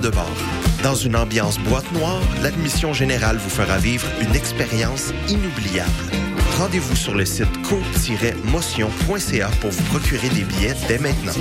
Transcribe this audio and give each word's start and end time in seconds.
de 0.00 0.08
bord. 0.08 0.30
Dans 0.82 0.94
une 0.94 1.16
ambiance 1.16 1.58
boîte 1.58 1.90
noire, 1.92 2.20
l'admission 2.42 2.92
générale 2.92 3.36
vous 3.36 3.50
fera 3.50 3.78
vivre 3.78 4.06
une 4.20 4.34
expérience 4.34 5.12
inoubliable. 5.28 5.90
Rendez-vous 6.58 6.96
sur 6.96 7.14
le 7.14 7.24
site 7.24 7.48
co-motion.ca 7.62 9.48
pour 9.60 9.70
vous 9.70 9.82
procurer 9.84 10.28
des 10.28 10.42
billets 10.42 10.74
dès 10.88 10.98
maintenant. 10.98 11.32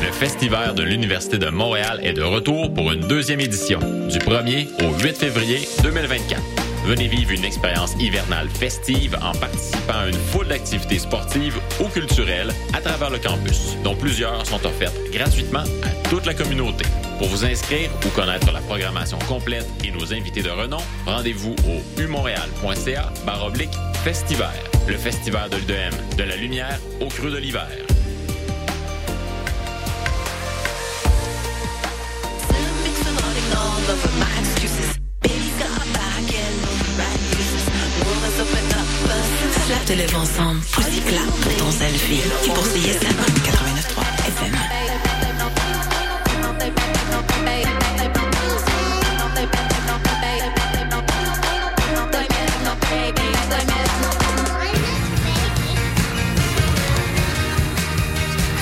Le 0.00 0.12
Festival 0.12 0.74
de 0.74 0.82
l'Université 0.82 1.38
de 1.38 1.50
Montréal 1.50 2.00
est 2.02 2.12
de 2.12 2.22
retour 2.22 2.72
pour 2.72 2.92
une 2.92 3.00
deuxième 3.00 3.40
édition, 3.40 3.80
du 3.80 4.18
1er 4.18 4.68
au 4.84 4.96
8 5.02 5.16
février 5.16 5.68
2024. 5.82 6.61
Venez 6.84 7.06
vivre 7.06 7.30
une 7.30 7.44
expérience 7.44 7.94
hivernale 8.00 8.48
festive 8.48 9.16
en 9.22 9.32
participant 9.32 10.00
à 10.00 10.08
une 10.08 10.14
foule 10.14 10.48
d'activités 10.48 10.98
sportives 10.98 11.60
ou 11.80 11.88
culturelles 11.88 12.52
à 12.72 12.80
travers 12.80 13.08
le 13.10 13.18
campus, 13.18 13.76
dont 13.84 13.94
plusieurs 13.94 14.44
sont 14.46 14.64
offertes 14.66 14.96
gratuitement 15.12 15.60
à 15.60 16.08
toute 16.08 16.26
la 16.26 16.34
communauté. 16.34 16.84
Pour 17.18 17.28
vous 17.28 17.44
inscrire 17.44 17.88
ou 18.04 18.08
connaître 18.10 18.50
la 18.50 18.60
programmation 18.60 19.18
complète 19.28 19.68
et 19.84 19.92
nos 19.92 20.12
invités 20.12 20.42
de 20.42 20.50
renom, 20.50 20.80
rendez-vous 21.06 21.54
au 21.68 22.00
umontréal.ca 22.00 23.12
baroblique 23.24 23.74
festival. 24.02 24.54
Le 24.88 24.96
festival 24.96 25.50
de 25.50 25.56
l'UDM, 25.58 26.16
de 26.16 26.24
la 26.24 26.34
lumière 26.34 26.80
au 27.00 27.06
creux 27.06 27.30
de 27.30 27.38
l'hiver. 27.38 27.68
Te 39.92 39.98
lève 39.98 40.16
ensemble. 40.16 40.60
Poussy 40.72 41.00
clap 41.00 41.26
pour 41.26 41.56
ton 41.56 41.70
selfie. 41.70 42.22
Qui 42.42 42.50
pour 42.50 42.64
CISM 42.64 43.08
89.3 43.44 44.02
FM. 44.28 44.56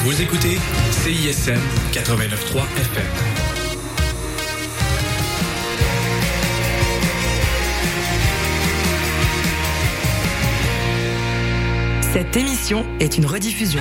Vous 0.05 0.23
écoutez 0.23 0.59
CISM 1.05 1.61
89.3 1.93 2.63
FM. 2.77 3.40
Cette 12.21 12.37
émission 12.37 12.85
est 13.01 13.17
une 13.17 13.25
rediffusion. 13.25 13.81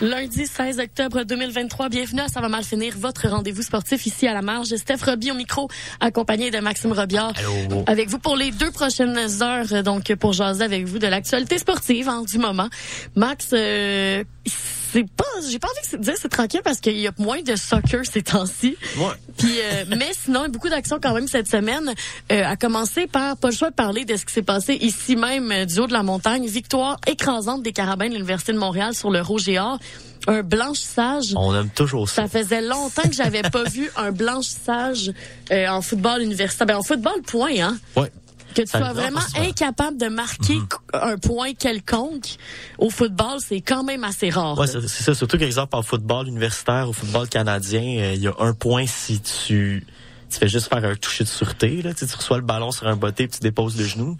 Lundi 0.00 0.46
16 0.46 0.80
octobre 0.80 1.22
2023, 1.22 1.90
bienvenue 1.90 2.22
à 2.22 2.28
Ça 2.28 2.40
va 2.40 2.48
mal 2.48 2.64
finir, 2.64 2.94
votre 2.98 3.28
rendez-vous 3.28 3.62
sportif 3.62 4.04
ici 4.06 4.26
à 4.26 4.34
la 4.34 4.42
marge. 4.42 4.74
Steph 4.74 5.04
Roby 5.06 5.30
au 5.30 5.34
micro, 5.34 5.68
accompagné 6.00 6.50
de 6.50 6.58
Maxime 6.58 6.90
Robillard. 6.90 7.34
Allô? 7.36 7.84
Avec 7.86 8.08
vous 8.08 8.18
pour 8.18 8.36
les 8.36 8.50
deux 8.50 8.72
prochaines 8.72 9.16
heures, 9.42 9.84
donc 9.84 10.12
pour 10.16 10.32
jaser 10.32 10.64
avec 10.64 10.84
vous 10.84 10.98
de 10.98 11.06
l'actualité 11.06 11.58
sportive 11.58 12.08
hein, 12.08 12.24
du 12.28 12.38
moment. 12.38 12.68
Max, 13.14 13.50
euh, 13.52 14.24
c'est 14.46 15.10
pas, 15.10 15.24
j'ai 15.50 15.58
pas 15.58 15.66
envie 15.68 15.96
de 15.96 16.02
dire 16.04 16.14
c'est 16.16 16.28
tranquille 16.28 16.60
parce 16.62 16.78
qu'il 16.80 16.98
y 16.98 17.08
a 17.08 17.12
moins 17.18 17.42
de 17.42 17.56
soccer 17.56 18.04
ces 18.04 18.22
temps-ci. 18.22 18.76
Ouais. 18.96 19.12
Puis, 19.36 19.58
euh, 19.60 19.84
mais 19.88 20.10
sinon, 20.12 20.48
beaucoup 20.48 20.68
d'actions 20.68 20.98
quand 21.02 21.14
même 21.14 21.26
cette 21.26 21.48
semaine. 21.48 21.92
Euh, 22.30 22.44
à 22.44 22.56
commencer 22.56 23.06
par, 23.06 23.36
pas 23.36 23.48
le 23.50 23.54
choix 23.54 23.70
de 23.70 23.74
parler 23.74 24.04
de 24.04 24.16
ce 24.16 24.24
qui 24.24 24.32
s'est 24.32 24.42
passé 24.42 24.74
ici 24.80 25.16
même 25.16 25.50
euh, 25.50 25.64
du 25.64 25.80
haut 25.80 25.86
de 25.86 25.92
la 25.92 26.04
montagne. 26.04 26.46
Victoire 26.46 26.98
écrasante 27.06 27.62
des 27.62 27.72
Carabins 27.72 28.08
de 28.08 28.14
l'Université 28.14 28.52
de 28.52 28.58
Montréal 28.58 28.94
sur 28.94 29.10
le 29.10 29.20
Rouge 29.20 29.48
et 29.48 29.58
Or. 29.58 29.78
Un 30.26 30.42
blanchissage. 30.42 31.34
On 31.36 31.54
aime 31.54 31.68
toujours 31.70 32.08
ça. 32.08 32.22
Ça 32.22 32.28
faisait 32.28 32.62
longtemps 32.62 33.02
que 33.02 33.14
j'avais 33.14 33.42
pas 33.42 33.64
vu 33.70 33.90
un 33.96 34.12
blanchissage 34.12 35.12
euh, 35.50 35.66
en 35.68 35.82
football 35.82 36.22
universitaire. 36.22 36.66
Ben, 36.66 36.76
en 36.76 36.82
football, 36.82 37.20
point, 37.26 37.58
hein. 37.60 37.76
Ouais. 37.96 38.10
Que 38.54 38.62
tu 38.62 38.68
Ça 38.68 38.78
sois 38.78 38.92
vraiment 38.92 39.20
incapable 39.36 39.98
de 39.98 40.06
marquer 40.06 40.54
Mhm. 40.54 40.66
un 40.94 41.18
point 41.18 41.54
quelconque 41.54 42.36
au 42.78 42.88
football, 42.90 43.38
c'est 43.46 43.60
quand 43.60 43.82
même 43.84 44.04
assez 44.04 44.30
rare. 44.30 44.56
Ouais, 44.58 44.66
c'est 44.66 44.86
ça. 44.88 45.14
Surtout 45.14 45.38
qu'exemple 45.38 45.74
en 45.76 45.82
football 45.82 46.28
universitaire, 46.28 46.88
au 46.88 46.92
football 46.92 47.28
canadien, 47.28 47.82
euh, 47.82 48.12
il 48.14 48.22
y 48.22 48.28
a 48.28 48.34
un 48.38 48.54
point 48.54 48.86
si 48.86 49.20
tu, 49.20 49.84
tu 50.30 50.38
fais 50.38 50.48
juste 50.48 50.68
faire 50.68 50.84
un 50.84 50.94
toucher 50.94 51.24
de 51.24 51.28
sûreté. 51.28 51.82
Là. 51.82 51.92
Tu, 51.94 52.00
sais, 52.00 52.06
tu 52.06 52.16
reçois 52.16 52.36
le 52.38 52.44
ballon 52.44 52.70
sur 52.70 52.86
un 52.86 52.96
botté 52.96 53.26
puis 53.28 53.38
tu 53.38 53.42
déposes 53.42 53.76
le 53.76 53.84
genou. 53.84 54.16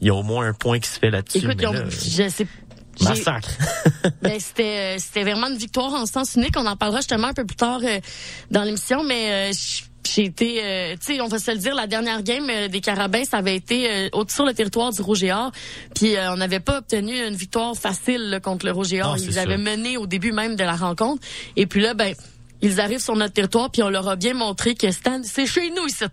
Il 0.00 0.06
y 0.06 0.10
a 0.10 0.14
au 0.14 0.22
moins 0.22 0.46
un 0.46 0.52
point 0.54 0.78
qui 0.78 0.88
se 0.88 0.98
fait 0.98 1.10
là-dessus. 1.10 1.38
Écoute, 1.38 1.54
mais 1.56 1.62
ils 1.62 1.66
ont- 1.68 1.72
là, 1.72 1.84
je 1.88 2.28
sais 2.28 2.46
massacre. 3.02 3.48
Ben, 4.22 4.38
c'était 4.40 4.96
euh, 4.96 4.98
c'était 4.98 5.22
vraiment 5.24 5.48
une 5.48 5.58
victoire 5.58 5.92
en 5.92 6.06
sens 6.06 6.34
unique. 6.34 6.54
On 6.56 6.64
en 6.66 6.76
parlera 6.76 7.00
justement 7.00 7.28
un 7.28 7.34
peu 7.34 7.44
plus 7.44 7.56
tard 7.56 7.80
euh, 7.84 8.00
dans 8.50 8.62
l'émission, 8.62 9.04
mais 9.04 9.50
euh, 9.50 9.52
j- 9.52 9.84
j'ai 10.08 10.24
été, 10.24 10.60
euh, 10.64 10.96
tu 10.96 11.14
sais, 11.14 11.20
on 11.20 11.28
va 11.28 11.38
se 11.38 11.50
le 11.50 11.58
dire, 11.58 11.74
la 11.74 11.86
dernière 11.86 12.22
game 12.22 12.48
euh, 12.50 12.68
des 12.68 12.80
Carabins, 12.80 13.24
ça 13.24 13.38
avait 13.38 13.56
été 13.56 13.90
euh, 13.90 14.08
sur 14.28 14.44
le 14.44 14.52
territoire 14.54 14.92
du 14.92 15.02
Rouge 15.02 15.22
et 15.24 15.32
Or, 15.32 15.52
puis 15.94 16.16
euh, 16.16 16.32
on 16.32 16.36
n'avait 16.36 16.60
pas 16.60 16.78
obtenu 16.78 17.26
une 17.26 17.34
victoire 17.34 17.76
facile 17.76 18.30
là, 18.30 18.40
contre 18.40 18.66
le 18.66 18.72
Rouge 18.72 18.92
et 18.92 19.02
Or. 19.02 19.16
Ah, 19.16 19.22
Ils 19.22 19.38
avaient 19.38 19.58
mené 19.58 19.96
au 19.96 20.06
début 20.06 20.32
même 20.32 20.56
de 20.56 20.64
la 20.64 20.74
rencontre, 20.74 21.26
et 21.56 21.66
puis 21.66 21.80
là, 21.80 21.94
ben, 21.94 22.14
ils 22.62 22.80
arrivent 22.80 23.02
sur 23.02 23.16
notre 23.16 23.34
territoire, 23.34 23.70
puis 23.70 23.82
on 23.82 23.88
leur 23.88 24.08
a 24.08 24.16
bien 24.16 24.34
montré 24.34 24.74
que 24.74 24.90
Stan, 24.90 25.20
c'est 25.22 25.46
chez 25.46 25.70
nous 25.70 25.86
ici. 25.86 26.04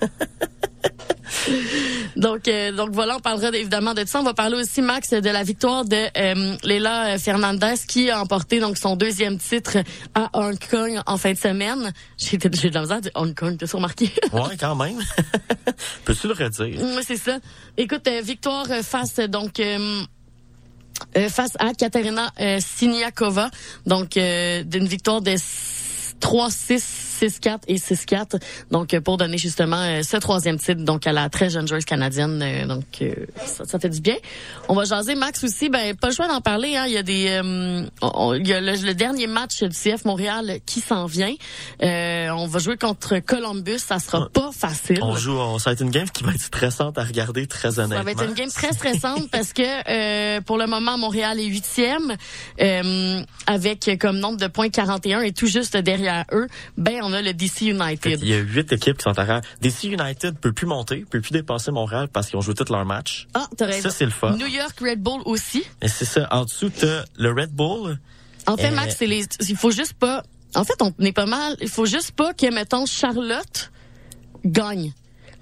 Donc, 2.16 2.46
euh, 2.46 2.72
donc 2.72 2.90
voilà, 2.92 3.16
on 3.16 3.20
parlera 3.20 3.48
évidemment 3.56 3.94
de 3.94 4.04
ça. 4.06 4.20
On 4.20 4.22
va 4.22 4.34
parler 4.34 4.56
aussi, 4.56 4.82
Max, 4.82 5.10
de 5.10 5.30
la 5.30 5.42
victoire 5.42 5.84
de 5.84 5.96
euh, 6.16 6.56
Leila 6.62 7.18
Fernandez 7.18 7.74
qui 7.88 8.10
a 8.10 8.20
emporté 8.20 8.60
donc 8.60 8.76
son 8.76 8.96
deuxième 8.96 9.38
titre 9.38 9.78
à 10.14 10.30
Hong 10.34 10.58
Kong 10.70 11.00
en 11.06 11.16
fin 11.16 11.32
de 11.32 11.38
semaine. 11.38 11.92
J'ai 12.18 12.36
de 12.36 12.44
la 12.44 12.50
misère 12.50 12.92
à 12.92 13.00
dire 13.00 13.10
Hong 13.14 13.34
Kong, 13.34 13.56
t'as 13.58 13.66
remarqué? 13.74 14.10
ouais, 14.32 14.56
quand 14.60 14.76
même. 14.76 15.00
Peux-tu 16.04 16.28
le 16.28 16.34
redire? 16.34 16.80
Oui, 16.80 17.02
c'est 17.04 17.16
ça. 17.16 17.38
Écoute, 17.76 18.06
euh, 18.06 18.20
victoire 18.20 18.66
euh, 18.70 18.82
face 18.82 19.16
donc 19.16 19.58
euh, 19.58 20.02
euh, 21.16 21.28
face 21.28 21.52
à 21.58 21.72
Katerina 21.74 22.32
euh, 22.40 22.58
Siniakova, 22.60 23.50
donc 23.86 24.16
euh, 24.16 24.62
d'une 24.64 24.86
victoire 24.86 25.20
de 25.20 25.34
3-6, 26.20 26.82
6-4 27.28 27.58
et 27.68 27.76
6-4. 27.76 28.40
Donc 28.70 28.94
euh, 28.94 29.00
pour 29.00 29.16
donner 29.16 29.38
justement 29.38 29.76
euh, 29.80 30.02
ce 30.02 30.16
troisième 30.16 30.58
titre 30.58 30.82
donc 30.84 31.06
à 31.06 31.12
la 31.12 31.28
très 31.28 31.50
jeune 31.50 31.66
joueuse 31.68 31.84
canadienne. 31.84 32.40
euh, 32.42 32.66
donc 32.66 32.84
ça, 33.44 33.64
ça 33.64 33.78
fait 33.78 33.88
du 33.88 34.00
bien. 34.00 34.16
On 34.68 34.74
va 34.74 34.84
jaser 34.84 35.14
Max 35.14 35.42
aussi. 35.44 35.68
Ben 35.68 35.94
pas 35.96 36.08
le 36.08 36.14
choix 36.14 36.28
d'en 36.28 36.40
parler. 36.40 36.76
Hein. 36.76 36.84
Il 36.86 36.92
y 36.92 36.98
a 36.98 37.02
des, 37.02 37.28
euh, 37.28 37.86
on- 38.02 38.34
il 38.34 38.46
y 38.46 38.52
a 38.52 38.60
le, 38.60 38.72
le 38.84 38.94
dernier 38.94 39.26
match 39.26 39.62
du 39.62 39.74
CF 39.76 40.04
Montréal 40.04 40.58
qui 40.66 40.80
s'en 40.80 41.06
vient. 41.06 41.34
Euh, 41.82 42.28
on 42.30 42.46
va 42.46 42.58
jouer 42.58 42.76
contre 42.76 43.18
Columbus. 43.20 43.78
Ça 43.78 43.98
sera 43.98 44.28
pas 44.28 44.50
facile. 44.52 44.98
On 45.02 45.16
joue, 45.16 45.32
on, 45.38 45.58
ça 45.58 45.70
va 45.70 45.74
être 45.74 45.80
une 45.82 45.90
game 45.90 46.08
qui 46.10 46.24
va 46.24 46.32
être 46.32 46.40
stressante 46.42 46.98
à 46.98 47.04
regarder, 47.04 47.46
très 47.46 47.78
honnêtement. 47.78 47.96
Ça 47.98 48.02
va 48.02 48.10
être 48.12 48.24
une 48.24 48.34
game 48.34 48.50
très 48.50 48.72
stressante 48.72 49.30
parce 49.30 49.52
que 49.52 49.62
euh, 49.88 50.40
pour 50.40 50.58
le 50.58 50.66
moment, 50.66 50.96
Montréal 50.98 51.38
est 51.40 51.44
huitième 51.46 52.16
euh, 52.60 53.20
avec 53.46 53.90
comme 54.00 54.18
nombre 54.18 54.38
de 54.38 54.46
points 54.46 54.68
41 54.70 55.20
et 55.22 55.32
tout 55.32 55.46
juste 55.46 55.76
derrière 55.76 56.24
eux, 56.32 56.46
ben 56.76 57.00
on 57.02 57.11
a 57.12 57.22
le 57.22 57.32
DC 57.34 57.62
United. 57.62 58.20
Il 58.22 58.28
y 58.28 58.34
a 58.34 58.38
huit 58.38 58.72
équipes 58.72 58.96
qui 58.98 59.02
sont 59.04 59.18
arrière. 59.18 59.40
DC 59.60 59.84
United 59.84 60.38
peut 60.38 60.52
plus 60.52 60.66
monter, 60.66 61.04
peut 61.08 61.20
plus 61.20 61.32
dépasser 61.32 61.70
Montréal 61.70 62.08
parce 62.12 62.28
qu'ils 62.28 62.36
ont 62.36 62.42
joué 62.42 62.54
tous 62.54 62.70
leurs 62.72 62.84
matchs. 62.84 63.26
Ah, 63.34 63.46
t'as 63.56 63.66
raison. 63.66 63.88
Ça, 63.88 63.90
c'est 63.90 64.04
le 64.04 64.10
fun. 64.10 64.36
New 64.36 64.46
York 64.46 64.78
Red 64.80 65.00
Bull 65.00 65.20
aussi. 65.24 65.64
Et 65.80 65.88
c'est 65.88 66.04
ça. 66.04 66.28
En 66.30 66.44
dessous, 66.44 66.70
t'as 66.70 67.04
le 67.16 67.30
Red 67.32 67.50
Bull. 67.52 67.98
En 68.46 68.56
fait, 68.56 68.68
Euh, 68.70 68.74
Max, 68.74 68.96
c'est 68.98 69.06
les. 69.06 69.24
Il 69.48 69.56
faut 69.56 69.70
juste 69.70 69.94
pas. 69.94 70.22
En 70.54 70.64
fait, 70.64 70.80
on 70.82 70.92
est 71.04 71.12
pas 71.12 71.26
mal. 71.26 71.56
Il 71.60 71.68
faut 71.68 71.86
juste 71.86 72.12
pas 72.12 72.34
que 72.34 72.52
mettons 72.52 72.84
Charlotte 72.86 73.70
gagne. 74.44 74.92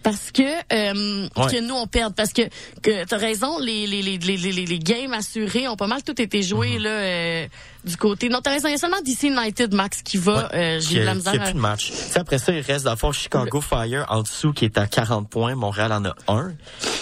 Parce 0.02 0.30
que 0.32 0.42
euh, 0.42 1.28
Ouais. 1.36 1.50
que 1.52 1.60
nous 1.60 1.74
on 1.74 1.86
perde 1.86 2.14
parce 2.14 2.32
que 2.32 2.42
que 2.80 3.04
t'as 3.04 3.18
raison 3.18 3.58
les 3.58 3.86
les, 3.86 4.00
les 4.00 4.16
les 4.16 4.36
les 4.38 4.64
les 4.64 4.78
games 4.78 5.12
assurés 5.12 5.68
ont 5.68 5.76
pas 5.76 5.88
mal 5.88 6.02
tout 6.02 6.18
été 6.22 6.42
joués 6.42 6.78
Mhm. 6.78 6.82
là 6.84 6.90
euh, 6.90 7.46
du 7.84 7.96
côté 7.96 8.28
non 8.28 8.40
t'as 8.42 8.50
raison 8.50 8.68
il 8.68 8.72
y 8.72 8.74
a 8.74 8.78
seulement 8.78 9.00
DC 9.04 9.24
United 9.24 9.74
Max 9.74 10.02
qui 10.02 10.16
va 10.16 10.50
euh, 10.54 10.78
qui 10.78 10.94
j'ai 10.94 11.00
de 11.00 11.04
la 11.04 11.10
a, 11.10 11.14
qui 11.14 11.18
misère 11.18 11.42
a 11.42 11.44
plus 11.44 11.54
de 11.54 11.58
match. 11.58 11.86
Tu 11.90 11.96
sais, 11.96 12.18
après 12.18 12.38
ça, 12.38 12.52
il 12.52 12.60
reste 12.60 12.88
le 12.88 12.96
fond 12.96 13.12
Chicago 13.12 13.60
Fire 13.60 14.06
en 14.08 14.22
dessous 14.22 14.52
qui 14.52 14.64
est 14.64 14.78
à 14.78 14.86
40 14.86 15.28
points. 15.28 15.54
Montréal 15.54 15.92
en 15.92 16.04
a 16.04 16.14
un. 16.28 16.52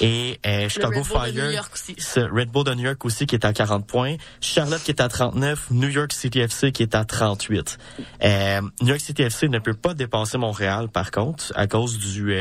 Et 0.00 0.38
euh, 0.46 0.68
Chicago 0.68 1.00
Red 1.00 1.08
Bull 1.08 1.20
de 1.20 1.32
Fire, 1.32 1.44
New 1.44 1.50
York 1.50 1.70
aussi. 1.74 1.94
ce 1.98 2.20
Red 2.20 2.50
Bull 2.50 2.64
de 2.64 2.74
New 2.74 2.84
York 2.84 3.04
aussi 3.04 3.26
qui 3.26 3.34
est 3.34 3.44
à 3.44 3.52
40 3.52 3.86
points. 3.86 4.16
Charlotte 4.40 4.82
qui 4.82 4.90
est 4.90 5.00
à 5.00 5.08
39. 5.08 5.70
New 5.70 5.88
York 5.88 6.12
City 6.12 6.40
FC 6.40 6.72
qui 6.72 6.82
est 6.82 6.94
à 6.94 7.04
38. 7.04 7.78
Euh, 8.24 8.60
New 8.82 8.88
York 8.88 9.00
City 9.00 9.22
FC 9.22 9.48
ne 9.48 9.58
peut 9.58 9.74
pas 9.74 9.94
dépasser 9.94 10.38
Montréal 10.38 10.88
par 10.88 11.10
contre 11.10 11.52
à 11.54 11.66
cause 11.66 11.98
du... 11.98 12.34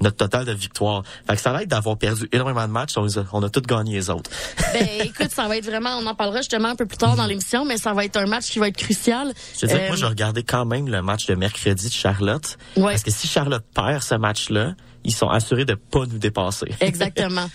notre 0.00 0.16
total 0.16 0.44
de 0.44 0.52
victoires. 0.52 1.02
Fait 1.28 1.36
que 1.36 1.40
ça 1.42 1.52
va 1.52 1.62
être 1.62 1.68
d'avoir 1.68 1.96
perdu 1.96 2.28
énormément 2.32 2.66
de 2.66 2.72
matchs, 2.72 2.96
on, 2.96 3.06
on 3.32 3.42
a 3.42 3.48
tous 3.50 3.62
gagné 3.62 3.94
les 3.94 4.10
autres. 4.10 4.30
Ben, 4.72 4.86
écoute, 5.04 5.30
ça 5.30 5.48
va 5.48 5.56
être 5.56 5.64
vraiment, 5.64 5.96
on 5.98 6.06
en 6.06 6.14
parlera 6.14 6.38
justement 6.38 6.68
un 6.68 6.76
peu 6.76 6.84
plus 6.84 6.98
tard 6.98 7.16
dans 7.16 7.24
l'émission, 7.26 7.64
mais 7.64 7.78
ça 7.78 7.94
va 7.94 8.04
être 8.04 8.16
un 8.18 8.26
match 8.26 8.46
qui 8.50 8.58
va 8.58 8.68
être 8.68 8.76
crucial. 8.76 9.32
Je 9.54 9.60
te 9.60 9.66
dis 9.66 9.72
que 9.72 9.78
Euh, 9.78 9.86
moi, 9.88 9.96
je 9.96 10.04
regardais 10.04 10.42
quand 10.42 10.66
même 10.66 10.88
le 10.88 11.00
match 11.00 11.26
de 11.26 11.34
mercredi 11.34 11.88
de 11.88 11.92
Charlotte. 11.92 12.58
Ouais. 12.76 12.84
Parce 12.92 13.02
que 13.02 13.10
si 13.10 13.26
Charlotte 13.26 13.64
perd 13.74 14.02
ce 14.02 14.16
match-là, 14.16 14.74
ils 15.04 15.14
sont 15.14 15.28
assurés 15.28 15.64
de 15.64 15.74
pas 15.74 16.00
nous 16.04 16.18
dépasser. 16.18 16.66
Exactement. 16.80 17.48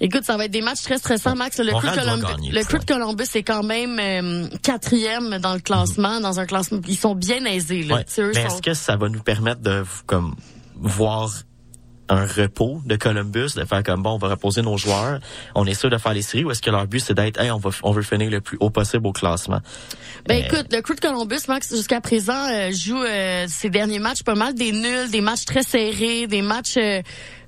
Écoute, 0.00 0.24
ça 0.24 0.36
va 0.36 0.46
être 0.46 0.50
des 0.50 0.62
matchs 0.62 0.82
très 0.82 0.98
stressants, 0.98 1.36
Max. 1.36 1.58
Le, 1.58 1.70
Crew, 1.70 1.82
de 1.90 1.94
Columbus, 2.00 2.24
gagner, 2.26 2.50
le 2.50 2.60
tu 2.62 2.66
Crew 2.66 2.78
de 2.80 2.84
Columbus 2.86 3.24
est 3.34 3.42
quand 3.42 3.62
même 3.62 3.98
euh, 4.00 4.48
quatrième 4.62 5.38
dans 5.38 5.54
le 5.54 5.60
classement, 5.60 6.20
dans 6.20 6.40
un 6.40 6.46
classement. 6.46 6.80
Ils 6.88 6.96
sont 6.96 7.14
bien 7.14 7.44
aisés. 7.44 7.82
Là. 7.84 7.96
Ouais. 7.96 8.04
Tu 8.04 8.14
sais, 8.14 8.22
eux 8.22 8.32
Mais 8.34 8.48
sont- 8.48 8.54
est-ce 8.56 8.62
que 8.62 8.74
ça 8.74 8.96
va 8.96 9.08
nous 9.08 9.22
permettre 9.22 9.60
de 9.60 9.84
comme 10.06 10.34
voir 10.76 11.30
un 12.08 12.26
repos 12.26 12.80
de 12.84 12.96
Columbus, 12.96 13.54
de 13.56 13.64
faire 13.64 13.82
comme 13.82 14.02
bon, 14.02 14.10
on 14.10 14.18
va 14.18 14.28
reposer 14.28 14.62
nos 14.62 14.76
joueurs, 14.76 15.20
on 15.54 15.66
est 15.66 15.74
sûr 15.74 15.90
de 15.90 15.98
faire 15.98 16.14
les 16.14 16.22
séries, 16.22 16.44
ou 16.44 16.50
est-ce 16.50 16.62
que 16.62 16.70
leur 16.70 16.86
but 16.86 17.00
c'est 17.00 17.14
d'être, 17.14 17.40
hey, 17.40 17.50
on 17.50 17.58
va, 17.58 17.70
on 17.82 17.92
veut 17.92 18.02
finir 18.02 18.30
le 18.30 18.40
plus 18.40 18.56
haut 18.60 18.70
possible 18.70 19.06
au 19.06 19.12
classement? 19.12 19.60
Ben 20.26 20.42
Euh, 20.42 20.46
écoute, 20.46 20.66
le 20.72 20.80
Crew 20.80 20.94
de 20.94 21.00
Columbus, 21.00 21.40
Max, 21.48 21.74
jusqu'à 21.74 22.00
présent, 22.00 22.48
euh, 22.50 22.70
joue 22.72 23.02
euh, 23.02 23.46
ses 23.48 23.70
derniers 23.70 23.98
matchs 23.98 24.22
pas 24.22 24.34
mal 24.34 24.54
des 24.54 24.72
nuls, 24.72 25.10
des 25.10 25.20
matchs 25.20 25.44
très 25.44 25.62
serrés, 25.62 26.26
des 26.26 26.42
matchs 26.42 26.76
euh, 26.76 27.02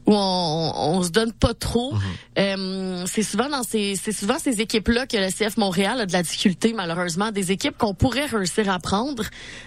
où 0.06 0.12
on, 0.14 0.72
on 0.76 1.02
se 1.02 1.10
donne 1.10 1.32
pas 1.32 1.54
trop. 1.54 1.92
Mhm. 1.94 2.00
Euh, 2.38 3.04
c'est 3.06 3.22
souvent 3.22 3.48
dans 3.48 3.62
ces, 3.62 3.96
c'est 4.02 4.12
souvent 4.12 4.38
ces 4.38 4.60
équipes-là 4.60 5.06
que 5.06 5.16
le 5.16 5.28
CF 5.30 5.56
Montréal 5.56 6.00
a 6.00 6.06
de 6.06 6.12
la 6.12 6.22
difficulté, 6.22 6.72
malheureusement, 6.74 7.30
des 7.32 7.50
équipes 7.52 7.76
qu'on 7.78 7.94
pourrait 7.94 8.26
réussir 8.26 8.70
à 8.70 8.78
prendre 8.78 9.24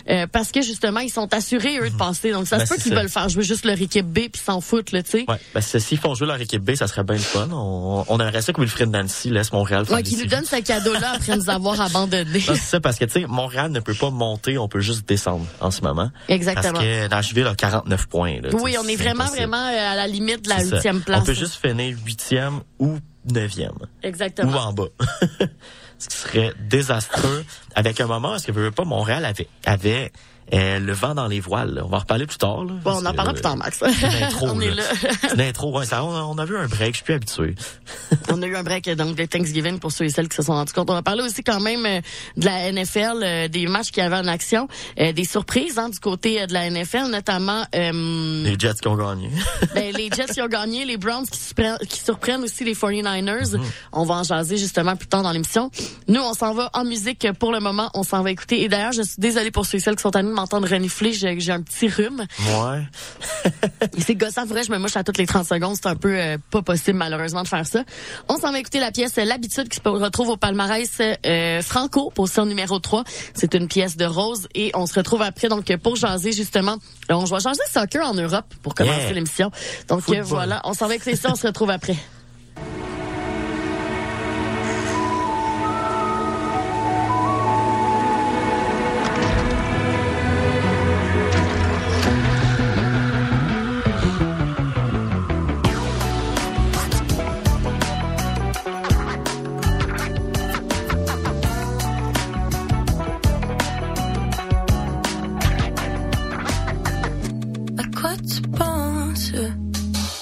euh, 0.10 0.28
parce 0.32 0.52
que 0.52 0.62
justement 0.62 1.00
ils 1.00 1.10
sont 1.10 1.34
assurés 1.34 1.80
eux 1.80 1.90
de 1.90 1.96
passer. 1.98 2.32
Donc 2.32 2.48
ça 2.48 2.58
Ben, 2.58 2.66
se 2.66 2.74
peut 2.74 2.82
qu'ils 2.82 2.94
veulent 2.94 3.10
faire 3.10 3.28
jouer 3.30 3.44
juste 3.44 3.66
leur 3.66 3.82
équipe 3.82 4.06
B 4.06 4.30
puis 4.32 4.42
s'en 4.44 4.62
foutent, 4.62 4.92
là, 4.92 5.02
tu 5.04 5.12
sais. 5.12 5.26
Ouais, 5.28 5.38
ben 5.54 5.62
s'ils 5.62 5.98
font 5.98 6.14
jouer 6.16 6.28
leur 6.28 6.40
équipe 6.40 6.64
B, 6.64 6.76
ça 6.76 6.88
serait 6.88 7.04
bien 7.04 7.16
le 7.16 7.22
fun. 7.22 7.48
On, 7.52 8.06
on 8.08 8.20
aimerait 8.20 8.42
ça 8.42 8.54
que 8.54 8.62
Wilfred 8.62 8.90
Nancy 8.90 9.30
laisse 9.30 9.52
Montréal 9.52 9.86
faire 9.86 9.96
Ouais, 9.98 10.04
qui 10.04 10.16
nous 10.18 10.26
donne 10.28 10.46
ce 10.46 10.58
cadeau-là 10.62 11.14
après 11.16 11.36
nous 11.38 11.50
avoir 11.50 11.82
abandonnés. 11.82 12.40
Non, 12.48 12.54
c'est 12.54 12.56
ça, 12.58 12.80
parce 12.80 12.98
que, 12.98 13.06
tu 13.06 13.12
sais, 13.22 13.26
Montréal 13.28 13.72
ne 13.72 13.80
peut 13.80 13.94
pas 13.96 14.10
monter, 14.10 14.58
on 14.58 14.68
peut 14.68 14.80
juste 14.80 15.08
descendre 15.08 15.46
en 15.60 15.72
ce 15.72 15.82
moment. 15.82 16.10
Exactement. 16.28 16.74
Parce 16.74 16.86
que 16.86 17.08
Nashville 17.10 17.48
a 17.48 17.56
49 17.56 18.08
points. 18.08 18.40
Là, 18.42 18.50
Oui, 18.54 18.76
on 18.82 18.88
est 18.88 18.96
vraiment, 18.96 19.24
impossible. 19.24 19.48
vraiment 19.48 19.66
euh, 19.68 19.92
à 19.92 19.96
la 19.96 20.08
limite 20.08 20.29
de 20.38 20.50
la 20.50 20.64
huitième 20.64 21.02
place. 21.02 21.22
On 21.22 21.26
peut 21.26 21.34
juste 21.34 21.56
finir 21.56 21.98
huitième 22.06 22.62
ou 22.80 22.98
neuvième. 23.32 23.78
Exactement. 24.04 24.52
Ou 24.52 24.56
en 24.56 24.74
bas. 24.74 24.88
Ce 26.00 26.08
qui 26.08 26.18
serait 26.18 26.54
désastreux. 26.60 27.46
Avec 27.76 28.00
un 28.00 28.08
moment, 28.08 28.36
est-ce 28.36 28.48
que 28.48 28.52
veut 28.54 28.72
pas, 28.72 28.86
Montréal 28.86 29.26
avait, 29.26 29.48
avait 29.66 30.12
euh, 30.54 30.80
le 30.80 30.94
vent 30.94 31.14
dans 31.16 31.28
les 31.28 31.40
voiles. 31.40 31.74
là. 31.76 31.82
On 31.86 31.90
va 31.90 31.98
en 31.98 32.00
reparler 32.02 32.26
plus 32.26 32.38
tard. 32.38 32.64
Là, 32.66 32.74
Bon, 32.84 32.92
on 33.02 33.06
en 33.06 33.14
parlera 33.14 33.34
plus 33.34 33.42
tard, 33.42 33.58
Max. 33.58 33.82
Une 33.82 34.24
intro, 34.24 34.48
on 34.54 34.60
est 34.62 34.72
là. 34.74 34.84
une 35.34 35.42
intro, 35.42 35.78
ouais, 35.78 35.86
ça, 35.86 36.04
on, 36.04 36.14
a, 36.16 36.22
on 36.22 36.38
a 36.38 36.46
vu 36.46 36.58
un 36.58 36.68
break, 36.68 36.92
je 36.92 36.96
suis 36.98 37.04
plus 37.06 37.14
habitué. 37.16 37.56
On 38.32 38.42
a 38.42 38.46
eu 38.48 38.56
un 38.56 38.64
break 38.64 38.90
donc 38.92 39.16
de 39.16 39.26
Thanksgiving 39.26 39.80
pour 39.80 39.92
ceux 39.92 40.06
et 40.06 40.10
celles 40.10 40.30
qui 40.30 40.36
se 40.36 40.44
sont 40.44 40.54
rendus 40.54 40.72
compte. 40.74 40.90
On 40.90 40.94
va 40.94 41.02
parler 41.02 41.24
aussi 41.24 41.44
quand 41.44 41.60
même 41.60 41.86
euh, 41.86 42.00
de 42.38 42.46
la 42.46 42.72
NFL, 42.72 43.22
euh, 43.24 43.48
des 43.48 43.66
matchs 43.68 43.92
qui 43.92 44.02
avaient 44.02 44.16
en 44.18 44.28
action, 44.28 44.68
des 44.98 45.24
surprises 45.26 45.78
hein, 45.78 45.90
du 45.90 46.00
côté 46.00 46.46
de 46.48 46.54
la 46.54 46.70
NFL, 46.70 47.08
notamment 47.10 47.64
Les 47.74 48.56
Jets 48.60 48.76
qui 48.82 48.88
ont 48.88 48.96
gagné. 48.96 49.30
ben, 49.76 49.94
les 49.96 50.10
Jets 50.10 50.34
qui 50.34 50.42
ont 50.42 50.48
gagné, 50.48 50.86
les 50.86 50.98
Browns 50.98 51.26
qui, 51.28 51.40
surprennent- 51.40 51.78
qui 51.88 52.00
surprennent 52.00 52.44
aussi 52.44 52.64
les 52.64 52.74
49ers. 52.76 53.58
Mhm. 53.58 53.64
On 53.94 54.04
va 54.06 54.16
en 54.16 54.24
jaser 54.24 54.58
justement 54.58 54.96
plus 54.96 55.08
tard 55.08 55.24
dans 55.24 55.32
l'émission. 55.32 55.72
Nous, 56.08 56.22
on 56.22 56.34
s'en 56.34 56.54
va 56.54 56.70
en 56.74 56.84
musique 56.86 57.28
pour 57.40 57.52
le 57.52 57.60
moment. 57.60 57.90
On 57.94 58.04
s'en 58.04 58.22
va 58.22 58.32
écouter. 58.32 58.62
Et 58.64 58.70
d'ailleurs, 58.70 58.92
je 58.92 59.02
suis 59.02 59.16
désolée 59.20 59.52
pour 59.52 59.66
ceux 59.66 59.78
et 59.78 59.82
celles 59.82 59.96
qui 59.96 60.02
sont 60.04 60.16
à 60.16 60.22
nous 60.24 60.34
m'entendre 60.40 60.68
renifler. 60.68 61.14
J'ai 61.14 61.40
j'ai 61.40 61.52
un 61.52 61.62
petit 61.62 61.88
rhume. 61.88 62.26
Ouais. 62.40 62.82
C'est 63.98 64.16
gossant, 64.16 64.46
vrai, 64.46 64.64
je 64.64 64.72
me 64.72 64.78
mouche 64.78 64.96
à 64.98 65.04
toutes 65.04 65.18
les 65.18 65.26
30 65.26 65.46
secondes. 65.46 65.76
C'est 65.76 65.88
un 65.88 65.96
peu 65.96 66.16
euh, 66.18 66.38
pas 66.52 66.62
possible, 66.62 66.98
malheureusement, 66.98 67.44
de 67.44 67.48
faire 67.48 67.66
ça. 67.66 67.84
On 68.28 68.38
s'en 68.38 68.52
va 68.52 68.60
écouter 68.60 68.80
la 68.80 68.92
pièce 68.92 69.16
L'habitude 69.18 69.70
qui 69.70 69.78
se 69.84 69.88
retrouve 69.88 70.30
au 70.30 70.38
palmarès 70.38 70.90
euh, 71.26 71.62
Franco, 71.62 72.12
position 72.16 72.46
numéro 72.46 72.80
3. 72.80 73.04
C'est 73.34 73.54
une 73.54 73.68
pièce 73.68 73.98
de 73.98 74.06
Rose. 74.06 74.48
Et 74.56 74.72
on 74.76 74.86
se 74.86 74.94
retrouve 74.96 75.22
après, 75.22 75.48
donc, 75.50 75.76
pour 75.78 75.96
jaser, 75.96 76.32
justement. 76.32 76.78
Euh, 77.12 77.16
On 77.16 77.26
va 77.26 77.40
changer 77.40 77.60
soccer 77.72 78.06
en 78.08 78.14
Europe 78.14 78.46
pour 78.64 78.74
commencer 78.76 79.00
Yeah. 79.00 79.14
l'émission. 79.14 79.52
Donc, 79.88 80.02
Football. 80.02 80.24
voilà. 80.24 80.62
On 80.64 80.74
s'en 80.74 80.88
va 80.88 80.96
écouter 80.96 81.16
ça. 81.16 81.30
On 81.32 81.36
se 81.36 81.48
retrouve 81.48 81.70
après. 81.70 81.96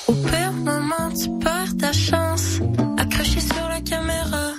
Au 0.08 0.14
pire 0.14 0.52
moment 0.54 1.12
tu 1.14 1.30
perds 1.40 1.78
ta 1.78 1.92
chance. 1.94 2.60
Accroché 2.98 3.40
sur 3.40 3.68
la 3.70 3.80
caméra. 3.82 4.54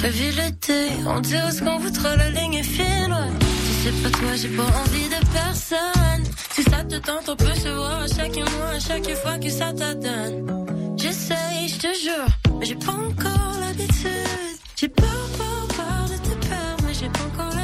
Revue 0.00 0.30
l'été 0.36 0.88
On 1.06 1.18
dirait 1.20 1.50
ce 1.50 1.62
qu'on 1.62 1.78
voudra 1.78 2.14
la 2.16 2.30
ligne 2.30 2.54
est 2.54 2.62
fine 2.62 3.12
ouais. 3.12 3.32
Tu 3.40 3.72
sais 3.82 4.02
pas 4.02 4.10
toi 4.10 4.34
j'ai 4.36 4.48
pas 4.50 4.62
envie 4.62 5.08
de 5.08 5.26
personne. 5.32 6.24
Si 6.52 6.62
ça 6.62 6.84
te 6.84 6.96
tente 6.96 7.28
on 7.28 7.36
peut 7.36 7.54
se 7.54 7.68
voir 7.68 8.02
à 8.02 8.06
chaque 8.06 8.36
mois 8.36 8.70
À 8.76 8.78
chaque 8.78 9.10
fois 9.16 9.38
que 9.38 9.50
ça 9.50 9.72
t'adonne. 9.72 10.96
J'essaye 10.96 11.68
je 11.68 11.78
te 11.78 11.88
jure 12.04 12.58
Mais 12.60 12.66
j'ai 12.66 12.76
pas 12.76 12.92
encore 12.92 13.54
l'habitude. 13.60 14.58
J'ai 14.76 14.88
peur, 14.88 15.28
peur, 15.38 15.66
peur 15.76 16.04
de 16.08 16.16
te 16.28 16.46
perdre 16.46 16.84
Mais 16.86 16.94
j'ai 16.94 17.08
pas 17.08 17.24
encore 17.32 17.46
l'habitude 17.46 17.61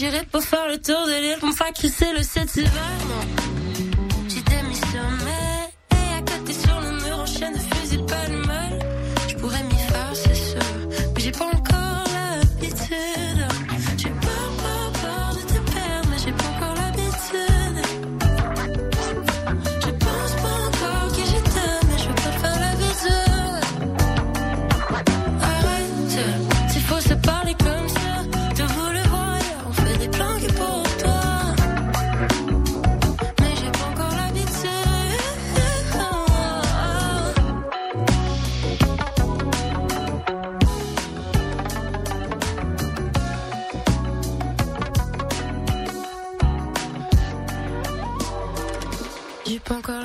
j'irai 0.00 0.24
pas 0.24 0.40
faire 0.40 0.66
le 0.66 0.78
tour 0.78 1.06
de 1.06 1.20
l'île 1.20 1.38
pour 1.38 1.48
me 1.48 1.54
faire 1.54 1.72
crisser 1.74 2.10
le 2.16 2.22
7 2.22 2.56
hiver. 2.56 3.59
Pas 49.70 49.76
encore 49.76 49.99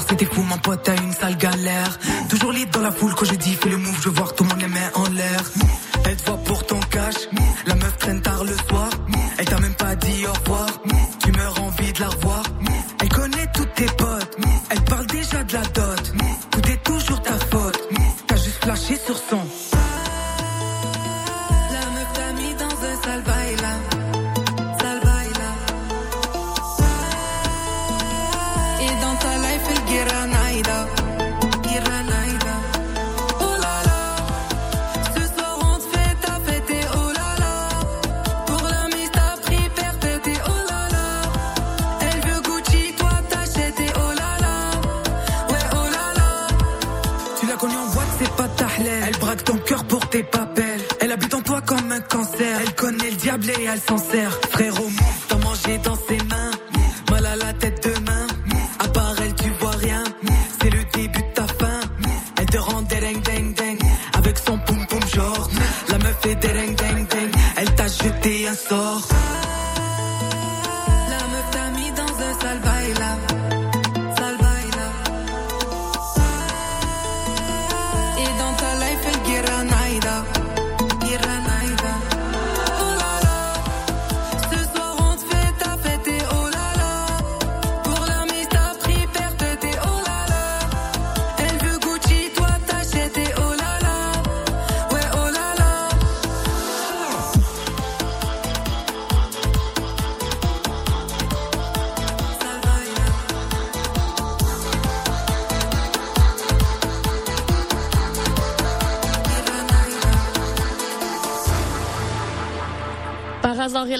c'était 0.00 0.24
fou, 0.24 0.42
mon 0.42 0.58
pote 0.58 0.88
a 0.88 0.94
une 0.94 1.12
sale 1.12 1.36
galère. 1.36 1.98
Toujours 2.28 2.52
libre 2.52 2.72
dans 2.72 2.80
la 2.80 2.90
foule 2.90 3.14
quand 3.14 3.24
je 3.24 3.34
dis 3.34 3.54
fais 3.54 3.68
le 3.68 3.76
move, 3.76 4.00
je 4.02 4.08
vois 4.08 4.26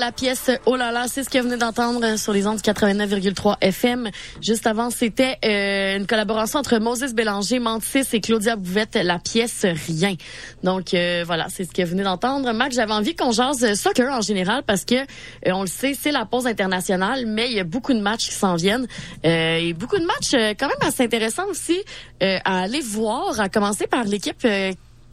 la 0.05 0.13
pièce 0.13 0.51
Oh 0.67 0.77
là 0.77 0.93
là, 0.93 1.07
c'est 1.09 1.25
ce 1.25 1.31
que 1.31 1.39
vous 1.39 1.45
venez 1.45 1.57
d'entendre 1.57 2.19
sur 2.19 2.35
les 2.35 2.47
ondes 2.47 2.59
89,3 2.59 3.57
FM. 3.63 4.11
Juste 4.43 4.67
avant, 4.67 4.91
c'était 4.91 5.39
euh, 5.43 5.97
une 5.97 6.07
collaboration 6.07 6.59
entre 6.59 6.77
Moses 6.77 7.15
Bélanger, 7.15 7.59
Mantis 7.59 8.05
et 8.13 8.21
Claudia 8.21 8.57
Bouvette, 8.57 8.97
la 8.97 9.19
pièce 9.19 9.65
Rien. 9.65 10.15
Donc 10.63 10.93
euh, 10.93 11.25
voilà, 11.27 11.47
c'est 11.49 11.65
ce 11.65 11.71
que 11.71 11.81
vous 11.81 11.93
venez 11.93 12.03
d'entendre. 12.03 12.53
Max, 12.53 12.77
j'avais 12.77 12.93
envie 12.93 13.17
qu'on 13.17 13.31
jase 13.31 13.73
soccer 13.81 14.13
en 14.13 14.21
général 14.21 14.63
parce 14.67 14.85
que 14.85 14.95
euh, 14.97 15.53
on 15.55 15.63
le 15.63 15.69
sait, 15.69 15.95
c'est 15.99 16.13
la 16.13 16.27
pause 16.27 16.47
internationale, 16.47 17.25
mais 17.25 17.47
il 17.47 17.57
y 17.57 17.61
a 17.61 17.65
beaucoup 17.65 17.95
de 17.95 18.01
matchs 18.01 18.29
qui 18.29 18.35
s'en 18.35 18.57
viennent 18.57 18.87
et 19.23 19.73
beaucoup 19.73 19.99
de 19.99 20.05
matchs 20.05 20.57
quand 20.59 20.69
même 20.69 20.87
assez 20.87 21.05
intéressants 21.05 21.47
aussi 21.49 21.79
à 22.21 22.63
aller 22.63 22.83
voir, 22.83 23.41
à 23.41 23.49
commencer 23.49 23.87
par 23.87 24.05
l'équipe 24.05 24.47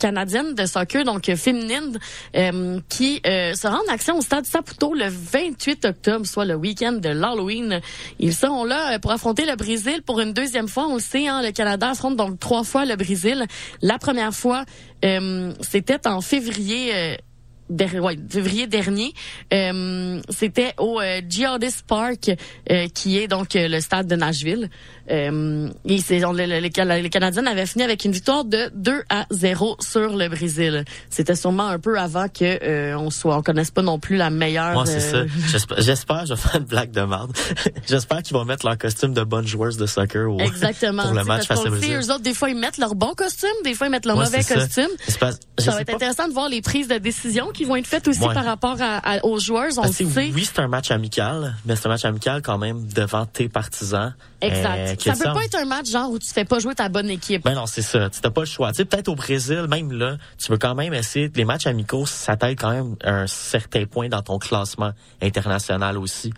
canadienne 0.02 0.56
de 0.56 0.66
soccer, 0.66 1.04
donc 1.04 1.30
euh, 1.30 1.36
féminine, 1.36 2.00
euh, 2.36 2.80
qui 2.90 3.22
euh, 3.26 3.54
se 3.54 3.68
rend 3.68 3.78
en 3.88 3.94
action 3.94 4.18
au 4.18 4.22
stade 4.22 4.46
Saputo 4.46 4.94
le 4.96 5.06
28 5.08 5.86
octobre, 5.86 6.26
soit 6.26 6.46
le 6.46 6.56
week-end 6.56 6.94
de 6.94 7.10
l'Halloween. 7.10 7.82
Ils 8.20 8.34
seront 8.34 8.66
là 8.66 8.96
euh, 8.96 9.00
pour 9.00 9.12
affronter 9.12 9.46
le 9.46 9.56
Brésil 9.56 10.02
pour 10.04 10.20
une 10.20 10.34
deuxième 10.34 10.68
fois. 10.68 10.88
On 10.88 10.96
le 10.96 11.00
sait, 11.00 11.28
hein, 11.28 11.42
le 11.44 11.52
Canada 11.52 11.92
affronte 11.92 12.16
donc 12.18 12.40
trois 12.40 12.64
fois 12.64 12.86
le 12.86 12.96
Brésil. 12.96 13.46
La 13.84 14.00
première 14.00 14.34
fois, 14.34 14.66
euh, 15.06 15.54
c'était 15.62 16.08
en 16.08 16.22
février. 16.22 17.18
Der- 17.72 18.00
ouais, 18.04 18.18
février 18.30 18.68
dernier, 18.68 19.14
euh, 19.54 20.20
c'était 20.30 20.74
au 20.78 21.00
euh, 21.00 21.22
Geodis 21.28 21.82
Park, 21.88 22.32
euh, 22.70 22.88
qui 22.94 23.18
est 23.18 23.28
donc 23.28 23.56
euh, 23.56 23.68
le 23.68 23.80
stade 23.80 24.08
de 24.08 24.16
Nashville. 24.16 24.70
Euh, 25.10 25.70
et 25.86 25.98
c'est, 26.00 26.24
on- 26.24 26.32
le- 26.32 26.46
le- 26.46 26.60
les, 26.60 26.70
Cana- 26.70 27.00
les 27.02 27.10
Canadiens 27.10 27.46
avaient 27.46 27.66
fini 27.66 27.84
avec 27.84 28.06
une 28.06 28.12
victoire 28.12 28.46
de 28.46 28.70
2 28.76 29.02
à 29.10 29.26
0 29.32 29.76
sur 29.82 30.16
le 30.16 30.30
Brésil. 30.30 30.86
C'était 31.10 31.36
sûrement 31.36 31.68
un 31.68 31.80
peu 31.80 31.98
avant 32.00 32.28
que 32.30 32.60
euh, 32.64 32.96
on 32.98 33.10
soit, 33.10 33.36
on 33.38 33.42
connaisse 33.42 33.72
pas 33.72 33.82
non 33.82 34.00
plus 34.00 34.16
la 34.16 34.30
meilleure. 34.30 34.74
Moi, 34.74 34.86
c'est 34.86 35.00
ça. 35.00 35.18
euh, 35.18 35.28
J'espère, 35.48 35.82
j'espère, 35.82 36.26
je 36.28 36.34
vais 36.34 36.40
faire 36.40 36.56
une 36.56 36.66
blague 36.66 36.92
de 36.92 37.02
merde. 37.02 37.36
j'espère 37.90 38.22
qu'ils 38.22 38.38
vont 38.38 38.46
mettre 38.46 38.66
leur 38.66 38.78
costume 38.78 39.14
de 39.14 39.24
bonnes 39.24 39.48
joueuses 39.48 39.78
de 39.78 39.86
soccer 39.86 40.32
au, 40.32 40.40
Exactement. 40.40 41.04
pour 41.04 41.14
le 41.14 41.24
match 41.24 41.48
parce 41.48 41.62
face 41.62 41.68
au 41.68 41.76
Brésil. 41.76 41.98
eux 42.02 42.12
autres, 42.12 42.22
des 42.24 42.34
fois, 42.34 42.50
ils 42.50 42.56
mettent 42.58 42.78
leur 42.78 42.96
bon 42.96 43.14
costume, 43.14 43.50
des 43.66 43.74
fois, 43.74 43.88
ils 43.88 43.92
mettent 43.92 44.06
leur 44.06 44.18
Ouais, 44.18 44.26
mauvais 44.26 44.44
ça. 44.44 44.56
costume. 44.56 44.88
Ça 45.08 45.72
va 45.72 45.82
être 45.82 45.94
intéressant 45.94 46.28
de 46.28 46.34
voir 46.34 46.48
les 46.48 46.62
prises 46.62 46.88
de 46.88 46.98
décision 47.00 47.50
qui 47.54 47.61
vont 47.68 47.76
être 47.76 47.88
faites 47.88 48.08
aussi 48.08 48.22
Ouais. 48.22 48.34
par 48.34 48.46
rapport 48.46 48.78
à- 48.82 48.98
à- 48.98 49.26
aux 49.26 49.40
joueurs. 49.40 49.72
On 49.78 49.92
sait. 49.92 50.04
oui, 50.06 50.46
c'est 50.46 50.60
un 50.60 50.68
match 50.68 50.92
amical, 50.92 51.56
mais 51.66 51.76
c'est 51.76 51.88
un 51.88 51.90
match 51.90 52.06
amical 52.06 52.42
quand 52.42 52.58
même 52.58 52.88
devant 52.88 53.26
tes 53.26 53.50
partisans. 53.50 54.14
Exact. 54.42 54.78
Euh, 54.78 54.96
ça 55.14 55.14
peut 55.14 55.34
pas 55.34 55.44
être 55.46 55.56
un 55.56 55.66
match 55.66 55.90
genre 55.90 56.10
où 56.10 56.18
tu 56.20 56.28
fais 56.30 56.46
pas 56.46 56.60
jouer 56.60 56.74
ta 56.76 56.90
bonne 56.90 57.10
équipe. 57.10 57.44
Ben 57.44 57.54
non, 57.54 57.68
c'est 57.68 57.82
ça. 57.84 58.10
Tu 58.10 58.20
n'as 58.24 58.30
pas 58.32 58.42
le 58.42 58.48
choix. 58.48 58.72
Tu 58.72 58.78
sais, 58.78 58.86
peut-être 58.86 59.08
au 59.08 59.16
Brésil, 59.16 59.66
même 59.70 59.92
là, 59.92 60.18
tu 60.38 60.52
veux 60.52 60.58
quand 60.58 60.74
même 60.76 60.94
essayer. 60.94 61.32
Les 61.36 61.46
matchs 61.46 61.68
amicaux, 61.68 62.06
ça 62.06 62.36
t'aide 62.36 62.60
quand 62.60 62.72
même 62.72 62.96
à 63.04 63.12
un 63.22 63.28
certain 63.28 63.86
point 63.86 64.10
dans 64.10 64.22
ton 64.24 64.40
classement 64.40 64.92
international 65.22 65.98
aussi. 65.98 66.34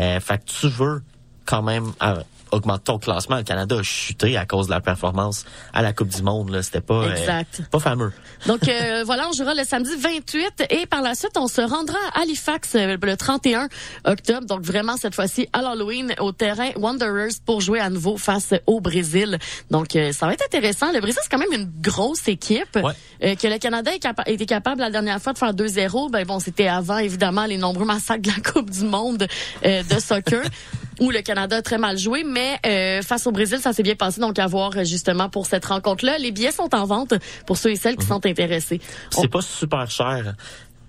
Euh, 0.00 0.18
fait 0.20 0.38
que 0.38 0.44
tu 0.50 0.68
veux 0.68 1.02
quand 1.44 1.62
même 1.62 1.92
euh, 2.02 2.16
augmenter 2.52 2.84
ton 2.84 2.98
classement. 2.98 3.36
Le 3.36 3.42
Canada 3.42 3.76
a 3.78 3.82
chuté 3.82 4.36
à 4.36 4.46
cause 4.46 4.66
de 4.66 4.70
la 4.72 4.80
performance 4.80 5.44
à 5.72 5.82
la 5.82 5.92
Coupe 5.92 6.08
du 6.08 6.22
Monde. 6.22 6.50
Là, 6.50 6.62
c'était 6.62 6.80
pas 6.80 7.02
euh, 7.04 7.14
Exact. 7.14 7.62
pas 7.70 7.78
fameux. 7.80 8.12
Donc 8.46 8.68
euh, 8.68 9.02
voilà, 9.06 9.28
on 9.28 9.32
jouera 9.32 9.54
le 9.54 9.64
samedi 9.64 9.90
28 9.98 10.64
et 10.70 10.86
par 10.86 11.02
la 11.02 11.14
suite, 11.14 11.32
on 11.36 11.48
se 11.48 11.60
rendra 11.60 11.98
à 12.14 12.20
Halifax 12.22 12.74
euh, 12.76 12.96
le 13.02 13.16
31 13.16 13.68
octobre. 14.04 14.46
Donc 14.46 14.62
vraiment 14.62 14.96
cette 14.96 15.14
fois-ci 15.14 15.48
à 15.52 15.62
l'Halloween 15.62 16.14
au 16.20 16.32
terrain 16.32 16.70
Wanderers 16.76 17.32
pour 17.44 17.60
jouer 17.60 17.80
à 17.80 17.90
nouveau 17.90 18.16
face 18.16 18.54
au 18.66 18.80
Brésil. 18.80 19.38
Donc 19.70 19.96
euh, 19.96 20.12
ça 20.12 20.26
va 20.26 20.34
être 20.34 20.44
intéressant. 20.44 20.92
Le 20.92 21.00
Brésil 21.00 21.18
c'est 21.22 21.30
quand 21.30 21.38
même 21.38 21.52
une 21.52 21.70
grosse 21.80 22.28
équipe 22.28 22.76
Ouais. 22.76 22.92
Euh, 23.22 23.34
que 23.36 23.46
le 23.46 23.58
Canada 23.58 23.92
est 23.94 23.98
capa- 24.00 24.24
était 24.26 24.46
capable 24.46 24.80
la 24.80 24.90
dernière 24.90 25.20
fois 25.20 25.32
de 25.32 25.38
faire 25.38 25.54
2-0. 25.54 26.10
Ben 26.10 26.24
bon, 26.26 26.40
c'était 26.40 26.66
avant 26.68 26.98
évidemment 26.98 27.46
les 27.46 27.56
nombreux 27.56 27.84
massacres 27.84 28.22
de 28.22 28.28
la 28.30 28.50
Coupe 28.52 28.70
du 28.70 28.84
Monde 28.84 29.26
euh, 29.64 29.82
de 29.84 29.98
soccer. 30.00 30.42
où 31.00 31.10
le 31.10 31.20
Canada 31.22 31.56
a 31.56 31.62
très 31.62 31.78
mal 31.78 31.98
joué, 31.98 32.24
mais 32.24 32.58
euh, 32.66 33.02
face 33.02 33.26
au 33.26 33.32
Brésil, 33.32 33.58
ça 33.60 33.72
s'est 33.72 33.82
bien 33.82 33.94
passé. 33.94 34.20
Donc, 34.20 34.38
à 34.38 34.46
voir 34.46 34.72
euh, 34.76 34.84
justement 34.84 35.28
pour 35.28 35.46
cette 35.46 35.64
rencontre-là. 35.64 36.18
Les 36.18 36.32
billets 36.32 36.52
sont 36.52 36.74
en 36.74 36.84
vente 36.86 37.14
pour 37.46 37.56
ceux 37.56 37.70
et 37.70 37.76
celles 37.76 37.96
qui 37.96 38.06
sont 38.06 38.24
intéressés. 38.26 38.80
C'est 39.10 39.28
pas 39.28 39.42
super 39.42 39.90
cher. 39.90 40.34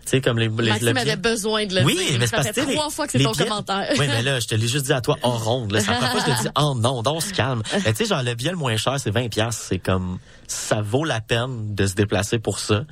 Tu 0.06 0.10
sais, 0.10 0.22
comme 0.22 0.38
les, 0.38 0.50
les 0.50 0.70
Maxime 0.70 0.90
le- 0.92 0.98
avait 1.00 1.16
besoin 1.16 1.66
de 1.66 1.76
le 1.76 1.84
oui, 1.86 1.96
dire. 1.96 2.20
mais 2.20 2.28
c'est 2.28 2.36
ça 2.36 2.44
parce 2.44 2.50
que 2.52 2.60
trois 2.74 2.86
les- 2.88 2.92
fois 2.92 3.06
que 3.06 3.14
c'est 3.14 3.24
ton 3.24 3.32
billets- 3.32 3.46
commentaire. 3.48 3.88
Oui, 3.98 4.06
mais 4.10 4.22
là, 4.22 4.38
je 4.42 4.48
te 4.48 4.56
l'ai 4.56 4.68
juste 4.68 4.86
dit 4.88 4.92
à 4.92 5.00
toi 5.00 5.18
en 5.24 5.38
ronde. 5.38 5.72
Là. 5.72 5.82
Première 5.82 6.12
fois 6.12 6.22
que 6.22 6.30
je 6.32 6.36
te 6.36 6.42
dis 6.42 6.50
oh 6.60 6.74
non, 6.78 7.02
non, 7.04 7.14
on 7.16 7.20
se 7.22 7.32
calme. 7.34 7.64
Mais 7.86 7.94
tu 7.94 8.00
sais, 8.04 8.06
genre, 8.06 8.22
le 8.22 8.34
billet 8.36 8.52
le 8.52 8.58
moins 8.58 8.76
cher, 8.76 9.00
c'est 9.00 9.12
20 9.12 9.30
pièces. 9.30 9.66
C'est 9.70 9.80
comme, 9.80 10.20
ça 10.46 10.82
vaut 10.82 11.06
la 11.06 11.22
peine 11.22 11.74
de 11.74 11.88
se 11.88 11.96
déplacer 11.96 12.38
pour 12.38 12.60
ça. 12.60 12.84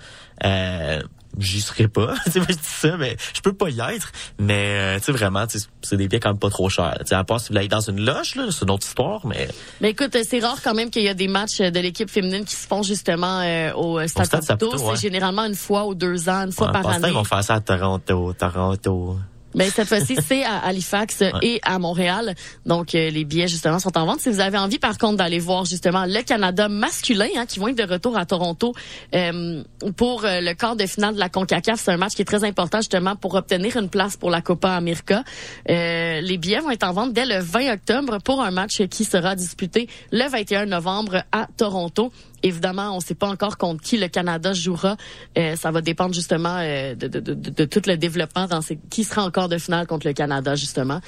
Euh, 0.45 1.01
J'y 1.37 1.61
serais 1.61 1.87
pas. 1.87 2.13
Tu 2.25 2.31
sais, 2.31 2.39
moi, 2.39 2.47
je 2.49 2.55
dis 2.55 2.61
ça, 2.63 2.97
mais 2.97 3.15
je 3.33 3.41
peux 3.41 3.53
pas 3.53 3.69
y 3.69 3.79
être. 3.79 4.11
Mais, 4.39 4.77
euh, 4.77 4.97
tu 4.99 5.05
sais, 5.05 5.11
vraiment, 5.11 5.45
c'est 5.81 5.95
des 5.95 6.07
billets 6.07 6.19
quand 6.19 6.29
même 6.29 6.39
pas 6.39 6.49
trop 6.49 6.69
chers. 6.69 6.95
Tu 6.99 7.07
sais, 7.07 7.15
à 7.15 7.23
part 7.23 7.39
si 7.39 7.51
vous 7.51 7.57
aller 7.57 7.67
dans 7.67 7.79
une 7.79 8.03
loge, 8.03 8.35
là, 8.35 8.45
c'est 8.51 8.63
une 8.63 8.71
autre 8.71 8.85
histoire, 8.85 9.25
mais 9.25 9.47
Mais 9.79 9.91
écoute, 9.91 10.15
euh, 10.15 10.23
c'est 10.27 10.39
rare 10.39 10.61
quand 10.63 10.73
même 10.73 10.89
qu'il 10.89 11.03
y 11.03 11.09
a 11.09 11.13
des 11.13 11.27
matchs 11.27 11.61
euh, 11.61 11.71
de 11.71 11.79
l'équipe 11.79 12.09
féminine 12.09 12.45
qui 12.45 12.55
se 12.55 12.67
font 12.67 12.83
justement 12.83 13.41
euh, 13.41 13.73
au 13.73 14.05
Stade 14.07 14.43
Saputo. 14.43 14.75
Ouais. 14.75 14.95
C'est 14.95 15.01
généralement 15.01 15.45
une 15.45 15.55
fois 15.55 15.85
ou 15.85 15.95
deux 15.95 16.29
ans, 16.29 16.45
une 16.45 16.51
fois 16.51 16.67
ouais, 16.67 16.73
par 16.73 16.87
année. 16.87 17.07
ils 17.07 17.13
vont 17.13 17.23
faire 17.23 17.43
ça 17.43 17.55
à 17.55 17.59
Toronto, 17.59 18.33
Toronto. 18.33 19.17
Ben, 19.55 19.69
cette 19.69 19.87
fois-ci, 19.87 20.15
c'est 20.25 20.43
à 20.43 20.59
Halifax 20.59 21.23
et 21.41 21.59
à 21.63 21.77
Montréal. 21.79 22.35
Donc, 22.65 22.95
euh, 22.95 23.09
les 23.09 23.25
billets, 23.25 23.47
justement, 23.47 23.79
sont 23.79 23.97
en 23.97 24.05
vente. 24.05 24.19
Si 24.19 24.29
vous 24.29 24.39
avez 24.39 24.57
envie, 24.57 24.79
par 24.79 24.97
contre, 24.97 25.17
d'aller 25.17 25.39
voir, 25.39 25.65
justement, 25.65 26.05
le 26.05 26.21
Canada 26.23 26.69
masculin, 26.69 27.27
hein, 27.35 27.45
qui 27.45 27.59
vont 27.59 27.67
être 27.67 27.77
de 27.77 27.91
retour 27.91 28.17
à 28.17 28.25
Toronto 28.25 28.73
euh, 29.13 29.63
pour 29.97 30.25
euh, 30.25 30.39
le 30.41 30.53
quart 30.53 30.75
de 30.75 30.85
finale 30.85 31.15
de 31.15 31.19
la 31.19 31.29
CONCACAF. 31.29 31.79
C'est 31.79 31.91
un 31.91 31.97
match 31.97 32.13
qui 32.13 32.21
est 32.21 32.25
très 32.25 32.43
important, 32.43 32.79
justement, 32.79 33.15
pour 33.15 33.35
obtenir 33.35 33.75
une 33.77 33.89
place 33.89 34.17
pour 34.17 34.29
la 34.29 34.41
Copa 34.41 34.71
América. 34.71 35.23
Euh, 35.69 36.21
les 36.21 36.37
billets 36.37 36.59
vont 36.59 36.71
être 36.71 36.87
en 36.87 36.93
vente 36.93 37.13
dès 37.13 37.25
le 37.25 37.39
20 37.39 37.73
octobre 37.73 38.19
pour 38.23 38.41
un 38.41 38.51
match 38.51 38.81
qui 38.87 39.05
sera 39.05 39.35
disputé 39.35 39.87
le 40.11 40.29
21 40.29 40.65
novembre 40.65 41.23
à 41.31 41.47
Toronto. 41.57 42.11
Évidemment, 42.43 42.91
on 42.93 42.97
ne 42.97 43.01
sait 43.01 43.15
pas 43.15 43.27
encore 43.27 43.57
contre 43.57 43.81
qui 43.83 43.97
le 43.97 44.07
Canada 44.07 44.53
jouera. 44.53 44.97
Euh, 45.37 45.55
ça 45.55 45.71
va 45.71 45.81
dépendre 45.81 46.13
justement 46.13 46.57
euh, 46.59 46.95
de, 46.95 47.07
de, 47.07 47.19
de, 47.19 47.33
de- 47.33 47.49
de 47.49 47.65
tout 47.65 47.81
le 47.87 47.97
développement 47.97 48.47
dans 48.47 48.61
ces, 48.61 48.79
qui 48.89 49.03
sera 49.03 49.23
encore 49.23 49.49
de 49.49 49.57
finale 49.57 49.87
contre 49.87 50.07
le 50.07 50.13
Canada 50.13 50.55
justement. 50.55 51.01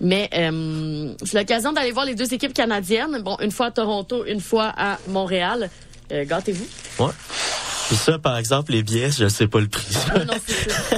Mais 0.00 0.28
euh, 0.34 1.14
c'est 1.24 1.38
l'occasion 1.38 1.72
d'aller 1.72 1.92
voir 1.92 2.04
les 2.06 2.14
deux 2.14 2.32
équipes 2.34 2.54
canadiennes. 2.54 3.22
Bon, 3.22 3.36
une 3.40 3.50
fois 3.52 3.66
à 3.66 3.70
Toronto, 3.70 4.24
une 4.26 4.40
fois 4.40 4.72
à 4.76 4.98
Montréal. 5.08 5.70
Euh, 6.12 6.24
Gâtez-vous. 6.24 6.66
Ouais. 7.04 7.12
Puis 7.88 7.96
ça, 7.96 8.18
par 8.18 8.36
exemple, 8.38 8.72
les 8.72 8.82
billets, 8.82 9.10
je 9.10 9.28
sais 9.28 9.48
pas 9.48 9.60
le 9.60 9.68
prix. 9.68 9.86
Ah 10.14 10.24
non, 10.24 10.34
c'est 10.46 10.70
ça. 10.70 10.96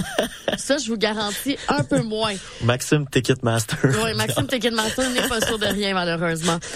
ça, 0.56 0.78
je 0.78 0.86
vous 0.88 0.96
garantis 0.96 1.56
un 1.68 1.82
peu 1.82 2.02
moins. 2.02 2.34
Maxime 2.62 3.06
Ticketmaster. 3.10 3.78
Oui, 4.04 4.14
Maxime 4.14 4.46
Ticketmaster 4.46 5.10
n'est 5.10 5.26
pas 5.28 5.40
sûr 5.40 5.58
de 5.58 5.66
rien, 5.66 5.94
malheureusement. 5.94 6.58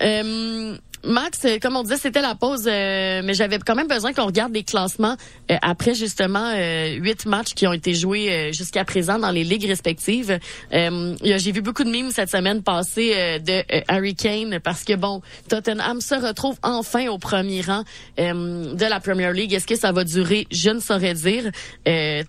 Euh, 0.00 0.76
Max, 1.04 1.44
euh, 1.44 1.58
comme 1.60 1.76
on 1.76 1.82
disait, 1.82 1.96
c'était 1.96 2.20
la 2.20 2.34
pause, 2.34 2.64
euh, 2.66 3.22
mais 3.24 3.34
j'avais 3.34 3.58
quand 3.58 3.74
même 3.74 3.86
besoin 3.86 4.12
qu'on 4.12 4.26
regarde 4.26 4.52
les 4.52 4.64
classements 4.64 5.16
euh, 5.50 5.56
après 5.62 5.94
justement 5.94 6.52
huit 6.98 7.26
matchs 7.26 7.54
qui 7.54 7.66
ont 7.66 7.72
été 7.72 7.94
joués 7.94 8.52
jusqu'à 8.52 8.84
présent 8.84 9.18
dans 9.18 9.30
les 9.30 9.44
ligues 9.44 9.66
respectives. 9.66 10.38
J'ai 10.70 11.52
vu 11.52 11.62
beaucoup 11.62 11.84
de 11.84 11.90
mimes 11.90 12.10
cette 12.10 12.30
semaine 12.30 12.62
passer 12.62 13.12
euh, 13.14 13.38
de 13.38 13.62
Harry 13.88 14.14
Kane 14.14 14.58
parce 14.60 14.84
que 14.84 14.94
bon, 14.94 15.22
Tottenham 15.48 16.00
se 16.00 16.14
retrouve 16.14 16.56
enfin 16.62 17.08
au 17.08 17.18
premier 17.18 17.62
rang 17.62 17.82
de 18.18 18.88
la 18.88 19.00
Premier 19.00 19.32
League. 19.32 19.52
Est-ce 19.52 19.66
que 19.66 19.76
ça 19.76 19.92
va 19.92 20.04
durer? 20.04 20.46
Je 20.50 20.70
ne 20.70 20.80
saurais 20.80 21.14
dire. 21.14 21.50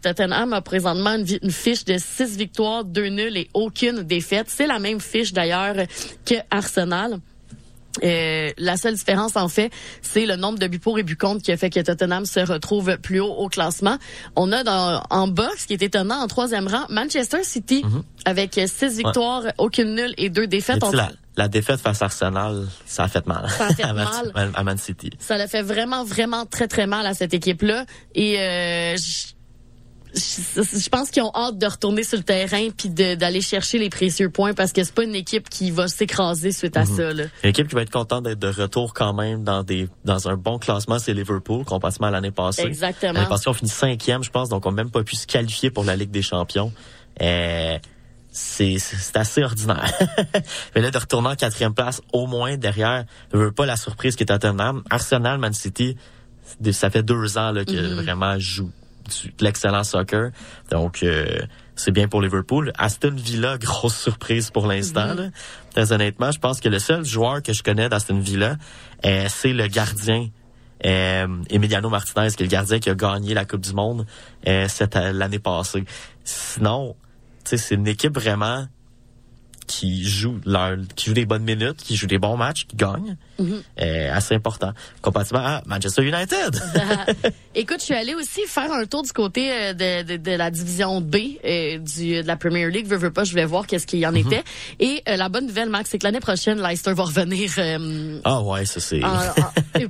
Tottenham 0.01 0.53
a 0.53 0.61
présentement 0.61 1.15
une, 1.15 1.25
une 1.41 1.51
fiche 1.51 1.85
de 1.85 1.97
six 1.97 2.37
victoires, 2.37 2.85
deux 2.85 3.07
nuls 3.07 3.37
et 3.37 3.49
aucune 3.53 4.03
défaite. 4.03 4.47
C'est 4.49 4.67
la 4.67 4.79
même 4.79 4.99
fiche 4.99 5.33
d'ailleurs 5.33 5.75
que 6.25 6.35
Arsenal. 6.51 7.19
Euh, 8.03 8.51
la 8.57 8.77
seule 8.77 8.95
différence, 8.95 9.35
en 9.35 9.47
fait, 9.47 9.71
c'est 10.01 10.25
le 10.25 10.35
nombre 10.35 10.59
de 10.59 10.67
buts 10.67 10.79
pour 10.79 10.99
et 10.99 11.03
buts 11.03 11.17
contre 11.17 11.41
qui 11.41 11.51
a 11.51 11.57
fait 11.57 11.69
que 11.69 11.79
Tottenham 11.79 12.25
se 12.25 12.39
retrouve 12.39 12.97
plus 12.97 13.19
haut 13.19 13.33
au 13.33 13.49
classement. 13.49 13.97
On 14.35 14.51
a 14.51 14.63
dans, 14.63 15.03
en 15.09 15.27
bas, 15.27 15.49
ce 15.57 15.67
qui 15.67 15.73
est 15.73 15.81
étonnant, 15.81 16.19
en 16.21 16.27
troisième 16.27 16.67
rang, 16.67 16.85
Manchester 16.89 17.43
City, 17.43 17.83
avec 18.25 18.59
six 18.67 18.97
victoires, 18.97 19.43
aucune 19.57 19.95
nulle 19.95 20.13
et 20.17 20.29
deux 20.29 20.47
défaites. 20.47 20.83
la, 20.93 21.09
la 21.39 21.47
défaite 21.47 21.79
face 21.79 22.01
à 22.01 22.05
Arsenal, 22.05 22.67
ça 22.85 23.03
a 23.03 23.07
fait 23.07 23.25
mal. 23.25 23.49
Ça 23.49 23.67
a 23.67 23.73
fait 23.73 23.83
à, 23.85 23.93
Man, 23.93 24.07
mal. 24.35 24.51
à 24.53 24.63
Man 24.63 24.77
City. 24.77 25.09
Ça 25.19 25.37
l'a 25.37 25.47
fait 25.47 25.61
vraiment, 25.61 26.03
vraiment 26.03 26.45
très, 26.45 26.67
très 26.67 26.85
mal 26.85 27.05
à 27.07 27.13
cette 27.13 27.33
équipe-là. 27.33 27.85
Et 28.13 28.39
euh, 28.39 28.97
je 30.13 30.89
pense 30.89 31.11
qu'ils 31.11 31.23
ont 31.23 31.31
hâte 31.35 31.57
de 31.57 31.65
retourner 31.65 32.03
sur 32.03 32.17
le 32.17 32.23
terrain 32.23 32.69
puis 32.75 32.89
d'aller 32.89 33.41
chercher 33.41 33.77
les 33.77 33.89
précieux 33.89 34.29
points 34.29 34.53
parce 34.53 34.73
que 34.73 34.83
c'est 34.83 34.93
pas 34.93 35.03
une 35.03 35.15
équipe 35.15 35.49
qui 35.49 35.71
va 35.71 35.87
s'écraser 35.87 36.51
suite 36.51 36.77
à 36.77 36.85
ça. 36.85 37.13
Là. 37.13 37.25
Une 37.43 37.49
équipe 37.49 37.67
qui 37.67 37.75
va 37.75 37.81
être 37.83 37.91
contente 37.91 38.23
d'être 38.23 38.39
de 38.39 38.47
retour 38.47 38.93
quand 38.93 39.13
même 39.13 39.43
dans 39.43 39.63
des 39.63 39.87
dans 40.05 40.27
un 40.27 40.35
bon 40.35 40.57
classement, 40.57 40.99
c'est 40.99 41.13
Liverpool, 41.13 41.63
comparativement 41.65 42.07
à 42.07 42.11
l'année 42.11 42.31
passée. 42.31 42.63
Exactement. 42.63 43.13
L'année 43.13 43.29
passée, 43.29 43.49
on 43.49 43.53
finit 43.53 43.69
cinquième, 43.69 44.23
je 44.23 44.31
pense, 44.31 44.49
donc 44.49 44.65
on 44.65 44.71
n'a 44.71 44.83
même 44.83 44.91
pas 44.91 45.03
pu 45.03 45.15
se 45.15 45.27
qualifier 45.27 45.69
pour 45.69 45.83
la 45.83 45.95
Ligue 45.95 46.11
des 46.11 46.21
Champions. 46.23 46.71
Euh, 47.21 47.77
c'est 48.31 48.77
assez 49.15 49.43
ordinaire. 49.43 49.91
Mais 50.75 50.81
là, 50.81 50.91
de 50.91 50.97
retourner 50.97 51.29
en 51.29 51.35
quatrième 51.35 51.73
place, 51.73 52.01
au 52.13 52.27
moins 52.27 52.57
derrière, 52.57 53.05
je 53.33 53.37
veux 53.37 53.51
pas 53.51 53.65
la 53.65 53.75
surprise 53.75 54.15
qui 54.15 54.23
est 54.23 54.27
Tottenham. 54.27 54.83
Arsenal, 54.89 55.39
Man 55.39 55.53
City, 55.53 55.97
ça 56.71 56.89
fait 56.89 57.03
deux 57.03 57.37
ans 57.37 57.51
là, 57.51 57.65
que 57.65 57.71
Mm-hmm. 57.71 58.03
vraiment 58.03 58.39
joue 58.39 58.71
du- 59.09 59.29
de 59.37 59.43
l'excellent 59.43 59.83
soccer. 59.83 60.31
Donc, 60.71 61.03
euh, 61.03 61.39
c'est 61.75 61.91
bien 61.91 62.07
pour 62.07 62.21
Liverpool. 62.21 62.71
Aston 62.77 63.15
Villa, 63.15 63.57
grosse 63.59 63.97
surprise 63.97 64.49
pour 64.51 64.67
l'instant. 64.67 65.13
là. 65.13 65.29
Très 65.73 65.91
honnêtement, 65.91 66.31
je 66.31 66.39
pense 66.39 66.59
que 66.61 66.69
le 66.69 66.79
seul 66.79 67.03
joueur 67.05 67.41
que 67.43 67.53
je 67.53 67.63
connais 67.63 67.89
d'Aston 67.89 68.19
Villa, 68.19 68.55
euh, 69.05 69.25
c'est 69.29 69.53
le 69.53 69.67
gardien 69.67 70.29
euh, 70.85 71.27
Emiliano 71.49 71.89
Martinez, 71.89 72.29
qui 72.29 72.43
est 72.43 72.45
le 72.45 72.51
gardien 72.51 72.79
qui 72.79 72.89
a 72.89 72.95
gagné 72.95 73.33
la 73.33 73.43
Coupe 73.45 73.61
du 73.61 73.73
Monde 73.73 74.05
euh, 74.47 74.67
cette 74.69 74.95
l'année 74.95 75.39
passée. 75.39 75.83
Sinon, 76.23 76.95
c'est 77.43 77.75
une 77.75 77.87
équipe 77.87 78.15
vraiment 78.17 78.65
qui 79.67 80.03
jouent 80.07 80.39
leur, 80.45 80.77
qui 80.95 81.07
jouent 81.09 81.13
des 81.13 81.25
bonnes 81.27 81.43
minutes, 81.43 81.77
qui 81.77 81.95
jouent 81.95 82.07
des 82.07 82.17
bons 82.17 82.37
matchs, 82.37 82.65
qui 82.65 82.75
gagnent. 82.75 83.17
Mhm. 83.37 83.61
Euh, 83.81 84.13
assez 84.15 84.33
important. 84.35 84.73
Comparativement 85.01 85.45
à 85.45 85.61
Manchester 85.67 86.01
United. 86.03 86.59
Écoute, 87.61 87.79
je 87.81 87.85
suis 87.87 87.93
allée 87.93 88.15
aussi 88.15 88.39
faire 88.47 88.71
un 88.71 88.85
tour 88.85 89.03
du 89.03 89.11
côté 89.11 89.51
euh, 89.51 89.73
de, 89.73 90.03
de, 90.03 90.15
de 90.15 90.31
la 90.31 90.49
division 90.49 91.01
B 91.01 91.17
euh, 91.43 91.77
du, 91.77 92.21
de 92.21 92.25
la 92.25 92.37
Premier 92.37 92.69
League. 92.69 92.87
Veux, 92.87 92.95
veux 92.95 93.11
pas, 93.11 93.25
je 93.25 93.31
voulais 93.31 93.43
voir 93.43 93.67
qu'est-ce 93.67 93.85
qu'il 93.85 93.99
y 93.99 94.07
en 94.07 94.13
Mhm. 94.13 94.17
était. 94.17 94.43
Et 94.79 95.03
euh, 95.09 95.17
la 95.17 95.27
bonne 95.27 95.45
nouvelle, 95.45 95.67
Max, 95.67 95.89
c'est 95.89 95.97
que 95.99 96.05
l'année 96.05 96.21
prochaine, 96.21 96.61
Leicester 96.61 96.93
va 96.93 97.03
revenir. 97.03 97.51
euh, 97.57 98.21
ah 98.23 98.41
ouais, 98.43 98.65
ça 98.65 98.79
c'est. 98.79 99.01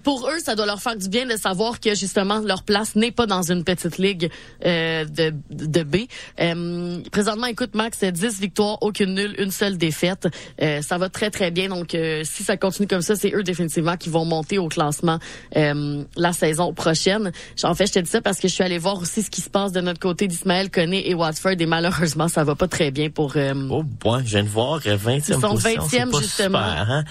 pour 0.03 0.27
eux, 0.27 0.39
ça 0.43 0.55
doit 0.55 0.65
leur 0.65 0.81
faire 0.81 0.95
du 0.95 1.09
bien 1.09 1.27
de 1.27 1.35
savoir 1.37 1.79
que 1.79 1.93
justement 1.93 2.39
leur 2.39 2.63
place 2.63 2.95
n'est 2.95 3.11
pas 3.11 3.27
dans 3.27 3.43
une 3.51 3.63
petite 3.63 3.99
ligue 3.99 4.31
euh, 4.65 5.05
de, 5.05 5.31
de 5.51 5.83
B. 5.83 5.95
Euh, 6.39 7.01
présentement, 7.11 7.45
écoute, 7.45 7.75
Max, 7.75 7.97
c'est 7.99 8.11
10 8.11 8.39
victoires, 8.39 8.79
aucune 8.81 9.13
nulle, 9.13 9.35
une 9.37 9.51
seule 9.51 9.77
défaite. 9.77 10.27
Euh, 10.63 10.81
ça 10.81 10.97
va 10.97 11.09
très 11.09 11.29
très 11.29 11.51
bien. 11.51 11.69
Donc, 11.69 11.93
euh, 11.93 12.23
si 12.23 12.43
ça 12.43 12.57
continue 12.57 12.87
comme 12.87 13.03
ça, 13.03 13.15
c'est 13.15 13.31
eux 13.35 13.43
définitivement 13.43 13.95
qui 13.95 14.09
vont 14.09 14.25
monter 14.25 14.57
au 14.57 14.69
classement 14.69 15.19
euh, 15.55 16.03
la 16.17 16.33
saison 16.33 16.73
prochaine. 16.73 17.31
En 17.63 17.73
fait, 17.75 17.87
je 17.87 17.93
te 17.93 17.99
dis 17.99 18.09
ça 18.09 18.21
parce 18.21 18.39
que 18.39 18.47
je 18.47 18.53
suis 18.53 18.63
allée 18.63 18.77
voir 18.77 18.97
aussi 18.99 19.21
ce 19.23 19.29
qui 19.29 19.41
se 19.41 19.49
passe 19.49 19.71
de 19.71 19.81
notre 19.81 19.99
côté 19.99 20.27
d'Ismaël 20.27 20.69
Koné 20.69 21.09
et 21.09 21.13
Watford. 21.13 21.55
Et 21.59 21.65
malheureusement, 21.65 22.27
ça 22.27 22.43
va 22.43 22.55
pas 22.55 22.67
très 22.67 22.91
bien 22.91 23.09
pour. 23.09 23.33
euh, 23.35 23.53
Oh, 23.69 23.83
ouais, 24.05 24.19
je 24.23 24.29
viens 24.29 24.43
de 24.43 24.49
voir 24.49 24.79
euh, 24.85 24.97
20e 24.97 25.15
Ils 25.27 25.33
sont 25.33 25.41
position. 25.41 25.81
20e, 25.83 25.89
c'est 25.89 26.11
pas 26.11 26.19
justement. 26.21 26.59
super, 26.69 26.91
hein? 26.91 27.03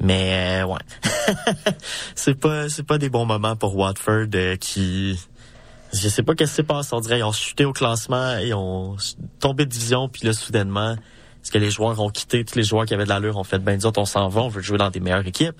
Mais 0.00 0.60
euh, 0.62 0.66
ouais, 0.66 0.78
c'est 2.14 2.34
pas 2.38 2.68
c'est 2.68 2.84
pas 2.84 2.98
des 2.98 3.10
bons 3.10 3.26
moments 3.26 3.56
pour 3.56 3.76
Watford 3.76 4.26
euh, 4.34 4.56
qui 4.56 5.18
je 5.92 6.08
sais 6.08 6.22
pas 6.22 6.34
qu'est-ce 6.34 6.50
qui 6.52 6.56
s'est 6.56 6.62
passé. 6.62 6.90
On 6.92 7.00
dirait 7.00 7.18
ils 7.18 7.24
ont 7.24 7.32
chuté 7.32 7.64
au 7.64 7.72
classement 7.72 8.36
et 8.38 8.52
ont 8.54 8.96
tombé 9.40 9.64
de 9.64 9.70
division 9.70 10.08
puis 10.08 10.24
là 10.26 10.32
soudainement 10.32 10.92
est-ce 11.42 11.50
que 11.50 11.58
les 11.58 11.70
joueurs 11.70 11.98
ont 12.00 12.10
quitté? 12.10 12.44
Tous 12.44 12.56
les 12.56 12.62
joueurs 12.62 12.84
qui 12.84 12.94
avaient 12.94 13.04
de 13.04 13.08
l'allure 13.08 13.36
ont 13.38 13.44
fait 13.44 13.58
ben 13.58 13.76
nous 13.76 13.86
autres 13.86 14.00
on 14.00 14.04
s'en 14.04 14.28
va 14.28 14.42
on 14.42 14.48
veut 14.48 14.60
jouer 14.62 14.78
dans 14.78 14.90
des 14.90 15.00
meilleures 15.00 15.26
équipes. 15.26 15.56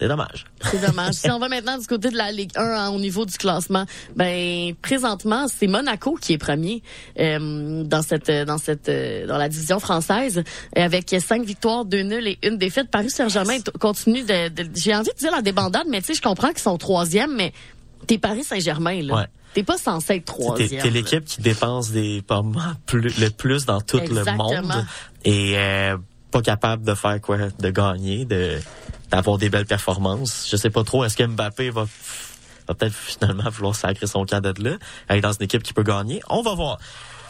C'est 0.00 0.08
dommage. 0.08 0.44
C'est 0.62 0.86
dommage. 0.86 1.14
si 1.14 1.30
on 1.30 1.38
va 1.38 1.48
maintenant 1.48 1.78
du 1.78 1.86
côté 1.86 2.10
de 2.10 2.16
la 2.16 2.30
Ligue 2.32 2.50
1 2.56 2.62
hein, 2.62 2.88
au 2.90 2.98
niveau 2.98 3.24
du 3.24 3.36
classement, 3.38 3.84
ben 4.14 4.74
présentement 4.82 5.46
c'est 5.48 5.66
Monaco 5.66 6.16
qui 6.20 6.34
est 6.34 6.38
premier 6.38 6.82
euh, 7.18 7.82
dans 7.84 8.02
cette 8.02 8.30
dans 8.30 8.58
cette 8.58 8.88
euh, 8.88 9.26
dans 9.26 9.38
la 9.38 9.48
division 9.48 9.80
française 9.80 10.38
euh, 10.38 10.82
avec 10.82 11.14
cinq 11.20 11.44
victoires, 11.44 11.84
deux 11.84 12.02
nuls 12.02 12.26
et 12.28 12.38
une 12.42 12.58
défaite. 12.58 12.90
Paris 12.90 13.10
Saint-Germain 13.10 13.58
continue 13.80 14.22
de, 14.22 14.48
de- 14.48 14.70
j'ai 14.74 14.94
envie 14.94 15.10
de 15.12 15.18
dire 15.18 15.32
la 15.32 15.42
débandade, 15.42 15.86
mais 15.88 16.00
tu 16.00 16.08
sais 16.08 16.14
je 16.14 16.22
comprends 16.22 16.48
qu'ils 16.48 16.58
sont 16.58 16.76
troisième, 16.78 17.34
mais 17.34 17.52
t'es 18.06 18.18
Paris 18.18 18.44
Saint-Germain 18.44 19.02
là. 19.02 19.14
Ouais. 19.14 19.26
T'es 19.54 19.62
pas 19.62 19.78
censé 19.78 20.16
être 20.16 20.26
troisième. 20.26 20.82
t'es 20.82 20.90
l'équipe 20.90 21.24
qui 21.24 21.40
dépense 21.40 21.90
des 21.90 22.22
plus, 22.84 23.00
le 23.18 23.30
plus 23.30 23.64
dans 23.64 23.80
tout 23.80 23.98
Exactement. 23.98 24.52
le 24.52 24.60
monde 24.60 24.84
et 25.24 25.54
euh, 25.56 25.96
pas 26.30 26.42
capable 26.42 26.84
de 26.84 26.92
faire 26.94 27.18
quoi, 27.22 27.38
de 27.58 27.70
gagner, 27.70 28.26
de 28.26 28.58
d'avoir 29.10 29.38
des 29.38 29.48
belles 29.48 29.66
performances. 29.66 30.48
Je 30.50 30.56
sais 30.56 30.70
pas 30.70 30.84
trop. 30.84 31.04
Est-ce 31.04 31.16
que 31.16 31.24
Mbappé 31.24 31.70
va 31.70 31.86
va 32.68 32.74
peut-être 32.74 32.94
finalement 32.96 33.48
vouloir 33.50 33.76
sacrer 33.76 34.08
son 34.08 34.24
camp 34.26 34.40
de 34.40 34.52
là, 34.62 34.76
être 35.08 35.22
dans 35.22 35.32
une 35.32 35.42
équipe 35.44 35.62
qui 35.62 35.72
peut 35.72 35.84
gagner? 35.84 36.20
On 36.28 36.42
va 36.42 36.54
voir. 36.54 36.78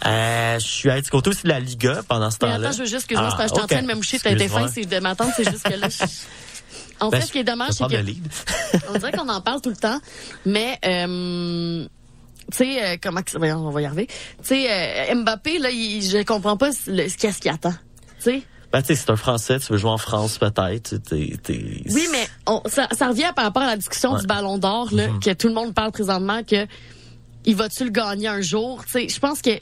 Euh, 0.07 0.59
je 0.59 0.67
suis 0.67 0.91
allé 0.91 1.03
du 1.03 1.11
côté 1.11 1.31
aussi 1.31 1.43
de 1.45 1.49
la 1.49 1.61
Liga 1.61 2.03
pendant 2.09 2.31
ce 2.31 2.37
Mais 2.43 2.49
temps-là. 2.53 2.69
attends, 2.69 2.77
je 2.77 2.83
veux 2.83 2.85
juste, 2.89 2.97
excuse-moi, 3.11 3.31
Ah, 3.33 3.37
que 3.37 3.43
j'étais 3.49 3.61
en 3.61 3.65
ok. 3.65 3.71
train 3.71 3.83
de 3.83 3.87
me 3.87 3.95
moucher, 3.95 4.19
t'as 4.19 4.33
été 4.33 4.49
fin, 4.49 4.69
c'est 4.69 4.85
de 4.85 4.99
m'attendre, 4.99 5.33
c'est 5.37 5.45
juste 5.51 5.63
que 5.69 5.75
là. 5.75 5.89
je- 5.89 6.05
En 7.01 7.11
Ben, 7.11 7.21
fait, 7.21 7.27
ce 7.27 7.33
qui 7.33 7.39
est 7.39 7.45
dommage, 7.45 7.69
je 7.69 7.75
c'est 7.75 7.85
que 7.89 8.87
on 8.89 8.99
dirait 8.99 9.13
qu'on 9.13 9.29
en 9.29 9.41
parle 9.43 9.61
tout 9.61 9.69
le 9.69 9.77
temps, 9.77 9.99
mais 10.47 10.79
euh, 10.87 11.87
tu 12.51 12.57
sais 12.57 12.83
euh, 12.85 12.97
comment 13.03 13.21
on 13.67 13.71
va 13.71 13.83
y 13.83 13.85
arriver. 13.85 14.07
Tu 14.07 14.15
sais 14.45 14.67
euh, 15.11 15.15
Mbappé 15.15 15.59
là, 15.59 15.71
il, 15.71 16.03
je 16.03 16.23
comprends 16.25 16.57
pas 16.57 16.71
le- 16.87 17.15
qu'est-ce 17.15 17.41
qu'il 17.41 17.51
attend. 17.51 17.73
Tu 18.19 18.31
sais 18.31 18.43
Ben, 18.73 18.83
tu 18.83 18.89
sais, 18.89 18.95
c'est 18.97 19.11
un 19.11 19.17
Français, 19.17 19.59
tu 19.61 19.73
veux 19.73 19.79
jouer 19.79 19.91
en 19.91 19.97
France 19.99 20.39
peut-être. 20.39 20.97
T'es- 20.99 21.37
t'es- 21.43 21.83
Oui, 21.91 22.07
mais 22.13 22.27
on, 22.47 22.61
ça, 22.67 22.89
ça 22.93 23.09
revient 23.09 23.33
par 23.35 23.45
rapport 23.47 23.63
à 23.63 23.67
la 23.69 23.77
discussion 23.77 24.13
Ouais. 24.15 24.21
du 24.21 24.27
Ballon 24.27 24.59
d'Or 24.59 24.89
là, 24.93 25.09
Mhm. 25.09 25.21
que 25.21 25.33
tout 25.33 25.49
le 25.49 25.55
monde 25.55 25.73
parle 25.75 25.93
présentement 25.93 26.43
que 26.43 26.67
il 27.45 27.55
va-tu 27.57 27.85
le 27.85 27.91
gagner 27.91 28.29
un 28.29 28.41
jour? 28.41 28.85
Tu 28.85 28.91
sais, 28.93 29.09
je 29.09 29.19
pense 29.21 29.41
que 29.41 29.51
tu 29.57 29.61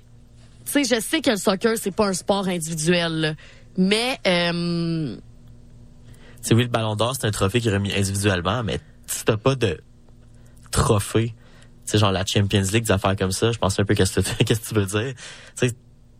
sais, 0.65 0.85
je 0.85 1.01
sais 1.01 1.21
que 1.21 1.31
le 1.31 1.37
soccer 1.37 1.77
c'est 1.77 1.91
pas 1.95 2.07
un 2.09 2.13
sport 2.15 2.49
individuel, 2.49 3.13
là, 3.21 3.35
mais 3.77 4.19
euh, 4.27 5.17
Tu 5.17 6.49
sais, 6.49 6.55
oui, 6.55 6.63
le 6.63 6.69
Ballon 6.69 6.97
d'Or, 6.97 7.15
c'est 7.19 7.27
un 7.27 7.31
trophée 7.31 7.61
qui 7.61 7.69
est 7.69 7.73
remis 7.73 7.93
individuellement, 7.95 8.63
mais 8.65 8.81
si 9.07 9.25
t'as 9.25 9.37
pas 9.37 9.55
de 9.55 9.81
trophée, 10.71 11.35
tu 11.87 11.93
sais, 11.93 11.99
genre 11.99 12.11
la 12.13 12.25
Champions 12.25 12.63
League, 12.73 12.85
des 12.85 12.91
affaires 12.91 13.17
comme 13.17 13.33
ça, 13.33 13.53
je 13.53 13.59
pense 13.59 13.79
un 13.79 13.85
peu 13.85 13.95
qu'est-ce 13.95 14.21
que, 14.21 14.43
qu'est-ce 14.45 14.61
que 14.61 14.69
tu 14.69 14.75
veux 14.75 14.87
dire? 14.87 15.15
Tu 15.57 15.69
sais, 15.69 15.75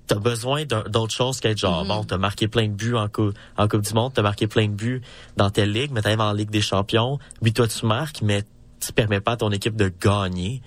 t'as 0.07 0.17
besoin 0.19 0.65
d'un- 0.65 0.83
d'autre 0.85 1.13
chose 1.15 1.41
qu'être 1.41 1.59
genre, 1.59 1.85
bon, 1.87 2.05
t'as 2.05 2.19
marqué 2.19 2.47
plein 2.49 2.69
de 2.69 2.73
buts 2.75 2.95
en, 2.95 3.09
cou- 3.09 3.33
en 3.57 3.69
Coupe 3.69 3.83
du 3.83 3.95
Monde, 3.95 4.13
t'as 4.15 4.23
marqué 4.23 4.47
plein 4.47 4.67
de 4.67 4.73
buts 4.75 5.01
dans 5.37 5.51
telle 5.51 5.73
ligue, 5.73 5.91
mais 5.93 6.03
t'arrives 6.03 6.21
en 6.21 6.33
Ligue 6.33 6.51
des 6.51 6.61
Champions, 6.61 7.19
oui, 7.43 7.53
toi, 7.53 7.67
tu 7.69 7.87
marques, 7.87 8.21
mais 8.23 8.43
tu 8.81 8.93
permets 8.93 9.21
pas 9.21 9.33
à 9.33 9.37
ton 9.39 9.51
équipe 9.51 9.77
de 9.77 9.91
gagner. 10.01 10.61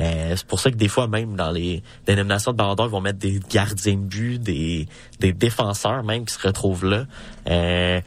Euh, 0.00 0.34
c'est 0.36 0.46
pour 0.46 0.60
ça 0.60 0.70
que 0.70 0.76
des 0.76 0.88
fois, 0.88 1.08
même 1.08 1.36
dans 1.36 1.50
les 1.50 1.82
dénominations 2.06 2.52
de 2.52 2.56
Ballon 2.56 2.74
d'Or, 2.74 2.86
ils 2.86 2.90
vont 2.92 3.00
mettre 3.00 3.18
des 3.18 3.40
gardiens 3.50 3.94
de 3.96 3.98
but, 4.04 4.38
des, 4.40 4.88
des 5.18 5.32
défenseurs 5.32 6.02
même 6.04 6.24
qui 6.24 6.34
se 6.34 6.46
retrouvent 6.46 6.84
là. 6.86 7.06
Euh, 7.48 8.00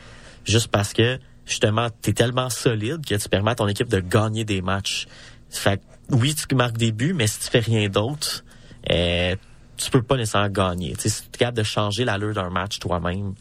juste 0.45 0.67
parce 0.67 0.93
que, 0.93 1.19
justement, 1.45 1.87
t'es 2.01 2.13
tellement 2.13 2.49
solide 2.49 3.05
que 3.05 3.15
tu 3.15 3.29
permets 3.29 3.51
à 3.51 3.55
ton 3.55 3.67
équipe 3.67 3.89
de 3.89 3.99
gagner 3.99 4.43
des 4.45 4.61
matchs. 4.61 5.07
Fait 5.49 5.77
que, 5.77 6.15
oui, 6.15 6.35
tu 6.35 6.55
marques 6.55 6.77
des 6.77 6.91
buts, 6.91 7.13
mais 7.13 7.27
si 7.27 7.39
tu 7.39 7.47
fais 7.49 7.59
rien 7.59 7.87
d'autre, 7.89 8.43
euh, 8.89 9.35
tu 9.77 9.89
peux 9.89 10.01
pas 10.01 10.17
nécessairement 10.17 10.49
gagner. 10.49 10.93
Tu 10.95 11.01
sais, 11.03 11.09
si 11.09 11.21
tu 11.23 11.27
es 11.35 11.37
capable 11.39 11.57
de 11.57 11.63
changer 11.63 12.05
l'allure 12.05 12.33
d'un 12.33 12.49
match 12.49 12.79
toi-même, 12.79 13.33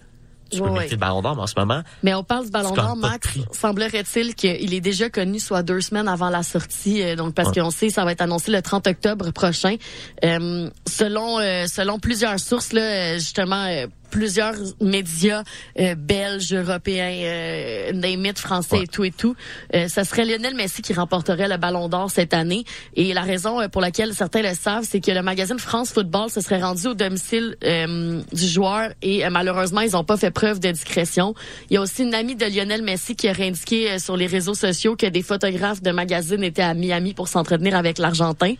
tu 0.50 0.58
peux 0.58 0.64
Ouais, 0.66 0.72
mériter 0.72 0.96
le 0.96 1.00
ballon 1.00 1.22
d'or, 1.22 1.34
mais 1.34 1.42
en 1.42 1.46
ce 1.46 1.54
moment, 1.58 1.82
Mais 2.02 2.12
on 2.12 2.24
parle 2.24 2.44
du 2.44 2.50
Ballon 2.50 2.74
d'Or, 2.74 2.94
Max. 2.94 3.26
Semblerait-il 3.52 4.34
qu'il 4.34 4.74
est 4.74 4.80
déjà 4.82 5.08
connu 5.08 5.38
soit 5.38 5.62
deux 5.62 5.80
semaines 5.80 6.08
avant 6.08 6.28
la 6.28 6.42
sortie, 6.42 7.02
euh, 7.02 7.16
donc 7.16 7.34
parce 7.34 7.48
Ouais. 7.48 7.62
qu'on 7.62 7.70
sait 7.70 7.88
ça 7.88 8.04
va 8.04 8.12
être 8.12 8.20
annoncé 8.20 8.50
le 8.50 8.60
30 8.60 8.86
octobre 8.86 9.30
prochain. 9.30 9.76
Euh, 10.24 10.68
selon 10.86 11.38
euh, 11.38 11.66
selon 11.68 11.98
plusieurs 11.98 12.38
sources 12.38 12.74
là, 12.74 12.82
euh, 12.82 13.14
justement 13.14 13.64
euh, 13.66 13.86
plusieurs 14.12 14.54
médias 14.80 15.42
euh, 15.80 15.94
belges, 15.96 16.52
européens, 16.54 17.10
euh, 17.10 17.90
it, 18.28 18.38
français 18.38 18.76
Ouais. 18.76 18.84
et 18.84 18.86
tout 18.86 19.04
et 19.04 19.10
tout, 19.10 19.34
euh, 19.74 19.88
ça 19.88 20.04
serait 20.04 20.24
Lionel 20.24 20.54
Messi 20.54 20.82
qui 20.82 20.92
remporterait 20.92 21.48
le 21.48 21.56
Ballon 21.56 21.88
d'Or 21.88 22.10
cette 22.10 22.34
année. 22.34 22.64
Et 22.94 23.12
la 23.14 23.22
raison 23.22 23.60
euh, 23.60 23.68
pour 23.68 23.80
laquelle 23.80 24.14
certains 24.14 24.42
le 24.42 24.54
savent, 24.54 24.86
c'est 24.88 25.00
que 25.00 25.10
le 25.10 25.22
magazine 25.22 25.58
France 25.58 25.90
Football 25.92 26.30
se 26.30 26.40
serait 26.40 26.62
rendu 26.62 26.86
au 26.86 26.94
domicile 26.94 27.56
euh, 27.64 28.20
du 28.32 28.46
joueur 28.46 28.90
et 29.02 29.24
euh, 29.24 29.30
malheureusement 29.30 29.80
ils 29.80 29.92
n'ont 29.92 30.04
pas 30.04 30.16
fait 30.18 30.30
preuve 30.30 30.60
de 30.60 30.70
discrétion. 30.70 31.34
Il 31.70 31.74
y 31.74 31.76
a 31.78 31.80
aussi 31.80 32.02
une 32.02 32.14
amie 32.14 32.36
de 32.36 32.44
Lionel 32.46 32.82
Messi 32.82 33.16
qui 33.16 33.28
aurait 33.30 33.48
indiqué 33.48 33.90
euh, 33.92 33.98
sur 33.98 34.16
les 34.16 34.26
réseaux 34.26 34.54
sociaux 34.54 34.94
que 34.94 35.06
des 35.06 35.22
photographes 35.22 35.82
de 35.82 35.90
magazines 35.90 36.44
étaient 36.44 36.62
à 36.62 36.74
Miami 36.74 37.14
pour 37.14 37.28
s'entretenir 37.28 37.74
avec 37.76 37.98
l'Argentin. 37.98 38.54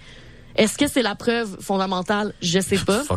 Est-ce 0.57 0.79
que 0.79 0.87
c'est 0.87 1.03
la 1.03 1.15
preuve 1.15 1.57
fondamentale? 1.61 2.35
Je 2.43 2.61
sais 2.61 2.79
pas. 2.79 3.03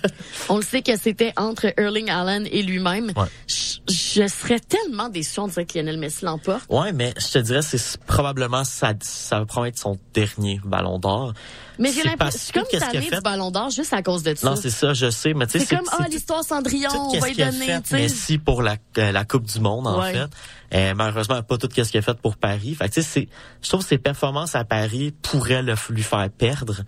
On 0.48 0.56
le 0.56 0.62
sait 0.62 0.82
que 0.82 0.96
c'était 0.96 1.32
entre 1.36 1.72
Erling 1.76 2.10
Allen 2.10 2.46
et 2.50 2.62
lui-même. 2.62 3.12
Ouais. 3.16 3.26
Je, 3.46 3.92
je 3.92 4.26
serais 4.28 4.60
tellement 4.60 5.08
déçu, 5.08 5.40
on 5.40 5.48
dirait 5.48 5.64
que 5.64 5.78
Lionel 5.78 5.98
Messi 5.98 6.24
l'emporte. 6.24 6.64
ouais, 6.68 6.92
mais 6.92 7.14
je 7.18 7.28
te 7.28 7.38
dirais, 7.38 7.62
c'est 7.62 8.00
probablement, 8.02 8.64
ça, 8.64 8.92
ça 9.00 9.40
va 9.40 9.46
probablement 9.46 9.68
être 9.68 9.78
son 9.78 9.98
dernier 10.14 10.60
ballon 10.64 10.98
d'or. 10.98 11.34
Mais 11.80 11.90
j'ai 11.92 12.02
C'est 12.02 12.08
l'impression, 12.08 12.52
comme 12.54 12.64
qu'est-ce 12.70 12.84
fait? 12.84 13.16
du 13.16 13.20
Ballon 13.22 13.50
d'Or 13.50 13.70
juste 13.70 13.92
à 13.92 14.02
cause 14.02 14.22
de 14.22 14.34
ça. 14.34 14.50
Non, 14.50 14.54
c'est 14.56 14.70
ça, 14.70 14.92
je 14.92 15.10
sais, 15.10 15.34
mais 15.34 15.46
tu 15.46 15.58
sais, 15.58 15.64
C'est 15.64 15.76
comme, 15.76 15.86
ah, 15.98 16.06
l'histoire 16.10 16.44
Cendrillon, 16.44 16.90
tout 16.90 17.16
on 17.16 17.18
va 17.18 17.28
y 17.30 17.34
donner, 17.34 17.80
tu. 17.82 17.94
Messi 17.94 18.38
pour 18.38 18.62
la, 18.62 18.76
euh, 18.98 19.10
la 19.12 19.24
Coupe 19.24 19.46
du 19.46 19.58
Monde, 19.60 19.86
en 19.86 19.98
Ouais. 19.98 20.12
fait. 20.12 20.28
Euh, 20.72 20.94
malheureusement, 20.94 21.42
pas 21.42 21.56
tout 21.56 21.68
ce 21.74 21.82
qu'il 21.90 21.98
a 21.98 22.02
fait 22.02 22.18
pour 22.20 22.36
Paris. 22.36 22.74
Fait 22.76 22.88
tu 22.88 23.02
sais, 23.02 23.28
je 23.62 23.68
trouve 23.68 23.80
que 23.82 23.88
ses 23.88 23.98
performances 23.98 24.54
à 24.54 24.64
Paris 24.64 25.12
pourraient 25.22 25.62
le, 25.62 25.74
lui 25.88 26.02
faire 26.02 26.28
perdre, 26.30 26.82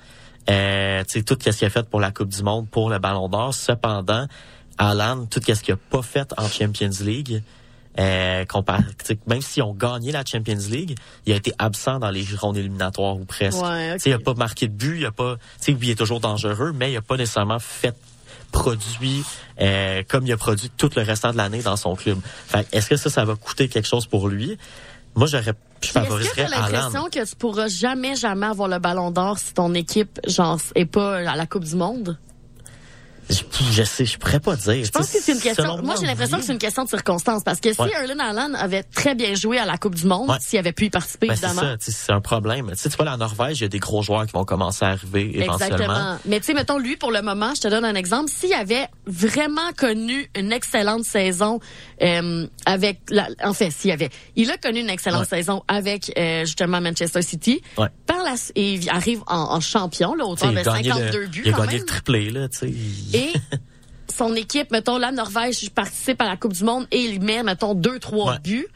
euh, 0.50 1.02
tu 1.04 1.18
sais, 1.18 1.22
tout 1.24 1.36
ce 1.42 1.50
qu'il 1.50 1.66
a 1.66 1.70
fait 1.70 1.88
pour 1.88 1.98
la 2.00 2.10
Coupe 2.10 2.28
du 2.28 2.42
Monde, 2.42 2.68
pour 2.68 2.90
le 2.90 2.98
Ballon 2.98 3.28
d'Or. 3.28 3.54
Cependant, 3.54 4.26
Alan, 4.78 5.26
tout 5.26 5.40
ce 5.46 5.52
qu'il 5.62 5.74
a 5.74 5.76
pas 5.76 6.02
fait 6.02 6.32
en 6.36 6.48
Champions 6.48 6.90
League, 7.00 7.42
euh, 7.98 8.44
même 9.26 9.42
s'ils 9.42 9.62
ont 9.62 9.74
gagné 9.74 10.12
la 10.12 10.24
Champions 10.24 10.56
League, 10.70 10.96
il 11.26 11.32
a 11.32 11.36
été 11.36 11.52
absent 11.58 11.98
dans 11.98 12.10
les 12.10 12.24
rondes 12.38 12.56
éliminatoires 12.56 13.16
ou 13.16 13.24
presque. 13.24 13.62
Ouais, 13.62 13.90
ok. 13.90 13.96
Tu 13.96 14.02
sais, 14.02 14.10
il 14.10 14.14
a 14.14 14.18
pas 14.18 14.34
marqué 14.34 14.68
de 14.68 14.72
but, 14.72 14.98
il 14.98 15.06
a 15.06 15.12
pas, 15.12 15.36
tu 15.36 15.40
sais, 15.60 15.72
oui, 15.72 15.88
il 15.88 15.90
est 15.90 15.98
toujours 15.98 16.20
dangereux, 16.20 16.72
mais 16.74 16.92
il 16.92 16.96
a 16.96 17.02
pas 17.02 17.16
nécessairement 17.16 17.58
fait 17.58 17.94
produit 18.50 19.24
euh, 19.60 20.02
comme 20.08 20.26
il 20.26 20.32
a 20.32 20.36
produit 20.36 20.70
tout 20.76 20.90
le 20.94 21.02
restant 21.02 21.32
de 21.32 21.36
l'année 21.36 21.62
dans 21.62 21.76
son 21.76 21.96
club. 21.96 22.18
Fait 22.46 22.64
que 22.64 22.76
est-ce 22.76 22.88
que 22.88 22.96
ça, 22.96 23.10
ça 23.10 23.24
va 23.24 23.34
coûter 23.34 23.68
quelque 23.68 23.88
chose 23.88 24.06
pour 24.06 24.28
lui? 24.28 24.58
Moi, 25.14 25.26
j'aurais, 25.26 25.44
je 25.44 25.50
Puis 25.80 25.88
Est-ce 25.88 25.92
que 25.92 26.00
favoriserais 26.00 26.46
t'as 26.48 26.70
l'impression 26.70 27.04
que 27.10 27.28
tu 27.28 27.36
pourras 27.36 27.68
jamais, 27.68 28.14
jamais 28.16 28.46
avoir 28.46 28.68
le 28.68 28.78
Ballon 28.78 29.10
d'Or 29.10 29.38
si 29.38 29.52
ton 29.52 29.74
équipe, 29.74 30.20
genre, 30.26 30.58
est 30.74 30.86
pas 30.86 31.16
à 31.16 31.36
la 31.36 31.46
Coupe 31.46 31.64
du 31.64 31.76
Monde? 31.76 32.18
Je, 33.30 33.42
je 33.72 33.82
sais, 33.84 34.04
je 34.04 34.18
pourrais 34.18 34.40
pas 34.40 34.56
dire. 34.56 34.84
Je 34.84 34.90
pense 34.90 35.10
que 35.10 35.18
c'est 35.20 35.32
une 35.32 35.40
question. 35.40 35.78
Moi, 35.82 35.94
j'ai 36.00 36.06
l'impression 36.06 36.38
que 36.38 36.44
c'est 36.44 36.52
une 36.52 36.58
question 36.58 36.84
de 36.84 36.88
circonstance. 36.88 37.42
Parce 37.44 37.60
que 37.60 37.72
si. 37.72 37.80
Erling 37.80 38.18
Haaland 38.20 38.54
avait 38.54 38.82
très 38.82 39.14
bien 39.14 39.34
joué 39.34 39.58
à 39.58 39.64
la 39.64 39.78
Coupe 39.78 39.94
du 39.94 40.06
Monde, 40.06 40.28
Ouais. 40.30 40.36
s'il 40.40 40.58
avait 40.58 40.72
pu 40.72 40.86
y 40.86 40.90
participer, 40.90 41.28
Ben, 41.28 41.36
c'est 41.36 41.46
évidemment. 41.46 41.76
sais, 41.78 41.92
c'est 41.92 42.12
un 42.12 42.20
problème. 42.20 42.70
Tu 42.72 42.76
sais, 42.76 42.88
tu 42.90 42.96
vois, 42.96 43.04
la 43.06 43.16
Norvège, 43.16 43.58
il 43.60 43.62
y 43.62 43.64
a 43.66 43.68
des 43.68 43.78
gros 43.78 44.02
joueurs 44.02 44.26
qui 44.26 44.32
vont 44.32 44.44
commencer 44.44 44.84
à 44.84 44.88
arriver 44.88 45.30
éventuellement. 45.42 45.54
Exactement. 45.76 46.18
Mais 46.26 46.40
tu 46.40 46.46
sais, 46.46 46.54
mettons, 46.54 46.78
lui, 46.78 46.96
pour 46.96 47.10
le 47.12 47.22
moment, 47.22 47.54
je 47.54 47.60
te 47.62 47.68
donne 47.68 47.84
un 47.84 47.94
exemple. 47.94 48.30
S'il 48.30 48.52
avait 48.54 48.86
vraiment 49.06 49.72
connu 49.76 50.28
une 50.36 50.52
excellente 50.52 51.04
saison 51.04 51.60
euh, 52.02 52.46
avec... 52.66 53.00
La, 53.10 53.28
en 53.44 53.52
fait, 53.54 53.70
s'il 53.70 53.90
avait... 53.92 54.10
Il 54.36 54.50
a 54.50 54.56
connu 54.58 54.80
une 54.80 54.90
excellente 54.90 55.20
Ouais. 55.22 55.26
saison 55.38 55.62
avec, 55.68 56.12
euh, 56.18 56.44
justement, 56.44 56.80
Manchester 56.80 57.22
City. 57.22 57.62
Ouais. 57.78 57.88
Par 58.06 58.18
la, 58.24 58.34
et 58.56 58.74
il 58.74 58.90
arrive 58.90 59.20
en, 59.26 59.36
en 59.54 59.60
champion, 59.60 60.14
là, 60.14 60.24
autour 60.24 60.48
de 60.48 60.52
il 60.52 60.58
a 60.58 60.62
gagné 60.64 60.88
52 60.90 61.20
le, 61.20 61.26
buts, 61.28 61.42
il 61.44 61.48
a 61.54 61.56
gagné 61.56 61.66
même. 61.72 61.78
le 61.80 61.86
triplé, 61.86 62.30
là, 62.30 62.48
tu 62.48 62.58
sais. 62.58 62.74
Et 63.14 63.32
son 64.14 64.34
équipe, 64.34 64.70
mettons, 64.70 64.98
la 64.98 65.10
Norvège 65.12 65.70
participe 65.70 66.20
à 66.20 66.26
la 66.26 66.36
Coupe 66.36 66.52
du 66.52 66.64
Monde 66.64 66.86
et 66.90 67.00
il 67.00 67.20
met, 67.22 67.42
mettons, 67.42 67.74
deux, 67.74 67.98
trois 67.98 68.32
Ouais. 68.32 68.38
buts. 68.40 68.66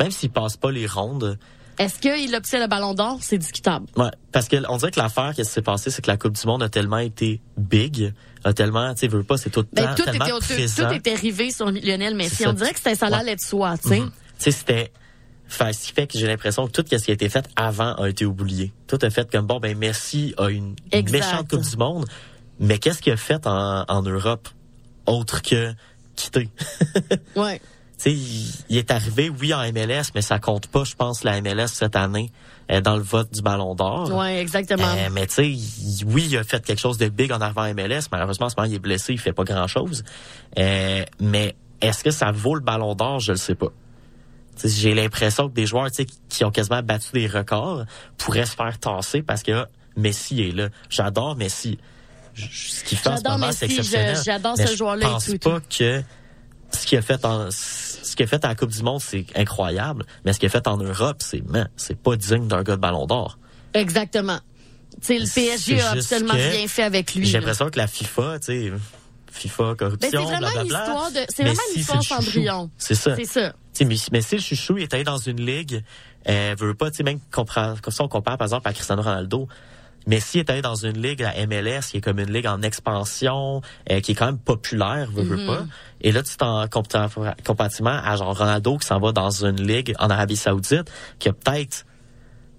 Même 0.00 0.10
s'il 0.10 0.30
passe 0.30 0.56
pas 0.56 0.70
les 0.72 0.86
rondes, 0.86 1.38
Est-ce 1.78 1.98
qu'il 1.98 2.32
obtient 2.36 2.60
le 2.60 2.68
ballon 2.68 2.94
d'or? 2.94 3.18
C'est 3.20 3.36
discutable. 3.38 3.86
Ouais, 3.96 4.10
parce 4.30 4.46
que 4.48 4.56
on 4.68 4.76
dirait 4.76 4.92
que 4.92 5.00
l'affaire 5.00 5.32
qui 5.34 5.44
s'est 5.44 5.60
passée, 5.62 5.90
c'est 5.90 6.02
que 6.02 6.10
la 6.10 6.16
Coupe 6.16 6.34
du 6.34 6.46
Monde 6.46 6.62
a 6.62 6.68
tellement 6.68 6.98
été 6.98 7.40
big, 7.56 8.12
a 8.44 8.52
tellement, 8.52 8.94
tu 8.94 9.00
sais, 9.00 9.06
veux 9.08 9.24
pas, 9.24 9.36
c'est 9.38 9.50
tout 9.50 9.64
Ben, 9.72 9.86
temps 9.86 9.94
tout, 9.96 10.04
tellement 10.04 10.24
était, 10.38 10.54
présent. 10.54 10.88
tout 10.88 10.94
était 10.94 11.14
rivé 11.14 11.50
sur 11.50 11.70
Lionel 11.72 12.14
Messi. 12.14 12.46
On 12.46 12.52
dirait 12.52 12.70
que 12.72 12.78
c'était 12.78 12.94
ça 12.94 13.08
Ouais. 13.08 13.14
allait 13.14 13.34
de 13.36 13.40
soi, 13.40 13.76
tu 13.78 13.88
sais. 13.88 14.00
Mhm. 14.00 14.10
Tu 14.10 14.44
sais, 14.44 14.50
c'était, 14.52 14.92
fait, 15.48 15.72
ce 15.72 15.86
qui 15.86 15.92
fait 15.92 16.06
que 16.06 16.16
j'ai 16.18 16.26
l'impression 16.28 16.66
que 16.68 16.72
tout 16.72 16.84
ce 16.88 16.96
qui 16.96 17.10
a 17.10 17.14
été 17.14 17.28
fait 17.28 17.48
avant 17.56 17.94
a 17.94 18.08
été 18.08 18.24
oublié. 18.24 18.72
Tout 18.86 18.98
a 19.02 19.10
fait 19.10 19.28
comme 19.30 19.46
bon, 19.46 19.58
ben 19.58 19.76
Messi 19.76 20.32
a 20.38 20.50
une 20.50 20.76
méchante 21.10 21.48
Coupe 21.50 21.62
du 21.68 21.76
Monde, 21.76 22.04
mais 22.60 22.78
qu'est-ce 22.78 23.02
qu'il 23.02 23.12
a 23.12 23.16
fait 23.16 23.46
en, 23.46 23.84
en 23.86 24.02
Europe 24.02 24.48
autre 25.06 25.42
que 25.42 25.72
quitter? 26.16 26.48
Ouais. 27.36 27.60
Tu 27.96 28.10
sais, 28.10 28.12
il, 28.12 28.52
il 28.70 28.76
est 28.76 28.90
arrivé, 28.90 29.30
oui, 29.30 29.54
en 29.54 29.60
MLS, 29.72 30.10
mais 30.14 30.22
ça 30.22 30.40
compte 30.40 30.66
pas, 30.66 30.82
je 30.82 30.96
pense, 30.96 31.22
la 31.22 31.40
MLS 31.40 31.68
cette 31.68 31.94
année 31.94 32.32
euh, 32.70 32.80
dans 32.80 32.96
le 32.96 33.02
vote 33.02 33.32
du 33.32 33.42
Ballon 33.42 33.74
d'Or. 33.74 34.10
Ouais, 34.12 34.40
exactement. 34.40 34.94
Euh, 34.96 35.10
mais 35.12 35.26
tu 35.26 35.34
sais, 35.34 36.04
oui, 36.06 36.26
il 36.30 36.36
a 36.36 36.44
fait 36.44 36.64
quelque 36.64 36.80
chose 36.80 36.98
de 36.98 37.08
big 37.08 37.30
en 37.30 37.40
arrivant 37.40 37.62
à 37.62 37.72
MLS. 37.74 38.08
Malheureusement, 38.10 38.46
en 38.46 38.48
ce 38.48 38.54
moment, 38.56 38.68
il 38.68 38.74
est 38.74 38.80
blessé, 38.80 39.12
il 39.12 39.18
fait 39.18 39.32
pas 39.32 39.44
grand-chose. 39.44 40.02
Euh, 40.58 41.04
mais 41.20 41.54
est-ce 41.80 42.02
que 42.02 42.10
ça 42.10 42.32
vaut 42.32 42.54
le 42.54 42.62
ballon 42.62 42.94
d'or? 42.94 43.20
Je 43.20 43.32
le 43.32 43.38
sais 43.38 43.54
pas. 43.54 43.72
J'ai 44.64 44.94
l'impression 44.94 45.48
que 45.48 45.54
des 45.54 45.66
joueurs 45.66 45.90
tu 45.90 46.04
sais, 46.04 46.06
qui 46.28 46.44
ont 46.44 46.50
quasiment 46.50 46.82
battu 46.82 47.08
des 47.12 47.26
records 47.26 47.84
pourraient 48.16 48.46
se 48.46 48.54
faire 48.54 48.78
tasser 48.78 49.22
parce 49.22 49.42
que 49.42 49.52
ah, 49.52 49.68
Messi 49.96 50.40
est 50.42 50.52
là. 50.52 50.68
J'adore 50.88 51.36
Messi. 51.36 51.78
Ce 52.34 52.84
qu'il 52.84 52.98
fait 52.98 53.08
en 53.08 53.16
ce 53.16 53.22
J'adore 53.22 53.38
moment, 53.38 53.52
c'est 53.52 53.66
exceptionnel. 53.66 54.16
j'adore 54.24 54.56
ce 54.56 54.76
joueur-là 54.76 55.06
Je 55.06 55.12
pense 55.12 55.24
tout, 55.26 55.38
pas 55.38 55.60
que 55.60 56.02
ce 56.72 56.86
qu'il 56.86 56.98
a 56.98 57.02
fait 57.02 57.24
en 57.24 57.48
ce 57.50 58.16
qu'il 58.16 58.24
a 58.24 58.26
fait 58.26 58.44
à 58.44 58.48
la 58.48 58.54
Coupe 58.54 58.70
du 58.70 58.82
Monde, 58.82 59.00
c'est 59.00 59.26
incroyable. 59.34 60.04
Mais 60.24 60.32
ce 60.32 60.38
qu'il 60.38 60.46
a 60.46 60.50
fait 60.50 60.66
en 60.66 60.76
Europe, 60.76 61.18
c'est 61.20 61.42
c'est 61.76 61.98
pas 61.98 62.16
digne 62.16 62.48
d'un 62.48 62.62
gars 62.62 62.76
de 62.76 62.80
ballon 62.80 63.06
d'or. 63.06 63.38
Exactement. 63.72 64.38
Tu 65.00 65.06
sais, 65.06 65.18
le 65.18 65.26
PSG 65.26 65.80
a 65.80 65.90
absolument 65.90 66.34
rien 66.34 66.68
fait 66.68 66.84
avec 66.84 67.14
lui. 67.14 67.26
J'ai 67.26 67.38
l'impression 67.38 67.68
que 67.70 67.78
la 67.78 67.88
FIFA, 67.88 68.38
tu 68.38 68.46
sais, 68.46 68.72
FIFA, 69.32 69.64
Ben, 69.64 69.76
corruption, 69.76 70.10
c'est 70.12 70.16
vraiment 70.18 70.60
une 70.60 70.66
histoire 70.66 71.10
de, 71.10 71.20
c'est 71.28 71.42
vraiment 71.42 71.60
une 71.74 71.80
histoire 71.80 72.02
c'est 72.02 72.14
le 72.14 72.20
chouchou. 72.20 72.30
Cendrillon. 72.30 72.70
C'est 72.78 72.94
ça. 72.94 73.16
C'est 73.16 73.24
ça. 73.24 73.52
Mais, 73.80 73.96
mais 74.12 74.22
si 74.22 74.36
le 74.36 74.40
chouchou 74.40 74.76
il 74.78 74.84
est 74.84 74.94
allé 74.94 75.02
dans 75.02 75.16
une 75.18 75.44
ligue, 75.44 75.82
euh, 76.28 76.54
veut 76.56 76.74
pas, 76.74 76.90
tu 76.90 76.98
sais, 76.98 77.02
même 77.02 77.18
ça 77.34 78.04
on 78.04 78.08
compare 78.08 78.38
par 78.38 78.46
exemple 78.46 78.68
à 78.68 78.72
Cristiano 78.72 79.02
Ronaldo. 79.02 79.48
Messi 80.06 80.38
est 80.38 80.50
allé 80.50 80.60
dans 80.62 80.74
une 80.74 81.00
ligue, 81.00 81.20
la 81.20 81.46
MLS, 81.46 81.80
qui 81.90 81.96
est 81.96 82.00
comme 82.00 82.18
une 82.18 82.30
ligue 82.32 82.46
en 82.46 82.60
expansion, 82.62 83.62
euh, 83.90 84.00
qui 84.00 84.12
est 84.12 84.14
quand 84.14 84.26
même 84.26 84.38
populaire, 84.38 85.10
veut, 85.10 85.22
veut 85.22 85.36
Mhm. 85.38 85.46
pas. 85.46 85.64
Et 86.02 86.12
là, 86.12 86.22
tu 86.22 86.36
t'en 86.36 86.66
comparativement 86.68 87.98
à 88.04 88.16
genre 88.16 88.36
Ronaldo 88.36 88.76
qui 88.78 88.86
s'en 88.86 89.00
va 89.00 89.12
dans 89.12 89.30
une 89.44 89.60
ligue 89.66 89.94
en 89.98 90.10
Arabie 90.10 90.36
Saoudite, 90.36 90.90
qui 91.18 91.28
a 91.28 91.32
peut-être, 91.32 91.86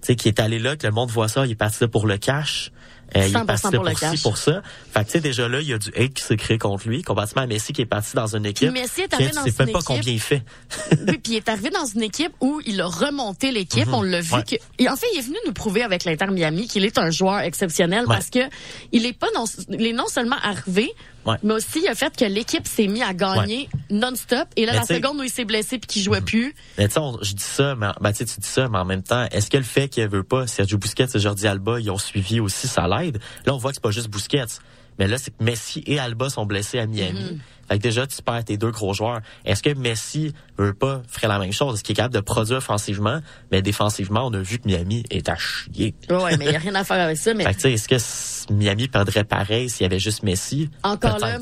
tu 0.02 0.06
sais, 0.08 0.16
qui 0.16 0.28
est 0.28 0.40
allé 0.40 0.58
là, 0.58 0.76
que 0.76 0.86
le 0.86 0.92
monde 0.92 1.10
voit 1.10 1.28
ça, 1.28 1.46
il 1.46 1.52
est 1.52 1.54
parti 1.56 1.78
là 1.82 1.88
pour 1.88 2.06
le 2.06 2.18
cash. 2.18 2.72
Euh, 3.16 3.26
il 3.26 3.34
est 3.34 3.38
100% 3.38 3.44
parti 3.46 3.64
là 3.64 3.70
pour 3.72 3.84
pour, 3.84 4.00
cash. 4.00 4.22
pour 4.22 4.36
ça. 4.38 4.62
Fait 4.92 5.00
que, 5.00 5.06
tu 5.06 5.10
sais, 5.12 5.20
déjà 5.20 5.48
là, 5.48 5.60
il 5.60 5.68
y 5.68 5.72
a 5.72 5.78
du 5.78 5.90
hate 5.96 6.14
qui 6.14 6.22
s'est 6.22 6.36
créé 6.36 6.58
contre 6.58 6.88
lui, 6.88 7.02
comparativement 7.02 7.42
à 7.42 7.46
Messi 7.46 7.72
qui 7.72 7.82
est 7.82 7.86
parti 7.86 8.14
dans 8.14 8.34
une 8.36 8.46
équipe. 8.46 8.70
Messi 8.72 9.02
est 9.02 9.08
qui, 9.08 9.14
arrivé 9.14 9.30
tu 9.30 9.36
dans 9.36 9.42
sais 9.44 9.50
une 9.50 9.56
même 9.58 9.72
pas 9.72 9.78
équipe- 9.80 9.86
combien 9.86 10.12
il 10.12 10.20
fait. 10.20 10.42
Oui, 11.08 11.18
puis 11.18 11.32
il 11.32 11.36
est 11.36 11.48
arrivé 11.48 11.70
dans 11.70 11.86
une 11.86 12.02
équipe 12.02 12.32
où 12.40 12.60
il 12.66 12.80
a 12.80 12.86
remonté 12.86 13.50
l'équipe. 13.52 13.86
Mhm. 13.86 13.94
On 13.94 14.02
l'a 14.02 14.20
vu 14.20 14.34
Ouais. 14.34 14.42
que. 14.44 14.56
Et 14.78 14.88
en 14.88 14.96
fait, 14.96 15.06
il 15.14 15.18
est 15.18 15.22
venu 15.22 15.36
nous 15.46 15.52
prouver 15.52 15.82
avec 15.82 16.04
l'Inter 16.04 16.26
Miami 16.30 16.66
qu'il 16.68 16.84
est 16.84 16.98
un 16.98 17.10
joueur 17.10 17.40
exceptionnel 17.40 18.00
Ouais. 18.00 18.14
parce 18.16 18.30
que 18.30 18.40
il 18.92 19.06
est 19.06 19.12
pas 19.12 19.28
non, 19.34 19.44
il 19.70 19.86
est 19.86 19.92
non 19.92 20.06
seulement 20.08 20.36
arrivé, 20.42 20.92
Ouais. 21.26 21.36
mais 21.42 21.54
aussi 21.54 21.80
il 21.82 21.88
a 21.88 21.94
fait 21.94 22.16
que 22.16 22.24
l'équipe 22.24 22.66
s'est 22.66 22.86
mis 22.86 23.02
à 23.02 23.12
gagner 23.12 23.68
non-stop. 23.90 24.48
Et 24.56 24.64
là, 24.66 24.72
Mais 24.72 24.78
la 24.78 24.84
seconde 24.84 25.18
où 25.18 25.22
il 25.22 25.30
s'est 25.30 25.44
blessé 25.44 25.78
puis 25.78 25.86
qu'il 25.86 26.02
jouait 26.02 26.20
plus, 26.20 26.54
Mais 26.78 26.88
tu 26.88 27.00
je 27.22 27.32
dis 27.34 27.42
ça, 27.42 27.74
mais 27.74 27.88
ben, 28.00 28.12
tu 28.12 28.24
dis 28.24 28.34
ça, 28.40 28.68
mais 28.68 28.78
en 28.78 28.84
même 28.84 29.02
temps, 29.02 29.26
est-ce 29.30 29.50
que 29.50 29.56
le 29.56 29.64
fait 29.64 29.88
qu'il 29.88 30.06
veut 30.08 30.22
pas 30.22 30.46
Sergio 30.46 30.78
Busquets 30.78 31.06
et 31.14 31.18
Jordi 31.18 31.46
Alba, 31.46 31.80
ils 31.80 31.90
ont 31.90 31.98
suivi 31.98 32.40
aussi, 32.40 32.68
ça 32.68 32.86
l'aide? 32.88 33.18
Là, 33.44 33.54
on 33.54 33.58
voit 33.58 33.70
que 33.70 33.76
c'est 33.76 33.82
pas 33.82 33.90
juste 33.90 34.08
Busquets. 34.08 34.60
Mais 34.98 35.06
là, 35.06 35.18
c'est 35.18 35.30
que 35.30 35.42
Messi 35.42 35.82
et 35.86 35.98
Alba 35.98 36.30
sont 36.30 36.46
blessés 36.46 36.78
à 36.78 36.86
Miami. 36.86 37.20
Mm-hmm. 37.20 37.38
Fait 37.68 37.78
que 37.78 37.82
déjà, 37.82 38.06
tu 38.06 38.22
perds 38.22 38.44
tes 38.44 38.56
deux 38.56 38.70
gros 38.70 38.94
joueurs. 38.94 39.20
Est-ce 39.44 39.62
que 39.62 39.70
Messi 39.74 40.32
veut 40.58 40.74
pas 40.74 41.02
ferait 41.08 41.28
la 41.28 41.38
même 41.38 41.52
chose? 41.52 41.74
Est-ce 41.74 41.84
qu'il 41.84 41.92
est 41.92 41.96
capable 41.96 42.14
de 42.14 42.20
produire 42.20 42.58
offensivement? 42.58 43.20
Mais 43.50 43.62
défensivement, 43.62 44.26
on 44.26 44.32
a 44.34 44.38
vu 44.38 44.58
que 44.58 44.66
Miami 44.68 45.04
est 45.10 45.28
à 45.28 45.36
chier. 45.36 45.94
ouais, 46.10 46.36
mais 46.36 46.46
il 46.46 46.52
y 46.52 46.56
a 46.56 46.58
rien 46.60 46.74
à 46.74 46.84
faire 46.84 47.00
avec 47.00 47.16
ça. 47.16 47.34
Mais 47.34 47.44
Fait 47.44 47.54
que 47.54 47.68
est-ce 47.68 47.88
que 48.48 48.52
Miami 48.52 48.88
perdrait 48.88 49.24
pareil 49.24 49.68
s'il 49.70 49.82
y 49.82 49.86
avait 49.86 49.98
juste 49.98 50.22
Messi? 50.22 50.70
encore 50.82 51.18
là. 51.18 51.38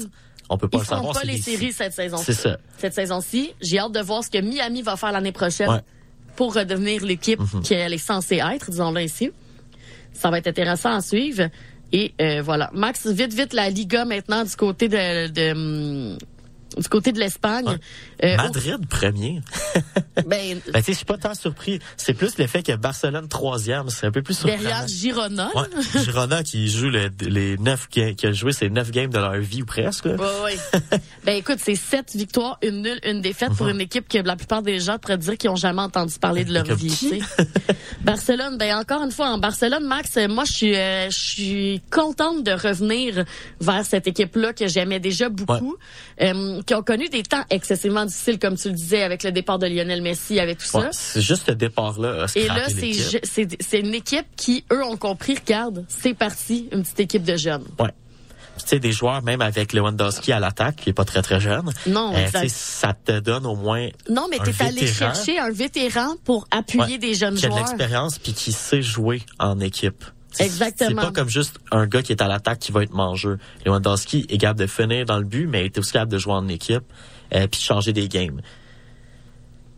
On 0.50 0.58
peut 0.58 0.68
pas 0.68 0.76
ils 0.78 0.80
le 0.80 0.86
savoir. 0.86 1.14
pas 1.14 1.24
les 1.24 1.38
séries 1.38 1.72
cette 1.72 1.94
saison. 1.94 2.18
C'est 2.18 2.34
ça. 2.34 2.58
Cette 2.76 2.92
saison-ci, 2.92 3.54
j'ai 3.62 3.78
hâte 3.78 3.92
de 3.92 4.00
voir 4.00 4.22
ce 4.22 4.28
que 4.30 4.38
Miami 4.38 4.82
va 4.82 4.96
faire 4.96 5.10
l'année 5.10 5.32
prochaine 5.32 5.70
Ouais. 5.70 5.80
pour 6.36 6.54
redevenir 6.54 7.02
l'équipe 7.02 7.40
Mhm. 7.40 7.62
qu'elle 7.62 7.94
est 7.94 7.98
censée 7.98 8.36
être, 8.54 8.70
disons-le 8.70 9.00
ici. 9.02 9.30
Ça 10.12 10.30
va 10.30 10.38
être 10.38 10.46
intéressant 10.46 10.94
à 10.94 11.00
suivre. 11.00 11.48
Et 11.96 12.12
euh, 12.20 12.42
voilà. 12.42 12.70
Max, 12.74 13.06
vite, 13.06 13.32
vite, 13.32 13.52
la 13.52 13.70
Liga 13.70 14.04
maintenant 14.04 14.42
du 14.42 14.56
côté 14.56 14.88
de, 14.88 15.52
hum, 15.52 16.18
du 16.76 16.88
côté 16.88 17.12
de 17.12 17.18
l'Espagne. 17.20 17.78
Euh, 18.22 18.36
Madrid 18.36 18.86
premier. 18.88 19.40
ben, 20.16 20.24
Ben, 20.26 20.60
tu 20.60 20.72
sais, 20.72 20.82
je 20.88 20.92
suis 20.92 21.04
pas 21.04 21.18
tant 21.18 21.34
surpris. 21.34 21.78
C'est 21.96 22.14
plus 22.14 22.38
le 22.38 22.46
fait 22.46 22.62
que 22.62 22.72
Barcelone 22.76 23.28
troisième, 23.28 23.90
c'est 23.90 24.06
un 24.06 24.10
peu 24.10 24.22
plus 24.22 24.34
surprenant. 24.34 24.62
derrière 24.62 24.88
Girona. 24.88 25.50
Ouais, 25.54 26.02
Girona 26.04 26.42
qui 26.42 26.68
joue 26.68 26.88
le- 26.90 27.10
les 27.20 27.56
neuf 27.58 27.88
qui 27.88 28.00
a 28.26 28.32
joué 28.32 28.52
ses 28.52 28.70
neuf 28.70 28.90
games 28.90 29.10
de 29.10 29.18
leur 29.18 29.34
vie 29.36 29.62
ou 29.62 29.66
presque. 29.66 30.04
là. 30.06 30.14
Ouais, 30.16 30.42
ouais. 30.44 30.98
ben 31.24 31.36
écoute, 31.36 31.58
c'est 31.60 31.74
sept 31.76 32.14
victoires, 32.14 32.58
une 32.62 32.82
nulle, 32.82 33.00
une 33.04 33.20
défaite 33.20 33.52
pour 33.54 33.68
une 33.68 33.80
équipe 33.80 34.08
que 34.08 34.18
la 34.18 34.36
plupart 34.36 34.62
des 34.62 34.80
gens 34.80 34.98
pourraient 34.98 35.18
dire 35.18 35.36
qu'ils 35.36 35.50
ont 35.50 35.56
jamais 35.56 35.82
entendu 35.82 36.14
parler 36.18 36.44
de 36.44 36.52
leur 36.52 36.64
Comme 36.64 36.76
vie. 36.76 37.20
Barcelone, 38.02 38.56
ben 38.58 38.76
encore 38.76 39.02
une 39.02 39.10
fois 39.12 39.28
en 39.30 39.38
Barcelone, 39.38 39.84
Max, 39.86 40.16
moi 40.28 40.44
je 40.44 40.52
suis, 40.52 40.74
euh, 40.76 41.10
je 41.10 41.18
suis 41.18 41.82
contente 41.90 42.42
de 42.44 42.52
revenir 42.52 43.24
vers 43.60 43.84
cette 43.84 44.06
équipe-là 44.06 44.52
que 44.52 44.66
j'aimais 44.68 45.00
déjà 45.00 45.28
beaucoup, 45.28 45.76
euh, 46.20 46.62
qui 46.66 46.74
ont 46.74 46.82
connu 46.82 47.08
des 47.08 47.22
temps 47.22 47.44
excessivement 47.50 48.04
difficiles, 48.04 48.38
comme 48.38 48.56
tu 48.56 48.68
le 48.68 48.74
disais, 48.74 49.02
avec 49.02 49.22
le 49.22 49.32
départ 49.32 49.58
de 49.58 49.66
Lionel 49.66 50.02
Messi, 50.02 50.40
avec 50.40 50.58
tout 50.58 50.76
Ouais, 50.76 50.82
ça. 50.84 50.88
c'est 50.92 51.20
juste 51.20 51.44
ce 51.46 51.52
départ-là. 51.52 52.26
Et 52.34 52.46
là, 52.48 52.66
c'est 52.68 53.80
une 53.80 53.94
équipe 53.94 54.26
qui, 54.36 54.64
eux, 54.72 54.84
ont 54.84 54.96
compris, 54.96 55.34
regarde, 55.36 55.84
c'est 55.88 56.14
parti, 56.14 56.68
une 56.72 56.82
petite 56.82 57.00
équipe 57.00 57.24
de 57.24 57.36
jeunes. 57.36 57.64
Ouais. 57.78 57.90
Tu 58.56 58.68
sais, 58.68 58.78
des 58.78 58.92
joueurs, 58.92 59.20
même 59.22 59.40
avec 59.42 59.72
Lewandowski 59.72 60.30
à 60.30 60.38
l'attaque, 60.38 60.76
qui 60.76 60.90
est 60.90 60.92
pas 60.92 61.04
très 61.04 61.22
très 61.22 61.40
jeune. 61.40 61.72
Non, 61.88 62.12
euh, 62.14 62.48
ça 62.48 62.92
te 62.94 63.18
donne 63.18 63.46
au 63.46 63.56
moins 63.56 63.88
Non, 64.08 64.28
mais 64.30 64.38
t'es 64.38 64.62
allé 64.64 64.86
chercher 64.86 65.40
un 65.40 65.50
vétéran 65.50 66.14
pour 66.24 66.46
appuyer 66.52 66.84
Ouais, 66.84 66.98
des 66.98 67.14
jeunes 67.14 67.34
qui 67.34 67.46
a 67.46 67.48
de 67.48 67.52
joueurs. 67.54 67.66
l'expérience 67.66 68.18
puis 68.20 68.32
qui 68.32 68.52
sait 68.52 68.80
jouer 68.80 69.22
en 69.40 69.58
équipe. 69.58 70.04
Exactement. 70.40 70.88
C'est 71.02 71.06
pas 71.08 71.12
comme 71.12 71.28
juste 71.28 71.58
un 71.70 71.86
gars 71.86 72.02
qui 72.02 72.12
est 72.12 72.22
à 72.22 72.28
l'attaque 72.28 72.58
qui 72.58 72.72
va 72.72 72.82
être 72.82 72.92
mangeux. 72.92 73.38
Lewandowski 73.64 74.26
est 74.28 74.38
capable 74.38 74.60
de 74.60 74.66
finir 74.66 75.04
dans 75.06 75.18
le 75.18 75.24
but, 75.24 75.46
mais 75.46 75.62
il 75.62 75.66
est 75.66 75.78
aussi 75.78 75.92
capable 75.92 76.12
de 76.12 76.18
jouer 76.18 76.32
en 76.34 76.48
équipe 76.48 76.84
euh, 77.34 77.46
puis 77.46 77.60
de 77.60 77.64
changer 77.64 77.92
des 77.92 78.08
games. 78.08 78.40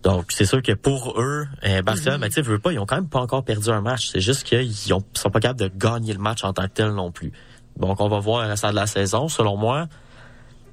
Donc, 0.03 0.27
c'est 0.31 0.45
sûr 0.45 0.63
que 0.63 0.73
pour 0.73 1.21
eux, 1.21 1.47
euh, 1.65 1.83
Barcelone, 1.83 2.15
Mhm. 2.17 2.21
ben, 2.21 2.27
tu 2.29 2.35
sais, 2.35 2.43
veux 2.43 2.59
pas, 2.61 2.73
ils 2.73 2.79
ont 2.79 2.87
quand 2.87 2.95
même 2.97 3.09
pas 3.09 3.21
encore 3.21 3.45
perdu 3.45 3.71
un 3.71 3.81
match. 3.81 4.09
C'est 4.13 4.21
juste 4.21 4.45
qu'ils 4.45 4.95
ont- 4.95 5.03
sont 5.15 5.31
pas 5.31 5.41
capables 5.41 5.59
de 5.59 5.71
gagner 5.77 6.13
le 6.13 6.21
match 6.21 6.45
en 6.45 6.53
tant 6.53 6.63
que 6.65 6.73
tel 6.75 6.91
non 6.93 7.11
plus. 7.11 7.33
Donc, 7.77 8.01
on 8.01 8.09
va 8.09 8.21
voir 8.21 8.43
le 8.45 8.49
restant 8.51 8.71
de 8.71 8.77
la 8.77 8.87
saison. 8.87 9.29
Selon 9.29 9.57
moi, 9.57 9.87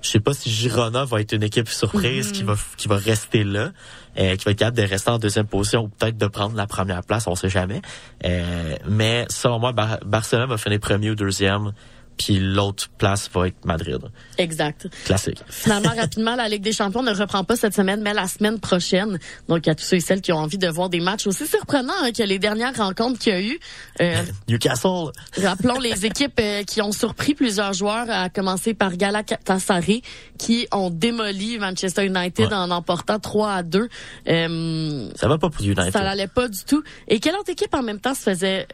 je 0.04 0.10
sais 0.10 0.20
pas 0.20 0.34
si 0.34 0.52
Girona 0.52 1.06
va 1.06 1.22
être 1.22 1.34
une 1.34 1.44
équipe 1.44 1.70
surprise 1.70 2.28
Mhm. 2.28 2.34
qui 2.34 2.44
va 2.44 2.56
qui 2.78 2.88
va 2.88 2.98
rester 2.98 3.44
là, 3.44 3.72
euh, 4.20 4.36
qui 4.36 4.46
va 4.46 4.52
être 4.52 4.60
capable 4.60 4.78
de 4.78 4.84
rester 4.84 5.10
en 5.10 5.18
deuxième 5.18 5.48
position 5.48 5.84
ou 5.86 5.88
peut-être 5.88 6.18
de 6.18 6.28
prendre 6.28 6.56
la 6.56 6.68
première 6.68 7.02
place, 7.04 7.26
on 7.28 7.36
sait 7.36 7.50
jamais. 7.50 7.82
Euh, 8.26 8.76
mais 8.88 9.26
selon 9.30 9.60
moi, 9.60 9.72
Bar- 9.72 10.00
Barcelone 10.06 10.50
va 10.50 10.58
finir 10.58 10.80
premier 10.80 11.10
ou 11.12 11.16
deuxième 11.16 11.72
puis 12.18 12.40
l'autre 12.40 12.90
place 12.98 13.30
va 13.34 13.48
être 13.48 13.66
Madrid. 13.66 14.00
Exact. 14.38 14.88
Classique. 15.06 15.40
Finalement, 15.50 15.90
rapidement, 15.98 16.36
la 16.36 16.48
Ligue 16.50 16.62
des 16.64 16.72
Champions 16.74 17.04
ne 17.04 17.14
reprend 17.14 17.44
pas 17.44 17.56
cette 17.56 17.74
semaine, 17.74 18.02
mais 18.02 18.14
la 18.14 18.28
semaine 18.28 18.60
prochaine. 18.60 19.20
Donc, 19.50 19.68
à 19.68 19.76
tous 19.76 19.84
ceux 19.84 19.98
et 19.98 20.00
celles 20.00 20.22
qui 20.22 20.32
ont 20.32 20.38
envie 20.38 20.58
de 20.58 20.68
voir 20.68 20.90
des 20.90 21.00
matchs 21.00 21.28
aussi 21.28 21.48
surprenants 21.48 21.94
hein, 22.02 22.12
que 22.12 22.24
les 22.24 22.40
dernières 22.40 22.76
rencontres 22.76 23.20
qu'il 23.20 23.34
y 23.34 23.36
a 23.36 23.42
eu. 23.42 23.60
Euh, 24.02 24.22
Newcastle. 24.48 25.12
Rappelons 25.42 25.80
les 25.80 26.06
équipes 26.06 26.40
euh, 26.40 26.64
qui 26.64 26.82
ont 26.82 26.92
surpris 26.92 27.34
plusieurs 27.34 27.74
joueurs, 27.74 28.06
à 28.10 28.30
commencer 28.30 28.74
par 28.74 28.96
Galatasaray, 28.96 30.02
qui 30.38 30.68
ont 30.72 30.90
démoli 30.90 31.58
Manchester 31.60 32.06
United 32.06 32.48
Ouais. 32.48 32.54
en 32.54 32.72
emportant 32.72 33.20
3 33.20 33.52
à 33.52 33.64
2. 33.64 33.88
Euh, 34.28 35.10
Ça 35.16 35.28
va 35.28 35.38
pas 35.38 35.50
pour 35.50 35.64
United. 35.64 35.92
ça 35.94 36.02
n'allait 36.02 36.28
pas 36.28 36.48
du 36.48 36.64
tout. 36.66 36.84
Et 37.08 37.20
quelle 37.20 37.36
autre 37.36 37.50
équipe 37.50 37.74
en 37.74 37.84
même 37.84 38.00
temps 38.00 38.14
se 38.16 38.22
faisait 38.22 38.68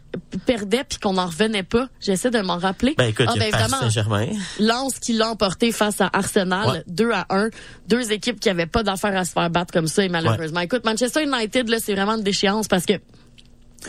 perdait 0.45 0.83
puis 0.87 0.97
qu'on 0.99 1.13
n'en 1.13 1.25
revenait 1.27 1.63
pas? 1.63 1.87
J'essaie 1.99 2.31
de 2.31 2.39
m'en 2.41 2.57
rappeler. 2.57 2.95
Ben 2.97 3.09
écoute, 3.09 3.27
Ah, 3.35 3.39
ben, 3.39 3.69
Saint-Germain. 3.69 4.27
Lens 4.59 4.99
qui 4.99 5.13
l'a 5.13 5.29
emporté 5.29 5.71
face 5.71 6.01
à 6.01 6.09
Arsenal, 6.13 6.67
Ouais. 6.69 6.83
2 6.87 7.11
à 7.11 7.25
1. 7.29 7.49
Deux 7.87 8.11
équipes 8.11 8.39
qui 8.39 8.49
avaient 8.49 8.65
pas 8.65 8.83
d'affaires 8.83 9.15
à 9.17 9.25
se 9.25 9.31
faire 9.31 9.49
battre 9.49 9.71
comme 9.73 9.87
ça, 9.87 10.03
et 10.03 10.09
malheureusement. 10.09 10.59
Écoute, 10.61 10.83
Manchester 10.85 11.23
United, 11.23 11.69
là, 11.69 11.77
c'est 11.79 11.93
vraiment 11.95 12.15
une 12.15 12.23
déchéance 12.23 12.67
parce 12.67 12.85
que 12.85 12.93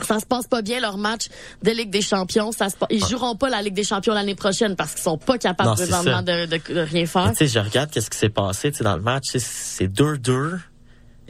ça 0.03 0.20
se 0.20 0.26
passe 0.26 0.46
pas 0.46 0.62
bien 0.62 0.79
leur 0.81 0.98
match 0.98 1.26
de 1.64 1.70
Ligue 1.72 1.90
des 1.90 2.00
Champions. 2.03 2.53
Ça 2.53 2.68
se 2.68 2.76
Ils 2.90 3.05
joueront 3.05 3.35
pas 3.35 3.48
la 3.50 3.61
Ligue 3.61 3.74
des 3.74 3.83
Champions 3.83 4.14
l'année 4.14 4.37
prochaine 4.37 4.76
parce 4.76 4.92
qu'ils 4.92 5.03
sont 5.03 5.18
pas 5.18 5.37
capables 5.37 5.70
Non, 5.70 5.74
présentement 5.74 6.22
de, 6.22 6.46
de- 6.46 6.74
de 6.74 6.81
rien 6.81 7.07
faire. 7.07 7.31
Tu 7.31 7.38
sais, 7.38 7.46
je 7.48 7.59
regarde 7.59 7.90
qu'est-ce 7.90 8.09
qui 8.09 8.16
s'est 8.18 8.29
passé 8.29 8.70
tu 8.70 8.79
sais, 8.79 8.85
dans 8.85 8.94
le 8.96 9.03
match. 9.03 9.24
C'est 9.37 9.88
2-2. 9.88 10.59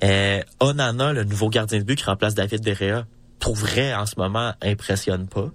Euh, 0.05 0.41
Onana, 0.61 1.13
le 1.13 1.25
nouveau 1.25 1.49
gardien 1.49 1.79
de 1.79 1.85
but 1.85 1.97
qui 1.97 2.05
remplace 2.05 2.35
David 2.35 2.61
Derrea, 2.61 3.05
pour 3.39 3.55
vrai, 3.55 3.95
en 3.95 4.07
ce 4.07 4.15
moment, 4.19 4.53
impressionne 4.63 5.27
pas. 5.27 5.49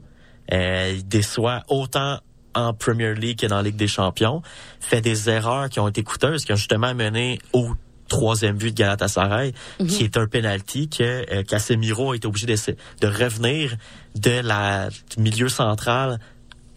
Euh, 0.53 0.93
il 0.95 1.07
déçoit 1.07 1.61
autant 1.67 2.19
en 2.55 2.73
Premier 2.73 3.13
League 3.13 3.39
que 3.39 3.47
dans 3.47 3.57
la 3.57 3.63
Ligue 3.63 3.75
des 3.75 3.87
Champions. 3.87 4.41
Fait 4.79 5.01
des 5.01 5.29
erreurs 5.29 5.69
qui 5.69 5.79
ont 5.79 5.87
été 5.87 6.03
coûteuses, 6.03 6.45
qui 6.45 6.53
ont 6.53 6.57
justement 6.57 6.95
mené 6.95 7.39
au 7.53 7.69
troisième 8.07 8.55
but 8.55 8.71
de 8.71 8.75
Galatasaray, 8.75 9.53
qui 9.87 10.03
est 10.03 10.15
un 10.17 10.27
penalty 10.27 10.89
que 10.89 11.25
euh, 11.33 11.43
Casemiro 11.43 12.11
a 12.11 12.15
été 12.15 12.27
obligé 12.27 12.45
de, 12.45 12.55
de 13.01 13.07
revenir 13.07 13.75
de 14.15 14.41
la 14.41 14.89
du 14.89 15.21
milieu 15.21 15.49
central 15.49 16.19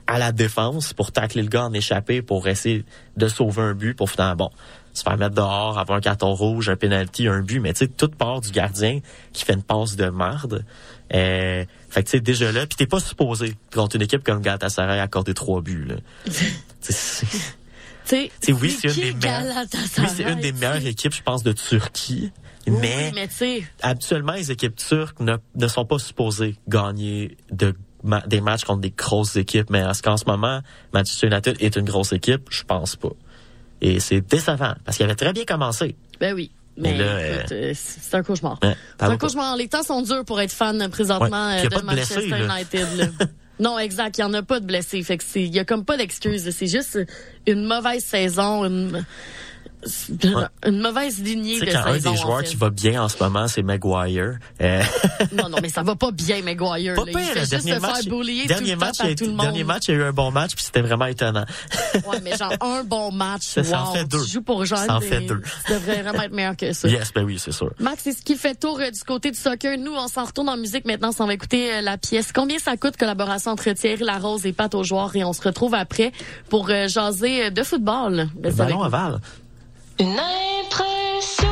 à 0.07 0.19
la 0.19 0.33
défense 0.33 0.95
pour 0.95 1.13
tacler 1.13 1.43
le 1.43 1.49
gars 1.49 1.65
en 1.65 1.73
échappé 1.75 2.23
pour 2.23 2.49
essayer 2.49 2.85
de 3.19 3.29
sauver 3.29 3.61
un 3.61 3.75
but 3.75 3.95
pour 3.95 4.11
finalement 4.11 4.37
bon 4.37 4.51
se 4.95 5.03
faire 5.05 5.17
mettre 5.17 5.35
dehors, 5.35 5.79
avoir 5.79 5.99
un 5.99 6.01
carton 6.01 6.35
rouge, 6.35 6.69
un 6.69 6.77
penalty, 6.77 7.29
un 7.29 7.41
but, 7.41 7.61
mais 7.61 7.73
tu 7.73 7.85
sais, 7.85 7.89
toute 7.89 8.17
part 8.17 8.41
du 8.41 8.51
gardien 8.51 9.01
qui 9.33 9.45
fait 9.45 9.55
une 9.55 9.63
passe 9.63 9.97
de 9.97 10.09
marde. 10.09 10.65
Euh, 11.15 11.65
fait 11.89 12.03
que 12.03 12.09
tu 12.09 12.17
sais, 12.19 12.21
déjà 12.21 12.53
là, 12.53 12.67
puis 12.67 12.77
t'es 12.77 12.87
pas 12.87 13.01
supposé, 13.01 13.57
contre 13.73 13.97
une 13.97 14.03
équipe 14.03 14.23
comme 14.25 14.41
Galatasaray, 14.43 15.01
accorder 15.01 15.35
trois 15.35 15.61
buts. 15.63 15.85
Là. 15.87 15.95
Tu 16.81 16.93
sais, 16.93 16.93
c'est- 16.93 17.27
Tu 17.27 17.37
sais, 18.05 18.31
tu 18.41 18.47
sais, 18.47 18.53
oui, 18.53 18.71
c'est 18.71 18.89
une 19.11 19.19
Oui, 19.99 20.07
c'est 20.17 20.23
une 20.23 20.41
des 20.41 20.53
meilleures 20.53 20.87
équipes, 20.87 21.13
je 21.15 21.23
pense, 21.23 21.43
de 21.43 21.53
Turquie. 21.53 22.33
Oui, 22.67 22.75
mais 22.81 23.13
mais 23.15 23.29
habituellement, 23.83 24.33
les 24.33 24.51
équipes 24.51 24.77
turques 24.77 25.21
ne, 25.21 25.37
ne 25.55 25.69
sont 25.69 25.85
pas 25.87 25.99
supposées 25.99 26.57
gagner 26.69 27.37
de, 27.51 27.75
ma- 28.05 28.21
des 28.27 28.41
matchs 28.43 28.65
contre 28.65 28.81
des 28.83 28.91
grosses 28.91 29.37
équipes. 29.37 29.71
Mais 29.71 29.81
est-ce 29.81 30.03
qu'en 30.03 30.17
ce 30.19 30.25
moment, 30.27 30.61
Manchester 30.93 31.27
United 31.29 31.57
est 31.61 31.77
une 31.77 31.85
grosse 31.87 32.13
équipe? 32.13 32.47
Je 32.51 32.63
pense 32.65 32.97
pas. 32.97 33.13
Et 33.81 34.01
c'est 34.01 34.21
décevant, 34.21 34.75
parce 34.85 34.97
qu'il 34.99 35.05
avait 35.05 35.15
très 35.15 35.33
bien 35.33 35.45
commencé. 35.45 35.97
ben 36.21 36.35
oui. 36.35 36.51
Mais, 36.79 36.95
écoute, 36.95 37.53
euh, 37.53 37.73
c'est 37.75 38.15
un 38.17 38.23
cauchemar. 38.23 38.59
Ouais, 38.63 38.75
C'est 38.99 39.07
un 39.07 39.17
cauchemar. 39.17 39.57
Les 39.57 39.69
temps 39.69 39.83
sont 39.83 40.03
durs 40.03 40.25
pour 40.25 40.41
être 40.41 40.53
fan 40.53 40.81
euh, 40.81 40.89
présentement 40.89 41.49
Ouais, 41.49 41.61
euh, 41.61 41.65
de 41.65 41.69
pas 41.69 41.81
de 41.81 41.87
blessés, 41.87 42.15
Manchester 42.15 42.39
là. 42.39 42.57
United. 42.57 42.97
là. 42.97 43.27
non, 43.61 43.79
exact. 43.79 44.19
Il 44.19 44.21
y 44.21 44.25
en 44.25 44.33
a 44.35 44.43
pas 44.43 44.61
de 44.61 44.67
blessés. 44.67 45.03
Fait 45.03 45.19
que 45.19 45.25
c'est, 45.27 45.43
il 45.43 45.55
y 45.55 45.59
a 45.59 45.65
comme 45.65 45.85
pas 45.85 45.97
d'excuses. 45.97 46.49
C'est 46.51 46.67
juste 46.69 46.99
une 47.47 47.65
mauvaise 47.65 48.05
saison, 48.05 48.65
une, 48.65 49.05
une 50.67 50.81
mauvaise 50.81 51.21
lignée 51.23 51.61
de 51.61 51.67
sais, 51.67 51.73
quand 51.73 51.87
un 51.87 51.95
saison. 51.95 52.13
des 52.13 52.19
en 52.19 52.23
joueurs 52.23 52.41
fait. 52.41 52.47
qui 52.47 52.57
va 52.57 52.71
bien 52.71 53.03
en 53.03 53.09
ce 53.09 53.23
moment, 53.23 53.47
c'est 53.49 53.63
Maguire. 53.63 54.39
Euh, 54.61 54.83
Non, 55.33 55.49
non, 55.49 55.59
mais 55.63 55.69
ça 55.69 55.83
va 55.83 55.95
pas 55.95 56.11
bien, 56.11 56.43
Maguire. 56.43 56.95
pas 56.95 57.05
là. 57.05 57.13
pire, 57.13 57.21
il 57.21 57.25
fait 57.27 57.35
le 57.35 57.41
juste 57.41 57.51
dernier 57.53 57.75
se 57.75 57.81
match, 57.81 57.93
faire 57.93 58.05
tout 58.05 58.19
le 58.23 58.71
temps 58.75 58.77
match, 58.79 58.99
par 58.99 59.07
il 59.07 59.13
a 59.13 59.15
tout 59.15 59.25
été- 59.25 59.25
le 59.27 59.31
monde. 59.31 59.41
dernier 59.41 59.65
match, 59.65 59.83
il 59.89 59.91
y 59.91 59.95
a 59.95 60.01
eu 60.01 60.03
un 60.05 60.13
bon 60.13 60.31
match, 60.31 60.55
puis 60.55 60.65
c'était 60.65 60.81
vraiment 60.83 61.07
étonnant. 61.07 61.45
Ouais, 62.07 62.21
mais 62.23 62.37
genre 62.37 62.53
un 62.61 62.83
bon 62.85 63.13
match. 63.13 63.43
Ça, 63.43 63.65
ça 63.65 63.83
en 63.83 63.93
fait 63.93 64.05
deux. 64.05 64.25
Tu 64.25 64.31
joues 64.33 64.43
pour. 64.43 64.67
Ça 64.67 64.97
en 64.97 65.01
fait 65.01 65.21
deux. 65.21 65.41
Tu 65.67 65.73
devrais 65.73 66.03
vraiment 66.03 66.23
être 66.23 66.33
meilleur 66.33 66.57
que 66.57 66.73
ça. 66.73 66.89
yes, 66.89 67.13
ben 67.15 67.25
oui, 67.25 67.39
c'est 67.39 67.53
sûr. 67.53 67.71
Max, 67.79 68.03
c'est 68.05 68.13
ce 68.13 68.23
qui 68.23 68.37
fait 68.37 68.55
tour 68.55 68.79
euh, 68.81 68.91
du 68.91 69.01
côté 69.05 69.31
du 69.31 69.39
soccer. 69.39 69.79
Nous, 69.79 69.93
on 69.95 70.09
s'en 70.09 70.25
retourne 70.25 70.49
en 70.49 70.57
musique 70.57 70.85
maintenant. 70.85 71.11
On 71.19 71.27
va 71.27 71.35
écouter 71.35 71.75
euh, 71.75 71.81
la 71.81 71.99
pièce. 71.99 72.33
Combien 72.33 72.59
ça 72.59 72.77
coûte 72.77 72.97
collaboration 72.97 73.53
entre 73.53 73.71
Thierry 73.73 74.05
Larose 74.05 74.45
et 74.47 74.53
Pat 74.53 74.75
aux 74.75 74.83
joueurs 74.85 75.15
Et 75.17 75.25
on 75.25 75.33
se 75.33 75.43
retrouve 75.43 75.75
après 75.75 76.13
pour 76.49 76.69
jaser 76.69 77.51
de 77.51 77.63
football. 77.63 78.29
Le 78.43 78.51
ballon 78.51 78.83
aval. 78.83 79.21
Une 80.01 80.21
impression 80.21 81.48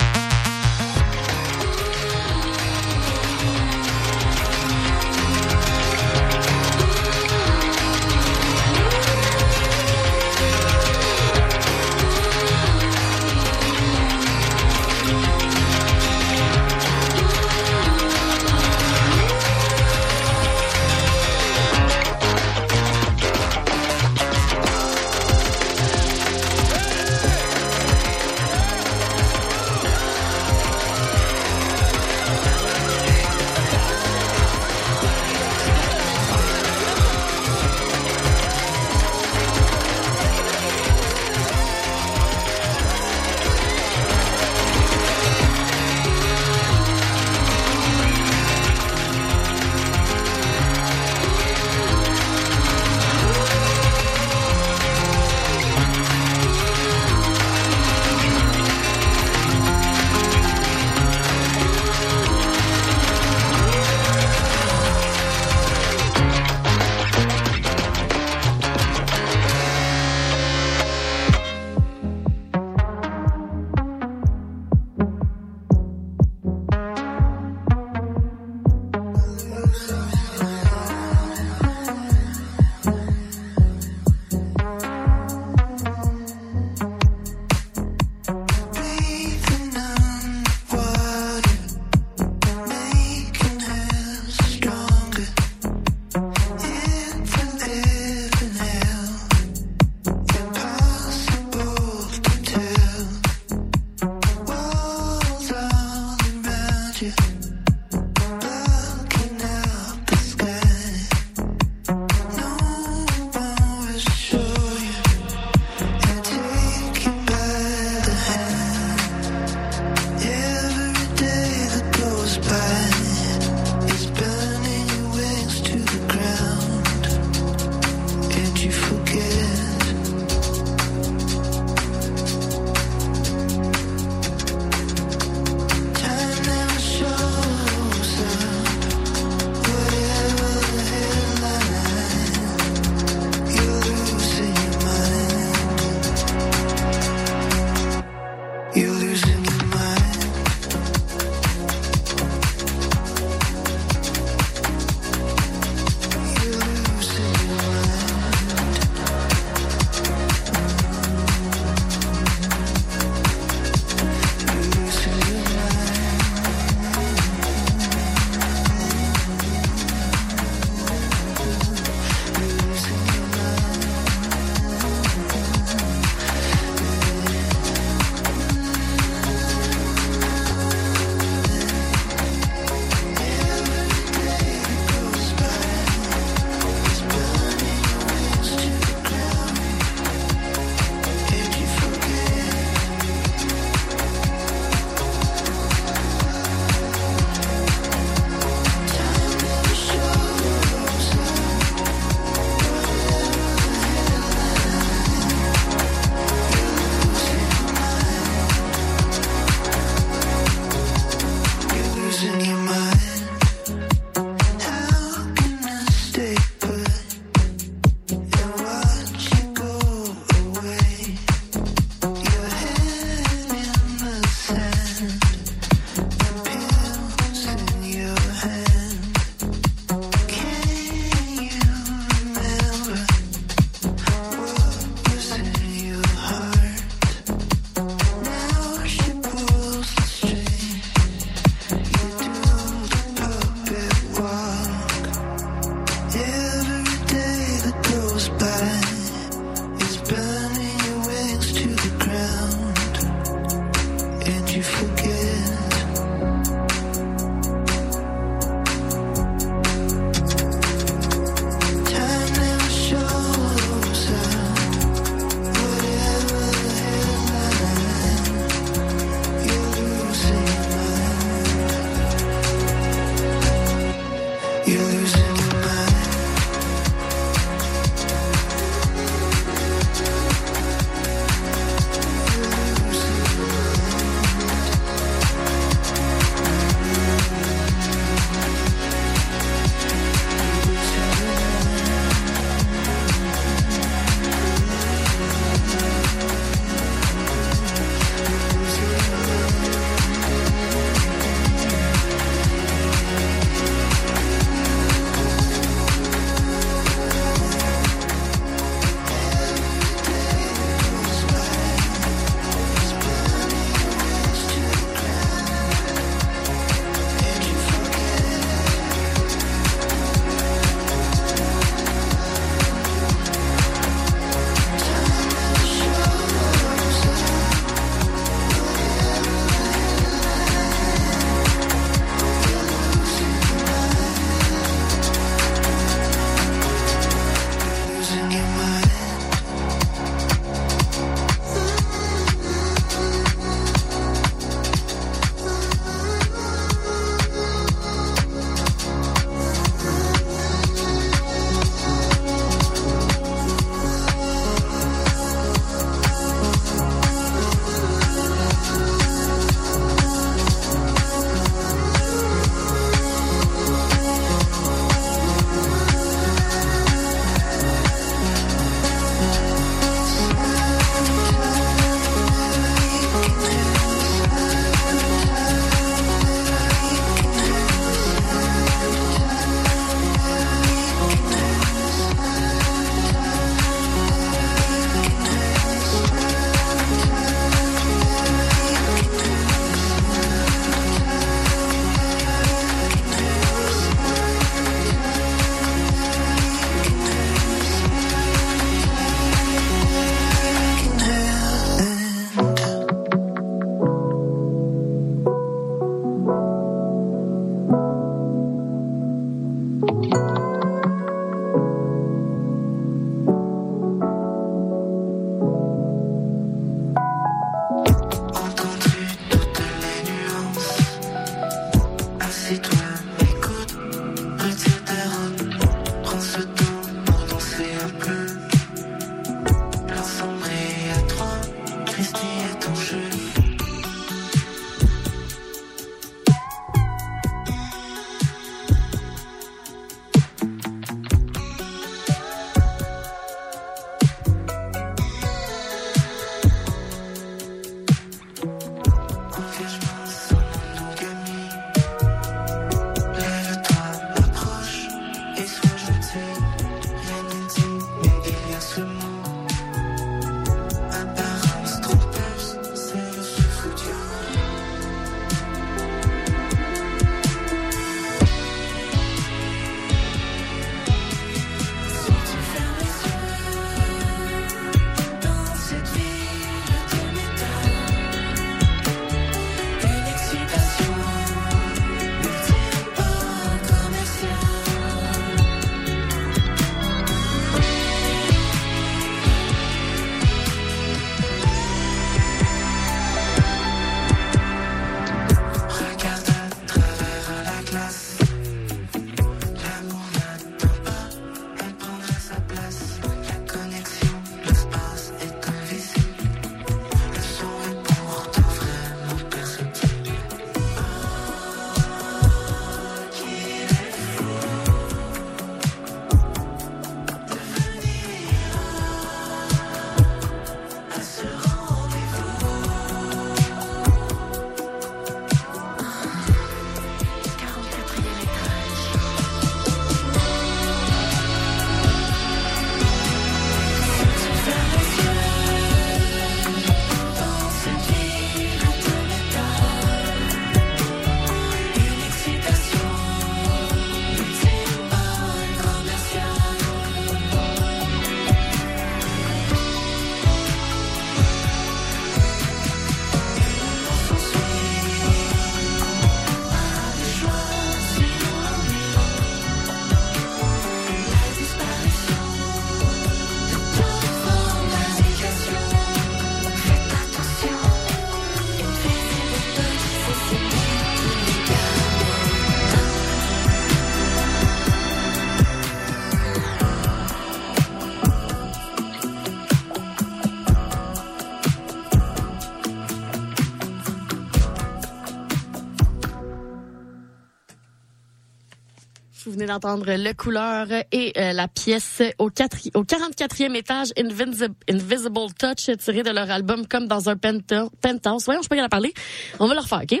d'entendre 589.46 589.86
le 589.88 590.12
couleur 590.12 590.66
et 590.92 591.12
euh, 591.16 591.32
la 591.32 591.48
pièce 591.48 592.02
au, 592.18 592.30
quatri- 592.30 592.70
au 592.74 592.84
44e 592.84 593.54
étage 593.54 593.88
Invisible, 593.98 594.54
Invisible 594.68 595.32
Touch 595.38 595.70
tiré 595.78 596.02
de 596.02 596.10
leur 596.10 596.30
album 596.30 596.66
comme 596.66 596.86
dans 596.86 597.08
un 597.08 597.16
penthouse. 597.16 598.24
Voyons, 598.24 598.42
je 598.42 598.48
peux 598.48 598.56
pas 598.56 598.62
y 598.62 598.64
en 598.64 598.68
parler. 598.68 598.92
On 599.40 599.46
va 599.46 599.54
le 599.54 599.60
refaire, 599.60 599.82
OK? 599.82 600.00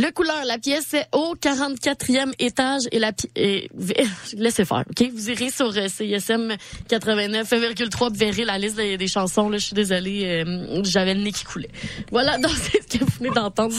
Le 0.00 0.12
couleur, 0.12 0.44
la 0.46 0.58
pièce 0.58 0.94
au 1.10 1.34
44e 1.34 2.32
étage 2.38 2.82
et 2.92 3.00
la 3.00 3.10
et, 3.34 3.68
laissez 4.36 4.64
faire, 4.64 4.84
OK? 4.88 5.10
Vous 5.12 5.28
irez 5.28 5.50
sur 5.50 5.72
CISM 5.72 6.54
89,3 6.88 8.08
vous 8.08 8.14
verrez 8.14 8.44
la 8.44 8.58
liste 8.58 8.76
des, 8.76 9.08
chansons. 9.08 9.48
Là, 9.48 9.58
je 9.58 9.64
suis 9.64 9.74
désolée, 9.74 10.44
euh, 10.46 10.84
j'avais 10.84 11.14
le 11.14 11.22
nez 11.22 11.32
qui 11.32 11.42
coulait. 11.42 11.70
Voilà, 12.12 12.38
donc 12.42 12.52
c'est 12.52 12.80
ce 12.80 12.96
que 12.96 13.04
vous 13.04 13.10
venez 13.18 13.30
d'entendre. 13.30 13.74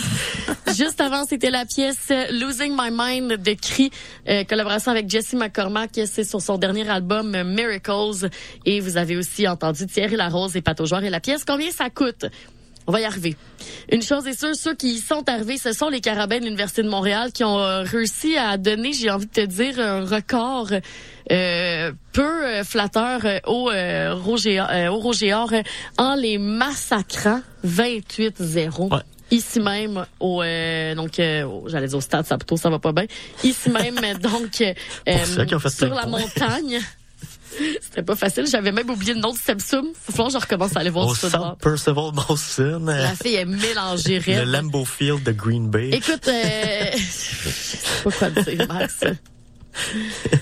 Juste 0.76 1.00
avant, 1.00 1.24
c'était 1.24 1.52
la 1.52 1.66
pièce 1.66 2.10
euh, 2.12 2.26
Losing 2.32 2.76
My 2.78 2.90
Mind 2.92 3.42
de 3.42 3.54
Cri, 3.54 3.90
euh, 4.28 4.44
collaboration 4.44 4.92
avec 4.92 5.10
Jesse 5.10 5.36
McCormack. 5.36 5.92
C'est 6.06 6.26
sur 6.26 6.42
son 6.42 6.58
dernier 6.58 6.90
album 6.90 7.34
euh, 7.34 7.46
Miracles. 7.46 8.30
Et 8.66 8.82
vous 8.82 8.98
avez 8.98 9.16
aussi 9.16 9.48
entendu 9.48 9.88
Thierry 9.88 10.18
Larose 10.18 10.58
et 10.58 10.62
Pato. 10.62 10.84
Et 10.86 11.10
la 11.10 11.22
pièce, 11.22 11.46
combien 11.46 11.72
ça 11.72 11.90
coûte? 11.90 12.26
On 12.90 12.92
va 12.92 13.02
y 13.02 13.06
arriver. 13.06 13.36
Une 13.92 14.02
chose 14.02 14.26
est 14.26 14.40
sûre, 14.40 14.56
ceux 14.56 14.74
qui 14.74 14.94
y 14.96 14.98
sont 14.98 15.30
arrivés, 15.30 15.60
ce 15.60 15.74
sont 15.74 15.90
les 15.90 16.02
Carabins 16.02 16.40
de 16.40 16.46
l'Université 16.46 16.82
de 16.82 16.90
Montréal 16.90 17.32
qui 17.32 17.44
ont 17.44 17.60
euh, 17.60 17.84
réussi 17.84 18.36
à 18.36 18.58
donner, 18.58 18.94
j'ai 18.94 19.12
envie 19.12 19.28
de 19.28 19.32
te 19.32 19.46
dire, 19.46 19.80
un 19.80 20.06
record 20.06 20.72
euh, 21.32 21.92
peu 22.12 22.46
euh, 22.48 22.64
flatteur 22.64 23.20
euh, 23.26 23.38
au, 23.46 23.70
euh, 23.70 24.16
Roger, 24.16 24.60
euh, 24.60 24.90
au 24.90 25.14
euh, 25.14 25.62
en 26.00 26.16
les 26.16 26.40
massacrant 26.40 27.42
28-0. 27.64 28.92
Ouais. 28.92 29.02
Ici 29.30 29.60
même 29.60 30.08
au 30.20 30.42
euh, 30.42 30.96
donc 30.96 31.20
euh, 31.20 31.48
j'allais 31.68 31.86
dire 31.86 32.00
au 32.00 32.02
stade 32.02 32.26
Saputo 32.26 32.58
ça 32.58 32.72
va 32.72 32.80
pas 32.80 32.92
bien 32.92 33.06
ici 33.44 33.70
même 33.70 33.96
donc 34.20 34.62
euh, 34.62 34.74
ça 35.06 35.70
sur 35.70 35.94
la 35.94 36.08
montagne 36.08 36.80
c'était 37.82 38.04
pas 38.04 38.16
facile 38.16 38.46
j'avais 38.48 38.72
même 38.72 38.90
oublié 38.90 39.14
le 39.14 39.20
nom 39.20 39.32
du 39.34 39.40
Sepsum 39.40 39.86
faut 39.94 40.12
falloir 40.12 40.28
que 40.28 40.34
je 40.40 40.44
recommence 40.44 40.76
à 40.76 40.80
aller 40.80 40.90
voir 40.90 41.08
football. 41.16 41.42
centre 41.42 41.58
Percival 41.58 42.12
Molson, 42.14 42.86
La 42.86 43.16
fille 43.16 43.36
est 43.36 43.46
mélangée 43.46 44.20
le. 44.20 44.46
Lambeau 44.46 44.86
Field 44.86 45.24
de 45.24 45.32
Green 45.32 45.70
Bay. 45.70 45.90
Écoute, 45.92 46.28
euh, 46.28 46.92
je 46.96 47.00
sais 47.50 47.78
pas 48.04 48.12
quoi 48.12 48.30
dire, 48.30 48.68
Max. 48.68 49.00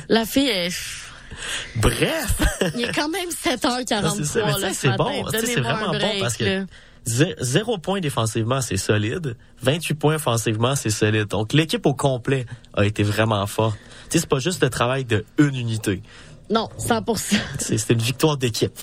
La 0.09 0.26
fille 0.26 0.47
est, 0.49 0.70
Bref, 1.76 2.41
il 2.76 2.86
est 2.86 2.93
quand 2.95 3.09
même 3.09 3.30
Ah, 3.30 3.34
c'est 3.43 3.57
ça. 3.59 3.68
7h43 3.70 4.45
Mais 4.45 4.53
tu 4.55 4.61
là, 4.61 4.74
c'est 4.74 4.95
bon, 4.97 5.26
c'est 5.32 5.59
vraiment 5.59 5.91
bon 5.91 6.20
parce 6.20 6.38
que 6.38 6.43
là. 6.43 6.65
zé- 7.05 7.36
zéro 7.39 7.78
point 7.78 7.99
défensivement, 7.99 8.61
c'est 8.61 8.78
solide. 8.78 9.36
28 9.61 9.93
points 9.95 10.15
offensivement, 10.15 10.76
c'est 10.76 10.89
solide. 10.89 11.28
Donc 11.28 11.53
l'équipe 11.53 11.86
au 11.86 11.93
complet 11.93 12.45
a 12.74 12.86
été 12.86 13.03
vraiment 13.03 13.45
forte. 13.45 13.78
Tu 14.09 14.13
sais, 14.13 14.20
c'est 14.22 14.30
pas 14.30 14.39
juste 14.39 14.63
le 14.63 14.70
travail 14.70 15.05
de 15.05 15.26
une 15.38 15.55
unité. 15.55 16.01
Non, 16.50 16.70
100%. 16.80 17.36
C'est 17.60 17.78
c'est 17.78 17.93
une 17.93 18.00
victoire 18.00 18.38
d'équipe. 18.38 18.78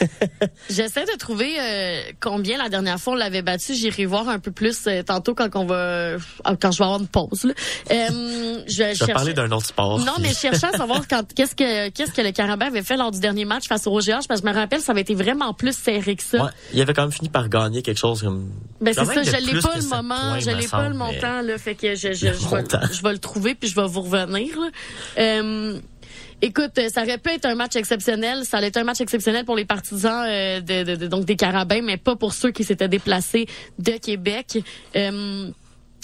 J'essaie 0.70 1.04
de 1.04 1.16
trouver 1.18 1.54
euh, 1.60 2.00
combien 2.20 2.58
la 2.58 2.68
dernière 2.68 2.98
fois 2.98 3.12
on 3.12 3.16
l'avait 3.16 3.42
battu. 3.42 3.74
J'irai 3.74 4.06
voir 4.06 4.28
un 4.28 4.38
peu 4.40 4.50
plus 4.50 4.86
euh, 4.86 5.02
tantôt 5.02 5.34
quand 5.34 5.54
on 5.54 5.66
va 5.66 5.74
euh, 5.76 6.18
quand 6.60 6.72
je 6.72 6.78
vais 6.78 6.84
avoir 6.84 6.98
une 7.00 7.06
pause. 7.06 7.44
Là. 7.44 7.52
Euh, 7.92 8.08
je 8.10 8.12
vais 8.12 8.64
Je 8.66 8.82
vais 8.82 8.94
chercher- 8.94 9.12
parler 9.12 9.34
d'un 9.34 9.50
autre 9.52 9.66
sport. 9.66 9.98
Non, 10.00 10.14
mais 10.20 10.30
je 10.30 10.34
cherchais 10.38 10.66
à 10.66 10.72
savoir 10.76 11.06
quand 11.08 11.22
qu'est-ce 11.32 11.54
que 11.54 11.90
qu'est-ce 11.90 12.12
que 12.12 12.22
le 12.22 12.32
Carabin 12.32 12.66
avait 12.66 12.82
fait 12.82 12.96
lors 12.96 13.10
du 13.12 13.20
dernier 13.20 13.44
match 13.44 13.68
face 13.68 13.86
au 13.86 13.90
Roger 13.90 14.12
parce 14.26 14.26
que 14.40 14.46
je 14.46 14.52
me 14.52 14.54
rappelle 14.54 14.80
ça 14.80 14.92
avait 14.92 15.02
été 15.02 15.14
vraiment 15.14 15.54
plus 15.54 15.76
serré 15.76 16.16
que 16.16 16.24
ça. 16.24 16.42
Ouais, 16.44 16.50
il 16.72 16.80
avait 16.80 16.92
quand 16.92 17.02
même 17.02 17.12
fini 17.12 17.28
par 17.28 17.48
gagner 17.48 17.82
quelque 17.82 17.98
chose 17.98 18.22
comme. 18.22 18.50
Ben 18.80 18.92
c'est 18.94 19.04
ça, 19.04 19.22
je 19.22 19.30
l'ai 19.46 19.60
pas 19.60 19.76
le 19.76 19.88
moment, 19.88 20.14
points, 20.16 20.40
je 20.40 20.50
l'ai 20.50 20.66
pas 20.66 20.88
le 20.88 20.94
mais- 20.94 20.98
montant 21.12 21.42
là, 21.42 21.56
fait 21.58 21.74
que 21.76 21.94
je 21.94 22.12
je, 22.12 22.32
je, 22.32 22.48
vais, 22.48 22.64
je 22.92 23.02
vais 23.02 23.12
le 23.12 23.18
trouver 23.18 23.54
puis 23.54 23.68
je 23.68 23.76
vais 23.76 23.86
vous 23.86 24.02
revenir. 24.02 24.48
là. 24.58 24.68
Écoute, 26.42 26.72
euh, 26.78 26.88
ça 26.90 27.02
aurait 27.02 27.18
pu 27.18 27.30
être 27.30 27.46
un 27.46 27.54
match 27.54 27.76
exceptionnel. 27.76 28.44
Ça 28.44 28.58
allait 28.58 28.66
être 28.68 28.76
un 28.76 28.84
match 28.84 29.00
exceptionnel 29.00 29.44
pour 29.44 29.56
les 29.56 29.64
partisans 29.64 30.24
euh, 30.28 30.60
de, 30.60 30.82
de- 30.84 30.96
de- 30.96 31.06
donc 31.06 31.24
des 31.24 31.36
Carabins, 31.36 31.80
mais 31.82 31.96
pas 31.96 32.14
pour 32.16 32.34
ceux 32.34 32.50
qui 32.50 32.62
s'étaient 32.64 32.88
déplacés 32.88 33.46
de 33.78 33.92
Québec. 33.92 34.58
Euh, 34.96 35.50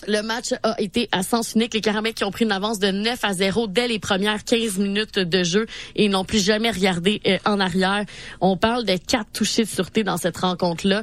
le 0.09 0.21
match 0.23 0.47
a 0.65 0.75
été 0.81 1.09
à 1.13 1.23
sens 1.23 1.53
unique. 1.55 1.75
Les 1.75 1.81
Carabins 1.81 2.11
qui 2.11 2.25
ont 2.25 2.33
pris 2.33 2.45
une 2.45 2.51
avance 2.51 2.81
de 2.81 2.91
9 2.91 3.21
à 3.25 3.35
0 3.35 3.69
dès 3.69 3.87
les 3.87 4.01
premières 4.01 4.43
15 4.43 4.79
minutes 4.79 5.19
de 5.21 5.45
jeu 5.45 5.67
et 5.95 6.09
n'ont 6.09 6.25
plus 6.25 6.43
jamais 6.45 6.71
regardé 6.73 7.21
euh, 7.27 7.39
en 7.45 7.61
arrière. 7.61 8.05
On 8.41 8.57
parle 8.57 8.85
de 8.85 8.97
quatre 8.97 9.31
touchés 9.33 9.63
de 9.63 9.69
sûreté 9.69 10.03
dans 10.03 10.17
cette 10.17 10.39
rencontre-là. 10.39 11.03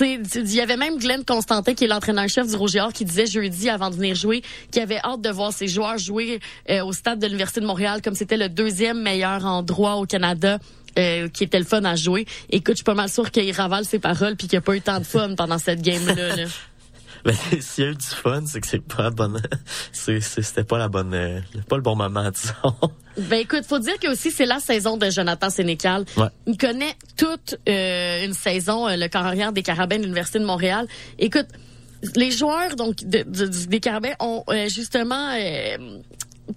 Il 0.00 0.54
y 0.54 0.60
avait 0.60 0.76
même 0.76 0.98
Glenn 0.98 1.24
Constantin, 1.24 1.74
qui 1.74 1.84
est 1.84 1.88
l'entraîneur-chef 1.88 2.46
du 2.46 2.56
Roger 2.56 2.80
Or, 2.80 2.92
qui 2.92 3.04
disait 3.04 3.26
jeudi, 3.26 3.68
avant 3.68 3.90
de 3.90 3.96
venir 3.96 4.14
jouer, 4.14 4.42
qu'il 4.70 4.82
avait 4.82 5.00
hâte 5.04 5.20
de 5.20 5.30
voir 5.30 5.52
ses 5.52 5.68
joueurs 5.68 5.98
jouer 5.98 6.40
euh, 6.70 6.84
au 6.84 6.92
stade 6.92 7.18
de 7.18 7.26
l'Université 7.26 7.60
de 7.60 7.66
Montréal, 7.66 8.00
comme 8.02 8.14
c'était 8.14 8.36
le 8.36 8.48
deuxième 8.48 9.00
meilleur 9.02 9.44
endroit 9.44 9.96
au 9.96 10.06
Canada. 10.06 10.58
euh, 10.98 11.28
qui 11.28 11.44
était 11.44 11.58
le 11.58 11.64
fun 11.64 11.82
à 11.84 11.96
jouer. 11.96 12.26
Écoute, 12.50 12.74
je 12.74 12.78
suis 12.80 12.84
pas 12.84 12.92
mal 12.92 13.08
sûre 13.08 13.30
qu'il 13.30 13.50
ravale 13.52 13.86
ses 13.86 13.98
paroles 13.98 14.36
puis 14.36 14.46
qu'il 14.46 14.58
a 14.58 14.60
pas 14.60 14.76
eu 14.76 14.82
tant 14.82 14.98
de 14.98 15.04
fun 15.04 15.34
pendant 15.36 15.56
cette 15.56 15.80
game-là. 15.80 16.36
là. 16.36 16.44
Ben, 17.24 17.34
s'il 17.60 17.84
y 17.84 17.86
a 17.86 17.90
eu 17.90 17.94
du 17.94 18.04
fun, 18.04 18.42
c'est 18.46 18.60
que 18.60 18.66
c'est 18.66 18.82
pas 18.84 19.04
la 19.04 19.10
bonne, 19.10 19.40
c'était 19.92 20.64
pas 20.64 20.78
la 20.78 20.88
bonne, 20.88 21.14
euh, 21.14 21.40
pas 21.68 21.76
le 21.76 21.82
bon 21.82 21.94
moment, 21.94 22.28
disons. 22.34 22.74
Ben 23.16 23.40
écoute, 23.40 23.64
faut 23.64 23.78
dire 23.78 23.98
que 24.00 24.08
aussi 24.10 24.30
c'est 24.30 24.46
la 24.46 24.58
saison 24.58 24.96
de 24.96 25.08
Jonathan 25.10 25.48
Sénécal. 25.50 26.04
Ouais. 26.16 26.26
Il 26.46 26.56
connaît 26.56 26.94
toute 27.16 27.56
euh, 27.68 28.24
une 28.24 28.32
saison, 28.34 28.88
euh, 28.88 28.96
le 28.96 29.08
corps 29.08 29.26
arrière 29.26 29.52
des 29.52 29.62
Carabins 29.62 29.98
de 29.98 30.02
l'Université 30.02 30.38
de 30.40 30.44
Montréal. 30.46 30.86
Écoute, 31.18 31.46
les 32.16 32.30
joueurs 32.32 32.74
donc 32.74 33.04
de- 33.04 33.22
des 33.66 33.80
Carabins 33.80 34.14
ont 34.18 34.42
euh, 34.48 34.68
justement 34.68 35.28
euh, 35.38 35.76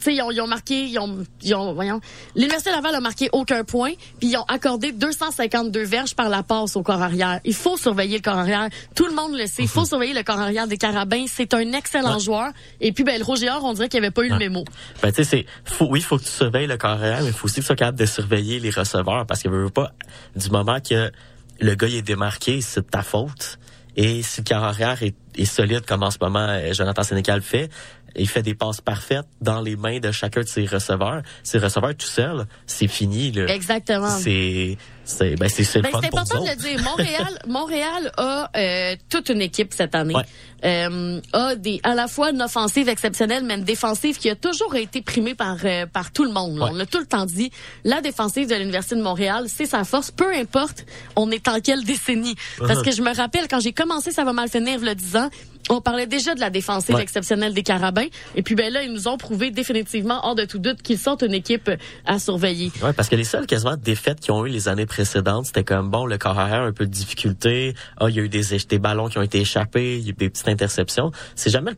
ils 0.07 0.21
ont, 0.21 0.31
ils 0.31 0.41
ont 0.41 0.47
marqué, 0.47 0.85
ils 0.85 0.99
ont, 0.99 1.23
ils 1.41 1.55
ont, 1.55 1.73
voyons, 1.73 2.01
l'Université 2.35 2.71
Laval 2.71 2.95
a 2.95 2.99
marqué 2.99 3.29
aucun 3.31 3.63
point, 3.63 3.91
puis 4.19 4.29
ils 4.29 4.37
ont 4.37 4.43
accordé 4.47 4.91
252 4.91 5.83
verges 5.83 6.15
par 6.15 6.29
la 6.29 6.43
passe 6.43 6.75
au 6.75 6.83
corps 6.83 7.01
arrière. 7.01 7.39
Il 7.45 7.53
faut 7.53 7.77
surveiller 7.77 8.17
le 8.17 8.21
corps 8.21 8.37
arrière. 8.37 8.69
Tout 8.95 9.05
le 9.07 9.13
monde 9.13 9.33
le 9.37 9.45
sait. 9.45 9.63
Il 9.63 9.67
faut 9.67 9.85
surveiller 9.85 10.13
le 10.13 10.23
corps 10.23 10.39
arrière 10.39 10.67
des 10.67 10.77
Carabins. 10.77 11.25
C'est 11.27 11.53
un 11.53 11.71
excellent 11.73 12.15
Ouais. 12.15 12.19
joueur. 12.19 12.51
Et 12.81 12.91
puis, 12.91 13.03
ben, 13.03 13.17
le 13.17 13.23
Roger 13.23 13.49
Or, 13.49 13.63
on 13.63 13.73
dirait 13.73 13.89
qu'il 13.89 13.99
avait 13.99 14.11
pas 14.11 14.23
eu 14.23 14.27
le 14.29 14.33
Ouais. 14.33 14.39
mémo. 14.39 14.63
Ben, 15.01 15.09
tu 15.11 15.17
sais, 15.17 15.23
c'est, 15.23 15.45
faut, 15.63 15.87
oui, 15.89 16.01
faut 16.01 16.17
que 16.17 16.23
tu 16.23 16.29
surveilles 16.29 16.67
le 16.67 16.77
carrière, 16.77 17.21
mais 17.21 17.27
il 17.27 17.33
faut 17.33 17.45
aussi 17.45 17.55
que 17.55 17.61
tu 17.61 17.65
sois 17.67 17.75
capable 17.75 17.99
de 17.99 18.05
surveiller 18.05 18.59
les 18.59 18.69
receveurs 18.71 19.25
parce 19.25 19.41
que 19.43 19.49
veux, 19.49 19.63
veux 19.65 19.69
pas, 19.69 19.91
du 20.35 20.49
moment 20.49 20.79
que 20.81 21.11
le 21.59 21.75
gars 21.75 21.87
il 21.87 21.95
est 21.95 22.01
démarqué, 22.01 22.59
c'est 22.61 22.81
de 22.81 22.89
ta 22.89 23.01
faute. 23.01 23.59
Et 23.95 24.23
si 24.23 24.41
le 24.41 24.43
carrière 24.45 25.01
est, 25.03 25.15
est 25.37 25.45
solide 25.45 25.85
comme 25.85 26.03
en 26.03 26.11
ce 26.11 26.17
moment 26.19 26.39
euh, 26.49 26.73
Jonathan 26.73 27.01
Sénécal 27.03 27.41
fait, 27.41 27.69
il 28.15 28.27
fait 28.27 28.41
des 28.41 28.55
passes 28.55 28.81
parfaites 28.81 29.27
dans 29.41 29.61
les 29.61 29.75
mains 29.75 29.99
de 29.99 30.11
chacun 30.11 30.41
de 30.41 30.47
ses 30.47 30.65
receveurs. 30.65 31.21
Ses 31.43 31.59
receveurs 31.59 31.95
tout 31.95 32.07
seuls, 32.07 32.45
c'est 32.65 32.87
fini, 32.87 33.31
là. 33.31 33.45
Exactement. 33.53 34.09
C'est, 34.09 34.77
c'est, 35.05 35.35
ben, 35.35 35.47
c'est, 35.49 35.81
Ben, 35.81 35.95
important 35.95 36.43
de 36.43 36.49
le 36.49 36.55
dire. 36.55 36.81
Montréal, 36.83 37.39
Montréal 37.47 38.11
a 38.17 38.49
euh, 38.57 38.95
toute 39.09 39.29
une 39.29 39.41
équipe 39.41 39.73
cette 39.73 39.95
année. 39.95 40.15
Ouais. 40.15 40.23
Euh, 40.63 41.21
a 41.33 41.55
des 41.55 41.79
à 41.83 41.93
la 41.93 42.07
fois 42.07 42.31
une 42.31 42.41
offensive 42.41 42.89
exceptionnelle, 42.89 43.43
mais 43.45 43.53
une 43.55 43.63
défensive 43.63 44.17
qui 44.17 44.29
a 44.31 44.35
toujours 44.35 44.75
été 44.75 45.01
primée 45.01 45.35
par 45.35 45.57
euh, 45.63 45.85
par 45.85 46.11
tout 46.11 46.23
le 46.23 46.31
monde. 46.31 46.57
Ouais. 46.57 46.69
On 46.71 46.73
l'a 46.73 46.85
tout 46.87 46.97
le 46.99 47.05
temps 47.05 47.25
dit. 47.25 47.51
La 47.83 48.01
défensive 48.01 48.49
de 48.49 48.55
l'université 48.55 48.95
de 48.95 49.01
Montréal, 49.03 49.45
c'est 49.47 49.67
sa 49.67 49.83
force. 49.83 50.09
Peu 50.09 50.33
importe, 50.33 50.85
on 51.15 51.29
est 51.29 51.47
en 51.47 51.59
quelle 51.59 51.83
décennie. 51.83 52.35
Parce 52.57 52.81
que 52.81 52.91
je 52.91 53.01
me 53.03 53.15
rappelle 53.15 53.47
quand 53.47 53.59
j'ai 53.59 53.73
commencé, 53.73 54.11
ça 54.11 54.23
va 54.23 54.33
mal 54.33 54.49
finir 54.49 54.79
le 54.79 54.95
10 54.95 55.15
ans. 55.17 55.29
On 55.69 55.81
parlait 55.81 56.05
déjà 56.05 56.35
de 56.35 56.39
la 56.39 56.51
défensive 56.51 56.93
Ouais. 56.95 57.01
exceptionnelle 57.01 57.53
des 57.55 57.63
Carabins. 57.63 58.05
Et 58.35 58.43
puis 58.43 58.53
ben 58.53 58.71
là, 58.71 58.83
ils 58.83 58.91
nous 58.93 59.07
ont 59.07 59.17
prouvé 59.17 59.49
définitivement, 59.49 60.19
hors 60.23 60.35
de 60.35 60.45
tout 60.45 60.59
doute, 60.59 60.83
qu'ils 60.83 60.99
sont 60.99 61.17
une 61.17 61.33
équipe 61.33 61.71
à 62.05 62.19
surveiller. 62.19 62.71
Ouais, 62.83 62.93
parce 62.93 63.09
que 63.09 63.15
les 63.15 63.23
seules 63.23 63.47
quasiment 63.47 63.75
défaites 63.75 64.19
qu'ils 64.19 64.31
ont 64.31 64.45
eu 64.45 64.49
les 64.49 64.67
années 64.67 64.85
précédentes, 64.95 65.47
c'était 65.47 65.63
comme 65.65 65.89
bon, 65.91 66.05
le 66.05 66.17
corps 66.17 66.39
arrière 66.39 66.61
un 66.61 66.71
peu 66.71 66.85
de 66.85 66.91
difficulté. 66.91 67.75
Ah, 67.99 68.05
il 68.09 68.15
y 68.15 68.19
a 68.19 68.23
eu 68.23 68.29
des, 68.29 68.43
des 68.69 68.79
ballons 68.79 69.09
qui 69.09 69.17
ont 69.17 69.21
été 69.21 69.39
échappés, 69.41 69.97
il 69.97 70.03
y 70.03 70.07
a 70.07 70.09
eu 70.11 70.13
des 70.13 70.29
petites 70.29 70.47
interceptions. 70.47 71.11
C'est 71.35 71.49
jamais 71.49 71.71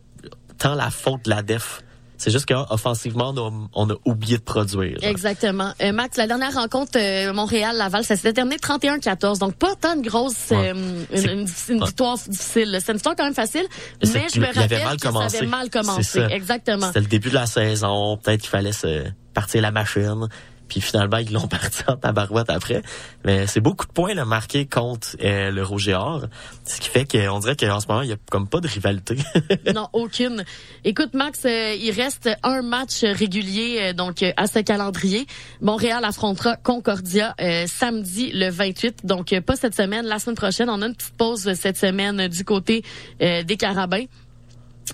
tant 0.57 0.76
la 0.76 0.89
faute 0.91 1.26
de 1.26 1.30
la 1.32 1.41
def. 1.41 1.82
C'est 2.20 2.32
juste 2.32 2.47
qu'offensivement, 2.47 3.32
on 3.36 3.47
a, 3.47 3.68
on 3.76 3.89
a 3.91 3.95
oublié 4.05 4.38
de 4.38 4.41
produire. 4.43 4.97
Exactement. 5.03 5.72
Euh, 5.84 5.91
Max, 5.91 6.18
la 6.18 6.26
dernière 6.26 6.51
rencontre 6.53 6.93
euh, 6.97 7.32
Montréal-Laval, 7.32 8.03
ça 8.03 8.15
s'est 8.15 8.34
terminé 8.34 8.55
31-14. 8.57 9.38
Donc, 9.38 9.53
pas 9.55 9.76
tant 9.80 9.95
de 9.95 10.01
grosse, 10.01 10.49
Ouais. 10.49 10.74
euh, 10.76 11.03
une, 11.13 11.30
une- 11.30 11.47
une 11.70 11.80
Ouais. 11.80 11.86
victoire 11.86 12.18
difficile. 12.28 12.76
C'est 12.82 12.91
une 12.91 12.97
victoire 12.97 13.15
quand 13.15 13.24
même 13.24 13.36
facile, 13.36 13.65
mais 14.03 14.26
je 14.34 14.39
me 14.39 14.45
il 14.45 14.49
avait 14.49 14.59
rappelle 14.61 14.84
mal 14.84 14.95
que 14.97 15.01
ça 15.03 15.07
commencé. 15.09 15.38
avait 15.38 15.45
mal 15.45 15.70
commencé. 15.70 16.03
Ça. 16.03 16.28
Exactement. 16.30 16.88
C'était 16.88 17.01
le 17.01 17.05
début 17.05 17.30
de 17.30 17.36
la 17.36 17.45
saison. 17.45 18.18
Peut-être 18.18 18.41
qu'il 18.41 18.49
fallait 18.49 18.72
se 18.72 19.03
partir 19.36 19.61
la 19.61 19.70
machine. 19.72 20.28
Puis 20.68 20.82
finalement, 20.82 21.18
ils 21.18 21.32
l'ont 21.32 21.47
parti 21.47 21.84
en 21.88 21.95
tabarouette 21.95 22.49
après. 22.49 22.82
Mais 23.26 23.47
c'est 23.47 23.61
beaucoup 23.61 23.86
de 23.86 23.91
points 23.91 24.13
là, 24.13 24.26
marqués 24.26 24.65
contre 24.65 25.15
euh, 25.24 25.51
le 25.51 25.63
Rouge 25.63 25.89
Or. 25.89 26.26
Ce 26.65 26.80
qui 26.80 26.89
fait 26.89 27.05
qu'on 27.05 27.39
dirait 27.39 27.55
qu'en 27.55 27.80
ce 27.80 27.88
moment, 27.88 28.01
il 28.01 28.09
y 28.09 28.13
a 28.13 28.18
comme 28.30 28.47
pas 28.47 28.59
de 28.59 28.68
rivalité. 28.68 29.18
non, 29.74 29.88
aucune. 29.93 30.43
Écoute, 30.84 31.13
Max, 31.13 31.45
euh, 31.45 31.76
il 31.76 31.91
reste 31.91 32.30
un 32.43 32.61
match 32.61 33.03
régulier 33.03 33.80
euh, 33.82 33.93
donc 33.93 34.24
euh, 34.24 34.32
à 34.38 34.47
ce 34.47 34.59
calendrier. 34.59 35.26
Montréal 35.61 36.03
affrontera 36.05 36.55
Concordia 36.55 37.36
euh, 37.41 37.65
samedi 37.68 38.32
le 38.32 38.49
28. 38.49 39.05
Donc, 39.05 39.34
euh, 39.34 39.41
pas 39.41 39.55
cette 39.55 39.76
semaine, 39.76 40.05
la 40.05 40.20
semaine 40.20 40.36
prochaine. 40.36 40.70
On 40.70 40.82
a 40.82 40.88
une 40.88 40.95
petite 40.95 41.18
pause 41.18 41.53
cette 41.53 41.78
semaine 41.78 42.28
du 42.28 42.43
côté 42.43 42.84
des 43.20 43.57
Carabins. 43.57 44.05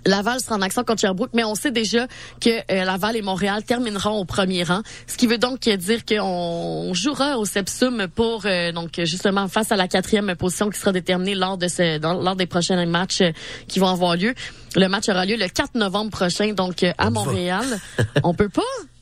Laval 0.05 0.39
sera 0.39 0.55
en 0.55 0.61
action 0.61 0.83
contre 0.83 1.01
Sherbrooke, 1.01 1.31
mais 1.33 1.43
on 1.43 1.55
sait 1.55 1.71
déjà 1.71 2.07
que 2.41 2.49
euh, 2.49 2.83
Laval 2.85 3.15
et 3.15 3.21
Montréal 3.21 3.63
termineront 3.63 4.19
au 4.19 4.25
premier 4.25 4.63
rang, 4.63 4.81
ce 5.07 5.17
qui 5.17 5.27
veut 5.27 5.37
donc 5.37 5.61
dire 5.69 6.03
qu'on 6.05 6.91
jouera 6.93 7.37
au 7.37 7.45
Sepsum 7.45 8.07
pour 8.13 8.43
euh, 8.45 8.71
donc 8.71 8.99
justement 9.03 9.47
face 9.47 9.71
à 9.71 9.75
la 9.75 9.87
quatrième 9.87 10.35
position 10.35 10.69
qui 10.69 10.79
sera 10.79 10.91
déterminée 10.91 11.35
lors 11.35 11.57
de 11.57 11.67
ce 11.67 11.97
dans- 11.99 12.13
lors 12.21 12.35
des 12.35 12.45
prochains 12.47 12.85
matchs 12.85 13.21
euh, 13.21 13.31
qui 13.67 13.79
vont 13.79 13.87
avoir 13.87 14.15
lieu. 14.15 14.33
Le 14.75 14.87
match 14.87 15.07
aura 15.09 15.25
lieu 15.25 15.35
le 15.37 15.47
4 15.47 15.75
novembre 15.75 16.11
prochain, 16.11 16.53
donc 16.53 16.83
euh, 16.83 16.91
à. 16.97 17.09
Montréal. 17.09 17.65
on 18.23 18.33
peut 18.33 18.49
pas? 18.49 18.61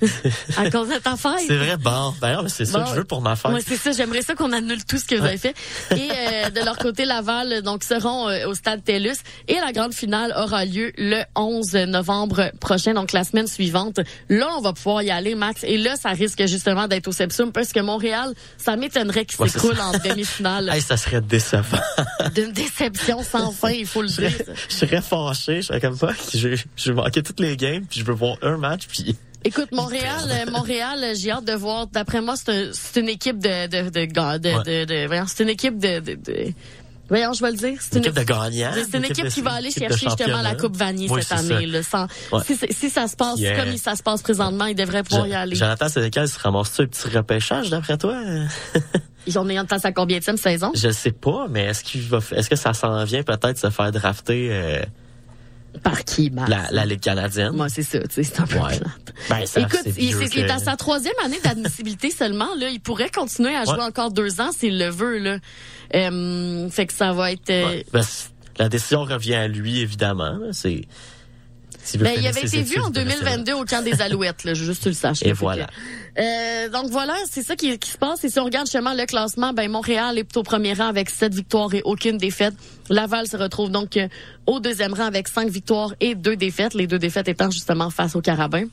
à 0.56 0.70
cause 0.70 0.88
de 0.88 0.98
ta 0.98 1.16
fête. 1.16 1.44
c'est 1.46 1.56
vrai, 1.56 1.76
bon. 1.76 2.14
D'ailleurs, 2.20 2.44
c'est 2.48 2.64
ça 2.64 2.78
Bon. 2.78 2.84
que 2.84 2.90
je 2.90 2.94
veux 2.96 3.04
pour 3.04 3.20
ma 3.20 3.36
fête. 3.36 3.52
Ouais, 3.52 3.60
c'est 3.66 3.76
ça. 3.76 3.92
J'aimerais 3.92 4.22
ça 4.22 4.34
qu'on 4.34 4.52
annule 4.52 4.84
tout 4.84 4.98
ce 4.98 5.04
que 5.04 5.14
vous 5.16 5.24
avez 5.24 5.38
fait. 5.38 5.54
Et 5.96 6.08
euh, 6.10 6.50
de 6.50 6.60
leur 6.64 6.78
côté, 6.78 7.04
Laval 7.04 7.62
donc 7.62 7.84
seront 7.84 8.28
euh, 8.28 8.46
au 8.48 8.54
stade 8.54 8.82
TELUS 8.84 9.16
et 9.48 9.54
la 9.54 9.72
grande 9.72 9.94
finale 9.94 10.32
aura 10.36 10.64
lieu 10.64 10.92
le 10.96 11.22
11 11.36 11.74
novembre 11.88 12.50
prochain, 12.60 12.94
donc 12.94 13.12
la 13.12 13.24
semaine 13.24 13.46
suivante. 13.46 14.00
Là, 14.28 14.48
on 14.56 14.60
va 14.60 14.72
pouvoir 14.72 15.02
y 15.02 15.10
aller, 15.10 15.34
Max. 15.34 15.64
Et 15.64 15.78
là, 15.78 15.96
ça 15.96 16.10
risque 16.10 16.44
justement 16.46 16.88
d'être 16.88 17.08
au 17.08 17.12
Sepsum 17.12 17.52
parce 17.52 17.72
que 17.72 17.80
Montréal, 17.80 18.34
ça 18.58 18.76
m'étonnerait 18.76 19.24
qu'il 19.24 19.40
Ouais, 19.40 19.48
s'écroule 19.48 19.78
en 19.80 19.92
demi-finale. 19.98 20.68
Hey, 20.72 20.80
ça 20.80 20.96
serait 20.96 21.20
décevant. 21.20 21.78
D'une 22.34 22.52
déception 22.52 23.22
sans 23.22 23.50
fin, 23.52 23.70
il 23.70 23.86
faut 23.86 24.02
le 24.02 24.08
dire. 24.08 24.30
je 24.68 24.74
serais 24.74 25.02
fâché. 25.02 25.60
Je 25.62 25.66
serais 25.66 25.80
comme 25.80 25.96
ça. 25.96 26.08
Je, 26.34 26.56
je 26.76 26.92
vais 26.92 26.94
manquer 26.94 27.22
toutes 27.22 27.40
les 27.40 27.56
games, 27.56 27.84
puis 27.88 28.00
je 28.00 28.04
veux 28.04 28.14
voir 28.14 28.36
un 28.42 28.56
match, 28.56 28.86
puis... 28.88 29.16
Écoute, 29.44 29.72
Montréal, 29.72 30.20
euh, 30.28 30.50
Montréal, 30.50 30.98
euh, 31.02 31.14
j'ai 31.16 31.30
hâte 31.30 31.44
de 31.44 31.52
voir. 31.54 31.86
D'après 31.88 32.20
moi, 32.20 32.34
c'est 32.36 32.50
un- 32.50 32.70
c'est 32.72 33.00
une 33.00 33.08
équipe 33.08 33.38
de 33.38 33.66
de 33.66 33.90
de 33.90 34.04
gars, 34.04 34.38
de, 34.38 34.50
Ouais. 34.50 34.86
de, 34.86 35.24
c'est 35.26 35.42
une 35.42 35.48
équipe 35.48 35.78
de, 35.78 36.00
de, 36.00 36.14
de- 36.14 36.52
voyons, 37.08 37.32
je 37.32 37.42
vais 37.44 37.50
le 37.50 37.56
dire. 37.56 37.78
C'est 37.80 37.96
Une 37.98 38.04
équipe 38.04 38.14
de 38.14 38.22
gagnants. 38.22 38.72
C'est 38.90 38.98
une 38.98 39.04
équipe 39.04 39.28
qui 39.28 39.40
va 39.42 39.52
aller 39.54 39.70
chercher 39.70 40.06
justement 40.08 40.42
la. 40.42 40.54
Coupe 40.54 40.76
Vanier 40.76 41.08
Oui, 41.10 41.22
cette 41.22 41.38
c'est 41.38 41.54
année. 41.54 41.66
Là, 41.66 41.82
sans- 41.82 42.06
Ouais. 42.32 42.42
si, 42.46 42.54
c'est- 42.56 42.72
si 42.72 42.88
ça 42.90 43.08
se 43.08 43.16
passe 43.16 43.38
Yeah. 43.40 43.56
comme 43.64 43.76
ça 43.76 43.96
se 43.96 44.02
passe 44.02 44.22
présentement, 44.22 44.66
ils 44.66 44.74
devraient 44.76 45.02
pouvoir 45.02 45.26
y 45.26 45.34
aller. 45.34 45.56
Jonathan 45.56 45.88
Sénécal 45.88 46.28
se 46.28 46.38
ramasse-tu 46.38 46.82
un 46.82 46.86
petit 46.86 47.08
repêchage 47.16 47.70
d'après 47.70 47.96
toi? 47.98 48.16
Ils 49.26 49.38
ont 49.38 49.48
en 49.48 49.64
passe 49.66 49.84
à 49.84 49.92
combien 49.92 50.18
de 50.18 50.24
saison? 50.36 50.72
Je 50.74 50.90
sais 50.90 51.12
pas, 51.12 51.46
mais 51.48 51.66
est-ce 51.66 51.84
qu'il 51.84 52.02
va, 52.02 52.18
est-ce 52.32 52.50
que 52.50 52.56
ça 52.56 52.72
s'en 52.74 53.04
vient 53.04 53.22
peut-être 53.22 53.56
se 53.56 53.70
faire 53.70 53.92
drafter 53.92 54.48
euh, 54.50 54.82
Par 55.82 56.04
qui, 56.04 56.30
Max? 56.30 56.50
la, 56.50 56.70
la 56.70 56.84
Ligue 56.86 57.00
canadienne? 57.00 57.52
Moi, 57.52 57.68
c'est 57.68 57.82
ça, 57.82 57.98
tu 58.00 58.06
sais, 58.10 58.22
c'est 58.24 58.40
un 58.40 58.46
peu 58.46 58.58
Ouais. 58.58 58.76
plate. 58.78 59.14
Ben, 59.30 59.46
ça, 59.46 59.60
Écoute, 59.60 59.80
c'est 59.84 59.94
il, 59.98 60.14
c'est- 60.14 60.34
il 60.34 60.40
est 60.40 60.50
à 60.50 60.58
sa 60.58 60.76
troisième 60.76 61.14
année 61.24 61.40
d'admissibilité 61.42 62.10
seulement. 62.16 62.54
Là, 62.58 62.68
il 62.68 62.80
pourrait 62.80 63.10
continuer 63.10 63.54
à 63.54 63.64
jouer 63.64 63.74
Ouais. 63.76 63.82
encore 63.82 64.10
deux 64.12 64.40
ans 64.40 64.52
s'il 64.52 64.78
le 64.78 64.88
veut. 64.90 65.18
Là. 65.18 65.38
Euh, 65.94 66.68
fait 66.70 66.86
que 66.86 66.92
ça 66.92 67.12
va 67.12 67.32
être. 67.32 67.50
euh. 67.50 67.82
Ben, 67.92 68.02
la 68.58 68.68
décision 68.68 69.04
revient 69.04 69.34
à 69.34 69.48
lui, 69.48 69.80
évidemment. 69.80 70.38
C'est. 70.52 70.82
Veut 71.98 72.04
Ben, 72.04 72.14
il 72.16 72.26
avait 72.26 72.42
été 72.42 72.62
vu 72.62 72.78
en 72.80 72.88
il 72.88 72.92
devrait 72.92 73.16
2022 73.18 73.52
au 73.54 73.64
camp 73.64 73.82
des 73.82 74.00
Alouettes, 74.00 74.44
là, 74.44 74.54
juste 74.54 74.82
tu 74.82 74.88
le 74.88 74.94
saches. 74.94 75.22
Et 75.22 75.32
voilà. 75.32 75.66
que, 75.66 76.22
euh, 76.22 76.68
donc 76.68 76.90
voilà, 76.90 77.14
c'est 77.30 77.42
ça 77.42 77.56
qui, 77.56 77.78
qui 77.78 77.90
se 77.90 77.98
passe. 77.98 78.24
Et 78.24 78.28
si 78.28 78.38
on 78.38 78.44
regarde 78.44 78.66
justement 78.66 78.94
le 78.94 79.04
classement, 79.06 79.52
ben 79.52 79.70
Montréal 79.70 80.18
est 80.18 80.36
au 80.36 80.42
premier 80.42 80.74
rang 80.74 80.88
avec 80.88 81.10
sept 81.10 81.34
victoires 81.34 81.72
et 81.74 81.82
aucune 81.84 82.18
défaite. 82.18 82.54
Laval 82.88 83.26
se 83.26 83.36
retrouve 83.36 83.70
donc 83.70 83.96
euh, 83.96 84.08
au 84.46 84.60
deuxième 84.60 84.94
rang 84.94 85.04
avec 85.04 85.28
cinq 85.28 85.48
victoires 85.48 85.94
et 86.00 86.14
deux 86.14 86.36
défaites. 86.36 86.74
Les 86.74 86.86
deux 86.86 86.98
défaites 86.98 87.28
étant 87.28 87.50
justement 87.50 87.90
face 87.90 88.16
aux 88.16 88.20
Carabins. 88.22 88.66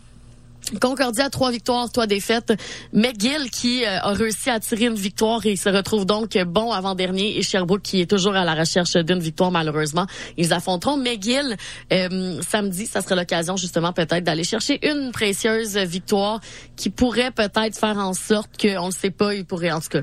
Concordia, 0.79 1.29
trois 1.29 1.51
victoires, 1.51 1.91
trois 1.91 2.05
défaites. 2.05 2.53
McGill 2.93 3.49
qui 3.51 3.83
euh, 3.83 3.99
a 3.99 4.13
réussi 4.13 4.49
à 4.49 4.59
tirer 4.59 4.85
une 4.85 4.95
victoire 4.95 5.45
et 5.45 5.55
se 5.55 5.69
retrouve 5.69 6.05
donc 6.05 6.37
bon 6.37 6.71
avant-dernier. 6.71 7.37
Et 7.37 7.41
Sherbrooke 7.41 7.81
qui 7.81 8.01
est 8.01 8.09
toujours 8.09 8.35
à 8.35 8.45
la 8.45 8.53
recherche 8.53 8.95
d'une 8.95 9.19
victoire 9.19 9.51
malheureusement. 9.51 10.05
Ils 10.37 10.53
affronteront 10.53 10.97
McGill 10.97 11.55
euh, 11.91 12.41
samedi. 12.47 12.85
Ça 12.85 13.01
sera 13.01 13.15
l'occasion 13.15 13.57
justement 13.57 13.93
peut-être 13.93 14.23
d'aller 14.23 14.43
chercher 14.43 14.79
une 14.87 15.11
précieuse 15.11 15.77
victoire 15.77 16.39
qui 16.75 16.89
pourrait 16.89 17.31
peut-être 17.31 17.77
faire 17.77 17.97
en 17.97 18.13
sorte 18.13 18.57
que, 18.57 18.77
on 18.77 18.87
le 18.87 18.91
sait 18.91 19.11
pas, 19.11 19.33
il 19.33 19.45
pourrait 19.45 19.71
en 19.71 19.81
tout 19.81 19.89
cas. 19.89 20.01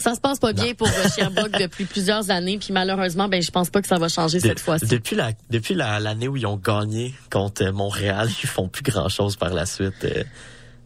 Ça 0.00 0.14
se 0.14 0.20
passe 0.20 0.38
pas 0.38 0.52
bien 0.52 0.74
pour 0.74 0.88
euh, 0.88 1.08
Sherbrooke 1.14 1.52
depuis 1.60 1.84
plusieurs 1.84 2.30
années, 2.30 2.58
puis 2.58 2.72
malheureusement, 2.72 3.28
ben 3.28 3.40
je 3.42 3.50
pense 3.50 3.70
pas 3.70 3.80
que 3.82 3.86
ça 3.88 3.96
va 3.98 4.08
changer 4.08 4.38
De- 4.38 4.48
cette 4.48 4.60
fois-ci. 4.60 4.86
Depuis 4.86 5.14
la 5.14 5.32
depuis 5.50 5.74
la- 5.74 6.00
l'année 6.00 6.26
où 6.28 6.36
ils 6.36 6.46
ont 6.46 6.56
gagné 6.56 7.14
contre 7.30 7.64
euh, 7.64 7.72
Montréal, 7.72 8.28
ils 8.42 8.48
font 8.48 8.68
plus 8.68 8.82
grand 8.82 9.08
chose 9.08 9.36
par 9.36 9.52
la 9.52 9.66
suite. 9.66 10.02
euh. 10.04 10.24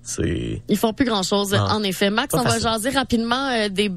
C'est 0.06 0.60
Ils 0.68 0.76
font 0.76 0.92
plus 0.92 1.06
grand 1.06 1.22
chose, 1.22 1.52
Non. 1.52 1.60
en 1.60 1.82
effet. 1.82 2.10
Max, 2.10 2.34
on 2.34 2.42
va 2.42 2.58
jaser 2.58 2.90
rapidement 2.90 3.48
euh, 3.48 3.68
des, 3.70 3.88
de, 3.88 3.96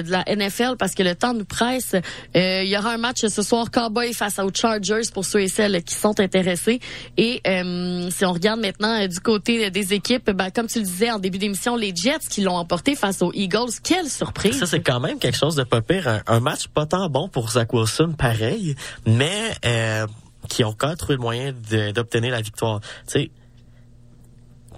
de- 0.00 0.02
de 0.02 0.10
la 0.10 0.24
NFL 0.26 0.76
parce 0.78 0.94
que 0.94 1.02
le 1.02 1.14
temps 1.14 1.34
nous 1.34 1.44
presse. 1.44 1.94
Euh, 1.94 2.62
il 2.64 2.68
y 2.68 2.76
aura 2.78 2.92
un 2.92 2.96
match 2.98 3.26
ce 3.26 3.42
soir, 3.42 3.70
Cowboy 3.70 4.14
face 4.14 4.38
aux 4.38 4.50
Chargers 4.54 5.02
pour 5.12 5.24
ceux 5.26 5.40
et 5.42 5.48
celles 5.48 5.82
qui 5.82 5.94
sont 5.94 6.18
intéressés. 6.18 6.80
Et 7.18 7.42
euh, 7.46 8.08
si 8.10 8.24
on 8.24 8.32
regarde 8.32 8.60
maintenant 8.60 9.02
euh, 9.02 9.06
du 9.06 9.20
côté 9.20 9.70
des 9.70 9.92
équipes, 9.92 10.30
ben, 10.30 10.50
comme 10.50 10.66
tu 10.66 10.78
le 10.78 10.84
disais 10.86 11.10
en 11.10 11.18
début 11.18 11.38
d'émission, 11.38 11.76
les 11.76 11.94
Jets 11.94 12.26
qui 12.30 12.40
l'ont 12.40 12.56
emporté 12.56 12.94
face 12.94 13.20
aux 13.20 13.32
Eagles, 13.34 13.70
quelle 13.84 14.08
surprise! 14.08 14.58
Ça, 14.58 14.66
c'est 14.66 14.80
quand 14.80 15.00
même 15.00 15.18
quelque 15.18 15.36
chose 15.36 15.56
de 15.56 15.62
pas 15.64 15.82
pire. 15.82 16.08
Un, 16.08 16.22
un 16.26 16.40
match 16.40 16.68
pas 16.68 16.86
tant 16.86 17.08
bon 17.10 17.28
pour 17.28 17.50
Zach 17.50 17.72
Wilson, 17.74 18.14
pareil, 18.16 18.74
mais 19.06 19.52
euh, 19.66 20.06
qui 20.48 20.64
ont 20.64 20.72
quand 20.72 20.88
même 20.88 20.96
trouvé 20.96 21.16
le 21.16 21.20
moyen 21.20 21.52
d'obtenir 21.94 22.30
la 22.32 22.40
victoire. 22.40 22.80
Tu 22.80 22.86
sais, 23.06 23.30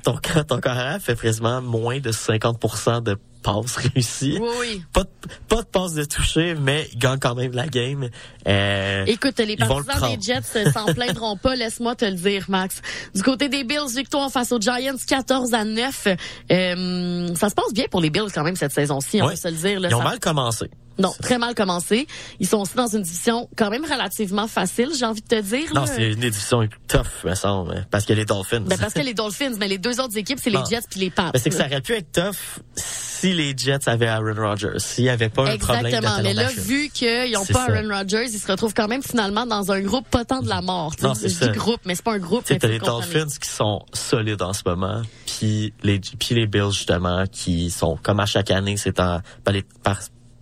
ton, 0.03 0.18
ton 0.44 0.61
carrière 0.61 0.98
fait 1.01 1.18
quasiment 1.20 1.61
moins 1.62 1.98
de 2.01 2.11
50% 2.12 3.03
de 3.03 3.16
passes 3.42 3.76
réussies. 3.76 4.36
Oui, 4.38 4.48
oui. 4.61 4.82
Pas 4.92 5.05
de, 5.05 5.09
pas 5.48 5.62
de 5.62 5.66
passes 5.66 5.94
de 5.94 6.05
toucher, 6.05 6.55
mais 6.55 6.86
ils 6.92 6.98
gagnent 6.98 7.18
quand 7.18 7.34
même 7.34 7.53
la 7.53 7.66
game. 7.68 8.11
Euh, 8.46 9.05
Écoute, 9.07 9.38
les 9.38 9.57
le 9.57 9.66
partisans 9.66 10.14
des. 10.14 10.20
Jets 10.20 10.40
euh, 10.57 10.70
s'en 10.72 10.84
plaindront 10.92 11.36
pas, 11.38 11.57
laisse-moi 11.57 11.94
te 11.94 12.05
le 12.05 12.12
dire, 12.16 12.44
Max. 12.48 12.82
Du 13.14 13.22
côté 13.22 13.48
des 13.48 13.64
Bills, 13.64 13.94
victoire 13.96 14.30
face 14.30 14.53
aux 14.53 14.61
Giants, 14.61 14.94
14 15.07 15.55
à 15.55 15.64
9. 15.64 16.09
Euh, 16.51 17.34
ça 17.34 17.48
se 17.48 17.55
passe 17.55 17.72
bien 17.72 17.86
pour 17.90 18.01
les 18.03 18.11
Bills 18.11 18.30
quand 18.34 18.44
même 18.44 18.57
cette 18.57 18.72
saison-ci, 18.72 19.22
on 19.22 19.26
Ouais. 19.26 19.30
va 19.34 19.36
se 19.36 19.48
le 19.48 19.55
dire. 19.57 19.80
Là, 19.80 19.88
ils 19.90 19.94
ont 19.94 19.98
Ça- 19.98 20.05
mal 20.05 20.18
commencé. 20.20 20.66
Non, 20.99 21.12
très 21.22 21.38
mal 21.38 21.55
commencé. 21.55 22.07
Ils 22.41 22.49
sont 22.49 22.59
aussi 22.59 22.74
dans 22.74 22.88
une 22.88 23.03
division 23.03 23.49
quand 23.57 23.70
même 23.70 23.84
relativement 23.84 24.47
facile, 24.47 24.91
j'ai 24.99 25.05
envie 25.05 25.22
de 25.22 25.26
te 25.26 25.41
dire. 25.41 25.72
Non, 25.74 25.84
c'est 25.86 26.12
une 26.12 26.22
édition 26.22 26.68
tough, 26.88 27.24
me 27.24 27.34
semble, 27.34 27.86
parce 27.91 28.05
qu'il 28.05 28.16
y 28.16 28.18
a 28.18 28.20
les 28.20 28.26
Dolphins. 28.26 28.61
Ben, 28.61 28.78
parce 28.78 28.95
que 28.95 29.01
les 29.01 29.14
Dolphins, 29.14 29.55
mais 29.59 29.68
les 29.68 29.78
deux 29.78 30.01
autres 30.01 30.16
équipes, 30.16 30.38
c'est 30.43 30.51
les. 30.51 30.61
Jets 30.68 30.82
puis 30.91 31.01
les 31.01 31.11
Pats. 31.11 31.30
Mais 31.32 31.41
c'est 31.41 31.51
que 31.51 31.57
ça 31.57 31.66
aurait 31.66 31.80
pu 31.80 31.95
être 31.95 32.12
tough 32.12 32.61
si 32.76 33.32
les 33.32 33.55
Jets 33.57 33.88
avaient 33.88 34.07
Aaron 34.07 34.34
Rodgers, 34.34 34.78
s'il 34.78 35.05
n'y 35.05 35.11
avait 35.11 35.28
pas 35.28 35.43
un 35.43 35.57
problème 35.57 35.86
Exactement. 35.86 36.22
Mais 36.22 36.34
là, 36.34 36.49
vu 36.49 36.88
qu'ils 36.91 37.32
n'ont 37.32 37.45
C'est 37.45 37.53
pas 37.53 37.66
ça. 37.66 37.72
Aaron 37.72 37.88
Rodgers, 37.95 38.24
ils 38.24 38.38
se 38.38 38.51
retrouvent 38.51 38.74
quand 38.74 38.88
même 38.88 39.03
finalement 39.03 39.47
dans 39.47 39.72
un 39.72 39.80
groupe 39.80 40.09
pas 40.09 40.24
tant 40.24 40.41
de 40.41 40.49
la 40.49 40.62
mort. 40.62 40.95
Non, 41.03 41.14
c'est 41.14 41.28
ça. 41.28 41.49
dis 41.49 41.59
groupe, 41.59 41.80
mais 41.84 41.95
c'est 41.95 42.05
pas 42.05 42.14
un 42.14 42.18
groupe. 42.18 42.47
Faut 42.47 42.66
les. 42.66 42.78
Dolphins 42.78 43.26
qui 43.41 43.49
sont 43.49 43.82
solides 43.93 44.43
en 44.43 44.53
ce 44.53 44.62
moment, 44.64 45.03
puis 45.26 45.72
les 45.82 46.01
puis 46.01 46.34
les 46.34 46.47
Bills 46.47 46.72
justement 46.72 47.24
qui 47.30 47.70
sont 47.70 47.99
comme 48.03 48.20
à 48.20 48.26
chaque 48.26 48.51
année, 48.51 48.76
c'est 48.76 48.99
en 49.01 49.20
par 49.45 49.55
les 49.55 49.64
par 49.82 50.01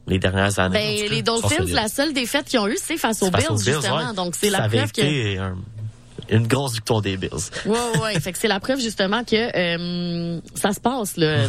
les 0.09 0.18
dernières 0.18 0.59
années. 0.59 0.78
en 0.78 1.02
Ben, 1.06 1.11
les 1.11 1.22
Dolphins, 1.22 1.64
la 1.68 1.88
seule 1.88 2.12
défaite 2.12 2.46
qu'ils 2.46 2.59
ont 2.59 2.66
eue, 2.68 2.78
c'est 2.82 2.96
face 2.96 3.22
aux 3.22 3.30
face 3.30 3.40
Bills, 3.42 3.50
aux 3.50 3.56
Bills, 3.59 3.72
justement. 3.74 3.96
ouais. 4.09 4.14
Donc, 4.14 4.34
c'est 4.36 4.50
la 4.50 4.68
preuve 4.68 4.92
que... 4.92 5.38
un- 5.38 5.56
une 6.30 6.46
grosse 6.46 6.74
victoire 6.74 7.00
des 7.00 7.16
Bills. 7.16 7.30
Ouais, 7.64 7.78
ouais. 8.02 8.20
fait 8.20 8.32
que 8.32 8.38
c'est 8.38 8.48
la 8.48 8.61
preuve, 8.61 8.80
justement, 8.80 9.24
que 9.24 9.34
euh, 9.34 10.40
ça 10.54 10.72
se 10.72 10.80
passe, 10.80 11.16
là. 11.16 11.46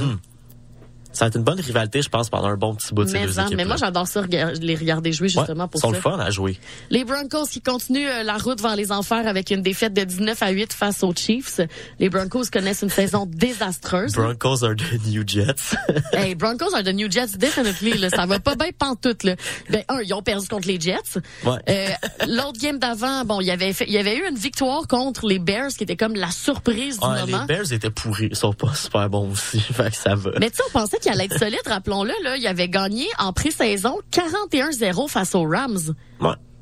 Ça 1.12 1.26
va 1.26 1.30
être 1.30 1.36
une 1.38 1.44
bonne 1.44 1.60
rivalité, 1.60 2.02
je 2.02 2.10
pense, 2.10 2.30
pendant 2.30 2.50
un 2.50 2.56
bon 2.56 2.76
petit 2.76 2.94
bout 2.94 3.04
de 3.04 3.10
ces 3.10 3.14
Mais, 3.20 3.26
deux 3.26 3.40
équipes. 3.40 3.58
mais 3.58 3.66
moi, 3.66 3.78
j'adore 3.78 4.08
ça, 4.08 4.22
les 4.30 4.76
regarder 4.76 5.12
jouer, 5.12 5.28
justement, 5.28 5.64
ouais, 5.64 5.70
pour 5.70 5.80
ils 5.80 5.82
sont 5.82 5.90
ça. 5.90 5.96
le 5.96 6.02
fun 6.02 6.20
à 6.20 6.30
jouer. 6.30 6.60
Les 6.92 7.04
Broncos 7.04 7.46
qui 7.52 7.62
continuent 7.62 8.08
euh, 8.08 8.24
la 8.24 8.38
route 8.38 8.62
vers 8.62 8.76
les 8.76 8.92
enfers 8.92 9.28
avec 9.28 9.50
une 9.50 9.62
défaite 9.64 9.94
de 9.94 10.04
19 10.04 10.42
à 10.44 10.50
8 10.52 10.72
face 10.72 11.04
aux 11.04 11.14
Chiefs. 11.16 11.62
Les 12.00 12.10
Broncos 12.10 12.44
connaissent 12.54 12.84
une 12.84 12.90
saison 12.90 13.26
désastreuse. 13.28 14.14
Broncos 14.14 14.64
are 14.64 14.76
the 14.76 15.06
new 15.08 15.24
Jets. 15.26 15.76
hey, 16.14 16.36
Broncos 16.36 16.74
are 16.76 16.84
the 16.84 16.94
New 16.94 17.10
Jets, 17.10 17.38
definitely. 17.38 17.98
Là, 17.98 18.10
ça 18.10 18.26
va 18.28 18.40
pas 18.40 18.56
bien 18.56 18.70
pantoute. 18.78 19.24
Là. 19.24 19.36
Ben, 19.70 19.84
un, 19.90 20.02
ils 20.02 20.14
ont 20.14 20.22
perdu 20.22 20.48
contre 20.48 20.68
les 20.68 20.80
Jets. 20.80 21.20
Ouais. 21.44 21.58
Euh, 21.70 21.90
L'autre 22.28 22.60
game 22.62 22.78
d'avant, 22.78 23.26
bon, 23.26 23.42
il 23.42 23.48
y 23.48 23.52
avait 23.52 23.74
fait, 23.74 23.86
il 23.88 23.94
y 23.94 23.98
avait 23.98 24.16
eu 24.16 24.28
une 24.30 24.38
victoire 24.38 24.88
contre 24.88 25.28
les 25.28 25.40
Bears 25.40 25.70
qui 25.70 25.84
était 25.84 25.98
comme 25.98 26.14
la 26.16 26.30
surprise 26.30 27.00
du 27.00 27.06
Ouais, 27.08 27.22
moment. 27.22 27.42
les 27.50 27.56
Bears 27.56 27.74
étaient 27.74 27.90
pourris, 27.90 28.28
ils 28.30 28.36
sont 28.36 28.54
pas 28.54 28.74
super 28.76 29.10
bons 29.10 29.32
aussi, 29.32 29.60
fait 29.74 29.90
que 29.90 29.96
ça 29.98 30.14
va. 30.16 30.32
Mais 30.40 30.50
tu 30.52 30.58
sais, 30.58 30.64
on 30.68 30.72
pensait 30.72 30.99
qu'il 31.00 31.12
allait 31.12 31.26
être 31.26 31.38
solide, 31.38 31.62
rappelons-le, 31.66 32.14
là, 32.24 32.38
il 32.38 32.46
avait 32.48 32.70
gagné 32.70 33.08
en 33.18 33.34
pré-saison 33.34 34.00
41-0 34.12 35.08
face 35.10 35.36
aux 35.36 35.44
Rams. 35.44 35.96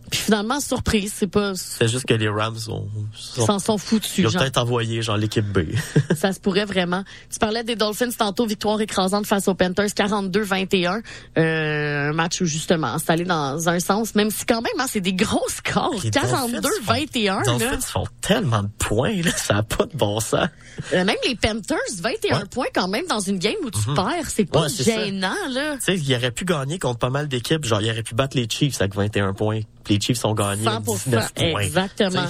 Puis 0.09 0.19
finalement, 0.21 0.59
surprise, 0.61 1.13
c'est 1.15 1.27
pas, 1.27 1.53
C'est 1.55 1.87
juste 1.87 2.05
que 2.05 2.13
les 2.13 2.29
Rams 2.29 2.55
ont, 2.69 2.87
sont- 3.13 3.45
s'en 3.45 3.59
sont 3.59 3.77
foutus. 3.77 4.17
ils 4.19 4.27
ont 4.27 4.31
peut-être 4.31 4.57
envoyé 4.57 5.01
genre 5.01 5.17
l'équipe 5.17 5.45
B. 5.45 5.59
Ça 6.17 6.31
se 6.33 6.39
pourrait 6.39 6.65
vraiment. 6.65 7.03
Tu 7.31 7.39
parlais 7.39 7.63
des 7.63 7.75
Dolphins 7.75 8.09
tantôt, 8.17 8.45
victoire 8.45 8.79
écrasante 8.79 9.25
face 9.27 9.47
aux 9.47 9.53
Panthers, 9.55 9.87
42-21. 9.87 11.01
Euh, 11.37 12.09
un 12.09 12.13
match 12.13 12.41
où 12.41 12.45
justement, 12.45 12.97
c'est 12.99 13.11
allé 13.11 13.25
dans 13.25 13.67
un 13.69 13.79
sens, 13.79 14.15
même 14.15 14.31
si 14.31 14.45
quand 14.45 14.61
même, 14.61 14.71
hein, 14.79 14.85
c'est 14.87 15.01
des 15.01 15.13
gros 15.13 15.43
scores. 15.49 15.95
Les 16.03 16.09
Dolphins 16.11 16.47
42-21. 16.87 17.39
Les. 17.39 17.45
Dolphins 17.59 17.81
font 17.81 18.05
tellement 18.21 18.63
de 18.63 18.69
points, 18.79 19.21
là, 19.21 19.31
ça 19.35 19.57
a 19.57 19.63
pas 19.63 19.85
de 19.85 19.95
bon 19.97 20.19
sens. 20.19 20.47
Euh, 20.93 21.03
même 21.03 21.15
les 21.27 21.35
Panthers, 21.35 21.77
21 21.99 22.37
Ouais. 22.39 22.45
points 22.49 22.65
quand 22.73 22.87
même 22.87 23.05
dans 23.07 23.19
une 23.19 23.39
game 23.39 23.55
où 23.63 23.71
tu 23.71 23.79
perds. 23.95 24.29
C'est 24.29 24.45
pas 24.45 24.61
Ouais, 24.63 24.69
c'est 24.69 24.83
ça. 24.83 25.03
gênant, 25.05 25.33
là. 25.49 25.75
Tu 25.77 25.81
sais, 25.83 25.97
il 25.97 26.15
aurait 26.15 26.31
pu 26.31 26.45
gagner 26.45 26.79
contre 26.79 26.99
pas 26.99 27.09
mal 27.09 27.27
d'équipes, 27.27 27.65
genre 27.65 27.81
il 27.81 27.89
aurait 27.91 28.03
pu 28.03 28.15
battre 28.15 28.37
les 28.37 28.47
Chiefs 28.49 28.79
avec 28.79 28.95
21 28.95 29.33
points. 29.33 29.61
Les 29.89 29.99
Chiefs 29.99 30.23
ont 30.25 30.33
gagné 30.33 30.65
100%, 30.65 31.03
19 31.05 31.33
points. 31.33 31.61
exactement. 31.61 32.25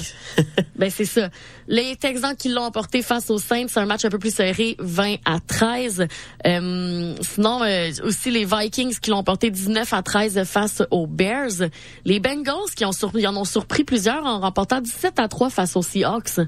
Ben 0.76 0.89
c'est 0.89 1.05
ça. 1.05 1.30
Les 1.68 1.95
Texans 1.97 2.36
qui 2.36 2.49
l'ont 2.49 2.63
emporté 2.63 3.01
face 3.01 3.30
aux 3.30 3.39
Saints, 3.39 3.65
c'est 3.68 3.80
un 3.80 3.86
match 3.86 4.05
un 4.05 4.09
peu 4.09 4.20
plus 4.20 4.34
serré, 4.34 4.76
20 4.80 5.15
à 5.26 5.39
13. 5.39 6.07
Euh, 6.45 7.13
sinon 7.22 7.61
euh, 7.63 7.89
aussi 8.03 8.32
les 8.32 8.45
Vikings 8.45 8.97
qui 8.99 9.09
l'ont 9.09 9.18
emporté 9.18 9.49
19 9.51 9.91
à 9.93 10.01
13 10.01 10.43
face 10.45 10.82
aux 10.91 11.07
Bears. 11.07 11.70
Les 12.05 12.20
Bengals 12.20 12.72
qui 12.76 12.86
ont 12.86 12.91
surpris, 12.91 13.28
en 13.28 13.36
ont 13.36 13.43
surpris 13.45 13.84
plusieurs 13.84 14.26
en 14.26 14.39
remportant 14.39 14.80
17 14.82 15.20
à 15.20 15.28
3 15.28 15.49
face 15.49 15.76
aux 15.76 15.82
Seahawks. 15.82 16.39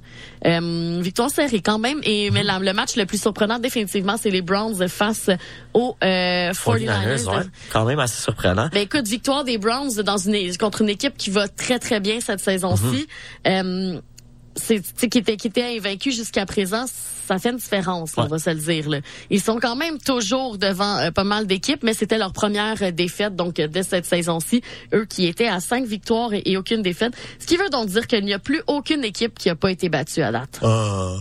Euh, 0.45 0.99
victoire 1.01 1.30
serrée 1.30 1.61
quand 1.61 1.80
même. 1.80 1.99
Et 2.03 2.32
mais 2.32 2.43
la- 2.43 2.59
le 2.59 2.74
match 2.74 2.95
le 2.95 3.05
plus 3.05 3.22
surprenant 3.22 3.59
définitivement, 3.59 4.15
c'est 4.17 4.30
les 4.30 4.41
Browns 4.41 4.88
face 4.88 5.30
aux 5.74 5.97
euh, 6.03 6.51
49ers. 6.51 6.86
49ers, 6.86 7.26
ouais, 7.38 7.43
quand 7.72 7.86
même 7.86 7.99
assez 7.99 8.22
surprenant. 8.22 8.70
Ben 8.72 8.84
écoute, 8.84 9.07
victoire 9.07 9.43
des 9.43 9.57
Browns 9.57 9.95
dans 10.03 10.17
une 10.17 10.55
contre 10.57 10.82
une 10.82 10.89
équipe 10.89 11.17
qui 11.17 11.30
va 11.30 11.47
très 11.47 11.80
très 11.80 11.99
bien 11.99 12.20
cette 12.22 12.39
saison-ci. 12.39 13.07
Euh, 13.47 13.99
c'est 14.56 14.82
qui 15.10 15.18
était 15.20 15.38
qui 15.38 15.47
était 15.47 15.78
invaincu 15.78 16.12
jusqu'à 16.12 16.45
présent, 16.45 16.86
ça 17.28 17.38
fait 17.38 17.50
une 17.52 17.58
différence, 17.58 18.14
on 18.18 18.26
va 18.26 18.39
se 18.39 18.50
le 18.50 18.56
dire. 18.56 18.89
Là. 18.89 19.00
Ils 19.30 19.41
sont 19.41 19.60
quand 19.60 19.76
même 19.76 20.00
toujours 20.00 20.58
devant 20.58 20.97
euh, 20.97 21.12
pas 21.12 21.24
mal 21.24 21.45
d'équipes, 21.47 21.84
mais 21.84 21.93
c'était 21.93 22.18
leur 22.18 22.34
première 22.34 22.82
euh, 22.82 22.91
défaite 22.91 23.36
donc 23.36 23.60
euh, 23.60 23.68
de 23.68 23.82
cette 23.84 24.06
saison-ci. 24.06 24.62
Eux 24.93 25.06
qui 25.06 25.28
étaient 25.28 25.47
à 25.47 25.60
cinq 25.60 25.86
victoires 25.86 26.34
et, 26.34 26.41
et 26.45 26.58
aucune 26.58 26.82
défaite, 26.82 27.14
ce 27.39 27.45
qui 27.45 27.58
veut 27.58 27.70
donc 27.70 27.88
dire 27.88 28.08
qu'il 28.08 28.26
n'y 28.26 28.34
a 28.34 28.39
plus 28.39 28.62
aucune 28.68 29.04
équipe 29.04 29.38
qui 29.38 29.50
a 29.50 29.56
pas 29.56 29.70
été 29.72 29.89
battue 29.89 30.22
à 30.24 30.32
date. 30.32 30.60
Ah. 30.64 31.18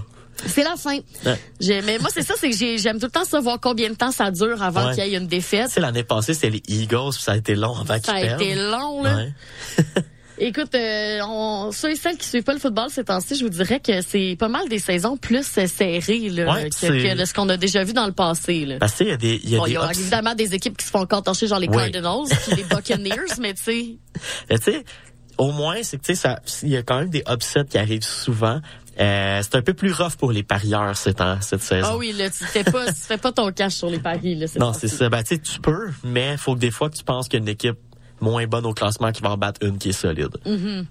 C'est 0.47 0.63
la 0.63 0.77
fin. 0.77 0.99
Ouais. 1.27 1.83
Mais 1.85 1.99
moi 1.99 2.11
c'est 2.13 2.23
ça, 2.23 2.35
c'est 2.39 2.49
que 2.51 2.57
j'ai- 2.57 2.79
j'aime 2.79 2.99
tout 3.01 3.07
le 3.07 3.11
temps 3.11 3.25
savoir 3.25 3.59
combien 3.61 3.91
de 3.91 3.95
temps 3.97 4.13
ça 4.13 4.31
dure 4.31 4.63
avant 4.63 4.87
Ouais. 4.89 4.95
qu'il 4.95 5.05
y 5.09 5.15
ait 5.15 5.19
une 5.19 5.27
défaite. 5.27 5.69
Sais, 5.69 5.81
l'année 5.81 6.05
passée, 6.05 6.33
c'était 6.33 6.51
les 6.51 6.63
Eagles, 6.69 7.11
puis 7.13 7.23
ça 7.23 7.33
a 7.33 7.37
été 7.37 7.55
long 7.57 7.77
avant 7.77 7.95
qu'ils 7.97 8.05
Ça 8.05 8.15
a 8.15 8.21
perdent. 8.21 8.41
été 8.43 8.55
long 8.55 9.03
là. 9.03 9.25
Écoute, 10.41 10.75
euh, 10.75 11.21
on, 11.27 11.71
ceux 11.73 11.91
et 11.91 11.97
celles 11.97 12.17
qui 12.17 12.27
suivent 12.27 12.43
pas 12.45 12.53
le 12.53 12.59
football 12.59 12.89
ces 12.91 13.05
temps-ci, 13.05 13.35
je 13.37 13.45
vous 13.45 13.51
dirais 13.51 13.81
que 13.81 14.01
c'est 14.03 14.37
pas 14.39 14.49
mal 14.49 14.69
des 14.69 14.79
saisons 14.79 15.17
plus 15.17 15.47
euh, 15.59 15.67
serrées 15.67 16.29
là, 16.31 16.53
Ouais, 16.55 16.71
que, 16.71 16.77
ce 17.25 17.35
qu'on 17.35 17.49
a 17.49 17.57
déjà 17.57 17.83
vu 17.85 17.93
dans 17.93 18.07
le 18.07 18.13
passé. 18.13 18.65
Là. 18.65 18.77
Parce 18.79 19.01
il 19.01 19.09
y 19.09 19.11
a 19.13 19.17
des, 19.17 19.41
y 19.45 19.55
a 19.55 19.59
Bon, 19.59 19.65
des 19.65 19.73
y 19.73 19.77
a 19.77 19.91
évidemment 19.91 20.35
des 20.35 20.55
équipes 20.55 20.77
qui 20.77 20.85
se 20.87 20.91
font 20.91 21.01
encore 21.01 21.23
torcher, 21.23 21.47
genre 21.47 21.59
les. 21.59 21.69
Cardinals 21.69 22.27
puis 22.47 22.57
les 22.57 22.65
Buccaneers, 22.65 23.35
mais 23.41 23.55
tu 23.55 23.63
sais, 23.63 23.99
Mais 24.51 24.59
tu 24.59 24.73
sais, 24.73 24.85
au 25.39 25.53
moins, 25.53 25.83
c'est 25.83 25.99
que 25.99 26.05
tu 26.07 26.15
sais, 26.15 26.29
il 26.63 26.69
y 26.71 26.77
a 26.77 26.83
quand 26.83 26.99
même 26.99 27.11
des 27.11 27.23
upsets 27.29 27.65
qui 27.71 27.79
arrivent 27.79 28.03
souvent. 28.05 28.61
Euh, 29.01 29.41
c'est 29.45 29.55
un 29.55 29.63
peu 29.63 29.75
plus 29.75 29.93
rough 29.93 30.17
pour 30.19 30.33
les 30.33 30.43
parieurs 30.43 30.97
cette, 30.97 31.21
an- 31.21 31.39
cette 31.41 31.63
saison. 31.63 31.87
ah 31.93 31.97
oui, 31.97 32.13
là, 32.13 32.29
tu 32.31 32.45
fais 32.45 32.65
pas, 32.65 32.87
tu 32.87 33.01
fais 33.01 33.17
pas 33.19 33.31
ton 33.31 33.53
cash 33.53 33.75
sur 33.75 33.89
les 33.89 34.01
paris 34.01 34.35
là. 34.35 34.47
Non, 34.59 34.73
c'est 34.73 34.89
ça. 34.89 35.09
Ben, 35.09 35.23
tu 35.23 35.37
sais, 35.37 35.39
tu 35.39 35.61
peux, 35.61 35.91
mais 36.03 36.37
faut 36.37 36.55
que 36.55 36.59
des 36.61 36.73
fois 36.73 36.91
que 36.91 36.97
tu 36.97 37.05
penses 37.05 37.29
qu'il 37.29 37.39
y 37.39 37.43
a 37.43 37.45
une 37.45 37.49
équipe 37.49 37.77
moins 38.21 38.47
bonne 38.47 38.67
au 38.67 38.75
classement 38.75 39.13
qui 39.13 39.23
va 39.23 39.31
en 39.31 39.37
battre 39.37 39.65
une 39.65 39.79
qui 39.79 39.91
est 39.91 39.93
solide. 39.93 40.37
Mm. 40.45 40.83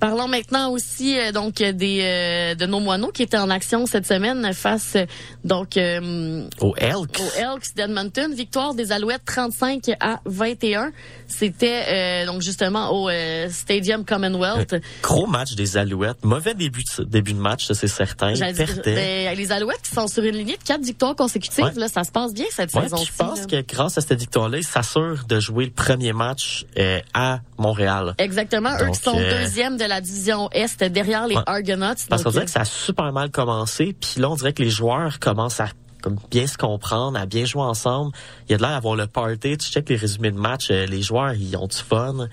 Parlons 0.00 0.28
maintenant 0.28 0.70
aussi 0.70 1.18
euh, 1.18 1.32
donc 1.32 1.54
des 1.54 2.00
euh, 2.02 2.54
de 2.54 2.66
nos 2.66 2.80
moineaux 2.80 3.10
qui 3.10 3.22
étaient 3.22 3.38
en 3.38 3.48
action 3.48 3.86
cette 3.86 4.06
semaine 4.06 4.52
face 4.52 4.96
euh, 4.96 5.06
donc 5.44 5.76
euh, 5.76 6.46
Au 6.60 6.74
Elks. 6.76 7.20
aux 7.20 7.38
Elks 7.38 7.74
d'Edmonton. 7.74 8.34
Victoire 8.34 8.74
des 8.74 8.92
Alouettes 8.92 9.24
35 9.24 9.90
à 10.00 10.20
21. 10.26 10.90
C'était 11.26 11.84
euh, 11.88 12.26
donc 12.26 12.42
justement 12.42 12.90
au 12.90 13.08
euh, 13.08 13.48
Stadium 13.50 14.04
Commonwealth. 14.04 14.74
Gros 15.02 15.26
match 15.26 15.54
des 15.54 15.76
Alouettes. 15.76 16.22
Mauvais 16.24 16.54
début 16.54 16.82
de, 16.98 17.04
début 17.04 17.32
de 17.32 17.38
match, 17.38 17.66
c'est 17.72 17.88
certain. 17.88 18.32
Dire, 18.32 18.52
ben, 18.84 19.34
les 19.36 19.52
Alouettes 19.52 19.82
qui 19.82 19.90
sont 19.94 20.06
sur 20.06 20.22
une 20.22 20.36
lignée 20.36 20.56
de 20.58 20.62
quatre 20.62 20.82
victoires 20.82 21.16
consécutives, 21.16 21.64
Ouais. 21.64 21.70
là, 21.76 21.88
ça 21.88 22.04
se 22.04 22.10
passe 22.10 22.34
bien 22.34 22.44
cette 22.50 22.74
Ouais, 22.74 22.82
saison-ci. 22.82 23.04
puis 23.06 23.12
je 23.12 23.18
pense 23.24 23.40
là. 23.40 23.46
que 23.46 23.66
grâce 23.74 23.96
à 23.96 24.00
cette 24.00 24.18
victoire-là, 24.18 24.58
ils 24.58 24.64
s'assurent 24.64 25.24
de 25.28 25.40
jouer 25.40 25.64
le 25.66 25.70
premier 25.70 26.12
match 26.12 26.66
euh, 26.78 27.00
à 27.14 27.40
Montréal. 27.58 28.14
Exactement, 28.18 28.70
eux 28.80 28.90
qui 28.90 29.00
sont 29.00 29.16
deuxième 29.18 29.76
de 29.76 29.83
la 29.86 30.00
division 30.00 30.50
Est 30.50 30.82
derrière 30.84 31.26
les 31.26 31.36
Ouais. 31.36 31.42
Argonauts. 31.46 31.94
Parce 32.08 32.22
qu'on 32.22 32.30
dirait 32.30 32.44
que 32.44 32.50
ça 32.50 32.60
a 32.60 32.64
super 32.64 33.12
mal 33.12 33.30
commencé, 33.30 33.96
puis 33.98 34.20
là 34.20 34.30
on 34.30 34.36
dirait 34.36 34.52
que 34.52 34.62
les 34.62 34.70
joueurs 34.70 35.18
commencent 35.18 35.60
à 35.60 35.68
comme 36.02 36.18
bien 36.30 36.46
se 36.46 36.58
comprendre, 36.58 37.18
à 37.18 37.24
bien 37.24 37.46
jouer 37.46 37.62
ensemble. 37.62 38.12
Il 38.46 38.52
y 38.52 38.54
a 38.54 38.58
de 38.58 38.62
l'air 38.62 38.72
d'avoir 38.72 38.94
le 38.94 39.06
party. 39.06 39.56
Tu 39.56 39.70
check 39.70 39.88
les 39.88 39.96
résumés 39.96 40.30
de 40.30 40.38
match, 40.38 40.68
euh, 40.70 40.84
les 40.84 41.00
joueurs 41.00 41.32
ils 41.32 41.56
ont 41.56 41.66
du 41.66 41.78
fun, 41.78 42.28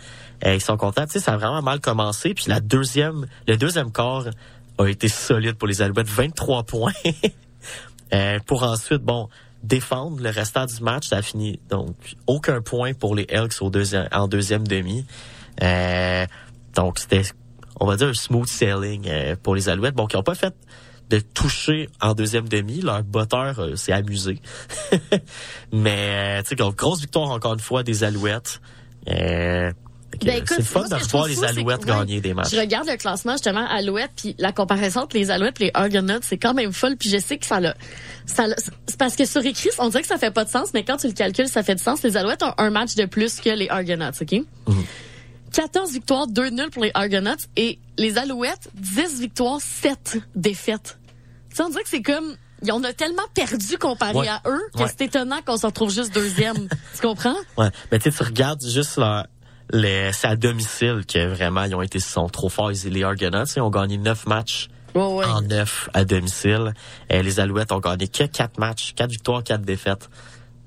euh, 0.45 0.53
ils 0.53 0.59
sont 0.59 0.75
contents. 0.75 1.05
Tu 1.05 1.13
sais, 1.13 1.19
ça 1.21 1.33
a 1.33 1.37
vraiment 1.37 1.61
mal 1.61 1.79
commencé. 1.79 2.33
Puis 2.33 2.45
la 2.49 2.59
deuxième, 2.59 3.27
le 3.47 3.55
deuxième 3.55 3.93
quart 3.93 4.25
a 4.77 4.87
été 4.87 5.07
solide 5.07 5.53
pour 5.53 5.69
les 5.69 5.81
Alouettes, 5.81 6.09
23 6.09 6.63
points. 6.63 6.91
Euh, 8.13 8.39
pour 8.45 8.63
ensuite, 8.63 9.03
bon, 9.03 9.29
défendre 9.63 10.21
le 10.21 10.29
restant 10.29 10.65
du 10.65 10.81
match. 10.81 11.07
Ça 11.07 11.17
a 11.17 11.21
fini 11.21 11.61
donc 11.69 11.95
aucun 12.27 12.61
point 12.61 12.93
pour 12.93 13.15
les 13.15 13.25
Elks 13.29 13.61
au 13.61 13.69
deuxième, 13.69 14.09
en 14.11 14.27
deuxième 14.27 14.67
demi. 14.67 15.05
Euh, 15.61 16.25
donc 16.75 16.99
c'était, 16.99 17.21
on 17.81 17.87
va 17.87 17.97
dire, 17.97 18.09
un 18.09 18.13
smooth 18.13 18.47
sailing 18.47 19.07
euh, 19.07 19.35
pour 19.41 19.55
les 19.55 19.67
Alouettes. 19.67 19.95
Bon, 19.95 20.05
qui 20.05 20.15
n'ont 20.15 20.23
pas 20.23 20.35
fait 20.35 20.53
de 21.09 21.19
toucher 21.19 21.89
en 21.99 22.13
deuxième 22.13 22.47
demi. 22.47 22.79
Leur 22.79 23.03
botteur 23.03 23.59
euh, 23.59 23.75
s'est 23.75 23.91
amusé. 23.91 24.39
Mais, 25.73 26.39
euh, 26.39 26.43
tu 26.43 26.55
sais, 26.55 26.73
grosse 26.77 27.01
victoire 27.01 27.31
encore 27.31 27.53
une 27.53 27.59
fois 27.59 27.81
des 27.81 28.03
Alouettes. 28.03 28.61
Euh, 29.09 29.71
Ben, 30.23 30.43
c'est 30.47 30.61
fun 30.61 30.87
de 30.87 31.07
trouve 31.07 31.27
les 31.27 31.43
Alouettes 31.43 31.85
ouais, 31.85 31.87
gagner 31.87 32.21
des 32.21 32.35
matchs. 32.35 32.51
Je 32.51 32.59
regarde 32.59 32.87
le 32.87 32.97
classement 32.97 33.33
justement 33.33 33.65
Alouette 33.67 34.11
puis 34.15 34.35
la 34.37 34.51
comparaison 34.51 35.01
entre 35.01 35.17
les 35.17 35.31
Alouettes 35.31 35.59
et 35.59 35.65
les 35.65 35.71
Argonauts, 35.73 36.19
c'est 36.21 36.37
quand 36.37 36.53
même 36.53 36.71
folle 36.73 36.97
puis 36.97 37.09
je 37.09 37.17
sais 37.17 37.37
que 37.37 37.45
ça 37.45 37.59
l'a 37.59 37.75
ça 38.27 38.45
c'est 38.87 38.97
parce 38.97 39.15
que 39.15 39.25
sur 39.25 39.43
écrit, 39.43 39.69
on 39.79 39.89
dirait 39.89 40.03
que 40.03 40.07
ça 40.07 40.17
fait 40.17 40.31
pas 40.31 40.43
de 40.43 40.49
sens 40.49 40.73
mais 40.73 40.83
quand 40.83 40.97
tu 40.97 41.07
le 41.07 41.13
calcules, 41.13 41.47
ça 41.47 41.63
fait 41.63 41.75
du 41.75 41.83
sens. 41.83 42.03
Les 42.03 42.15
Alouettes 42.15 42.43
ont 42.43 42.53
un 42.57 42.69
match 42.69 42.95
de 42.95 43.05
plus 43.05 43.39
que 43.39 43.49
les 43.49 43.69
Argonauts, 43.69 44.11
OK? 44.21 44.33
Mhm. 44.67 44.85
14 45.51 45.91
victoires, 45.91 46.27
2 46.27 46.49
nuls 46.49 46.69
pour 46.71 46.83
les 46.83 46.91
Argonauts 46.93 47.35
et 47.57 47.79
les 47.97 48.17
Alouettes 48.17 48.69
10 48.75 49.19
victoires, 49.19 49.59
7 49.59 50.17
défaites. 50.35 50.97
Tu 51.49 51.57
sais, 51.57 51.63
on 51.63 51.69
dirait 51.69 51.83
que 51.83 51.89
c'est 51.89 52.01
comme 52.01 52.35
en 52.69 52.75
ont 52.83 52.93
tellement 52.95 53.23
perdu 53.33 53.77
comparé 53.79 54.17
Ouais. 54.19 54.27
à 54.27 54.41
eux 54.47 54.61
que 54.75 54.83
Ouais. 54.83 54.85
c'est 54.87 55.05
étonnant 55.05 55.41
qu'on 55.45 55.57
se 55.57 55.65
retrouve 55.65 55.91
juste 55.91 56.13
deuxième. 56.13 56.67
tu 56.95 57.01
comprends? 57.01 57.35
Ouais, 57.57 57.69
mais 57.91 57.99
tu 57.99 58.11
sais, 58.11 58.17
tu 58.17 58.23
regardes 58.23 58.63
juste 58.65 58.97
leur, 58.97 59.25
les, 59.73 60.11
c'est 60.13 60.27
à 60.27 60.35
domicile 60.35 61.01
que 61.07 61.27
vraiment 61.33 61.63
ils 61.63 61.73
ont 61.75 61.81
été 61.81 61.97
ils 61.97 62.01
sont 62.01 62.29
trop 62.29 62.49
forts. 62.49 62.69
Les 62.69 63.03
Argonauts, 63.03 63.45
ils 63.45 63.61
ont 63.61 63.69
gagné 63.69 63.97
neuf 63.97 64.25
matchs 64.27 64.69
Ouais, 64.93 65.01
ouais. 65.05 65.25
en 65.25 65.41
neuf 65.41 65.89
à 65.93 66.05
domicile. 66.05 66.73
Et 67.09 67.23
les 67.23 67.39
Alouettes 67.39 67.71
ont 67.71 67.79
gagné 67.79 68.07
que 68.07 68.25
quatre 68.25 68.57
matchs, 68.59 68.93
quatre 68.95 69.09
victoires, 69.11 69.43
quatre 69.43 69.61
défaites. 69.63 70.09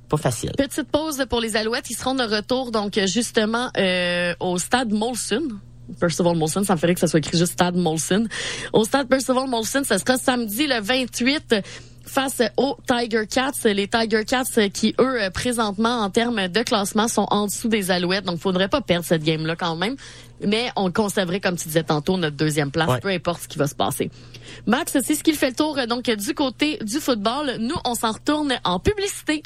Pas 0.09 0.17
facile. 0.17 0.53
Petite 0.57 0.89
pause 0.91 1.25
pour 1.29 1.41
les 1.41 1.57
Alouettes. 1.57 1.89
Ils 1.91 1.97
seront 1.97 2.15
de 2.15 2.23
retour, 2.25 2.71
donc, 2.71 2.99
justement, 3.07 3.71
euh, 3.77 4.35
au 4.41 4.59
stade 4.59 4.93
Molson. 4.93 5.43
Percival 6.01 6.37
Molson, 6.37 6.65
ça 6.65 6.75
me 6.75 6.79
ferait 6.79 6.95
que 6.95 7.01
ça 7.01 7.07
soit 7.07 7.19
écrit 7.19 7.37
juste 7.37 7.53
stade 7.53 7.77
Molson. 7.77 8.27
Au 8.73 8.85
stade 8.85 9.09
Percival 9.09 9.49
Molson, 9.49 9.83
ça 9.85 9.99
sera 9.99 10.17
samedi 10.17 10.67
le 10.67 10.81
28 10.81 11.57
face 12.07 12.43
aux 12.57 12.77
Tiger 12.87 13.27
Cats. 13.27 13.53
Les 13.65 13.89
Tiger 13.89 14.25
Cats 14.25 14.69
qui, 14.73 14.95
eux, 15.01 15.19
présentement, 15.33 16.01
en 16.01 16.11
termes 16.11 16.49
de 16.49 16.63
classement, 16.63 17.09
sont 17.09 17.27
en 17.31 17.47
dessous 17.47 17.69
des 17.69 17.91
Alouettes. 17.91 18.25
Donc, 18.25 18.39
faudrait 18.41 18.69
pas 18.69 18.81
perdre 18.81 19.05
cette 19.07 19.25
game-là 19.25 19.57
quand 19.57 19.77
même. 19.77 19.97
Mais 20.47 20.71
on 20.77 20.91
conserverait, 20.91 21.41
comme 21.41 21.57
tu 21.57 21.69
disais 21.69 21.83
tantôt, 21.85 22.17
notre 22.19 22.37
deuxième 22.37 22.71
place, 22.71 22.89
Ouais. 22.89 23.01
peu 23.01 23.09
importe 23.09 23.43
ce 23.43 23.49
qui 23.49 23.59
va 23.59 23.67
se 23.67 23.75
passer. 23.75 24.11
Max, 24.67 24.97
c'est 25.03 25.15
ce 25.15 25.23
qui 25.23 25.33
fait 25.33 25.51
le 25.51 25.55
tour, 25.57 25.79
donc, 25.89 26.05
du 26.11 26.35
côté 26.35 26.79
du 26.83 26.99
football. 26.99 27.57
Nous, 27.61 27.77
on 27.85 27.95
s'en 27.95 28.13
retourne 28.13 28.55
en 28.65 28.79
publicité. 28.79 29.43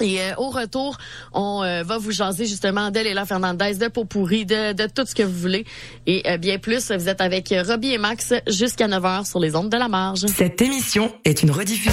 Et 0.00 0.20
euh, 0.20 0.34
au 0.38 0.50
retour, 0.50 0.96
on 1.32 1.62
euh, 1.62 1.82
va 1.82 1.98
vous 1.98 2.10
jaser 2.10 2.46
justement 2.46 2.90
d'Elela 2.90 3.24
Fernandez, 3.24 3.74
de 3.74 3.88
Pourri, 3.88 4.46
de, 4.46 4.72
de 4.72 4.86
tout 4.86 5.06
ce 5.06 5.14
que 5.14 5.22
vous 5.22 5.38
voulez. 5.38 5.64
Et 6.06 6.22
euh, 6.26 6.36
bien 6.36 6.58
plus, 6.58 6.90
vous 6.90 7.08
êtes 7.08 7.20
avec 7.20 7.52
euh, 7.52 7.62
Robbie 7.66 7.92
et 7.92 7.98
Max 7.98 8.32
jusqu'à 8.46 8.88
9h 8.88 9.28
sur 9.28 9.40
les 9.40 9.56
ondes 9.56 9.70
de 9.70 9.76
la 9.76 9.88
marge. 9.88 10.26
Cette 10.26 10.60
émission 10.62 11.12
est 11.24 11.42
une 11.42 11.50
rediffusion. 11.50 11.92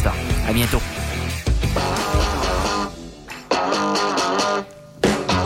Benstar. 0.00 0.14
À 0.48 0.52
bientôt. 0.52 0.80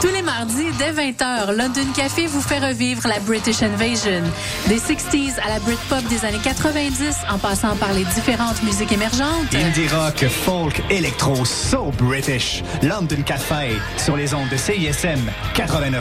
Tous 0.05 0.12
les 0.12 0.20
mardis, 0.20 0.66
dès 0.78 0.92
20h, 0.92 1.57
London 1.57 1.90
Café 1.96 2.26
vous 2.26 2.42
fait 2.42 2.59
revivre 2.59 3.09
la 3.09 3.18
British 3.20 3.62
Invasion. 3.62 4.22
Des 4.68 4.76
60s 4.76 5.40
à 5.42 5.48
la 5.48 5.59
Britpop 5.61 6.05
des 6.11 6.26
années 6.26 6.42
90, 6.44 7.16
en 7.30 7.38
passant 7.38 7.74
par 7.76 7.90
les 7.94 8.05
différentes 8.05 8.62
musiques 8.64 8.92
émergentes. 8.92 9.55
Indie 9.55 9.88
rock, 9.88 10.26
folk, 10.28 10.82
électro, 10.90 11.46
so 11.46 11.90
British. 11.96 12.62
London 12.82 13.22
Café 13.24 13.78
sur 13.96 14.14
les 14.18 14.34
ondes 14.34 14.50
de 14.50 14.59
CISM 14.59 15.20
89.3. 15.55 16.00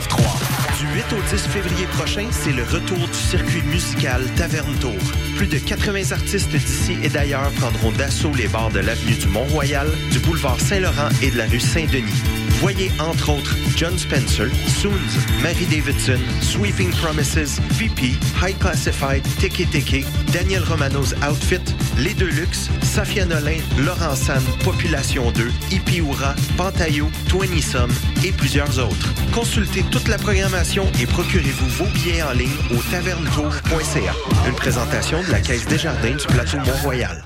Du 0.78 0.86
8 0.94 1.04
au 1.12 1.34
10 1.34 1.42
février 1.46 1.86
prochain, 1.96 2.26
c'est 2.30 2.52
le 2.52 2.64
retour 2.64 2.98
du 2.98 3.14
circuit 3.14 3.62
musical 3.62 4.22
Taverne 4.36 4.74
Tour. 4.80 4.92
Plus 5.38 5.46
de 5.46 5.56
80 5.56 6.12
artistes 6.12 6.50
d'ici 6.50 6.98
et 7.02 7.08
d'ailleurs 7.08 7.50
prendront 7.52 7.92
d'assaut 7.92 8.34
les 8.36 8.48
bars 8.48 8.70
de 8.70 8.80
l'avenue 8.80 9.14
du 9.14 9.28
Mont-Royal, 9.28 9.88
du 10.10 10.18
boulevard 10.18 10.60
Saint-Laurent 10.60 11.08
et 11.22 11.30
de 11.30 11.38
la 11.38 11.46
rue 11.46 11.60
Saint-Denis. 11.60 12.22
Voyez 12.60 12.90
entre 12.98 13.30
autres 13.30 13.56
John 13.76 13.93
Spencer, 13.98 14.48
Soons, 14.66 14.92
Mary 15.42 15.66
Davidson, 15.66 16.18
Sweeping 16.40 16.90
Promises, 16.92 17.60
VP, 17.72 18.14
High 18.40 18.54
Classified, 18.58 19.22
Teke 19.40 19.66
Teke, 19.70 20.04
Daniel 20.32 20.62
Romano's 20.64 21.14
Outfit, 21.22 21.62
Les 21.98 22.14
Deluxe, 22.14 22.70
Safia 22.82 23.24
Nolin, 23.24 23.60
Laurent 23.78 24.14
San, 24.14 24.42
Population 24.64 25.30
2, 25.32 25.50
Ipiura, 25.72 26.34
Pantayo, 26.56 27.10
Twenty 27.28 27.64
et 28.24 28.32
plusieurs 28.32 28.78
autres. 28.78 29.12
Consultez 29.32 29.82
toute 29.90 30.08
la 30.08 30.18
programmation 30.18 30.86
et 31.00 31.06
procurez-vous 31.06 31.68
vos 31.68 31.90
billets 31.92 32.22
en 32.22 32.32
ligne 32.32 32.50
au 32.70 32.80
tavernetour.ca. 32.90 34.14
Une 34.46 34.54
présentation 34.54 35.22
de 35.22 35.30
la 35.30 35.40
Caisse 35.40 35.66
Desjardins 35.66 36.16
du 36.16 36.26
plateau 36.26 36.58
Mont-Royal. 36.58 37.24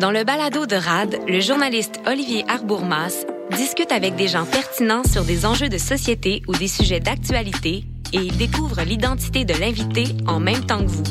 Dans 0.00 0.10
le 0.10 0.24
balado 0.24 0.66
de 0.66 0.74
RAD, 0.74 1.20
le 1.28 1.40
journaliste 1.40 2.00
Olivier 2.06 2.44
Arbourmas 2.48 3.24
discute 3.52 3.92
avec 3.92 4.16
des 4.16 4.26
gens 4.26 4.44
pertinents 4.44 5.04
sur 5.04 5.22
des 5.22 5.46
enjeux 5.46 5.68
de 5.68 5.78
société 5.78 6.42
ou 6.48 6.52
des 6.52 6.66
sujets 6.66 6.98
d'actualité 6.98 7.84
et 8.12 8.16
il 8.18 8.36
découvre 8.36 8.82
l'identité 8.82 9.44
de 9.44 9.54
l'invité 9.54 10.06
en 10.26 10.40
même 10.40 10.66
temps 10.66 10.80
que 10.80 10.90
vous. 10.90 11.04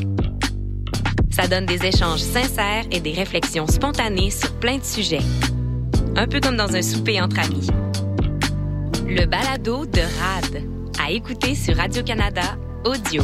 Ça 1.32 1.48
donne 1.48 1.66
des 1.66 1.86
échanges 1.86 2.20
sincères 2.20 2.84
et 2.92 3.00
des 3.00 3.14
réflexions 3.14 3.68
spontanées 3.68 4.32
sur 4.32 4.52
plein 4.60 4.78
de 4.78 4.84
sujets. 4.84 5.24
Un 6.18 6.28
peu 6.28 6.42
comme 6.42 6.58
dans 6.58 6.76
un 6.76 6.82
souper 6.82 7.22
entre 7.22 7.40
amis. 7.40 7.68
Le 9.08 9.26
balado 9.26 9.86
de 9.86 10.02
RAD, 10.02 10.64
à 11.02 11.12
écouter 11.12 11.56
sur 11.56 11.78
Radio-Canada 11.78 12.58
Audio. 12.86 13.24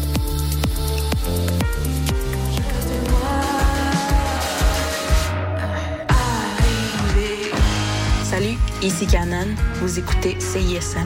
Ici 8.81 9.05
Canon. 9.05 9.47
Vous 9.75 9.99
écoutez 9.99 10.35
CISM. 10.39 11.05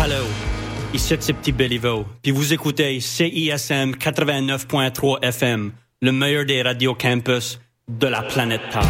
Hello, 0.00 0.24
ici 0.94 1.16
c'est 1.18 1.32
Petit 1.32 1.52
Béliveau, 1.52 2.06
puis 2.22 2.32
vous 2.32 2.52
écoutez 2.52 3.00
CISM 3.00 3.92
89.3 3.92 5.18
FM, 5.22 5.72
le 6.00 6.12
meilleur 6.12 6.44
des 6.44 6.62
radios 6.62 6.94
campus 6.94 7.60
de 7.88 8.06
la 8.06 8.22
planète 8.22 8.62
Terre. 8.70 8.82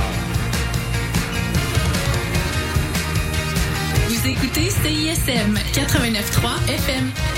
Vous 4.08 4.28
écoutez 4.28 4.70
CISM 4.70 5.54
89.3 5.72 6.74
FM. 6.74 7.37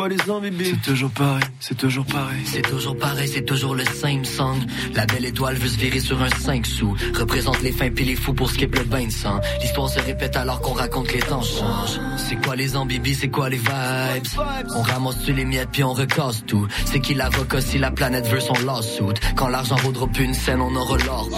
quoi 0.00 0.08
les 0.08 0.64
C'est 0.64 0.80
toujours 0.80 1.10
pareil, 1.10 1.44
c'est 1.60 1.76
toujours 1.76 2.06
pareil. 2.06 2.42
C'est 2.46 2.62
toujours 2.62 2.96
pareil, 2.96 3.28
c'est 3.28 3.44
toujours 3.44 3.74
le 3.74 3.84
same 3.84 4.24
song. 4.24 4.56
La 4.94 5.04
belle 5.04 5.26
étoile 5.26 5.56
veut 5.56 5.68
se 5.68 5.76
virer 5.76 6.00
sur 6.00 6.22
un 6.22 6.30
5 6.30 6.64
sous. 6.64 6.96
Représente 7.18 7.60
les 7.62 7.70
fins 7.70 7.90
puis 7.90 8.06
les 8.06 8.16
fous 8.16 8.32
pour 8.32 8.48
skip 8.50 8.74
le 8.76 8.84
bain 8.84 9.04
de 9.04 9.10
sang. 9.10 9.40
L'histoire 9.60 9.90
se 9.90 10.00
répète 10.00 10.36
alors 10.36 10.62
qu'on 10.62 10.72
raconte 10.72 11.12
les 11.12 11.20
temps 11.20 11.42
changent. 11.42 12.00
C'est 12.16 12.36
quoi 12.36 12.56
les 12.56 12.76
ambibis, 12.76 13.14
c'est 13.14 13.28
quoi 13.28 13.50
les 13.50 13.58
vibes? 13.58 14.40
On 14.74 14.80
ramasse-tu 14.80 15.34
les 15.34 15.44
miettes 15.44 15.68
puis 15.70 15.84
on 15.84 15.92
recasse 15.92 16.44
tout. 16.46 16.66
C'est 16.86 17.00
qui 17.00 17.12
l'avocat 17.12 17.60
si 17.60 17.76
la 17.76 17.90
planète 17.90 18.26
veut 18.26 18.40
son 18.40 18.54
lawsuit? 18.64 19.20
Quand 19.36 19.48
l'argent 19.48 19.76
vaudra 19.76 20.06
plus 20.06 20.24
une 20.24 20.34
scène, 20.34 20.62
on 20.62 20.74
aura 20.76 20.96
l'or 20.96 21.28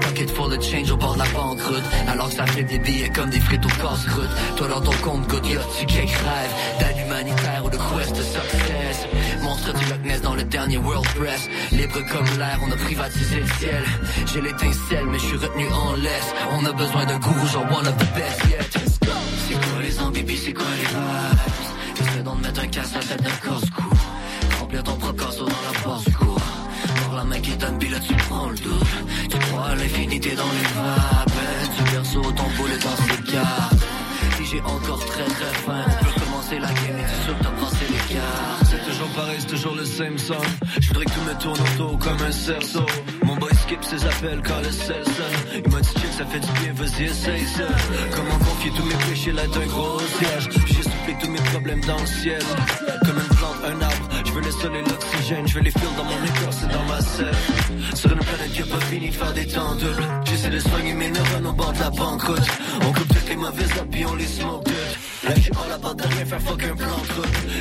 Pocket 0.00 0.30
for 0.30 0.48
the 0.48 0.60
change 0.62 0.90
au 0.90 0.96
bord 0.96 1.14
de 1.14 1.18
la 1.18 1.24
banqueroute 1.26 1.82
Alors 2.08 2.28
que 2.28 2.34
ça 2.34 2.46
fait 2.46 2.62
des 2.62 2.78
billets 2.78 3.10
comme 3.10 3.28
des 3.28 3.40
frites 3.40 3.64
au 3.64 3.68
casse-croûte 3.68 4.30
Toi 4.56 4.68
dans 4.68 4.80
ton 4.80 4.92
compte, 5.02 5.26
God, 5.26 5.42
tu 5.42 5.86
quelque 5.86 6.16
rêve 6.16 6.52
D'un 6.78 7.04
humanité 7.04 7.39
de 7.70 7.76
quest 7.76 8.14
to 8.14 8.22
success. 8.22 9.06
Monstre 9.42 9.72
du 9.74 9.84
Loch 9.86 10.20
dans 10.22 10.34
le 10.34 10.44
dernier 10.44 10.78
World 10.78 11.06
Press. 11.14 11.48
Libre 11.72 12.00
comme 12.12 12.26
l'air, 12.38 12.58
on 12.66 12.70
a 12.70 12.76
privatisé 12.76 13.40
le 13.40 13.46
ciel. 13.58 13.84
J'ai 14.26 14.40
l'étincelle, 14.40 15.06
mais 15.06 15.18
je 15.18 15.26
suis 15.26 15.36
retenu 15.36 15.66
en 15.72 15.94
laisse. 15.94 16.34
On 16.52 16.64
a 16.66 16.72
besoin 16.72 17.04
d'un 17.06 17.18
gourou, 17.18 17.46
genre 17.46 17.66
one 17.70 17.86
of 17.86 17.96
the 17.96 18.14
best 18.14 18.44
yet. 18.48 18.70
C'est 19.48 19.54
quoi 19.54 19.82
les 19.82 20.00
ambibis, 20.00 20.38
c'est 20.44 20.52
quoi 20.52 20.66
les 20.76 20.86
vibes? 20.86 22.00
Essaie 22.00 22.22
d'en 22.22 22.34
mettre 22.36 22.60
un 22.60 22.68
casse 22.68 22.94
à 22.94 22.98
la 22.98 23.04
tête 23.04 23.22
d'un 23.22 23.48
corse-cou. 23.48 23.90
Remplir 24.60 24.82
ton 24.82 24.96
propre 24.96 25.24
corso 25.24 25.44
dans 25.44 25.64
la 25.72 25.78
force 25.78 26.04
du 26.04 26.12
cours. 26.12 26.40
Voir 27.04 27.16
la 27.16 27.24
main 27.24 27.40
qui 27.40 27.56
donne, 27.56 27.78
puis 27.78 27.88
tu 28.06 28.14
prends 28.28 28.48
le 28.48 28.56
double. 28.56 28.86
Tu 29.30 29.38
crois 29.38 29.66
à 29.66 29.74
l'infinité 29.74 30.34
dans 30.34 30.52
les 30.58 30.68
vapes. 30.74 31.32
Tu 31.76 31.92
berceau, 31.92 32.22
ton 32.22 32.48
boulet 32.56 32.78
dans 32.78 32.96
ses 33.04 33.32
cartes. 33.32 33.74
Puis 34.36 34.46
j'ai 34.46 34.60
encore 34.62 35.04
très 35.06 35.24
très 35.24 35.54
faim. 35.64 35.99
Toujours 39.50 39.74
c'est 39.74 39.80
le 39.80 39.84
same 39.84 40.18
song. 40.18 40.46
Je 40.80 40.88
voudrais 40.88 41.04
que 41.04 41.10
tout 41.10 41.20
me 41.22 41.34
tourne 41.40 41.60
autour 41.60 41.98
comme 41.98 42.22
un 42.22 42.32
cerceau. 42.32 42.86
Mon 43.24 43.36
boy 43.36 43.50
skip 43.54 43.82
ses 43.82 44.04
appels 44.06 44.40
quand 44.44 44.60
le 44.62 44.70
sel 44.70 45.04
sonne. 45.04 45.62
Il 45.64 45.70
m'a 45.70 45.80
dit 45.80 45.88
check, 45.88 46.12
ça 46.18 46.26
fait 46.26 46.40
du 46.40 46.52
bien, 46.60 46.72
vas-y, 46.74 47.04
essaye 47.04 47.46
ça. 47.46 47.66
Comment 48.14 48.38
confier 48.38 48.70
tous 48.76 48.84
mes 48.84 49.04
péchés 49.08 49.32
là 49.32 49.46
d'un 49.46 49.66
gros 49.66 49.98
siège. 50.18 50.48
J'ai 50.66 50.82
soufflé 50.82 51.16
tous 51.20 51.30
mes 51.30 51.42
problèmes 51.52 51.80
dans 51.82 51.98
le 51.98 52.06
ciel. 52.06 52.42
Comme 53.04 53.18
une 53.18 53.36
plante, 53.36 53.60
un 53.64 53.82
arbre. 53.82 54.08
Je 54.24 54.32
veux 54.32 54.42
le 54.42 54.50
soleil, 54.50 54.84
l'oxygène. 54.86 55.48
Je 55.48 55.54
veux 55.54 55.62
les 55.62 55.70
fils 55.70 55.96
dans 55.96 56.04
mon 56.04 56.24
écorce 56.24 56.62
et 56.64 56.72
dans 56.72 56.84
ma 56.84 57.00
selle. 57.00 57.94
Sur 57.94 58.12
une 58.12 58.18
planète 58.18 58.52
qui 58.52 58.62
a 58.62 58.66
pas 58.66 58.84
fini 58.86 59.08
de 59.10 59.14
faire 59.14 59.32
des 59.32 59.46
temps. 59.46 59.76
J'essaie 60.24 60.50
de 60.50 60.58
soigner 60.60 60.94
mes 60.94 61.10
neurones 61.10 61.46
au 61.46 61.52
bord 61.52 61.72
la 61.80 61.90
banqueroute. 61.90 62.48
Les 63.30 63.36
mauvaises 63.36 63.78
habits, 63.78 64.04
on 64.06 64.14
les 64.16 64.26
smoke. 64.26 64.68
Là, 65.24 65.30
all 65.30 65.72
about 65.72 65.94
de 65.94 66.02
rien 66.02 66.24
faire 66.26 66.40
fuck 66.40 66.62
un 66.64 66.74
plan. 66.74 66.96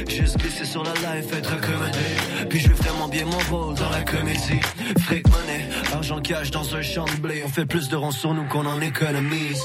Juste 0.08 0.38
glisser 0.38 0.66
sur 0.66 0.84
la 0.84 0.94
life, 0.94 1.32
être 1.32 1.54
accommodé. 1.54 2.48
Puis 2.50 2.60
je 2.60 2.68
fais 2.70 2.90
vraiment 2.90 3.08
bien 3.08 3.26
mon 3.26 3.40
rôle 3.50 3.76
dans 3.76 3.90
la 3.90 4.02
comédie. 4.02 4.60
Fric 5.06 5.28
money, 5.28 5.70
argent 5.94 6.20
cash 6.22 6.52
dans 6.52 6.76
un 6.76 6.82
champ 6.82 7.06
de 7.06 7.22
blé. 7.22 7.44
On 7.46 7.50
fait 7.50 7.66
plus 7.66 7.88
de 7.90 7.96
ronds 7.96 8.12
sur 8.12 8.34
nous 8.34 8.46
qu'on 8.46 8.66
en 8.66 8.82
économise. 8.82 9.64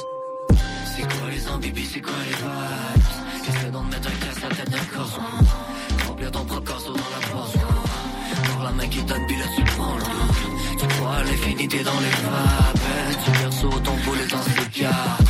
C'est 0.95 1.03
quoi 1.03 1.31
les 1.31 1.49
ambibis, 1.49 1.89
c'est 1.93 2.01
quoi 2.01 2.13
les 2.27 2.37
vibes? 2.37 3.57
Essaie 3.57 3.71
d'en 3.71 3.83
mettre 3.85 4.09
un 4.09 4.27
casse 4.27 4.45
à 4.45 4.49
la 4.49 4.55
tête 4.55 4.71
d'un 4.71 4.97
corps? 4.97 5.21
Remplir 6.07 6.31
ton 6.31 6.45
propre 6.45 6.65
corso 6.65 6.93
dans 6.93 6.99
la 6.99 7.27
force 7.27 7.53
Voir 8.53 8.65
la 8.65 8.71
main 8.73 8.89
qui 8.89 9.03
donne, 9.03 9.27
puis 9.27 9.37
là 9.37 9.45
tu 9.57 9.63
prends 9.65 9.97
Tu 10.79 10.87
crois 10.87 11.23
l'infinité 11.25 11.83
dans 11.83 12.01
les 12.01 12.17
vapes 12.23 13.25
Tu 13.25 13.31
perso 13.31 13.69
ton 13.69 13.95
boulet 14.05 14.27
dans 14.27 14.43
ses 14.43 14.81
cartes 14.81 15.24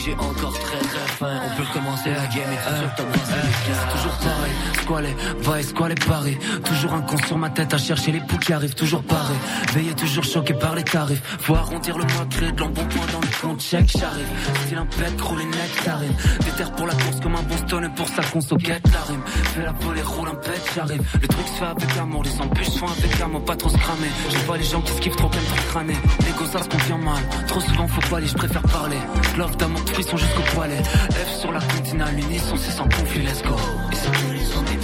j'ai 0.00 0.14
encore 0.14 0.58
très 0.58 0.78
très 0.78 0.99
On 1.22 1.56
peut 1.56 1.62
recommencer 1.68 2.10
la 2.10 2.26
game 2.26 2.52
et 2.52 3.92
Toujours 3.92 4.16
pareil, 4.18 4.52
squalé, 4.80 5.16
va 5.40 5.60
et 5.60 5.62
squalé 5.62 5.94
pareil 5.94 6.38
Toujours 6.64 6.92
un 6.94 7.02
con 7.02 7.16
sur 7.26 7.38
ma 7.38 7.50
tête 7.50 7.74
à 7.74 7.78
chercher 7.78 8.12
les 8.12 8.20
poux 8.20 8.38
qui 8.38 8.52
arrivent 8.52 8.74
Toujours 8.74 9.02
pareil, 9.02 9.36
veillé 9.72 9.94
toujours 9.94 10.24
choqué 10.24 10.54
par 10.54 10.74
les 10.74 10.84
tarifs. 10.84 11.22
Faut 11.40 11.54
arrondir 11.54 11.98
le 11.98 12.04
mois, 12.04 12.26
créer 12.30 12.52
de 12.52 12.60
l'embonpoint 12.60 13.06
dans 13.12 13.20
le 13.20 13.40
compte 13.40 13.60
Check, 13.60 13.88
j'arrive, 13.88 14.26
style 14.64 14.78
un 14.78 14.86
pet, 14.86 15.20
rouler 15.20 15.44
nectarine 15.44 16.14
Déterre 16.44 16.72
pour 16.72 16.86
la 16.86 16.94
course 16.94 17.20
comme 17.20 17.34
un 17.34 17.42
Boston 17.42 17.84
et 17.84 17.96
pour 17.96 18.08
sa 18.08 18.22
conso 18.22 18.56
quête 18.56 18.82
la 18.92 19.00
rime. 19.00 19.22
Fais 19.26 19.62
la 19.62 19.72
volée, 19.72 20.02
roule 20.02 20.28
un 20.28 20.34
pet, 20.34 20.62
j'arrive. 20.74 21.02
Le 21.20 21.28
truc 21.28 21.46
se 21.46 21.52
fait 21.52 21.64
avec 21.64 21.96
amour, 21.98 22.22
les 22.22 22.40
embûches 22.40 22.68
sont 22.68 22.86
avec 22.86 23.20
amour 23.20 23.44
Pas 23.44 23.56
trop 23.56 23.68
se 23.68 23.76
cramer, 23.76 24.08
je 24.30 24.36
vois 24.46 24.56
les 24.56 24.64
gens 24.64 24.80
qui 24.80 24.92
skiffent 24.94 25.16
trop 25.16 25.28
plein 25.28 25.40
trop 25.40 25.68
crâner 25.70 25.96
Les 26.26 26.32
gosses 26.38 26.50
ça 26.50 26.62
se 26.62 26.68
convient 26.68 26.98
mal, 26.98 27.22
trop 27.46 27.60
souvent 27.60 27.86
faut 27.86 28.10
pas 28.10 28.16
aller, 28.16 28.26
je 28.26 28.34
préfère 28.34 28.62
parler. 28.62 28.96
Love 29.38 29.56
d'amour, 29.56 29.80
de 29.82 29.90
frisson 29.90 30.16
jusqu'au 30.16 30.42
poilet 30.54 30.82
F 31.08 31.40
sur 31.40 31.52
la 31.52 31.60
continale, 31.60 32.14
l'unisson 32.14 32.56
c'est 32.56 32.70
sans 32.70 32.84
conflit, 32.84 33.22
let's 33.22 33.42
go. 33.42 33.56
Et 33.92 33.96
c'est 33.96 34.10
que 34.10 34.32
les 34.32 34.40
c'est 34.40 34.58
quoi 34.58 34.78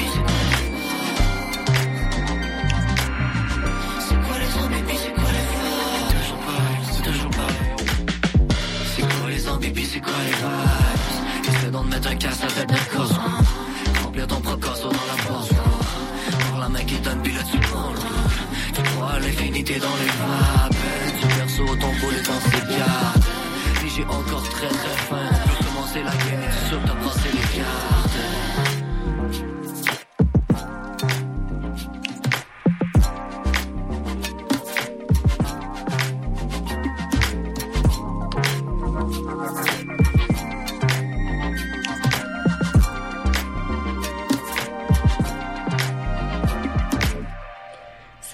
C'est 4.01 4.14
les 4.38 4.64
ambibis, 4.64 4.98
c'est 4.98 5.12
quoi 5.12 5.30
les 5.36 5.47
vibes? 5.52 6.20
Toujours 6.20 6.40
pareil, 6.47 6.80
c'est 6.93 7.02
toujours 7.02 7.30
pareil 7.30 7.76
C'est 8.94 9.02
quoi 9.02 9.30
les 9.30 9.48
ambibis, 9.48 9.86
c'est 9.86 10.01
quoi 10.01 10.12
les 10.24 10.32
vibes? 10.32 11.56
Essaie 11.56 11.70
d'en 11.70 11.84
mettre 11.84 12.09
un 12.09 12.16
casse 12.16 12.40
tête 12.40 12.68
d'un 12.68 12.97
corps 12.97 13.20
Remplir 14.02 14.26
ton 14.26 14.40
propre 14.40 14.60
corso 14.60 14.88
dans 14.88 15.06
la 15.06 15.22
force. 15.22 15.51
Voir 16.48 16.60
la 16.60 16.68
main 16.68 16.84
qui 16.84 16.98
donne, 17.01 17.22
tu 17.22 17.59
prends. 17.59 17.93
Le 17.93 18.01
Tu 18.74 18.82
crois 18.82 19.18
l'infinité 19.20 19.78
dans 19.78 19.97
les 20.01 20.06
vapes 20.06 20.76
Tu 21.20 21.26
perso 21.26 21.64
ton 21.76 21.93
boulet 22.01 22.22
dans 22.22 22.40
ses 22.51 22.78
cartes 22.78 23.26
Puis 23.74 23.90
j'ai 23.97 24.05
encore 24.05 24.48
très 24.48 24.68
très 24.68 24.97
faim 25.09 25.45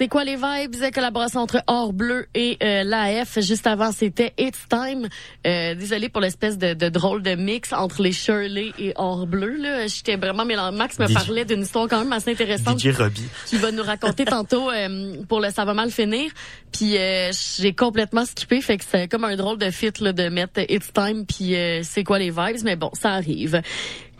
C'est 0.03 0.09
quoi 0.09 0.25
les 0.25 0.35
vibes? 0.35 0.75
Collaboration 0.93 1.39
entre 1.39 1.63
Or 1.65 1.93
Bleu 1.93 2.27
et 2.35 2.57
euh, 2.61 2.83
l'AF. 2.83 3.39
Juste 3.39 3.65
avant, 3.65 3.93
c'était 3.93 4.33
It's 4.37 4.67
Time. 4.67 5.07
Euh, 5.47 5.75
désolé 5.75 6.09
pour 6.09 6.19
l'espèce 6.19 6.57
de, 6.57 6.73
de 6.73 6.89
drôle 6.89 7.23
de 7.23 7.35
mix 7.35 7.71
entre 7.71 8.01
les 8.01 8.11
Shirley 8.11 8.73
et 8.77 8.91
Or 8.97 9.25
Bleu. 9.25 9.55
Là, 9.55 9.87
j'étais 9.87 10.17
vraiment 10.17 10.43
mélangé. 10.43 10.75
Max 10.75 10.99
me 10.99 11.07
DJ 11.07 11.13
parlait 11.13 11.45
d'une 11.45 11.61
histoire 11.61 11.87
quand 11.87 11.99
même 11.99 12.11
assez 12.11 12.31
intéressante. 12.31 12.81
DJ 12.81 12.93
Robbie. 12.97 13.29
Qui 13.45 13.55
va 13.55 13.71
nous 13.71 13.81
raconter 13.81 14.25
tantôt 14.25 14.69
euh, 14.69 15.23
pour 15.29 15.39
le 15.39 15.51
ça 15.51 15.63
va 15.63 15.73
mal 15.73 15.89
finir. 15.89 16.29
Puis 16.73 16.97
euh, 16.97 17.31
j'ai 17.61 17.73
complètement 17.73 18.25
skippé, 18.25 18.59
fait 18.59 18.79
que 18.79 18.83
c'est 18.83 19.07
comme 19.07 19.23
un 19.23 19.37
drôle 19.37 19.57
de 19.57 19.69
fit 19.69 19.93
là, 20.01 20.11
de 20.11 20.27
mettre 20.27 20.59
It's 20.69 20.91
Time 20.91 21.25
puis 21.25 21.55
euh, 21.55 21.79
c'est 21.83 22.03
quoi 22.03 22.19
les 22.19 22.29
vibes? 22.29 22.63
Mais 22.65 22.75
bon, 22.75 22.89
ça 22.91 23.11
arrive. 23.11 23.61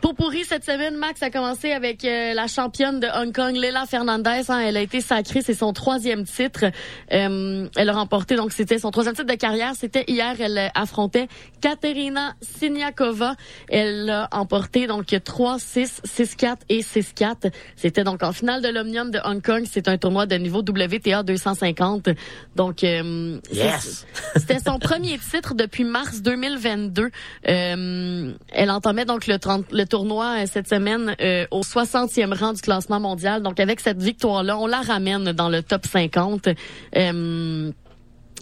Pour 0.04 0.16
pourri 0.16 0.44
cette 0.44 0.66
semaine, 0.66 0.98
Max 0.98 1.24
a 1.24 1.30
commencé 1.30 1.72
avec 1.72 2.04
euh, 2.04 2.34
la 2.34 2.48
championne 2.48 3.00
de 3.00 3.08
Hong 3.08 3.34
Kong, 3.34 3.56
Leila 3.56 3.86
Fernandez. 3.86 4.42
hein. 4.50 4.60
elle 4.60 4.76
a 4.76 4.82
été 4.82 5.00
sacrée, 5.00 5.42
c'est 5.42 5.54
son 5.54 5.72
troisième 5.72 6.26
titre. 6.26 6.66
Euh, 7.14 7.70
elle 7.78 7.90
a 7.90 7.94
remporté, 7.94 8.36
donc 8.36 8.52
c'était 8.52 8.80
son 8.80 8.92
troisième 8.92 9.16
titre 9.16 9.30
de 9.32 9.38
carrière. 9.38 9.72
C'était 9.78 10.04
hier, 10.10 10.36
elle 10.40 10.58
euh, 10.58 10.68
affrontait 10.76 11.30
Katerina 11.62 12.36
Siniakova. 12.42 13.36
Elle 13.70 14.10
a 14.10 14.28
emporté 14.34 14.88
donc 14.88 15.06
3-6, 15.06 16.02
6-4 16.06 16.58
et 16.68 16.82
6-4. 16.82 17.54
C'était 17.78 18.04
donc 18.04 18.24
en 18.24 18.34
finale 18.34 18.62
de 18.62 18.68
l'Omnium 18.68 19.10
de 19.10 19.20
Hong 19.24 19.42
Kong. 19.42 19.64
C'est 19.72 19.88
un 19.88 19.98
tournoi 19.98 20.26
de 20.26 20.36
niveau 20.36 20.60
WTA 20.60 21.24
250. 21.24 22.10
Donc, 22.58 22.84
euh, 22.84 23.40
Yes! 23.54 24.06
c'était 24.36 24.60
son 24.60 24.80
premier 24.80 25.18
titre 25.18 25.54
depuis 25.54 25.86
mars 25.86 26.22
2022. 26.22 27.10
Euh, 27.48 28.34
elle 28.52 28.70
entamait 28.70 29.06
donc 29.06 29.28
le, 29.28 29.40
30 29.40 29.72
le 29.72 29.93
tournoi 29.94 30.40
euh, 30.40 30.46
cette 30.52 30.68
semaine 30.68 31.16
euh, 31.22 31.46
au 31.52 31.62
60e 31.62 32.34
rang 32.36 32.54
du 32.54 32.62
classement 32.62 33.00
mondial. 33.00 33.44
Donc 33.44 33.60
avec 33.60 33.80
cette 33.80 34.02
victoire-là, 34.02 34.58
on 34.58 34.66
la 34.66 34.82
ramène 34.82 35.34
dans 35.34 35.50
le 35.50 35.62
top 35.62 35.86
50. 35.86 36.50
Euh, 36.96 37.72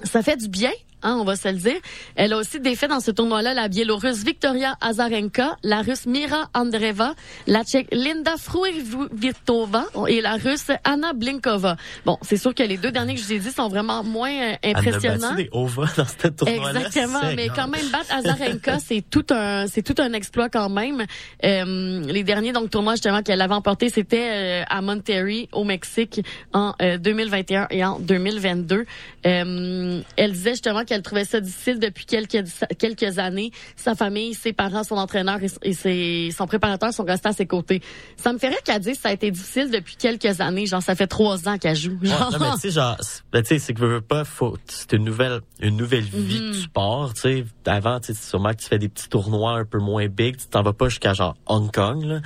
ça 0.04 0.22
fait 0.24 0.38
du 0.38 0.48
bien. 0.48 0.72
Hein, 1.04 1.18
on 1.20 1.24
va 1.24 1.36
se 1.36 1.48
le 1.48 1.56
dire. 1.56 1.80
Elle 2.16 2.34
a 2.34 2.38
aussi 2.38 2.60
défait 2.60 2.88
dans 2.88 3.00
ce 3.00 3.12
tournoi-là 3.12 3.54
la 3.54 3.68
Biélorusse 3.68 4.24
Victoria 4.24 4.76
Azarenka, 4.82 5.58
la 5.64 5.82
Russe 5.82 6.06
Mira 6.06 6.50
Andreeva, 6.54 7.14
la 7.48 7.64
Tchèque 7.64 7.88
Linda 7.92 8.36
Fruirtova 8.38 9.86
et 10.08 10.22
la 10.22 10.36
Russe 10.36 10.68
Anna 10.84 11.14
Blinkova. 11.14 11.78
Bon, 12.06 12.18
c'est 12.22 12.38
sûr 12.38 12.54
que 12.54 12.64
les 12.64 12.78
deux 12.78 12.92
derniers 12.92 13.16
que 13.16 13.22
je 13.22 13.26
vous 13.26 13.34
ai 13.34 13.40
dit 13.40 13.52
sont 13.52 13.68
vraiment 13.70 14.04
moins 14.04 14.32
euh, 14.32 14.54
Elle 14.62 14.76
a 14.76 14.80
impressionnants. 14.80 15.36
des 15.36 15.50
ovas 15.52 15.94
dans 15.98 16.06
cette 16.06 16.36
tournoi-là. 16.36 16.82
Exactement, 16.82 17.22
mais 17.36 17.50
quand 17.50 17.68
même 17.68 17.88
battre 17.92 18.14
Azarenka, 18.14 18.80
c'est 18.86 19.04
tout 19.10 19.26
un 19.32 19.68
c'est 19.68 19.82
tout 19.82 20.00
un 20.02 20.14
exploit 20.14 20.50
quand 20.50 20.70
même. 20.70 21.06
Euh, 21.44 22.02
les 22.06 22.24
derniers 22.24 22.52
donc 22.52 22.70
tournois 22.70 22.94
justement 22.94 23.22
qu'elle 23.22 23.42
avait 23.42 23.54
emporté, 23.54 23.90
c'était 23.90 24.30
euh, 24.32 24.64
à 24.70 24.82
Monterrey 24.82 25.48
au 25.52 25.64
Mexique 25.64 26.22
en 26.54 26.74
euh, 26.82 26.98
2021 26.98 27.68
et 27.70 27.84
en 27.84 28.00
2022. 28.00 28.86
Euh, 29.26 30.02
elle 30.18 30.32
disait 30.32 30.52
justement 30.52 30.84
qu'elle 30.92 31.02
trouvait 31.02 31.24
ça 31.26 31.40
difficile 31.40 31.80
depuis 31.80 32.06
quelques 32.06 32.44
quelques 32.78 33.18
années. 33.18 33.52
Sa 33.78 33.96
famille, 33.96 34.34
ses 34.34 34.52
parents, 34.52 34.84
son 34.84 34.96
entraîneur 34.96 35.40
et, 35.62 35.74
ses, 35.74 36.30
son 36.38 36.48
préparateur 36.48 36.94
sont 36.94 37.06
restés 37.06 37.30
à 37.30 37.34
ses 37.34 37.46
côtés. 37.46 37.82
Ça 38.18 38.34
me 38.34 38.38
ferait 38.38 38.58
qu'elle 38.66 38.82
dise 38.82 38.98
que 38.98 39.02
ça 39.04 39.10
a 39.10 39.14
été 39.14 39.32
difficile 39.32 39.72
depuis 39.72 39.96
quelques 39.96 40.42
années. 40.42 40.66
Genre 40.66 40.82
ça 40.84 40.96
fait 40.96 41.08
trois 41.08 41.48
ans 41.48 41.58
qu'elle 41.58 41.76
joue. 41.78 41.98
Ouais, 42.02 42.10
Genre, 42.10 42.32
non, 42.34 42.40
mais 42.40 42.52
tu 42.56 42.60
sais, 42.60 42.72
genre, 42.72 42.98
c'est- 43.00 43.22
ben, 43.32 43.42
tu 43.42 43.48
sais, 43.48 43.60
c'est 43.60 43.74
que 43.74 43.80
veux, 43.80 43.94
veux 43.96 44.02
pas, 44.02 44.26
faut, 44.26 44.58
c'est 44.68 44.92
une 44.94 45.06
nouvelle, 45.06 45.40
une 45.62 45.78
nouvelle 45.78 46.04
vie 46.04 46.42
Mhm. 46.42 46.52
que 46.52 46.62
tu 46.64 46.68
pars, 46.70 47.14
tu 47.14 47.22
sais. 47.22 47.46
Avant, 47.66 48.00
tu 48.02 48.14
sais, 48.14 48.22
sûrement 48.22 48.50
que 48.52 48.58
tu 48.62 48.68
fais 48.68 48.80
des 48.80 48.90
petits 48.90 49.08
tournois 49.08 49.54
un 49.60 49.66
peu 49.66 49.78
moins 49.80 50.08
big, 50.08 50.36
tu 50.38 50.48
t'en 50.48 50.62
vas 50.64 50.74
pas 50.74 50.90
jusqu'à 50.90 51.14
genre 51.14 51.36
Hong 51.46 51.72
Kong, 51.72 52.04
là. 52.04 52.20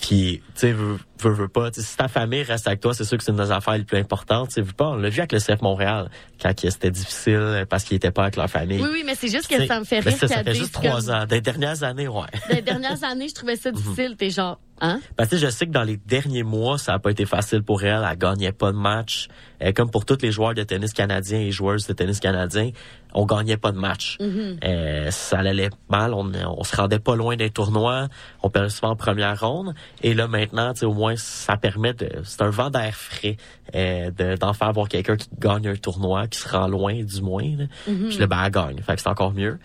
Puis, 0.00 0.42
tu 0.54 0.60
sais, 0.60 0.72
veux- 0.72 0.98
veux, 1.20 1.30
veux 1.32 1.48
pas. 1.48 1.70
Si 1.72 1.96
ta 1.96 2.06
famille 2.08 2.42
reste 2.42 2.66
avec 2.68 2.80
toi, 2.80 2.94
c'est 2.94 3.04
sûr 3.04 3.18
que 3.18 3.24
c'est 3.24 3.32
une 3.32 3.38
des 3.38 3.50
affaires 3.50 3.76
les 3.76 3.84
plus 3.84 3.98
importantes. 3.98 4.50
Tu 4.54 4.62
pas, 4.62 4.90
on 4.90 4.96
l'a 4.96 5.08
vu 5.08 5.18
avec 5.18 5.32
le 5.32 5.40
CF 5.40 5.60
Montréal, 5.62 6.08
quand 6.40 6.52
c'était 6.58 6.90
difficile 6.90 7.66
parce 7.68 7.84
qu'ils 7.84 7.96
étaient 7.96 8.10
pas 8.12 8.22
avec 8.22 8.36
leur 8.36 8.48
famille. 8.48 8.80
Oui, 8.80 8.88
oui, 8.92 9.02
mais 9.04 9.14
c'est 9.14 9.28
juste 9.28 9.48
que 9.48 9.54
T'sais, 9.56 9.66
ça 9.66 9.80
me 9.80 9.84
fait 9.84 10.00
ben, 10.02 10.10
rire. 10.14 10.28
ça, 10.28 10.42
fait 10.44 10.54
juste 10.54 10.72
trois 10.72 11.00
comme- 11.00 11.10
ans. 11.10 11.26
Des 11.26 11.40
dernières 11.40 11.82
années, 11.82 12.06
ouais. 12.08 12.26
Les 12.50 12.62
dernières 12.62 13.02
années, 13.04 13.28
je 13.28 13.34
trouvais 13.34 13.56
ça 13.56 13.70
difficile. 13.72 14.14
T'es 14.16 14.30
genre, 14.30 14.60
hein? 14.80 15.00
Parce 15.16 15.28
que 15.30 15.36
je 15.36 15.48
sais 15.48 15.66
que 15.66 15.72
dans 15.72 15.82
les 15.84 15.96
derniers 15.96 16.42
mois, 16.42 16.78
ça 16.78 16.94
a 16.94 16.98
pas 16.98 17.10
été 17.10 17.24
facile 17.26 17.62
pour 17.62 17.82
elle. 17.82 18.06
Elle 18.10 18.18
gagnait 18.18 18.52
pas 18.52 18.72
de 18.72 18.76
match. 18.76 19.28
Euh, 19.62 19.72
comme 19.72 19.90
pour 19.90 20.04
tous 20.04 20.18
les 20.22 20.30
joueurs 20.30 20.54
de 20.54 20.62
tennis 20.62 20.92
canadien 20.92 21.40
et 21.40 21.50
joueuses 21.50 21.86
de 21.86 21.92
tennis 21.92 22.20
canadien, 22.20 22.70
on 23.12 23.26
gagnait 23.26 23.56
pas 23.56 23.72
de 23.72 23.78
match. 23.78 24.16
Mhm. 24.20 24.58
Euh, 24.64 25.10
ça 25.10 25.38
allait 25.40 25.70
mal. 25.88 26.14
On, 26.14 26.30
on 26.46 26.62
se 26.64 26.76
rendait 26.76 26.98
pas 27.00 27.16
loin 27.16 27.36
des 27.36 27.50
tournois. 27.50 28.08
On 28.42 28.50
perdait 28.50 28.68
souvent 28.68 28.90
en 28.92 28.96
première 28.96 29.40
ronde. 29.40 29.74
Et 30.02 30.14
là, 30.14 30.28
maintenant, 30.28 30.72
au 30.82 30.92
moins, 30.92 31.16
ça 31.16 31.56
permet 31.56 31.94
de... 31.94 32.08
C'est 32.24 32.42
un 32.42 32.50
vent 32.50 32.70
d'air 32.70 32.94
frais 32.94 33.36
euh, 33.74 34.10
de- 34.10 34.36
d'en 34.36 34.52
faire 34.52 34.72
voir 34.72 34.88
quelqu'un 34.88 35.16
qui 35.16 35.28
gagne 35.38 35.66
un 35.68 35.76
tournoi, 35.76 36.26
qui 36.28 36.38
se 36.38 36.48
rend 36.48 36.68
loin, 36.68 37.02
du 37.02 37.20
moins. 37.22 37.42
Là. 37.56 37.64
Puis 37.86 38.18
là, 38.18 38.26
ben, 38.26 38.42
elle 38.44 38.50
gagne. 38.52 38.78
Fait 38.82 38.94
que 38.94 39.00
c'est 39.02 39.08
encore 39.08 39.32
mieux. 39.32 39.58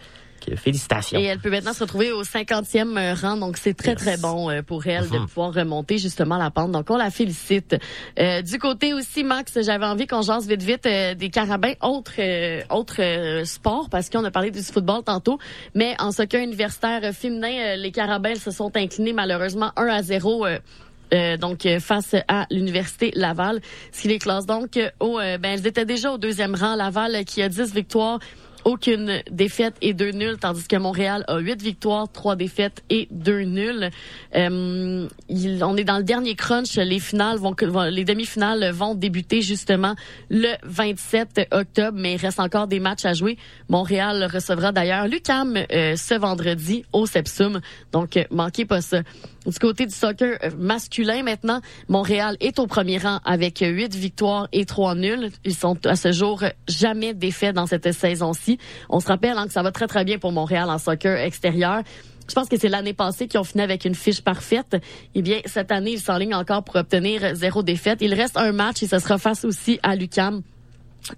Félicitations. 0.55 1.19
Et 1.19 1.23
elle 1.23 1.39
peut 1.39 1.49
maintenant 1.49 1.73
se 1.73 1.83
retrouver 1.83 2.11
au 2.11 2.23
50e 2.23 2.97
euh, 2.97 3.13
rang, 3.13 3.37
donc 3.37 3.57
c'est 3.57 3.73
très 3.73 3.95
très 3.95 4.17
bon 4.17 4.49
euh, 4.49 4.61
pour 4.61 4.85
elle 4.87 5.09
de 5.09 5.17
Mhm. 5.17 5.27
pouvoir 5.27 5.53
remonter 5.53 5.97
justement 5.97 6.37
la 6.37 6.51
pente. 6.51 6.71
Donc 6.71 6.89
on 6.89 6.97
la 6.97 7.09
félicite. 7.11 7.75
Euh, 8.19 8.41
du 8.41 8.57
côté 8.59 8.93
aussi, 8.93 9.23
Max, 9.23 9.59
j'avais 9.61 9.85
envie 9.85 10.07
qu'on 10.07 10.21
jase 10.21 10.47
vite 10.47 10.63
vite 10.63 10.85
euh, 10.85 11.13
des 11.15 11.29
carabins, 11.29 11.73
autre 11.81 12.13
euh, 12.19 12.61
autre 12.69 13.43
sport, 13.45 13.89
parce 13.89 14.09
qu'on 14.09 14.23
a 14.23 14.31
parlé 14.31 14.51
du 14.51 14.61
football 14.63 15.03
tantôt, 15.03 15.39
mais 15.75 15.95
en 15.99 16.11
soccer 16.11 16.41
universitaire 16.43 17.13
féminin, 17.13 17.75
les 17.77 17.91
carabins 17.91 18.35
se 18.35 18.51
sont 18.51 18.75
inclinés 18.75 19.13
malheureusement 19.13 19.71
1 19.77 19.87
à 19.87 20.01
0. 20.03 20.45
euh, 20.45 21.37
donc 21.37 21.65
euh, 21.67 21.79
face 21.79 22.15
à 22.27 22.47
l'université 22.49 23.11
Laval, 23.15 23.59
ce 23.91 24.01
qui 24.01 24.07
les 24.07 24.17
classe 24.17 24.47
donc 24.47 24.77
euh, 24.77 24.89
au 24.99 25.17
ben 25.17 25.45
elles 25.45 25.67
étaient 25.67 25.85
déjà 25.85 26.11
au 26.13 26.17
deuxième 26.17 26.55
rang 26.55 26.75
Laval 26.75 27.23
qui 27.25 27.43
a 27.43 27.49
10 27.49 27.71
victoires 27.73 28.17
aucune 28.65 29.21
défaite 29.29 29.75
et 29.81 29.93
deux 29.93 30.11
nuls, 30.11 30.37
tandis 30.39 30.67
que 30.67 30.75
Montréal 30.75 31.23
a 31.27 31.39
huit 31.39 31.61
victoires, 31.61 32.11
trois 32.11 32.35
défaites 32.35 32.83
et 32.89 33.07
deux 33.11 33.41
nuls. 33.41 33.89
Euh, 34.35 35.07
on 35.29 35.77
est 35.77 35.83
dans 35.83 35.97
le 35.97 36.03
dernier 36.03 36.35
crunch. 36.35 36.75
Les 36.75 36.99
finales 36.99 37.37
vont, 37.37 37.55
les 37.89 38.05
demi-finales 38.05 38.71
vont 38.71 38.95
débuter 38.95 39.41
justement 39.41 39.95
le 40.29 40.53
27 40.63 41.49
octobre, 41.51 41.97
mais 41.99 42.13
il 42.13 42.17
reste 42.17 42.39
encore 42.39 42.67
des 42.67 42.79
matchs 42.79 43.05
à 43.05 43.13
jouer. 43.13 43.37
Montréal 43.69 44.27
recevra 44.31 44.71
d'ailleurs 44.71 45.07
l'UCAM 45.07 45.57
euh, 45.71 45.95
ce 45.95 46.13
vendredi 46.15 46.85
au 46.93 47.05
Sepsum, 47.05 47.59
donc 47.91 48.17
euh, 48.17 48.23
manquez 48.31 48.65
pas 48.65 48.81
ça. 48.81 49.01
Du 49.45 49.59
côté 49.59 49.85
du 49.85 49.93
soccer 49.93 50.37
euh, 50.43 50.49
masculin 50.57 51.23
maintenant, 51.23 51.59
Montréal 51.89 52.37
est 52.39 52.59
au 52.59 52.67
premier 52.67 52.97
rang 52.97 53.19
avec 53.25 53.59
huit 53.59 53.93
victoires 53.93 54.47
et 54.53 54.65
trois 54.65 54.95
nuls. 54.95 55.31
Ils 55.43 55.55
sont 55.55 55.85
à 55.85 55.95
ce 55.95 56.11
jour 56.11 56.43
jamais 56.67 57.13
défaits 57.13 57.53
dans 57.53 57.65
cette 57.65 57.91
saison-ci. 57.91 58.52
On 58.89 58.99
se 58.99 59.07
rappelle 59.07 59.37
hein, 59.37 59.47
que 59.47 59.53
ça 59.53 59.63
va 59.63 59.71
très 59.71 59.87
très 59.87 60.03
bien 60.03 60.17
pour 60.17 60.31
Montréal 60.31 60.69
en 60.69 60.77
soccer 60.77 61.17
extérieur. 61.17 61.83
Je 62.27 62.33
pense 62.33 62.47
que 62.47 62.57
c'est 62.57 62.69
l'année 62.69 62.93
passée 62.93 63.27
qu'ils 63.27 63.39
ont 63.39 63.43
fini 63.43 63.63
avec 63.63 63.85
une 63.85 63.95
fiche 63.95 64.21
parfaite. 64.21 64.77
Eh 65.13 65.21
bien, 65.21 65.39
cette 65.45 65.71
année, 65.71 65.91
ils 65.91 65.99
s'enlignent 65.99 66.35
encore 66.35 66.63
pour 66.63 66.75
obtenir 66.77 67.35
zéro 67.35 67.63
défaite. 67.63 67.99
Il 68.01 68.13
reste 68.13 68.37
un 68.37 68.51
match 68.53 68.81
et 68.81 68.87
ce 68.87 68.99
sera 68.99 69.17
face 69.17 69.43
aussi 69.43 69.79
à 69.83 69.95
l'UCAM 69.95 70.41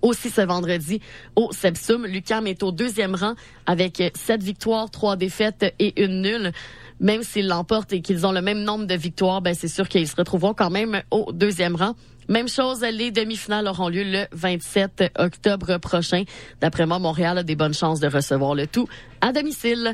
aussi 0.01 0.29
ce 0.29 0.41
vendredi 0.41 0.99
au 1.35 1.51
Sepsum. 1.51 2.05
Lucam 2.05 2.47
est 2.47 2.63
au 2.63 2.71
deuxième 2.71 3.15
rang 3.15 3.35
avec 3.65 4.01
sept 4.15 4.41
victoires, 4.41 4.89
trois 4.89 5.15
défaites 5.15 5.73
et 5.79 6.01
une 6.03 6.21
nulle. 6.21 6.51
Même 6.99 7.23
s'ils 7.23 7.47
l'emportent 7.47 7.93
et 7.93 8.01
qu'ils 8.01 8.25
ont 8.25 8.31
le 8.31 8.41
même 8.41 8.63
nombre 8.63 8.85
de 8.85 8.95
victoires, 8.95 9.41
ben 9.41 9.53
c'est 9.53 9.67
sûr 9.67 9.89
qu'ils 9.89 10.07
se 10.07 10.15
retrouveront 10.15 10.53
quand 10.53 10.69
même 10.69 11.01
au 11.11 11.31
deuxième 11.33 11.75
rang. 11.75 11.93
Même 12.27 12.47
chose, 12.47 12.81
les 12.81 13.11
demi-finales 13.11 13.67
auront 13.67 13.89
lieu 13.89 14.03
le 14.03 14.25
27 14.31 15.13
octobre 15.17 15.77
prochain. 15.77 16.23
D'après 16.61 16.85
moi, 16.85 16.99
Montréal 16.99 17.37
a 17.37 17.43
des 17.43 17.55
bonnes 17.55 17.73
chances 17.73 17.99
de 17.99 18.07
recevoir 18.07 18.55
le 18.55 18.67
tout 18.67 18.87
à 19.21 19.31
domicile. 19.31 19.93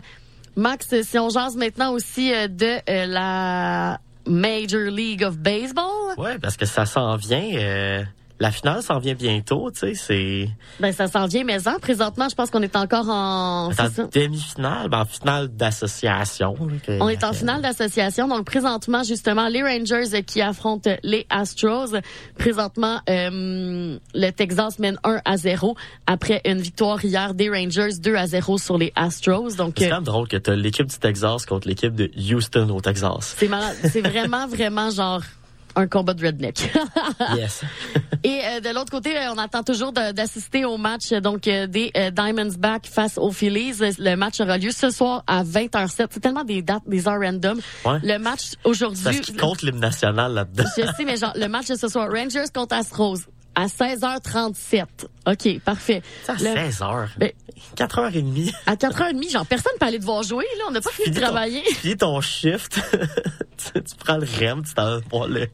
Max, 0.55 0.87
si 1.01 1.17
on 1.17 1.29
jase 1.29 1.55
maintenant 1.55 1.93
aussi 1.93 2.33
euh, 2.33 2.47
de 2.47 2.77
euh, 2.89 3.05
la 3.05 3.99
Major 4.25 4.81
League 4.91 5.23
of 5.23 5.37
Baseball. 5.37 6.15
Ouais, 6.17 6.37
parce 6.39 6.57
que 6.57 6.65
ça 6.65 6.85
s'en 6.85 7.15
vient. 7.15 7.43
euh, 7.55 8.03
la 8.41 8.49
finale 8.49 8.81
s'en 8.81 8.97
vient 8.97 9.13
bientôt, 9.13 9.69
tu 9.69 9.79
sais, 9.79 9.93
c'est... 9.93 10.49
Ben, 10.79 10.91
ça 10.91 11.07
s'en 11.07 11.27
vient, 11.27 11.43
mais 11.43 11.67
en 11.67 11.77
présentement, 11.77 12.27
je 12.27 12.33
pense 12.33 12.49
qu'on 12.49 12.63
est 12.63 12.75
encore 12.75 13.07
en... 13.07 13.67
En 13.67 14.07
demi-finale, 14.11 14.89
ben, 14.89 15.01
en 15.01 15.05
finale 15.05 15.47
d'association. 15.49 16.55
On 16.99 17.07
est 17.07 17.23
en 17.23 17.33
finale 17.33 17.61
d'association. 17.61 18.27
Donc, 18.27 18.45
présentement, 18.45 19.03
justement, 19.03 19.47
les 19.47 19.61
Rangers 19.61 20.23
qui 20.23 20.41
affrontent 20.41 20.89
les 21.03 21.27
Astros. 21.29 21.93
Présentement, 22.35 22.99
euh, 23.11 23.99
le 24.15 24.29
Texas 24.31 24.79
mène 24.79 24.97
1 25.03 25.21
à 25.23 25.37
0 25.37 25.75
après 26.07 26.41
une 26.43 26.61
victoire 26.61 27.05
hier 27.05 27.35
des 27.35 27.47
Rangers 27.47 27.99
2 27.99 28.15
à 28.15 28.25
0 28.25 28.57
sur 28.57 28.79
les 28.79 28.91
Astros. 28.95 29.55
Donc, 29.55 29.75
C'est 29.77 29.85
euh, 29.85 29.89
quand 29.89 29.95
même 29.97 30.03
drôle 30.03 30.27
que 30.27 30.37
t'as 30.37 30.55
l'équipe 30.55 30.87
du 30.87 30.97
Texas 30.97 31.45
contre 31.45 31.67
l'équipe 31.67 31.93
de 31.93 32.09
Houston 32.17 32.69
au 32.69 32.81
Texas. 32.81 33.35
c'est. 33.37 33.87
C'est 33.87 34.01
vraiment, 34.01 34.47
vraiment 34.47 34.89
genre 34.89 35.21
un 35.75 35.87
combat 35.87 36.13
de 36.13 36.25
redneck. 36.25 36.71
yes. 37.35 37.61
Et 38.23 38.41
euh, 38.45 38.59
de 38.59 38.69
l'autre 38.69 38.91
côté, 38.91 39.17
euh, 39.17 39.33
on 39.33 39.37
attend 39.37 39.63
toujours 39.63 39.91
d'assister 39.91 40.63
au 40.65 40.77
match 40.77 41.11
donc 41.11 41.47
euh, 41.47 41.67
des 41.67 41.91
euh, 41.97 42.11
Diamondbacks 42.11 42.87
face 42.87 43.17
aux 43.17 43.31
Phillies. 43.31 43.73
Le 43.97 44.15
match 44.15 44.39
aura 44.39 44.57
lieu 44.57 44.71
ce 44.71 44.89
soir 44.89 45.23
à 45.27 45.43
20h07. 45.43 46.07
C'est 46.11 46.19
tellement 46.19 46.43
des 46.43 46.61
dates, 46.61 46.83
des 46.85 47.07
heures 47.07 47.19
random. 47.19 47.59
Ouais. 47.85 47.99
Le 48.03 48.17
match 48.19 48.51
aujourd'hui. 48.63 49.03
Parce 49.03 49.19
qu'il 49.21 49.37
compte 49.37 49.61
l'hymne 49.63 49.79
national 49.79 50.33
là-dedans. 50.33 50.65
Je 50.77 50.83
sais, 50.83 51.05
mais 51.05 51.17
genre, 51.17 51.33
le 51.35 51.47
match 51.47 51.67
de 51.67 51.75
ce 51.75 51.87
soir, 51.87 52.09
Rangers 52.11 52.45
contre 52.53 52.75
Astros, 52.75 53.19
à 53.55 53.67
16h37. 53.67 54.85
OK, 55.27 55.59
parfait. 55.63 56.01
à 56.27 56.33
Le- 56.33 56.39
16 56.39 56.81
heures. 56.81 57.09
Ben, 57.17 57.31
4h30. 57.75 58.53
À 58.65 58.75
4h30, 58.75 59.31
genre, 59.31 59.45
personne 59.45 59.73
peut 59.79 59.85
aller 59.85 59.99
devoir 59.99 60.23
jouer, 60.23 60.45
là. 60.57 60.65
On 60.69 60.71
n'a 60.71 60.81
pas 60.81 60.89
fini 60.89 61.09
de 61.09 61.13
Finis 61.13 61.25
ton- 61.25 61.31
travailler. 61.31 61.61
Finis 61.75 61.97
ton 61.97 62.21
shift. 62.21 62.79
tu, 63.57 63.83
tu 63.83 63.95
prends 63.99 64.17
le 64.17 64.25
REM, 64.25 64.63
tu 64.63 64.73
t'en 64.73 64.85
vas 64.85 64.99
voir 65.11 65.27
le... 65.27 65.47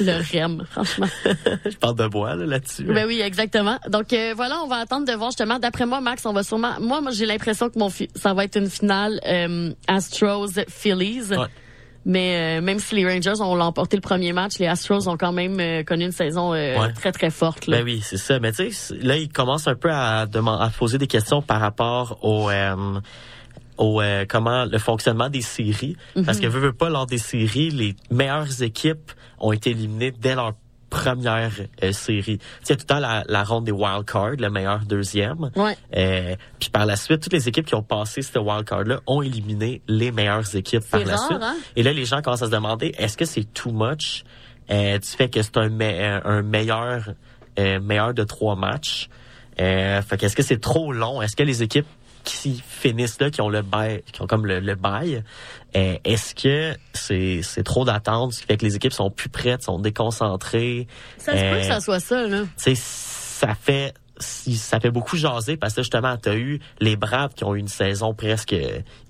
Le 0.00 0.12
REM, 0.32 0.64
franchement. 0.70 1.06
Je 1.64 1.76
parle 1.76 1.96
de 1.96 2.06
bois, 2.06 2.34
là, 2.36 2.46
là-dessus. 2.46 2.84
Ben 2.84 3.06
oui, 3.06 3.20
exactement. 3.20 3.78
Donc 3.88 4.12
euh, 4.12 4.32
voilà, 4.34 4.58
on 4.62 4.66
va 4.66 4.76
attendre 4.76 5.06
de 5.06 5.12
voir 5.12 5.30
justement. 5.30 5.58
D'après 5.58 5.84
moi, 5.86 6.00
Max, 6.00 6.24
on 6.26 6.32
va 6.32 6.42
sûrement. 6.42 6.74
Moi, 6.80 7.00
moi 7.00 7.10
j'ai 7.12 7.26
l'impression 7.26 7.68
que 7.68 7.78
mon 7.78 7.90
fi- 7.90 8.08
ça 8.14 8.32
va 8.34 8.44
être 8.44 8.56
une 8.56 8.70
finale 8.70 9.20
euh, 9.26 9.72
Astros 9.88 10.48
Phillies. 10.68 11.30
Ouais. 11.30 11.46
Mais 12.10 12.58
euh, 12.58 12.62
même 12.62 12.78
si 12.78 12.94
les 12.94 13.06
Rangers 13.06 13.40
ont 13.42 13.54
remporté 13.54 13.96
le 13.96 14.00
premier 14.00 14.32
match, 14.32 14.58
les 14.58 14.66
Astros 14.66 15.06
ont 15.08 15.16
quand 15.18 15.30
même 15.32 15.60
euh, 15.60 15.82
connu 15.84 16.06
une 16.06 16.10
saison 16.12 16.54
euh, 16.54 16.78
Ouais. 16.80 16.92
très 16.94 17.12
très 17.12 17.28
forte. 17.30 17.66
Là. 17.66 17.76
Ben 17.76 17.84
oui, 17.84 18.00
c'est 18.02 18.16
ça. 18.16 18.40
Mais 18.40 18.50
tu 18.50 18.72
sais, 18.72 18.94
là, 19.02 19.16
il 19.18 19.28
commence 19.28 19.68
un 19.68 19.74
peu 19.74 19.90
à, 19.92 20.20
à 20.22 20.70
poser 20.70 20.96
des 20.96 21.06
questions 21.06 21.42
par 21.42 21.60
rapport 21.60 22.18
au, 22.22 22.48
euh, 22.50 22.98
au 23.76 24.00
euh, 24.00 24.24
comment 24.28 24.64
le 24.64 24.78
fonctionnement 24.78 25.28
des 25.28 25.42
séries. 25.42 25.96
Parce 26.24 26.38
Mhm. 26.38 26.42
que 26.44 26.48
veut, 26.48 26.60
veut 26.60 26.72
pas 26.72 26.88
lors 26.88 27.06
des 27.06 27.18
séries, 27.18 27.68
les 27.70 27.94
meilleures 28.10 28.62
équipes 28.62 29.12
ont 29.38 29.52
été 29.52 29.70
éliminées 29.70 30.10
dès 30.10 30.34
leur 30.34 30.54
première 30.90 31.52
euh, 31.82 31.92
série. 31.92 32.38
Tu 32.38 32.66
il 32.66 32.70
y 32.70 32.72
a 32.72 32.76
tout 32.76 32.82
le 32.82 32.86
temps 32.86 32.98
la, 32.98 33.24
la 33.28 33.44
ronde 33.44 33.64
des 33.64 33.72
wild 33.72 34.04
cards, 34.04 34.36
le 34.38 34.48
meilleur 34.50 34.80
deuxième. 34.80 35.50
Ouais. 35.56 35.76
Euh, 35.96 36.34
puis 36.58 36.70
par 36.70 36.86
la 36.86 36.96
suite, 36.96 37.22
toutes 37.22 37.32
les 37.32 37.48
équipes 37.48 37.66
qui 37.66 37.74
ont 37.74 37.82
passé 37.82 38.22
ce 38.22 38.38
wild 38.38 38.64
card-là 38.64 39.00
ont 39.06 39.22
éliminé 39.22 39.82
les 39.88 40.10
meilleures 40.12 40.54
équipes 40.56 40.88
par 40.90 41.00
la 41.04 41.16
suite. 41.18 41.38
hein? 41.40 41.56
Et 41.76 41.82
là, 41.82 41.92
les 41.92 42.04
gens 42.04 42.22
commencent 42.22 42.42
à 42.42 42.46
se 42.46 42.50
demander, 42.50 42.94
est-ce 42.98 43.16
que 43.16 43.24
c'est 43.24 43.44
too 43.52 43.70
much? 43.72 44.24
Euh, 44.70 44.98
du 44.98 45.08
fait 45.08 45.28
que 45.30 45.40
c'est 45.42 45.56
un, 45.56 45.68
me- 45.70 46.26
un- 46.26 46.42
meilleur 46.42 47.10
euh, 47.58 47.80
meilleur 47.80 48.12
de 48.14 48.22
trois 48.24 48.54
matchs? 48.56 49.08
Euh, 49.60 50.00
fait 50.02 50.16
qu'est-ce 50.18 50.36
que 50.36 50.42
c'est 50.42 50.60
trop 50.60 50.92
long? 50.92 51.20
Est-ce 51.22 51.34
que 51.36 51.42
les 51.42 51.62
équipes 51.62 51.86
qui 52.24 52.62
finissent 52.66 53.18
là, 53.20 53.30
qui 53.30 53.40
ont 53.40 53.48
le 53.48 53.62
bail, 53.62 54.02
qui 54.12 54.20
ont 54.20 54.26
comme 54.26 54.44
le, 54.44 54.60
le 54.60 54.74
bail, 54.74 55.16
euh, 55.16 55.20
est-ce 56.04 56.34
que 56.34 56.76
c'est 56.92 57.40
c'est 57.42 57.62
trop 57.62 57.84
d'attente, 57.84 58.32
ce 58.32 58.40
qui 58.40 58.46
fait 58.46 58.56
que 58.56 58.64
les 58.64 58.76
équipes 58.76 58.92
sont 58.92 59.10
plus 59.10 59.28
prêtes, 59.28 59.62
sont 59.62 59.78
déconcentrées? 59.78 60.86
Ça 61.18 61.32
se 61.36 61.40
peut 61.42 61.46
Euh, 61.46 61.58
que 61.60 61.66
ça 61.66 61.80
soit 61.80 62.00
ça, 62.00 62.26
là. 62.26 62.44
ça 62.56 63.54
fait 63.54 63.94
si- 64.20 64.56
ça 64.56 64.80
fait 64.80 64.90
beaucoup 64.90 65.16
jaser 65.16 65.56
parce 65.56 65.74
que 65.74 65.82
justement, 65.82 66.16
tu 66.16 66.28
as 66.28 66.34
eu 66.36 66.58
les 66.80 66.96
Braves 66.96 67.34
qui 67.34 67.44
ont 67.44 67.54
eu 67.54 67.58
une 67.60 67.68
saison 67.68 68.14
presque 68.14 68.54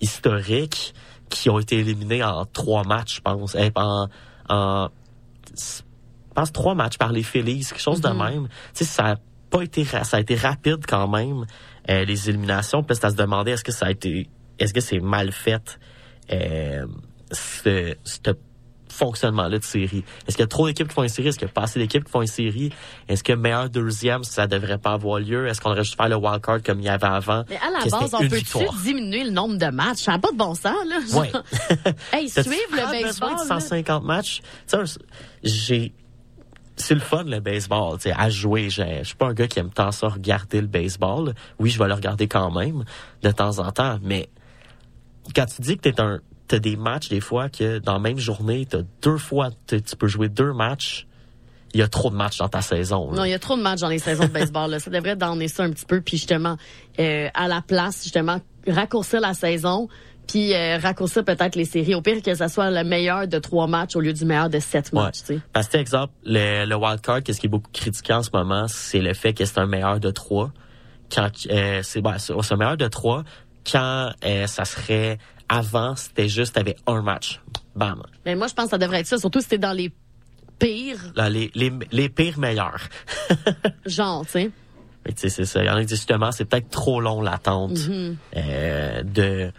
historique, 0.01 0.95
qui 1.31 1.51
ont 1.51 1.59
été 1.59 1.79
éliminés 1.79 2.23
en 2.23 2.45
trois 2.45 2.85
matchs, 2.85 3.17
je 3.17 3.21
pense. 3.21 3.55
Eh, 3.59 3.71
en, 3.75 4.09
en 4.49 4.89
je 5.57 5.83
pense 6.35 6.53
trois 6.53 6.75
matchs 6.75 6.99
par 6.99 7.13
les 7.13 7.23
Phillies, 7.23 7.65
quelque 7.65 7.81
chose 7.81 8.01
de 8.01 8.09
Mhm. 8.09 8.19
même. 8.19 8.49
Tu 8.75 8.85
sais, 8.85 8.85
ça 8.85 9.07
a 9.13 9.17
pas 9.51 9.63
été 9.63 9.85
ça 9.85 10.03
a 10.13 10.21
été 10.21 10.37
rapide 10.37 10.85
quand 10.87 11.09
même 11.09 11.47
euh, 11.91 12.05
les 12.05 12.29
éliminations. 12.29 12.83
Puis 12.83 12.97
à 13.03 13.11
se 13.11 13.17
demander 13.17 13.53
est-ce 13.53 13.65
que 13.65 13.73
ça 13.73 13.87
a 13.87 13.91
été 13.91 14.29
est-ce 14.59 14.75
que 14.75 14.81
c'est 14.81 15.01
mal 15.01 15.33
fait 15.33 15.79
euh, 16.33 16.87
ce- 17.33 17.95
cette 18.05 18.39
fonctionnement-là 18.91 19.59
de 19.59 19.65
série. 19.65 20.03
Est-ce 20.27 20.37
qu'il 20.37 20.43
y 20.43 20.45
a 20.45 20.49
trop 20.49 20.67
d'équipes 20.67 20.89
qui 20.89 20.95
font 20.95 21.03
une 21.05 21.09
série? 21.09 21.29
Est-ce 21.29 21.39
qu'il 21.39 21.47
y 21.47 21.51
a 21.51 21.53
pas 21.53 21.63
assez 21.63 21.79
d'équipes 21.79 22.05
qui 22.05 22.11
font 22.11 22.23
une 22.23 22.27
série? 22.27 22.73
Est-ce 23.07 23.23
que 23.23 23.33
meilleur 23.33 23.71
deuxième, 23.71 24.25
ça 24.25 24.47
devrait 24.49 24.79
pas 24.79 24.93
avoir 24.93 25.21
lieu? 25.21 25.47
Est-ce 25.47 25.61
qu'on 25.61 25.71
aurait 25.71 25.85
juste 25.85 25.97
faire 25.97 26.09
le 26.09 26.17
wildcard 26.17 26.63
comme 26.65 26.81
il 26.81 26.87
y 26.87 26.89
avait 26.89 27.07
avant? 27.07 27.45
Mais 27.49 27.57
à 27.59 27.71
la 27.71 27.85
base, 27.85 28.15
on 28.15 28.19
victoire? 28.27 28.75
diminuer 28.83 29.25
le 29.25 29.31
nombre 29.31 29.57
de 29.57 29.67
matchs? 29.67 29.99
Ça 29.99 30.13
n'a 30.13 30.19
pas 30.19 30.33
de 30.33 30.37
bon 30.37 30.55
sens, 30.55 30.75
là. 30.89 30.99
Ouais. 31.19 31.31
hey, 32.13 32.29
suivre 32.29 32.49
le 32.73 32.77
besoin 32.77 33.03
baseball. 33.03 33.31
de 33.35 33.39
là. 33.39 33.45
150 33.61 34.05
matchs? 34.05 34.41
J'ai 35.43 35.93
c'est 36.77 36.95
le 36.95 37.01
fun 37.01 37.25
le 37.25 37.41
baseball, 37.41 37.99
tu 37.99 38.11
à 38.11 38.31
jouer. 38.31 38.71
Je 38.71 38.83
je 39.01 39.05
suis 39.05 39.17
pas 39.17 39.27
un 39.27 39.35
gars 39.35 39.49
qui 39.49 39.59
aime 39.59 39.71
tant 39.71 39.91
ça 39.91 40.09
regarder 40.09 40.61
le 40.61 40.69
baseball. 40.69 41.35
Oui, 41.59 41.71
je 41.71 41.79
vais 41.79 41.89
le 41.89 41.95
regarder 41.95 42.29
quand 42.29 42.51
même 42.53 42.85
de 43.23 43.31
temps 43.33 43.59
en 43.59 43.71
temps, 43.73 43.99
mais 44.03 44.29
quand 45.35 45.47
tu 45.47 45.63
dis 45.63 45.77
que 45.77 45.83
t'es 45.89 46.01
un 46.01 46.21
t'as 46.47 46.59
des 46.59 46.77
matchs 46.77 47.11
des 47.11 47.21
fois 47.21 47.51
que 47.51 47.79
dans 47.79 47.93
la 47.95 47.99
même 47.99 48.19
journée, 48.19 48.65
t'as 48.67 48.79
deux 49.03 49.19
fois 49.19 49.51
tu 49.67 49.81
peux 49.99 50.09
jouer 50.09 50.29
deux 50.29 50.53
matchs. 50.55 51.07
Il 51.75 51.81
y 51.81 51.83
a 51.83 51.89
trop 51.89 52.09
de 52.09 52.15
matchs 52.17 52.39
dans 52.39 52.49
ta 52.49 52.63
saison. 52.63 53.11
là. 53.11 53.19
Non, 53.19 53.25
il 53.25 53.31
y 53.31 53.35
a 53.35 53.39
trop 53.39 53.55
de 53.55 53.61
matchs 53.61 53.81
dans 53.81 53.91
les 53.91 53.99
saisons 53.99 54.25
de 54.25 54.31
baseball. 54.31 54.71
Là. 54.71 54.81
Ça 54.81 54.91
devrait 54.91 55.17
donner 55.17 55.49
ça 55.49 55.65
un 55.65 55.71
petit 55.71 55.85
peu, 55.85 56.01
puis 56.01 56.17
justement, 56.17 56.57
euh, 56.99 57.29
à 57.35 57.47
la 57.47 57.61
place, 57.61 58.03
justement, 58.05 58.41
raccourcir 58.67 59.21
la 59.21 59.35
saison, 59.35 59.87
puis 60.27 60.55
euh, 60.55 60.79
raccourcir 60.79 61.23
peut-être 61.27 61.57
les 61.57 61.67
séries. 61.67 61.95
Au 61.95 62.01
pire 62.01 62.23
que 62.23 62.35
ça 62.35 62.49
soit 62.49 62.71
le 62.71 62.85
meilleur 62.89 63.29
de 63.29 63.39
trois 63.39 63.67
matchs 63.67 63.97
au 63.97 64.01
lieu 64.01 64.15
du 64.15 64.25
meilleur 64.25 64.49
de 64.49 64.59
sept 64.61 64.89
Ouais. 64.95 65.03
matchs. 65.03 65.19
tu 65.21 65.35
sais. 65.35 65.41
Parce 65.53 65.69
que, 65.69 65.77
exemple, 65.77 66.15
le, 66.25 66.65
le 66.65 66.75
wild 66.75 67.03
card, 67.03 67.23
qu'est-ce 67.23 67.39
qui 67.39 67.47
est 67.47 67.51
beaucoup 67.51 67.71
critiqué 67.71 68.15
en 68.15 68.23
ce 68.23 68.31
moment, 68.33 68.65
c'est 68.67 69.01
le 69.01 69.13
fait 69.13 69.35
que 69.35 69.45
c'est 69.45 69.59
un 69.59 69.67
meilleur 69.67 70.01
de 70.01 70.11
trois. 70.11 70.51
Quand 71.15 71.29
euh, 71.51 71.81
c'est 71.83 72.01
ben, 72.01 72.17
c'est 72.19 72.33
un 72.33 72.57
meilleur 72.57 72.77
de 72.79 72.89
trois 72.89 73.25
quand 73.71 74.11
euh, 74.25 74.47
ça 74.47 74.65
serait 74.65 75.19
avant, 75.49 75.97
c'était 75.97 76.29
juste 76.29 76.55
t'avais 76.55 76.77
un 76.87 77.03
match. 77.03 77.41
Bam. 77.75 78.03
Mais 78.27 78.35
moi, 78.35 78.47
je 78.49 78.55
pense 78.55 78.67
que 78.67 78.71
ça 78.71 78.79
devrait 78.79 79.01
être 79.01 79.07
ça, 79.07 79.19
surtout 79.19 79.41
si 79.41 79.49
t'es 79.49 79.59
dans 79.59 79.73
les 79.73 79.93
pires 80.59 81.13
Là, 81.15 81.29
les, 81.31 81.51
les, 81.55 81.73
les 81.93 82.09
pires 82.09 82.39
meilleurs. 82.39 82.89
genres, 83.87 84.25
tu 84.27 84.33
sais. 84.33 84.51
Que, 85.05 85.13
tu 85.13 85.19
sais, 85.21 85.29
c'est 85.29 85.45
ça. 85.45 85.63
Il 85.63 85.67
y 85.67 85.71
en 85.71 85.75
a 85.77 85.81
qui 85.81 85.87
disent 85.87 85.99
justement, 85.99 86.33
c'est 86.33 86.45
peut-être 86.45 86.69
trop 86.71 87.01
long 87.01 87.23
l'attente 87.23 87.79
Mhm. 87.89 88.17
euh, 88.37 89.03
de 89.05 89.53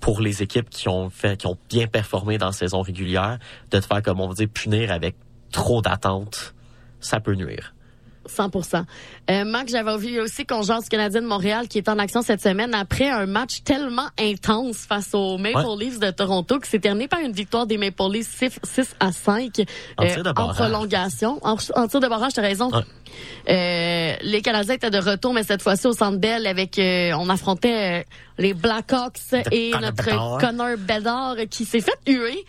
pour 0.00 0.20
les 0.20 0.42
équipes 0.42 0.68
qui 0.68 0.88
ont 0.88 1.08
fait, 1.08 1.36
qui 1.38 1.46
ont 1.46 1.56
bien 1.70 1.86
performé 1.86 2.36
dans 2.36 2.46
la 2.46 2.52
saison 2.52 2.82
régulière, 2.82 3.38
de 3.70 3.78
te 3.78 3.86
faire 3.86 4.02
comme 4.02 4.20
on 4.20 4.28
va 4.28 4.34
dire 4.34 4.48
punir 4.52 4.92
avec 4.92 5.16
trop 5.50 5.80
d'attente, 5.80 6.54
ça 7.00 7.20
peut 7.20 7.34
nuire. 7.34 7.73
100% 8.28 8.84
euh, 9.30 9.44
Mac, 9.44 9.68
j'avais 9.68 9.96
vu 9.96 10.20
aussi 10.20 10.44
qu'on 10.46 10.62
jase 10.62 10.88
Canadien 10.88 11.22
de 11.22 11.26
Montréal 11.26 11.68
qui 11.68 11.78
est 11.78 11.88
en 11.88 11.98
action 11.98 12.22
cette 12.22 12.42
semaine 12.42 12.74
après 12.74 13.08
un 13.08 13.26
match 13.26 13.62
tellement 13.64 14.08
intense 14.18 14.78
face 14.88 15.10
aux 15.14 15.38
Maple 15.38 15.56
Ouais. 15.58 15.84
Leafs 15.84 15.98
de 15.98 16.10
Toronto 16.10 16.58
qui 16.60 16.68
s'est 16.70 16.78
terminé 16.78 17.08
par 17.08 17.20
une 17.20 17.32
victoire 17.32 17.66
des 17.66 17.78
Maple 17.78 18.10
Leafs 18.12 18.28
6, 18.38 18.58
6 18.62 18.96
à 19.00 19.12
5 19.12 19.60
En 19.98 20.04
barrage. 20.32 20.56
prolongation. 20.56 21.38
En, 21.42 21.56
en 21.74 21.88
tir 21.88 22.00
de 22.00 22.08
barrage, 22.08 22.32
t'as 22.34 22.42
raison. 22.42 22.70
Euh, 23.48 24.14
les 24.22 24.42
Canadiens 24.42 24.74
étaient 24.74 24.90
de 24.90 24.98
retour, 24.98 25.32
mais 25.32 25.42
cette 25.42 25.62
fois-ci 25.62 25.86
au 25.86 25.92
Centre 25.92 26.18
Bell 26.18 26.46
avec, 26.46 26.78
euh, 26.78 27.12
on 27.18 27.28
affrontait 27.28 28.00
euh, 28.00 28.02
les 28.38 28.54
Blackhawks 28.54 29.32
et 29.52 29.70
notre. 29.80 30.38
Connor 30.40 30.76
Bedard 30.78 31.36
qui 31.50 31.64
s'est 31.64 31.80
fait 31.80 31.92
huer. 32.06 32.44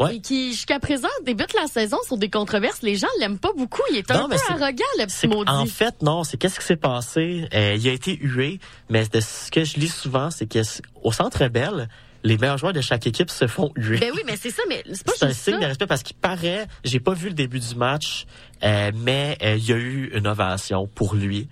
Ouais. 0.00 0.16
Et 0.16 0.20
qui, 0.20 0.52
jusqu'à 0.52 0.78
présent, 0.78 1.08
débute 1.24 1.54
la 1.54 1.66
saison 1.66 1.96
sur 2.06 2.16
des 2.18 2.30
controverses. 2.30 2.82
Les 2.82 2.96
gens 2.96 3.08
l'aiment 3.20 3.38
pas 3.38 3.52
beaucoup. 3.56 3.82
Il 3.90 3.96
est 3.98 4.10
Non, 4.10 4.26
un 4.26 4.28
peu 4.28 4.36
c'est- 4.36 4.50
arrogant, 4.52 4.84
le 4.98 5.06
petit 5.06 5.26
maudit. 5.28 5.50
en 5.50 5.66
fait, 5.66 6.02
non, 6.02 6.24
c'est 6.24 6.36
qu'est-ce 6.36 6.58
qui 6.60 6.66
s'est 6.66 6.76
passé? 6.76 7.48
Euh, 7.54 7.76
il 7.78 7.88
a 7.88 7.92
été 7.92 8.16
hué, 8.20 8.60
mais 8.90 9.06
de 9.06 9.20
ce 9.20 9.50
que 9.50 9.64
je 9.64 9.78
lis 9.78 9.88
souvent, 9.92 10.30
c'est 10.30 10.46
que 10.46 10.62
c- 10.62 10.82
au 11.02 11.12
Centre 11.12 11.48
Bell, 11.48 11.88
les 12.24 12.36
meilleurs 12.36 12.58
joueurs 12.58 12.72
de 12.72 12.80
chaque 12.80 13.06
équipe 13.06 13.30
se 13.30 13.46
font 13.46 13.70
huer. 13.76 13.98
Ben 13.98 14.10
oui, 14.14 14.22
mais 14.26 14.36
c'est 14.36 14.50
ça, 14.50 14.62
mais 14.68 14.82
c'est 14.92 15.04
pas 15.06 15.12
C'est 15.16 15.24
un 15.26 15.32
signe 15.32 15.54
ça. 15.54 15.60
de 15.60 15.64
respect 15.66 15.86
parce 15.86 16.02
qu'il 16.02 16.16
paraît, 16.16 16.66
j'ai 16.84 17.00
pas 17.00 17.14
vu 17.14 17.28
le 17.28 17.34
début 17.34 17.60
du 17.60 17.74
match, 17.76 18.26
euh, 18.64 18.90
mais 18.94 19.38
euh, 19.42 19.56
il 19.56 19.64
y 19.64 19.72
a 19.72 19.76
eu 19.76 20.10
une 20.14 20.26
ovation 20.26 20.86
pour 20.94 21.14
lui. 21.14 21.48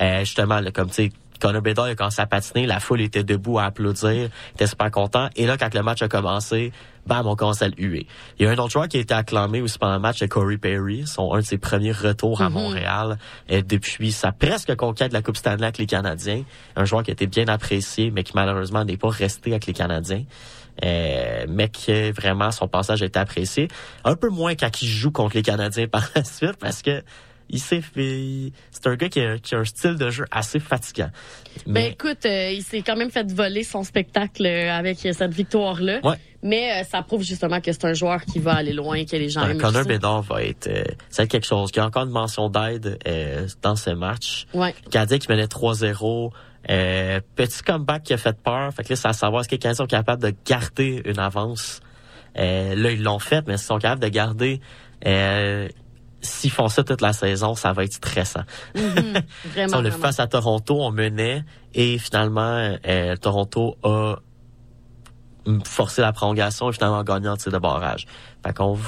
Euh, 0.00 0.20
justement, 0.20 0.60
là, 0.60 0.70
comme 0.72 0.88
tu 0.88 0.94
sais, 0.94 1.10
Connor 1.40 1.62
Bedard 1.62 1.86
a 1.86 1.94
commencé 1.94 2.20
à 2.20 2.26
patiner, 2.26 2.66
la 2.66 2.80
foule 2.80 3.00
était 3.00 3.24
debout 3.24 3.58
à 3.58 3.64
applaudir, 3.64 4.28
était 4.54 4.66
super 4.66 4.90
content. 4.90 5.30
Et 5.36 5.46
là, 5.46 5.56
quand 5.56 5.72
le 5.72 5.82
match 5.82 6.02
a 6.02 6.08
commencé, 6.08 6.70
bam, 7.06 7.26
on 7.26 7.34
commence 7.36 7.62
à 7.62 7.68
le 7.68 7.74
huer. 7.78 8.06
Il 8.38 8.44
y 8.44 8.48
a 8.48 8.50
un 8.50 8.56
autre 8.58 8.70
joueur 8.70 8.88
qui 8.88 8.96
a 8.96 9.00
été 9.00 9.14
acclamé 9.14 9.60
aussi 9.60 9.78
pendant 9.78 9.94
le 9.94 10.00
match, 10.00 10.18
c'est 10.18 10.28
Corey 10.28 10.58
Perry, 10.58 11.06
son 11.06 11.32
un 11.34 11.38
de 11.40 11.44
ses 11.44 11.58
premiers 11.58 11.92
retours 11.92 12.40
à 12.42 12.48
Mhm. 12.48 12.54
Montréal 12.54 13.18
euh, 13.50 13.62
depuis 13.62 14.12
sa 14.12 14.32
presque 14.32 14.74
conquête 14.76 15.08
de 15.08 15.14
la 15.14 15.22
Coupe 15.22 15.36
Stanley 15.36 15.62
avec 15.64 15.78
les 15.78 15.86
Canadiens. 15.86 16.44
Un 16.76 16.84
joueur 16.84 17.02
qui 17.02 17.10
a 17.10 17.14
été 17.14 17.26
bien 17.26 17.48
apprécié, 17.48 18.10
mais 18.10 18.22
qui 18.22 18.32
malheureusement 18.34 18.84
n'est 18.84 18.96
pas 18.96 19.08
resté 19.10 19.50
avec 19.50 19.66
les 19.66 19.72
Canadiens. 19.72 20.24
Euh, 20.84 21.44
mais 21.48 21.68
que 21.68 22.12
vraiment 22.12 22.50
son 22.52 22.68
passage 22.68 23.02
a 23.02 23.06
été 23.06 23.18
apprécié. 23.18 23.68
Un 24.04 24.14
peu 24.16 24.28
moins 24.28 24.54
quand 24.54 24.80
il 24.80 24.88
joue 24.88 25.10
contre 25.10 25.36
les 25.36 25.42
Canadiens 25.42 25.88
par 25.92 26.08
la 26.14 26.24
suite 26.24 26.56
parce 26.58 26.80
que 26.82 27.02
il 27.52 27.58
s'est 27.58 27.80
fait. 27.82 28.52
C'est 28.70 28.86
un 28.86 28.94
gars 28.94 29.08
qui 29.08 29.20
a, 29.20 29.36
qui 29.38 29.56
a 29.56 29.58
un 29.58 29.64
style 29.64 29.96
de 29.96 30.08
jeu 30.08 30.24
assez 30.30 30.60
fatigant. 30.60 31.10
Ben 31.66 31.90
écoute, 31.90 32.24
euh, 32.24 32.52
il 32.52 32.62
s'est 32.62 32.82
quand 32.82 32.94
même 32.94 33.10
fait 33.10 33.30
voler 33.32 33.64
son 33.64 33.82
spectacle 33.82 34.46
euh, 34.46 34.70
avec 34.72 34.98
cette 35.00 35.34
victoire-là. 35.34 35.98
Ouais. 36.04 36.16
Mais 36.42 36.72
euh, 36.72 36.84
ça 36.84 37.02
prouve 37.02 37.22
justement 37.22 37.60
que 37.60 37.72
c'est 37.72 37.84
un 37.84 37.92
joueur 37.92 38.24
qui 38.24 38.38
va 38.38 38.54
aller 38.54 38.72
loin, 38.72 39.04
que 39.04 39.16
les 39.16 39.28
gens 39.28 39.42
un 39.42 39.50
aiment. 39.50 39.58
Connor 39.58 39.82
ça. 39.82 39.88
Bedard 39.88 40.22
va 40.22 40.42
être 40.42 40.68
euh, 40.68 40.84
c'est 41.10 41.26
quelque 41.26 41.46
chose. 41.46 41.70
Il 41.74 41.76
y 41.76 41.80
a 41.80 41.86
encore 41.86 42.04
une 42.04 42.10
mention 42.10 42.48
d'aide 42.48 42.98
euh, 43.06 43.46
dans 43.62 43.76
ce 43.76 43.90
match. 43.90 44.46
Ouais. 44.54 44.74
Canadien 44.90 45.18
qui 45.18 45.28
menait 45.28 45.46
3-0. 45.46 46.30
Euh, 46.68 47.20
petit 47.36 47.62
comeback 47.62 48.02
qui 48.04 48.12
a 48.12 48.18
fait 48.18 48.36
peur. 48.36 48.72
Fait 48.74 48.84
que 48.84 48.90
là, 48.90 48.96
c'est 48.96 49.08
à 49.08 49.12
savoir 49.12 49.40
est-ce 49.40 49.48
que 49.48 49.54
les 49.54 49.58
Canadiens 49.58 49.84
sont 49.84 49.88
capables 49.88 50.22
de 50.22 50.34
garder 50.46 51.02
une 51.04 51.18
avance? 51.18 51.80
Euh, 52.38 52.74
là, 52.74 52.90
ils 52.90 53.02
l'ont 53.02 53.18
fait, 53.18 53.46
mais 53.46 53.56
s'ils 53.56 53.66
sont 53.66 53.78
capables 53.78 54.02
de 54.02 54.08
garder 54.08 54.60
euh, 55.06 55.68
s'ils 56.20 56.50
font 56.50 56.68
ça 56.68 56.84
toute 56.84 57.00
la 57.00 57.12
saison, 57.12 57.54
ça 57.54 57.72
va 57.72 57.84
être 57.84 57.94
stressant. 57.94 58.42
Mhm. 58.74 59.22
Vraiment. 59.52 59.78
on 59.78 59.80
le 59.82 59.90
face 59.90 60.20
à 60.20 60.26
Toronto, 60.26 60.76
on 60.80 60.90
menait 60.90 61.44
et 61.74 61.98
finalement 61.98 62.76
euh, 62.86 63.16
Toronto 63.16 63.76
a 63.82 64.16
forcé 65.64 66.02
la 66.02 66.12
prolongation 66.12 66.70
et 66.70 66.72
finalement 66.72 67.02
gagné 67.02 67.28
en 67.28 67.36
tir 67.36 67.52
de 67.52 67.58
barrage. 67.58 68.06
Fait 68.44 68.52
qu'on 68.54 68.78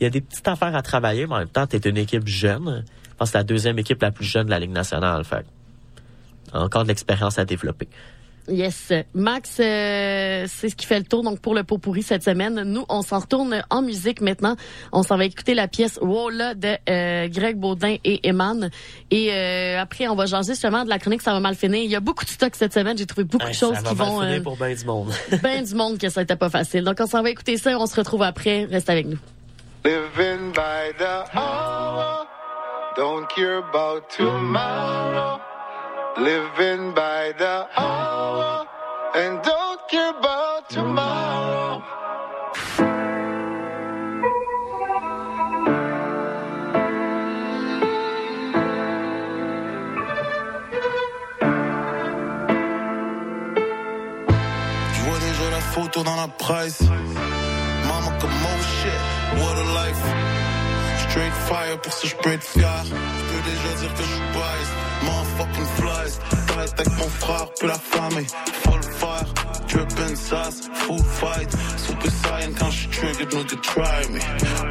il 0.00 0.04
y 0.04 0.06
a 0.06 0.10
des 0.10 0.22
petites 0.22 0.48
affaires 0.48 0.74
à 0.74 0.82
travailler, 0.82 1.26
mais 1.26 1.34
en 1.34 1.38
même 1.40 1.48
temps, 1.48 1.66
t'es 1.66 1.78
une 1.78 1.98
équipe 1.98 2.26
jeune. 2.26 2.84
Je 2.86 3.14
pense 3.16 3.28
que 3.28 3.32
c'est 3.32 3.38
la 3.38 3.44
deuxième 3.44 3.78
équipe 3.78 4.00
la 4.00 4.10
plus 4.10 4.24
jeune 4.24 4.46
de 4.46 4.50
la 4.50 4.58
Ligue 4.58 4.70
nationale. 4.70 5.24
Fait 5.24 5.44
encore 6.54 6.84
de 6.84 6.88
l'expérience 6.88 7.38
à 7.38 7.44
développer. 7.44 7.88
Yes. 8.48 8.92
Max, 9.14 9.58
euh, 9.60 10.46
c'est 10.48 10.70
ce 10.70 10.74
qui 10.76 10.86
fait 10.86 10.98
le 10.98 11.04
tour 11.04 11.22
donc 11.22 11.38
pour 11.40 11.54
le 11.54 11.62
pot 11.62 11.78
pourri 11.78 12.02
cette 12.02 12.24
semaine. 12.24 12.62
Nous, 12.64 12.84
on 12.88 13.02
s'en 13.02 13.20
retourne 13.20 13.62
en 13.70 13.82
musique 13.82 14.20
maintenant. 14.20 14.56
On 14.92 15.02
s'en 15.02 15.16
va 15.16 15.24
écouter 15.26 15.54
la 15.54 15.68
pièce 15.68 15.98
Wola 16.02 16.54
de 16.54 16.76
euh, 16.88 17.28
Greg 17.28 17.56
Baudin 17.56 17.96
et 18.04 18.26
Eman. 18.28 18.70
Et 19.10 19.32
euh, 19.32 19.80
après, 19.80 20.08
on 20.08 20.16
va 20.16 20.26
jaser 20.26 20.54
justement 20.54 20.84
de 20.84 20.88
la 20.88 20.98
chronique 20.98 21.22
Ça 21.22 21.32
va 21.32 21.40
mal 21.40 21.54
finir. 21.54 21.80
Il 21.82 21.90
y 21.90 21.94
a 21.96 22.00
beaucoup 22.00 22.24
de 22.24 22.30
stock 22.30 22.54
cette 22.56 22.72
semaine. 22.74 22.98
J'ai 22.98 23.06
trouvé 23.06 23.24
beaucoup 23.24 23.46
Hey, 23.46 23.52
de 23.52 23.56
choses 23.56 23.74
ça 23.76 23.82
va 23.82 23.90
qui 23.90 23.96
mal 23.96 24.08
vont... 24.08 24.20
finir 24.20 24.40
euh, 24.40 24.42
pour 24.42 24.56
bien 24.56 24.74
du 24.74 24.84
monde. 24.84 25.12
ben 25.42 25.62
du 25.64 25.74
monde 25.74 25.98
que 25.98 26.08
ça 26.08 26.20
n'était 26.22 26.36
pas 26.36 26.50
facile. 26.50 26.82
Donc, 26.82 26.96
on 27.00 27.06
s'en 27.06 27.22
va 27.22 27.30
écouter 27.30 27.56
ça 27.56 27.70
et 27.70 27.74
on 27.76 27.86
se 27.86 27.94
retrouve 27.96 28.22
après. 28.22 28.64
Reste 28.64 28.90
avec 28.90 29.06
nous. 29.06 29.18
Living 29.84 30.52
by 30.52 30.92
the 30.98 31.36
hour, 31.36 32.26
don't 32.96 33.26
care 33.34 33.58
about 33.58 34.02
tomorrow. 34.16 35.40
Living 36.20 36.92
by 36.92 37.32
the 37.38 37.66
hour, 37.78 38.66
and 39.14 39.42
don't 39.42 39.80
care 39.88 40.10
about 40.10 40.68
tomorrow. 40.68 41.82
Je 54.92 55.00
vois 55.00 55.18
déjà 55.20 55.50
la 55.50 55.60
photo 55.72 56.02
dans 56.04 56.16
la 56.16 56.28
presse. 56.28 56.82
Mama 57.88 58.10
comme 58.20 58.30
oh 58.44 58.62
shit, 58.76 59.00
what 59.40 59.56
a 59.56 59.64
life. 59.80 60.04
Straight 61.08 61.32
fire, 61.48 61.78
pour 61.80 61.94
ça 61.94 62.06
je 62.08 62.16
peux 62.16 62.32
être 62.32 62.44
fier. 62.44 62.84
Je 62.84 62.90
peux 62.90 63.42
déjà 63.50 63.70
dire 63.80 63.94
que 63.94 64.02
je 64.02 64.12
suis 64.12 64.32
biased. 64.34 64.89
Motherfucking 65.40 65.66
flies. 65.76 66.18
T'arrêtes 66.46 66.80
avec 66.80 66.98
mon 66.98 67.08
frère, 67.08 67.46
puis 67.58 67.68
la 67.68 67.74
famille. 67.74 68.26
Full 68.64 68.82
fire, 68.98 69.34
drippin' 69.68 70.16
sauce, 70.16 70.68
food 70.74 71.04
fight. 71.04 71.50
Super 71.76 72.10
saiyan 72.10 72.52
quand 72.58 72.70
je 72.70 72.88
triggered, 72.88 73.32
nigga 73.32 73.56
try 73.62 74.08
me. 74.12 74.20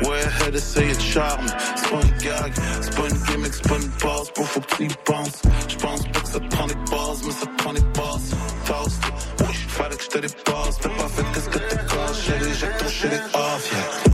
Way 0.08 0.22
ahead, 0.22 0.56
essaye 0.56 0.96
de 0.96 1.02
charme. 1.02 1.48
C'est 1.76 1.90
pas 1.90 2.02
une 2.02 2.18
gag, 2.18 2.54
c'est 2.82 2.96
pas 2.96 3.08
une 3.10 3.24
gimmick, 3.24 3.54
c'est 3.54 3.68
pas 3.68 3.76
une 3.76 3.90
base. 4.04 4.32
Bro, 4.36 4.44
faut 4.46 4.62
que 4.62 4.76
tu 4.76 4.86
y 4.86 4.88
penses. 5.06 5.42
J'pense 5.68 6.04
pas 6.04 6.20
que 6.20 6.28
ça 6.28 6.40
te 6.40 6.48
prend 6.56 6.68
des 6.68 6.76
bases, 6.76 7.24
mais 7.26 7.32
ça 7.32 7.46
te 7.46 7.64
prend 7.64 7.74
des 7.74 7.82
bases. 7.82 8.36
Toast, 8.66 9.02
oui, 9.42 9.56
fallait 9.68 9.96
que 9.96 10.04
je 10.04 10.10
te 10.10 10.18
dépasse. 10.20 10.80
T'as 10.82 10.90
pas 10.90 11.08
fait 11.08 11.26
qu'est-ce 11.34 11.50
que 11.50 11.58
t'es 11.58 11.76
caché. 11.76 12.34
Touché 12.80 13.08
les 13.10 13.18
off, 13.34 13.72
yeah. 13.72 14.09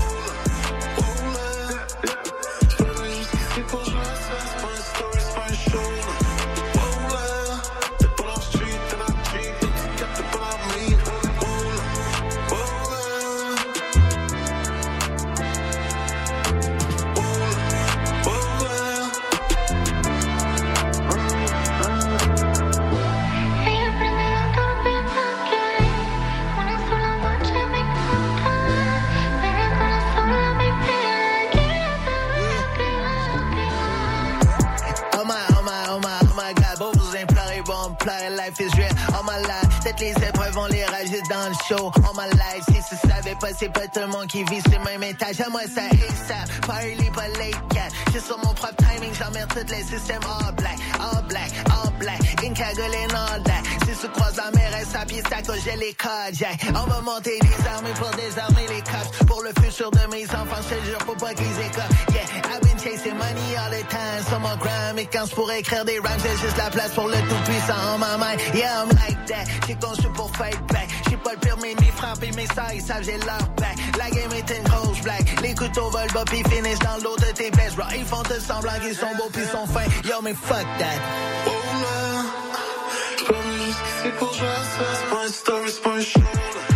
Life, 40.01 40.34
toutes 40.53 40.71
les 40.71 40.85
on 40.85 40.91
rajoute 40.91 41.29
dans 41.29 41.49
le 41.49 41.55
show. 41.67 41.91
All 41.97 42.13
my 42.15 42.29
life, 42.31 42.65
si 42.67 42.95
tu 42.95 43.07
savais 43.07 43.35
pas, 43.39 43.53
c'est 43.57 43.69
pas 43.69 43.87
tout 43.87 43.99
le 43.99 44.07
monde 44.07 44.27
qui 44.27 44.43
vit 44.43 44.61
sur 44.61 44.79
le 44.79 44.85
même 44.85 45.03
étage. 45.03 45.41
À 45.41 45.49
moi, 45.49 45.61
ça 45.63 45.81
ASAP, 45.81 46.67
pas 46.67 46.85
early, 46.85 47.09
pas 47.11 47.27
late, 47.39 47.61
cat. 47.73 47.89
J'suis 48.09 48.21
sur 48.21 48.37
mon 48.37 48.53
propre 48.53 48.75
timing, 48.77 49.13
j'emmerde 49.13 49.49
tous 49.49 49.71
les 49.71 49.83
systèmes 49.83 50.21
all 50.23 50.53
black, 50.55 50.77
all 50.99 51.23
black, 51.27 51.51
all 51.67 51.91
black. 51.99 52.19
Une 52.43 52.53
cagoule 52.53 52.85
and 52.85 53.15
all 53.15 53.43
that. 53.43 53.63
Si 53.85 54.01
tu 54.01 54.07
croises 54.09 54.37
la 54.37 54.51
mer, 54.51 54.71
elle 54.77 54.85
s'appuie, 54.85 55.21
ça 55.29 55.41
cause 55.41 55.61
j'ai 55.63 55.75
les 55.77 55.95
yeah. 56.39 56.49
On 56.75 56.87
va 56.87 57.01
monter 57.01 57.39
des 57.39 57.67
armées 57.67 57.93
pour 57.95 58.09
désarmer 58.11 58.67
les 58.69 58.81
cops. 58.81 59.25
Pour 59.27 59.41
le 59.41 59.49
futur 59.61 59.91
de 59.91 60.05
mes 60.11 60.25
enfants, 60.25 60.61
je 60.69 60.75
te 60.75 60.85
jure, 60.85 60.99
faut 61.05 61.15
pas 61.15 61.33
qu'ils 61.33 61.45
écopent. 61.45 61.95
Yeah, 62.13 62.25
I've 62.51 62.61
been 62.61 62.77
chasing 62.77 63.17
money 63.17 63.55
all 63.57 63.71
the 63.71 63.87
time, 63.89 64.23
sur 64.27 64.39
mon 64.39 64.55
gram. 64.57 64.97
Et 64.97 65.07
quand 65.07 65.25
je 65.29 65.35
pourrais 65.35 65.59
écrire 65.59 65.85
des 65.85 65.99
rhymes, 65.99 66.19
j'ai 66.23 66.37
juste 66.45 66.57
la 66.57 66.69
place 66.69 66.91
pour 66.91 67.07
le 67.07 67.17
tout-puissant 67.17 67.93
en 67.93 67.97
ma 67.97 68.17
main. 68.17 68.35
Yeah, 68.53 68.83
I'm 68.83 68.89
like 68.89 69.25
that. 69.27 69.45
J'ai 69.67 69.75
conçu 69.75 70.07
pour 70.13 70.31
fight 70.37 70.67
back. 70.67 70.89
J'ai 71.09 71.17
pas 71.17 71.31
le 71.33 71.61
mes 71.61 71.91
frappes 71.91 72.23
et 72.23 72.31
mes 72.31 72.47
sœurs, 72.47 72.71
ils 72.73 72.81
savent, 72.81 73.03
j'ai 73.03 73.17
leur 73.17 73.47
back. 73.57 73.75
La 73.97 74.09
game 74.09 74.31
est 74.33 74.57
une 74.57 74.63
grosse 74.63 75.01
blague. 75.01 75.25
Les 75.41 75.55
couteaux 75.55 75.89
volent 75.89 76.13
bas, 76.13 76.25
pis 76.25 76.43
finissent 76.49 76.79
dans 76.79 76.97
l'eau 77.03 77.15
de 77.17 77.31
tes 77.33 77.51
best, 77.51 77.75
bro. 77.75 77.85
Ils 77.95 78.05
font 78.05 78.23
tout 78.23 78.39
semblant 78.39 78.79
qu'ils 78.81 78.95
sont 78.95 79.13
beaux, 79.17 79.29
pis 79.31 79.45
sont 79.45 79.65
fins. 79.67 79.89
Yo, 80.03 80.21
mais 80.21 80.33
fuck 80.33 80.65
that. 80.79 80.99
Oh 81.47 81.51
là, 81.81 82.23
justifier 83.67 84.11
pour 84.19 84.33
jouer 84.33 84.47
à 84.47 84.63
ça. 84.63 84.85
C'est 84.93 85.15
pas 85.15 85.27
story, 85.29 85.71
c'est 85.71 85.81
pas 85.81 86.01
show. 86.01 86.74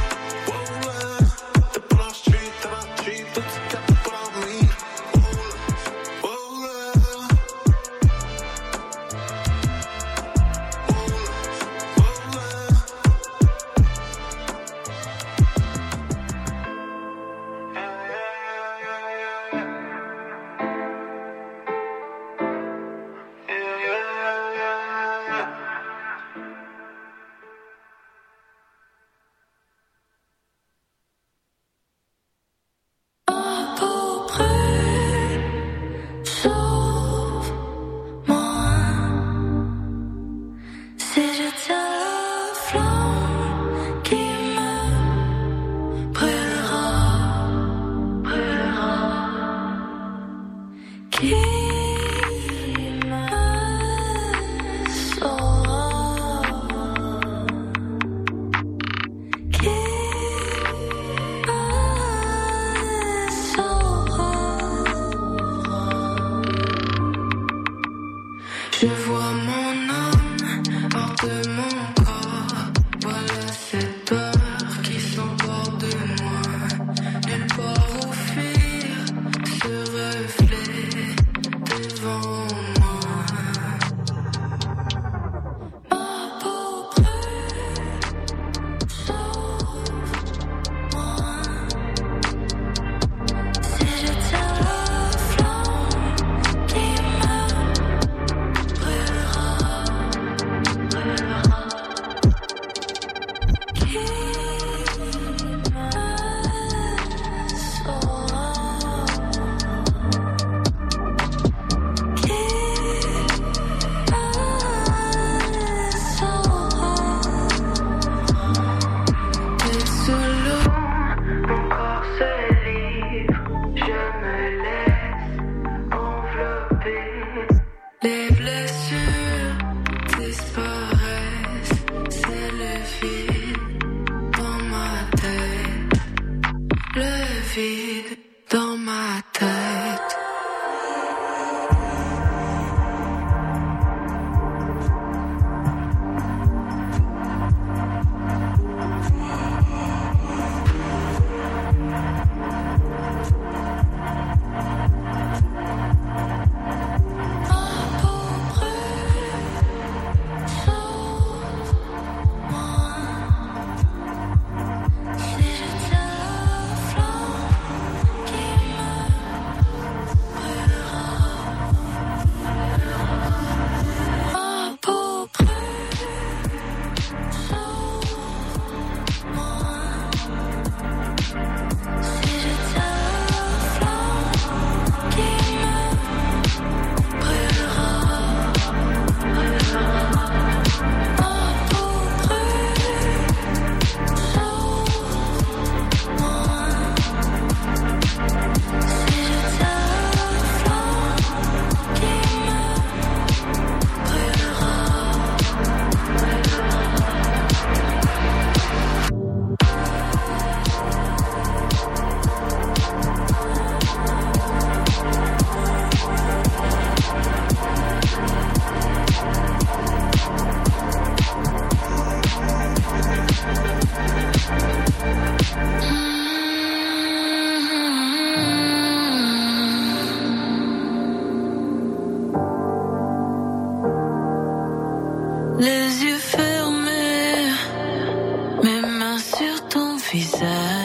Sur 240.12 240.79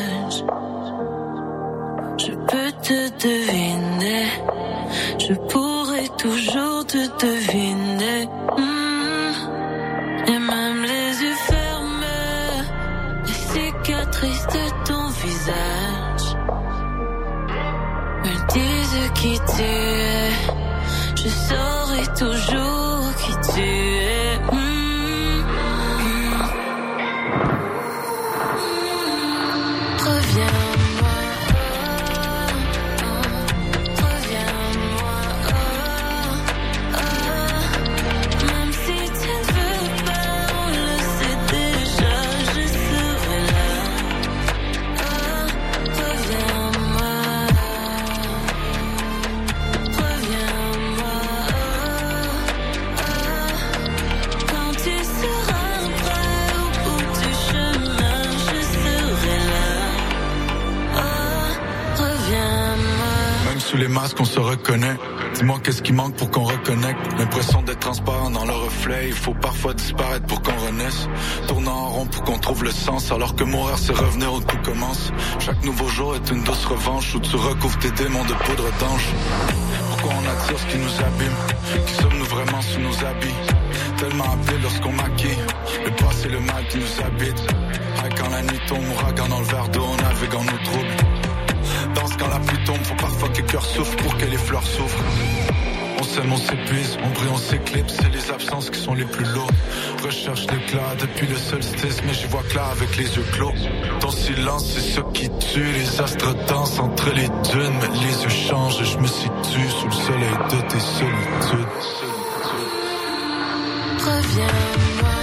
se 64.34 64.40
reconnaît. 64.40 64.96
Dis-moi 65.34 65.60
qu'est-ce 65.62 65.82
qui 65.82 65.92
manque 65.92 66.16
pour 66.16 66.28
qu'on 66.30 66.42
reconnecte. 66.42 67.00
L'impression 67.18 67.62
d'être 67.62 67.78
transparent 67.78 68.30
dans 68.30 68.44
le 68.44 68.52
reflet. 68.52 69.08
Il 69.08 69.14
faut 69.14 69.34
parfois 69.34 69.74
disparaître 69.74 70.26
pour 70.26 70.42
qu'on 70.42 70.56
renaisse. 70.66 71.08
Tournant 71.46 71.78
en 71.84 71.88
rond 71.90 72.06
pour 72.06 72.24
qu'on 72.24 72.38
trouve 72.38 72.64
le 72.64 72.72
sens. 72.72 73.12
Alors 73.12 73.36
que 73.36 73.44
mourir, 73.44 73.78
c'est 73.78 73.96
revenir 73.96 74.32
où 74.34 74.40
tout 74.40 74.58
commence. 74.64 75.12
Chaque 75.38 75.64
nouveau 75.64 75.88
jour 75.88 76.16
est 76.16 76.30
une 76.30 76.42
douce 76.42 76.64
revanche 76.64 77.14
où 77.14 77.20
tu 77.20 77.36
recouvres 77.36 77.78
tes 77.78 77.92
démons 77.92 78.24
de 78.24 78.34
poudre 78.44 78.68
d'ange. 78.80 79.06
Pourquoi 79.90 80.12
on 80.20 80.28
attire 80.32 80.58
ce 80.58 80.66
qui 80.66 80.78
nous 80.78 80.96
abîme? 81.08 81.86
Qui 81.86 81.94
sommes-nous 81.94 82.24
vraiment 82.24 82.62
sous 82.62 82.80
nos 82.80 83.04
habits? 83.06 83.40
Tellement 83.98 84.32
appelés 84.32 84.58
lorsqu'on 84.62 84.92
maquille. 84.92 85.38
Le 85.84 85.90
passé, 85.92 86.28
le 86.28 86.40
mal 86.40 86.66
qui 86.68 86.78
nous 86.78 87.04
habite. 87.06 87.46
Ah, 87.98 88.08
quand 88.16 88.30
la 88.30 88.42
nuit 88.42 88.60
tombe, 88.66 89.28
dans 89.28 89.38
le 89.38 89.46
verre 89.46 89.68
d'eau, 89.68 89.86
on 89.92 89.96
navigue 89.96 90.34
en 90.34 90.44
nos 90.44 90.64
troubles. 90.64 91.13
Quand 92.18 92.28
la 92.28 92.38
pluie 92.40 92.62
tombe, 92.64 92.82
faut 92.84 92.94
parfois 92.94 93.28
que 93.28 93.38
le 93.38 93.46
cœur 93.46 93.64
souffre 93.64 93.96
pour 93.96 94.16
que 94.16 94.24
les 94.24 94.36
fleurs 94.36 94.66
souffrent. 94.66 95.04
On 95.98 96.02
s'aime, 96.02 96.32
on 96.32 96.36
s'épuise, 96.36 96.98
on 97.02 97.10
brille, 97.10 97.30
on 97.32 97.38
s'éclipse, 97.38 97.94
c'est 97.94 98.12
les 98.12 98.30
absences 98.30 98.70
qui 98.70 98.78
sont 98.80 98.94
les 98.94 99.04
plus 99.04 99.24
lourdes. 99.24 99.54
Recherche 100.02 100.42
l'éclat 100.42 100.94
depuis 101.00 101.26
le 101.26 101.36
solstice, 101.36 102.02
mais 102.06 102.14
j'y 102.14 102.26
vois 102.26 102.42
clair 102.50 102.64
avec 102.72 102.96
les 102.96 103.16
yeux 103.16 103.24
clos. 103.32 103.52
Ton 104.00 104.10
silence, 104.10 104.64
c'est 104.74 104.80
ce 104.80 105.00
qui 105.12 105.30
tue, 105.38 105.72
les 105.72 106.00
astres 106.00 106.34
dansent 106.46 106.78
entre 106.78 107.10
les 107.14 107.28
dunes, 107.28 107.78
mais 107.80 108.06
les 108.06 108.22
yeux 108.22 108.28
changent, 108.28 108.84
je 108.84 108.98
me 108.98 109.06
situe 109.06 109.70
sous 109.70 109.86
le 109.86 109.92
soleil 109.92 110.36
de 110.50 110.60
tes 110.68 110.80
solitudes. 110.80 111.68
Reviens-moi. 113.98 115.13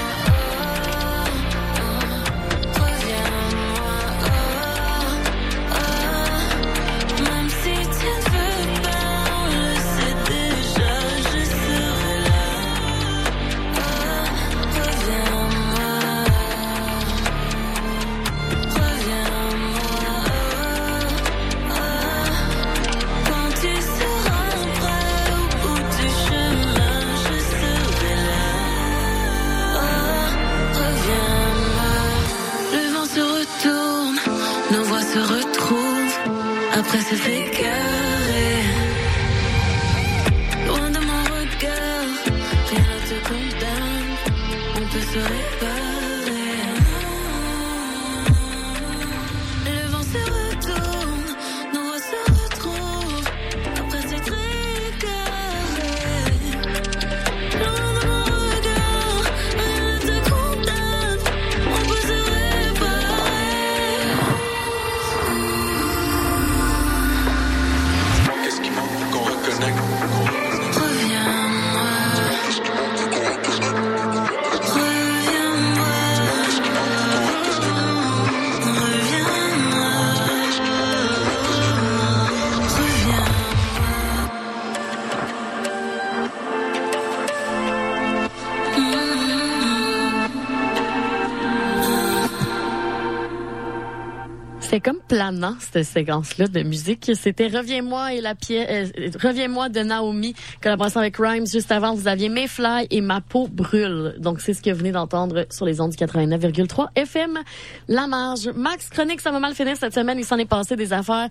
Cette 95.60 95.86
séquence-là 95.86 96.48
de 96.48 96.64
musique. 96.64 97.12
C'était 97.16 97.48
Reviens-moi 97.48 98.14
et 98.14 98.22
la 98.22 98.36
pièce, 98.36 98.92
euh, 98.98 99.10
Reviens-moi 99.22 99.70
de 99.70 99.82
Naomi, 99.82 100.34
collaboration 100.62 101.00
avec 101.00 101.18
Rhymes. 101.18 101.48
Juste 101.48 101.72
avant, 101.72 101.94
vous 101.94 102.08
aviez 102.08 102.30
Mayfly 102.30 102.88
et 102.90 103.02
Ma 103.02 103.22
peau 103.22 103.48
brûle. 103.48 104.16
Donc, 104.20 104.42
c'est 104.42 104.54
ce 104.54 104.62
que 104.62 104.70
vous 104.70 104.78
venez 104.78 104.92
d'entendre 104.92 105.46
sur 105.50 105.66
les 105.66 105.82
ondes 105.82 105.92
du 105.92 105.98
89,3 105.98 106.88
FM. 106.96 107.40
La 107.88 108.08
marge. 108.08 108.50
Max 108.56 108.90
Chronique, 108.90 109.22
ça 109.22 109.32
va 109.32 109.40
mal 109.40 109.54
finir 109.54 109.76
cette 109.78 109.94
semaine. 109.94 110.18
Il 110.20 110.26
s'en 110.26 110.38
est 110.38 110.46
passé 110.46 110.76
des 110.76 110.94
affaires. 110.94 111.30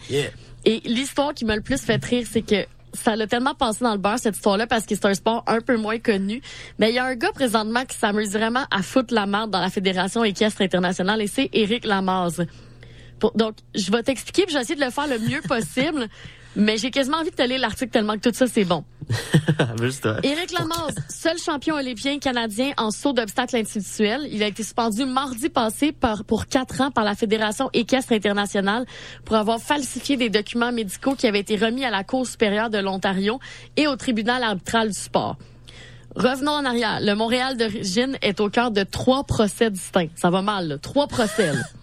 Et 0.65 0.81
l'histoire 0.85 1.35
qui 1.35 1.45
m'a 1.45 1.57
le 1.57 1.63
plus 1.63 1.81
fait 1.81 2.05
rire, 2.05 2.27
c'est 2.31 2.43
que 2.43 2.67
ça 2.93 3.17
l'a 3.17 3.27
tellement 3.27 3.55
passé 3.55 3.85
dans 3.85 3.93
le 3.93 3.99
beurre, 3.99 4.19
cette 4.19 4.37
histoire-là, 4.37 4.67
parce 4.67 4.87
que 4.87 4.95
c'est 4.95 5.07
un 5.07 5.15
sport 5.15 5.45
un 5.47 5.61
peu 5.61 5.77
moins 5.77 5.99
connu. 5.99 6.43
Mais 6.79 6.91
il 6.91 6.97
y 6.97 6.99
a 6.99 7.05
un 7.05 7.15
gars 7.15 7.33
présentement 7.33 7.85
qui 7.85 7.97
s'amuse 7.97 8.33
vraiment 8.33 8.65
à 8.71 8.83
foutre 8.83 9.15
la 9.15 9.27
merde 9.27 9.51
dans 9.51 9.61
la 9.61 9.71
Fédération 9.71 10.25
équestre 10.25 10.63
internationale 10.63 11.23
et 11.23 11.27
c'est 11.27 11.49
Éric 11.53 11.85
Lamaze. 11.85 12.45
Pour- 13.21 13.33
donc, 13.37 13.55
je 13.75 13.91
vais 13.93 14.03
t'expliquer, 14.03 14.43
puis 14.43 14.53
je 14.53 14.57
vais 14.59 14.63
essayer 14.63 14.79
de 14.79 14.85
le 14.85 14.91
faire 14.91 15.07
le 15.07 15.19
mieux 15.19 15.41
possible. 15.43 16.09
Mais 16.57 16.79
j'ai 16.79 16.91
quasiment 16.91 17.19
envie 17.19 17.31
de 17.31 17.37
te 17.37 17.43
lire 17.43 17.61
l'article 17.61 17.93
tellement 17.93 18.15
que 18.15 18.29
tout 18.29 18.35
ça, 18.35 18.49
c'est 18.49 18.65
bon. 18.65 18.83
Juste, 19.81 20.05
euh, 20.07 20.19
Éric 20.25 20.51
Lamaze, 20.51 20.97
seul 21.09 21.39
champion 21.39 21.77
olympien 21.77 22.19
canadien 22.19 22.73
en 22.77 22.91
saut 22.91 23.13
d'obstacles 23.13 23.55
individuels. 23.57 24.27
Il 24.33 24.43
a 24.43 24.49
été 24.49 24.65
suspendu 24.65 25.05
mardi 25.05 25.49
passé 25.49 25.93
par, 25.93 26.25
pour 26.25 26.47
quatre 26.47 26.81
ans 26.81 26.91
par 26.91 27.05
la 27.05 27.15
Fédération 27.15 27.71
équestre 27.73 28.13
internationale 28.13 28.85
pour 29.25 29.37
avoir 29.37 29.61
falsifié 29.61 30.17
des 30.17 30.29
documents 30.29 30.73
médicaux 30.73 31.15
qui 31.15 31.29
avaient 31.29 31.39
été 31.39 31.55
remis 31.55 31.85
à 31.85 31.91
la 31.91 32.03
Cour 32.03 32.27
supérieure 32.27 32.69
de 32.69 32.79
l'Ontario 32.79 33.39
et 33.77 33.87
au 33.87 33.95
tribunal 33.95 34.43
arbitral 34.43 34.89
du 34.89 34.99
sport. 34.99 35.37
Revenons 36.17 36.51
en 36.51 36.65
arrière. 36.65 36.99
Le 37.01 37.15
Montréal 37.15 37.57
d'origine 37.57 38.19
est 38.23 38.41
au 38.41 38.51
cœur 38.51 38.73
de 38.73 38.83
trois 38.83 39.23
procès 39.23 39.71
distincts. 39.71 40.09
Ça 40.17 40.31
va 40.31 40.43
mal, 40.43 40.67
là. 40.67 40.79
Trois 40.79 41.07
procès. 41.07 41.53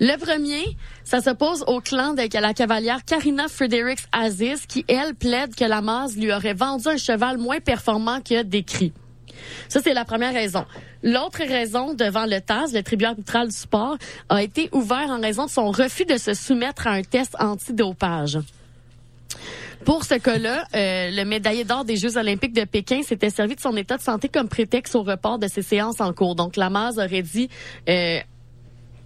Le 0.00 0.16
premier, 0.18 0.76
ça 1.04 1.20
s'oppose 1.20 1.64
au 1.68 1.80
clan 1.80 2.14
de 2.14 2.40
la 2.40 2.52
cavalière 2.52 3.04
Karina 3.04 3.46
Fredericks 3.48 4.04
Aziz, 4.10 4.66
qui, 4.66 4.84
elle, 4.88 5.14
plaide 5.14 5.54
que 5.54 5.64
la 5.64 5.80
lui 6.16 6.32
aurait 6.32 6.54
vendu 6.54 6.88
un 6.88 6.96
cheval 6.96 7.38
moins 7.38 7.60
performant 7.60 8.20
que 8.20 8.42
décrit. 8.42 8.92
Ça, 9.68 9.80
c'est 9.82 9.94
la 9.94 10.04
première 10.04 10.32
raison. 10.32 10.64
L'autre 11.02 11.44
raison, 11.46 11.94
devant 11.94 12.24
le 12.26 12.40
TAS, 12.40 12.72
le 12.72 12.82
tribunal 12.82 13.12
arbitral 13.12 13.48
du 13.48 13.56
sport, 13.56 13.96
a 14.28 14.42
été 14.42 14.68
ouvert 14.72 15.10
en 15.10 15.20
raison 15.20 15.46
de 15.46 15.50
son 15.50 15.70
refus 15.70 16.06
de 16.06 16.16
se 16.16 16.34
soumettre 16.34 16.86
à 16.86 16.90
un 16.90 17.02
test 17.02 17.36
antidopage. 17.38 18.38
Pour 19.84 20.04
ce 20.04 20.14
cas-là, 20.14 20.66
euh, 20.74 21.10
le 21.10 21.24
médaillé 21.24 21.64
d'or 21.64 21.84
des 21.84 21.96
Jeux 21.96 22.16
olympiques 22.16 22.54
de 22.54 22.64
Pékin 22.64 23.02
s'était 23.02 23.30
servi 23.30 23.54
de 23.54 23.60
son 23.60 23.76
état 23.76 23.98
de 23.98 24.02
santé 24.02 24.28
comme 24.28 24.48
prétexte 24.48 24.94
au 24.96 25.02
report 25.02 25.38
de 25.38 25.46
ses 25.46 25.62
séances 25.62 26.00
en 26.00 26.12
cours. 26.12 26.34
Donc, 26.34 26.56
Lamaze 26.56 26.98
aurait 26.98 27.22
dit... 27.22 27.48
euh, 27.88 28.18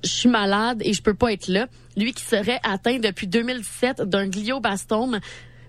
je 0.05 0.11
suis 0.11 0.29
malade 0.29 0.81
et 0.85 0.93
je 0.93 1.03
peux 1.03 1.15
pas 1.15 1.33
être 1.33 1.49
là. 1.49 1.66
Lui 1.97 2.12
qui 2.12 2.25
serait 2.25 2.61
atteint 2.62 2.99
depuis 2.99 3.27
2017 3.27 4.03
d'un 4.03 4.27
glioblastome, 4.27 5.20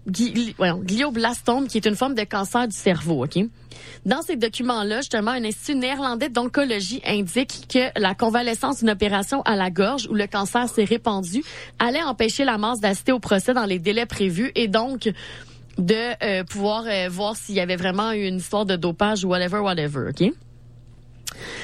glioblastome, 0.07 1.67
qui 1.67 1.77
est 1.77 1.85
une 1.85 1.95
forme 1.95 2.15
de 2.15 2.23
cancer 2.23 2.67
du 2.67 2.75
cerveau. 2.75 3.23
Ok? 3.23 3.39
Dans 4.05 4.21
ces 4.21 4.35
documents-là, 4.35 4.97
justement, 4.97 5.31
un 5.31 5.43
institut 5.43 5.75
néerlandais 5.75 6.29
d'oncologie 6.29 7.01
indique 7.05 7.67
que 7.71 7.99
la 7.99 8.15
convalescence 8.15 8.79
d'une 8.79 8.89
opération 8.89 9.41
à 9.43 9.55
la 9.55 9.69
gorge 9.69 10.07
où 10.09 10.13
le 10.13 10.27
cancer 10.27 10.67
s'est 10.69 10.83
répandu 10.83 11.43
allait 11.79 12.03
empêcher 12.03 12.45
la 12.45 12.57
masse 12.57 12.79
d'assister 12.79 13.11
au 13.11 13.19
procès 13.19 13.53
dans 13.53 13.65
les 13.65 13.79
délais 13.79 14.05
prévus 14.05 14.51
et 14.55 14.67
donc 14.67 15.09
de 15.77 16.23
euh, 16.23 16.43
pouvoir 16.43 16.85
euh, 16.87 17.07
voir 17.09 17.35
s'il 17.35 17.55
y 17.55 17.61
avait 17.61 17.77
vraiment 17.77 18.11
eu 18.11 18.25
une 18.25 18.37
histoire 18.37 18.65
de 18.65 18.75
dopage 18.75 19.23
ou 19.23 19.29
whatever, 19.29 19.59
whatever, 19.59 20.09
OK? 20.09 20.33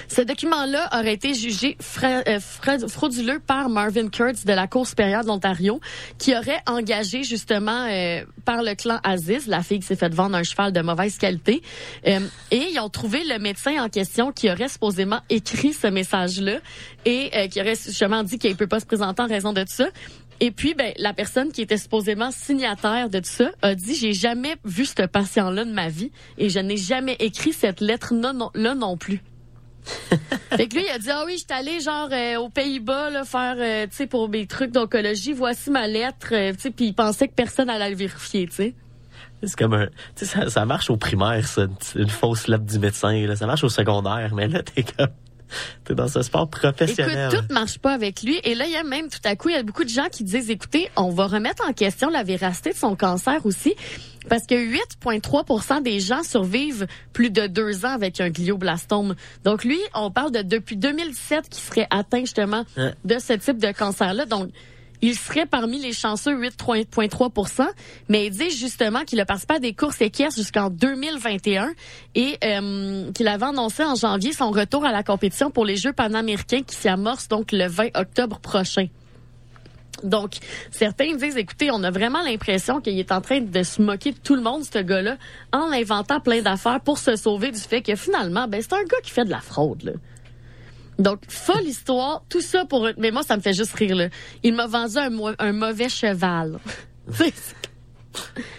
Ce 0.08 0.22
document-là 0.22 0.90
aurait 0.94 1.14
été 1.14 1.34
jugé 1.34 1.78
euh, 2.04 2.40
fra- 2.40 2.88
frauduleux 2.88 3.40
par 3.40 3.70
Marvin 3.70 4.08
Kurtz 4.10 4.46
de 4.46 4.54
la 4.54 4.68
Cour 4.68 4.88
supérieure 4.88 5.24
de 5.24 5.28
l'Ontario, 5.28 5.80
qui 6.18 6.36
aurait 6.36 6.62
engagé 6.68 7.24
justement 7.24 7.88
euh, 7.90 8.24
par 8.46 8.64
le 8.64 8.76
clan 8.76 9.00
Aziz, 9.04 9.48
la 9.48 9.64
fille 9.64 9.80
qui 9.80 9.88
s'est 9.88 9.96
fait 9.96 10.14
vendre 10.14 10.36
un 10.36 10.44
cheval 10.44 10.72
de 10.72 10.82
mauvaise 10.82 11.18
qualité. 11.18 11.62
Euh, 12.08 12.20
et 12.52 12.68
ils 12.72 12.80
ont 12.80 12.90
trouvé 12.90 13.24
le 13.24 13.40
médecin 13.40 13.84
en 13.84 13.90
question 13.90 14.32
qui 14.32 14.50
aurait 14.50 14.70
supposément 14.70 15.20
écrit 15.30 15.74
ce 15.74 15.88
message-là 15.88 16.58
et 17.06 17.32
euh, 17.36 17.48
qui 17.48 17.60
aurait 17.62 17.76
justement 17.76 18.24
dit 18.24 18.38
qu'il 18.38 18.56
peut 18.56 18.68
pas 18.68 18.80
se 18.80 18.86
présenter 18.86 19.22
en 19.22 19.28
raison 19.28 19.54
de 19.54 19.64
ça. 19.68 19.88
Et 20.42 20.52
puis, 20.52 20.74
ben, 20.74 20.92
la 20.98 21.14
personne 21.14 21.52
qui 21.54 21.62
était 21.62 21.78
supposément 21.78 22.30
signataire 22.30 23.10
de 23.10 23.20
tout 23.20 23.30
ça 23.30 23.52
a 23.62 23.74
dit 23.74 23.96
j'ai 23.96 24.12
jamais 24.14 24.56
vu 24.66 24.86
ce 24.86 25.06
patient-là 25.06 25.64
de 25.64 25.72
ma 25.72 25.88
vie 25.88 26.12
et 26.38 26.50
je 26.50 26.60
n'ai 26.60 26.76
jamais 26.78 27.16
écrit 27.20 27.54
cette 27.54 27.80
lettre-là 27.80 28.34
non, 28.34 28.52
là 28.54 28.76
non 28.76 28.98
plus. 28.98 29.22
fait 30.52 30.68
que 30.68 30.76
lui, 30.76 30.86
il 30.88 30.92
a 30.92 31.00
dit, 31.00 31.10
ah 31.12 31.24
oui, 31.26 31.34
je 31.34 31.44
suis 31.44 31.48
allé 31.50 31.80
genre 31.80 32.10
euh, 32.12 32.38
aux 32.38 32.50
Pays-Bas 32.50 33.10
là, 33.10 33.26
faire, 33.26 33.56
euh, 33.58 33.88
tu 33.88 33.96
sais, 33.96 34.08
pour 34.08 34.30
mes 34.30 34.48
trucs 34.48 34.72
d'oncologie, 34.72 35.34
voici 35.34 35.70
ma 35.70 35.88
lettre, 35.88 36.30
euh, 36.34 36.54
tu 36.54 36.62
sais, 36.62 36.72
puis 36.72 36.88
il 36.88 36.94
pensait 36.94 37.28
que 37.28 37.34
personne 37.34 37.70
allait 37.70 37.90
le 37.90 37.96
vérifier, 37.96 38.48
tu 38.48 38.56
sais. 38.56 38.74
C'est 39.44 39.58
comme 39.58 39.74
un, 39.74 39.88
tu 40.16 40.26
sais, 40.26 40.50
ça, 40.50 40.66
marche 40.66 40.90
au 40.90 40.98
primaire, 40.98 41.46
ça, 41.48 41.64
une, 41.64 42.02
une 42.02 42.10
fausse 42.10 42.48
lettre 42.48 42.64
du 42.64 42.80
médecin, 42.80 43.14
là. 43.28 43.36
Ça 43.36 43.46
marche 43.46 43.64
au 43.64 43.70
secondaire, 43.70 44.34
mais 44.34 44.48
là, 44.48 44.64
t'es 44.64 44.84
comme, 44.84 45.10
t'es 45.84 45.96
dans 45.96 46.08
ce 46.08 46.22
sport 46.22 46.50
professionnel. 46.50 47.30
Écoute, 47.32 47.48
tout 47.48 47.54
marche 47.54 47.80
pas 47.80 47.94
avec 47.94 48.22
lui. 48.24 48.40
Et 48.44 48.56
là, 48.56 48.66
il 48.66 48.74
y 48.74 48.78
a 48.78 48.84
même 48.84 49.10
tout 49.10 49.20
à 49.24 49.36
coup, 49.36 49.50
il 49.50 49.56
y 49.56 49.58
a 49.58 49.64
beaucoup 49.64 49.84
de 49.84 49.90
gens 49.90 50.08
qui 50.12 50.24
disent, 50.24 50.50
écoutez, 50.50 50.90
on 50.96 51.10
va 51.10 51.28
remettre 51.28 51.68
en 51.68 51.74
question 51.74 52.10
la 52.10 52.24
véracité 52.24 52.72
de 52.72 52.76
son 52.76 52.96
cancer 52.96 53.46
aussi. 53.46 53.76
Parce 54.28 54.48
que 54.48 54.56
8,3% 54.56 55.84
des 55.84 56.00
gens 56.00 56.24
survivent 56.24 56.88
plus 57.14 57.30
de 57.30 57.48
deux 57.48 57.86
ans 57.86 57.94
avec 57.94 58.20
un 58.20 58.30
glioblastome. 58.30 59.16
Donc 59.44 59.64
lui, 59.64 59.80
on 59.94 60.10
parle 60.10 60.32
de 60.32 60.42
depuis 60.42 60.78
2017 60.78 61.48
qui 61.50 61.62
serait 61.62 61.88
atteint 61.92 62.22
justement 62.22 62.64
de 62.78 63.20
ce 63.20 63.34
type 63.34 63.60
de 63.60 63.72
cancer-là. 63.72 64.26
Donc, 64.26 64.50
il 65.02 65.16
serait 65.16 65.46
parmi 65.46 65.80
les 65.80 65.94
chanceux 65.94 66.36
8,3% 66.40 67.68
mais 68.10 68.28
il 68.28 68.32
dit 68.32 68.52
justement 68.52 69.04
qu'il 69.04 69.20
a 69.20 69.26
participé 69.26 69.56
à 69.56 69.60
des 69.60 69.74
courses 69.74 70.02
équestres 70.02 70.40
jusqu'en 70.40 70.70
2021 70.70 71.74
et 72.16 72.38
euh, 72.44 73.12
qu'il 73.12 73.28
avait 73.28 73.46
annoncé 73.46 73.84
en 73.84 73.96
janvier 73.96 74.34
son 74.34 74.52
retour 74.52 74.86
à 74.86 74.92
la 74.92 75.04
compétition 75.04 75.52
pour 75.52 75.66
les 75.66 75.76
Jeux 75.76 75.94
panaméricains 75.94 76.62
qui 76.62 76.76
s'y 76.76 76.88
amorcent 76.88 77.28
donc 77.28 77.52
le 77.52 77.68
20 77.68 77.96
octobre 77.96 78.40
prochain. 78.40 78.88
Donc, 80.04 80.34
certains 80.72 81.16
disent, 81.16 81.38
écoutez, 81.38 81.72
on 81.72 81.84
a 81.84 81.92
vraiment 81.92 82.22
l'impression 82.22 82.82
qu'il 82.82 83.00
est 83.00 83.12
en 83.12 83.22
train 83.22 83.40
de 83.40 83.64
se 83.64 83.82
moquer 83.82 84.12
de 84.12 84.18
tout 84.18 84.36
le 84.36 84.42
monde, 84.42 84.64
ce 84.64 84.80
gars-là, 84.80 85.18
en 85.54 85.72
inventant 85.72 86.20
plein 86.20 86.42
d'affaires 86.42 86.82
pour 86.82 86.98
se 86.98 87.16
sauver 87.16 87.52
du 87.52 87.60
fait 87.60 87.82
que 87.82 87.96
finalement, 87.96 88.48
ben, 88.48 88.62
c'est 88.62 88.74
un 88.74 88.84
gars 88.84 89.02
qui 89.04 89.12
fait 89.12 89.26
de 89.26 89.32
la 89.32 89.40
fraude, 89.40 89.84
là. 89.84 89.94
Donc, 91.00 91.20
folle 91.28 91.64
histoire, 91.66 92.24
tout 92.30 92.42
ça 92.42 92.66
pour... 92.66 92.88
Mais 92.98 93.12
moi, 93.12 93.24
ça 93.24 93.36
me 93.38 93.42
fait 93.42 93.54
juste 93.54 93.74
rire, 93.74 93.96
là. 93.96 94.08
Il 94.44 94.54
m'a 94.54 94.68
vendu 94.68 94.98
un, 94.98 95.12
un 95.40 95.52
mauvais 95.52 95.90
cheval. 95.90 96.58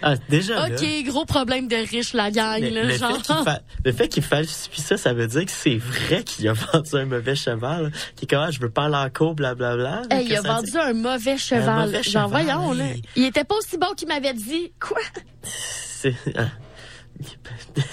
Ah, 0.03 0.13
déjà, 0.29 0.67
là, 0.69 0.75
OK, 0.75 0.85
gros 1.07 1.25
problème 1.25 1.67
de 1.67 1.75
riche, 1.77 2.13
la 2.13 2.29
gang, 2.29 2.61
mais 2.61 2.69
là, 2.69 2.83
le, 2.83 2.95
genre. 2.95 3.09
fait 3.17 3.23
qu'il 3.23 3.43
fa- 3.43 3.61
le 3.85 3.91
fait 3.91 4.07
qu'il 4.07 4.21
falsifie 4.21 4.81
ça, 4.81 4.97
ça 4.97 5.13
veut 5.13 5.25
dire 5.25 5.45
que 5.45 5.51
c'est 5.51 5.77
vrai 5.77 6.23
qu'il 6.23 6.47
a 6.47 6.53
vendu 6.73 6.91
un 6.93 7.05
mauvais 7.05 7.35
cheval. 7.35 7.91
Qui 8.15 8.25
est 8.25 8.27
comme, 8.27 8.43
ah, 8.43 8.51
je 8.51 8.59
veux 8.59 8.69
pas 8.69 8.85
aller 8.85 8.95
en 8.95 9.09
cours, 9.09 9.33
blablabla. 9.33 10.03
Hey, 10.11 10.25
il 10.27 10.29
Que 10.29 10.37
a 10.37 10.41
vendu 10.41 10.69
dit- 10.69 10.77
un 10.77 10.93
mauvais 10.93 11.37
cheval. 11.39 11.85
mauvais 11.87 12.03
Genre, 12.03 12.27
cheval, 12.29 12.45
voyons, 12.45 12.73
là. 12.73 12.85
Il 13.15 13.23
était 13.25 13.43
pas 13.45 13.55
aussi 13.55 13.79
bon 13.79 13.87
qu'il 13.97 14.07
m'avait 14.07 14.33
dit. 14.35 14.71
Quoi? 14.79 14.99
C'est, 15.41 16.13
ah. 16.37 16.45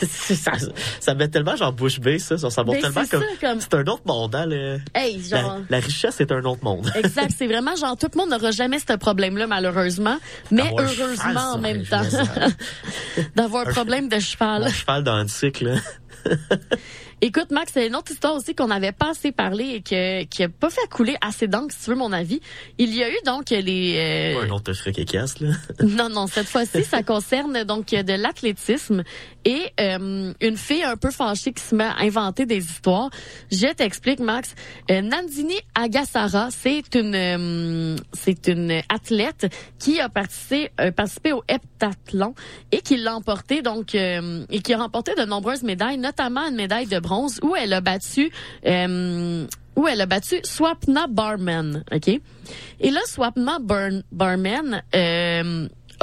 Ça, 0.06 0.52
ça 1.00 1.14
met 1.14 1.28
tellement 1.28 1.56
genre 1.56 1.72
bouche 1.72 2.00
bée, 2.00 2.18
ça. 2.18 2.36
Ça, 2.38 2.48
montre 2.64 2.72
Ben, 2.72 2.80
tellement 2.82 3.06
comme, 3.08 3.20
ça, 3.20 3.26
comme- 3.40 3.60
c'est 3.60 3.74
un 3.74 3.86
autre 3.86 4.02
monde, 4.06 4.34
hein, 4.34 4.46
le- 4.46 4.78
Hey, 4.94 5.22
genre... 5.22 5.60
la, 5.70 5.78
la 5.78 5.84
richesse 5.84 6.20
est 6.20 6.30
un 6.32 6.42
autre 6.44 6.62
monde. 6.64 6.90
Exact, 6.96 7.32
c'est 7.36 7.46
vraiment 7.46 7.74
genre 7.76 7.96
tout 7.96 8.08
le 8.12 8.18
monde 8.18 8.30
n'aura 8.30 8.50
jamais 8.50 8.78
ce 8.78 8.96
problème-là 8.96 9.46
malheureusement, 9.46 10.18
mais 10.50 10.62
Avoir 10.62 10.80
un 10.80 10.84
heureusement 10.84 11.28
cheval, 11.30 11.38
en 11.54 11.58
même 11.58 11.84
temps 11.84 12.02
d'avoir 13.36 13.66
un 13.66 13.70
Un 13.70 13.72
problème 13.72 14.08
de 14.08 14.18
cheval. 14.18 14.62
Mon 14.62 14.68
cheval 14.68 15.04
dans 15.04 15.20
le 15.22 15.28
cycle, 15.28 15.64
là. 15.66 15.76
Écoute 17.20 17.50
Max, 17.52 17.72
c'est 17.72 17.86
une 17.86 17.96
autre 17.96 18.12
histoire 18.12 18.34
aussi 18.34 18.54
qu'on 18.54 18.66
n'avait 18.66 18.92
pas 18.92 19.10
assez 19.10 19.32
parlé 19.32 19.64
et 19.76 19.80
que 19.80 20.24
qui 20.24 20.42
a 20.42 20.48
pas 20.48 20.68
fait 20.68 20.86
couler 20.90 21.16
assez 21.20 21.46
d'encre 21.48 21.74
si 21.74 21.84
tu 21.84 21.90
veux 21.90 21.96
mon 21.96 22.12
avis. 22.12 22.40
Il 22.76 22.94
y 22.94 23.02
a 23.02 23.08
eu 23.08 23.16
donc 23.24 23.50
les 23.50 24.34
euh, 24.36 24.42
Un 24.44 24.50
autre 24.50 24.72
truc 24.72 24.98
et 24.98 25.04
casse, 25.04 25.40
là. 25.40 25.52
Non, 25.82 26.08
non, 26.08 26.26
cette 26.26 26.48
fois-ci, 26.48 26.84
ça 26.84 27.02
concerne 27.02 27.64
donc 27.64 27.86
de 27.86 28.12
l'athlétisme 28.12 29.04
et 29.44 29.72
euh, 29.80 30.32
une 30.40 30.56
fille 30.56 30.82
un 30.82 30.96
peu 30.96 31.10
fâchée 31.10 31.52
qui 31.52 31.62
se 31.62 31.74
met 31.74 31.84
à 31.84 31.96
inventer 32.00 32.46
des 32.46 32.58
histoires. 32.58 33.10
Je 33.50 33.72
t'explique, 33.72 34.20
Max. 34.20 34.54
Euh, 34.90 35.00
Nandini 35.02 35.56
Agassara, 35.74 36.48
c'est 36.50 36.94
une 36.94 37.14
euh, 37.14 37.96
c'est 38.12 38.48
une 38.48 38.80
athlète 38.88 39.52
qui 39.78 40.00
a 40.00 40.08
participé, 40.08 40.70
euh, 40.80 40.90
participé 40.92 41.32
au 41.32 41.42
heptathlon 41.48 42.34
et 42.72 42.80
qui 42.80 42.96
l'a 42.96 43.14
emporté 43.14 43.62
donc 43.62 43.94
euh, 43.94 44.44
et 44.50 44.60
qui 44.60 44.72
a 44.74 44.78
remporté 44.78 45.14
de 45.14 45.24
nombreuses 45.24 45.62
médailles, 45.62 45.98
notamment 45.98 46.46
une 46.48 46.56
médaille 46.56 46.86
de 46.86 46.98
bronze 46.98 47.38
où 47.42 47.54
elle 47.56 47.72
a 47.72 47.80
battu 47.80 48.30
euh, 48.66 49.46
où 49.76 49.88
elle 49.88 50.00
a 50.00 50.06
battu 50.06 50.36
Swapna 50.44 51.06
Barman, 51.08 51.82
OK? 51.92 52.08
Et 52.08 52.90
là, 52.90 53.00
Swapna 53.06 53.58
Bar- 53.60 54.02
Barman 54.12 54.82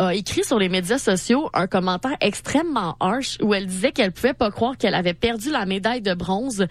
a 0.01 0.13
écrit 0.15 0.43
sur 0.43 0.57
les 0.57 0.69
médias 0.69 0.97
sociaux 0.97 1.49
un 1.53 1.67
commentaire 1.67 2.17
extrêmement 2.21 2.95
harsh 2.99 3.37
où 3.41 3.53
elle 3.53 3.67
disait 3.67 3.91
qu'elle 3.91 4.11
pouvait 4.11 4.33
pas 4.33 4.49
croire 4.51 4.77
qu'elle 4.77 4.95
avait 4.95 5.13
perdu 5.13 5.51
la 5.51 5.65
médaille 5.65 6.01
de 6.01 6.13
bronze 6.13 6.65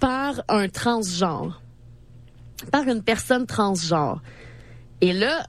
par 0.00 0.42
un 0.48 0.68
transgenre, 0.68 1.62
par 2.70 2.82
une 2.88 3.02
personne 3.02 3.46
transgenre. 3.46 4.20
Et 5.00 5.12
là, 5.12 5.46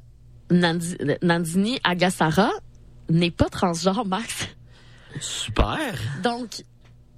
Nandi- 0.49 0.97
Nandini 1.21 1.79
Agassara 1.83 2.51
n'est 3.09 3.31
pas 3.31 3.49
transgenre, 3.49 4.05
Max. 4.05 4.47
Super. 5.19 5.93
Donc, 6.23 6.63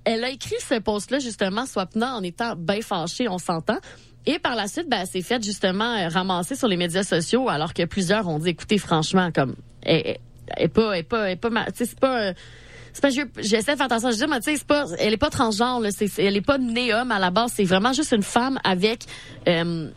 elle 0.03 0.23
a 0.23 0.29
écrit 0.29 0.55
ce 0.59 0.79
post-là, 0.79 1.19
justement, 1.19 1.65
Swapna, 1.65 2.15
en 2.15 2.23
étant 2.23 2.55
bien 2.55 2.81
fâchée, 2.81 3.27
on 3.27 3.37
s'entend. 3.37 3.77
Et 4.25 4.39
par 4.39 4.55
la 4.55 4.67
suite, 4.67 4.89
ben, 4.89 4.99
elle 5.01 5.07
s'est 5.07 5.21
faite 5.21 5.43
justement 5.43 5.95
euh, 5.95 6.09
ramasser 6.09 6.55
sur 6.55 6.67
les 6.67 6.75
médias 6.77 7.03
sociaux, 7.03 7.47
alors 7.49 7.73
que 7.73 7.83
plusieurs 7.85 8.27
ont 8.27 8.39
dit, 8.39 8.49
écoutez, 8.49 8.77
franchement, 8.77 9.31
comme, 9.33 9.55
elle 9.87 10.17
est 10.57 10.67
pas, 10.67 10.97
est 10.97 11.03
pas, 11.03 11.31
est 11.31 11.35
pas, 11.35 11.49
c'est 11.73 11.99
pas, 11.99 12.21
euh, 12.21 12.33
c'est 12.93 13.01
pas, 13.01 13.09
je- 13.09 13.41
j'essaie 13.41 13.73
de 13.73 13.77
faire 13.77 13.85
attention, 13.85 14.11
je 14.11 14.17
dis, 14.17 14.25
mais 14.29 14.39
tu 14.39 14.51
sais, 14.51 14.57
c'est 14.57 14.67
pas, 14.67 14.85
elle 14.99 15.13
est 15.13 15.17
pas 15.17 15.29
transgenre, 15.29 15.79
là, 15.81 15.89
c'est, 15.91 16.09
elle 16.19 16.35
est 16.37 16.41
pas 16.41 16.57
née 16.57 16.93
homme 16.93 17.11
à 17.11 17.19
la 17.19 17.31
base, 17.31 17.51
c'est 17.55 17.63
vraiment 17.63 17.93
juste 17.93 18.11
une 18.11 18.23
femme 18.23 18.59
avec, 18.63 19.01
euh, 19.47 19.89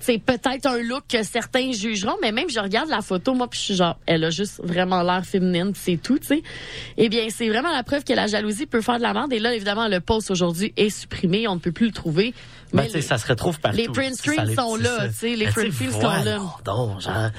c'est 0.00 0.18
peut-être 0.18 0.66
un 0.66 0.78
look 0.80 1.02
que 1.08 1.24
certains 1.24 1.72
jugeront, 1.72 2.14
mais 2.22 2.30
même 2.30 2.48
je 2.48 2.60
regarde 2.60 2.88
la 2.88 3.00
photo, 3.00 3.34
moi, 3.34 3.48
puis 3.48 3.58
je 3.58 3.64
suis 3.64 3.74
genre, 3.74 3.98
elle 4.06 4.22
a 4.22 4.30
juste 4.30 4.60
vraiment 4.62 5.02
l'air 5.02 5.24
féminine, 5.26 5.72
c'est 5.74 5.96
tout, 6.00 6.20
tu 6.20 6.28
sais. 6.28 6.42
Eh 6.96 7.08
bien, 7.08 7.26
c'est 7.30 7.48
vraiment 7.48 7.72
la 7.72 7.82
preuve 7.82 8.04
que 8.04 8.12
la 8.12 8.28
jalousie 8.28 8.66
peut 8.66 8.80
faire 8.80 8.98
de 8.98 9.02
la 9.02 9.12
merde. 9.12 9.32
Et 9.32 9.40
là, 9.40 9.52
évidemment, 9.54 9.88
le 9.88 9.98
post 9.98 10.30
aujourd'hui 10.30 10.72
est 10.76 10.90
supprimé, 10.90 11.48
on 11.48 11.56
ne 11.56 11.60
peut 11.60 11.72
plus 11.72 11.86
le 11.86 11.92
trouver. 11.92 12.32
Ben, 12.72 12.82
Mais 12.84 12.88
sais, 12.90 13.00
ça 13.02 13.18
se 13.18 13.26
retrouve 13.26 13.58
partout. 13.58 13.76
les 13.76 13.88
print 13.88 14.14
Si 14.14 14.22
ça 14.22 14.32
screens 14.34 14.44
les- 14.46 14.54
sont 14.54 14.76
là, 14.76 15.08
tu 15.08 15.14
sais, 15.14 15.34
les 15.34 15.46
Ben, 15.46 15.52
print 15.52 15.72
screens 15.72 15.90
sont 15.90 16.00
là. 16.24 16.38
donc, 16.64 17.00
genre, 17.00 17.30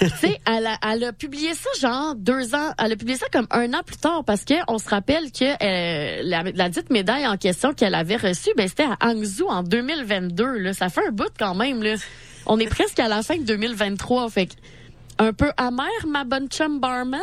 tu 0.00 0.08
sais, 0.08 0.40
elle 0.46 0.66
a, 0.66 0.78
elle 0.92 1.04
a 1.04 1.12
publié 1.12 1.54
ça 1.54 1.68
genre 1.80 2.14
deux 2.14 2.54
ans, 2.54 2.72
elle 2.78 2.92
a 2.92 2.96
publié 2.96 3.16
ça 3.16 3.26
comme 3.32 3.46
un 3.50 3.72
an 3.74 3.82
plus 3.84 3.96
tard 3.96 4.24
parce 4.24 4.44
que 4.44 4.54
on 4.68 4.78
se 4.78 4.88
rappelle 4.88 5.30
que 5.32 5.44
euh, 5.44 6.22
la, 6.22 6.42
la 6.42 6.68
dite 6.68 6.90
médaille 6.90 7.26
en 7.26 7.36
question 7.36 7.72
qu'elle 7.74 7.94
avait 7.94 8.16
reçue, 8.16 8.50
ben 8.56 8.68
c'était 8.68 8.84
à 8.84 8.96
Hangzhou 9.00 9.46
en 9.48 9.62
2022. 9.62 10.58
Là, 10.58 10.72
ça 10.72 10.88
fait 10.88 11.06
un 11.06 11.10
bout 11.10 11.32
quand 11.38 11.54
même. 11.54 11.82
Là, 11.82 11.94
on 12.46 12.58
est 12.58 12.68
presque 12.68 12.98
à 12.98 13.08
la 13.08 13.22
fin 13.22 13.36
de 13.36 13.44
2023, 13.44 14.30
fait 14.30 14.46
que 14.46 14.54
un 15.18 15.32
peu 15.32 15.50
amer 15.56 15.86
ma 16.06 16.24
bonne 16.24 16.48
chum 16.48 16.80
barman. 16.80 17.20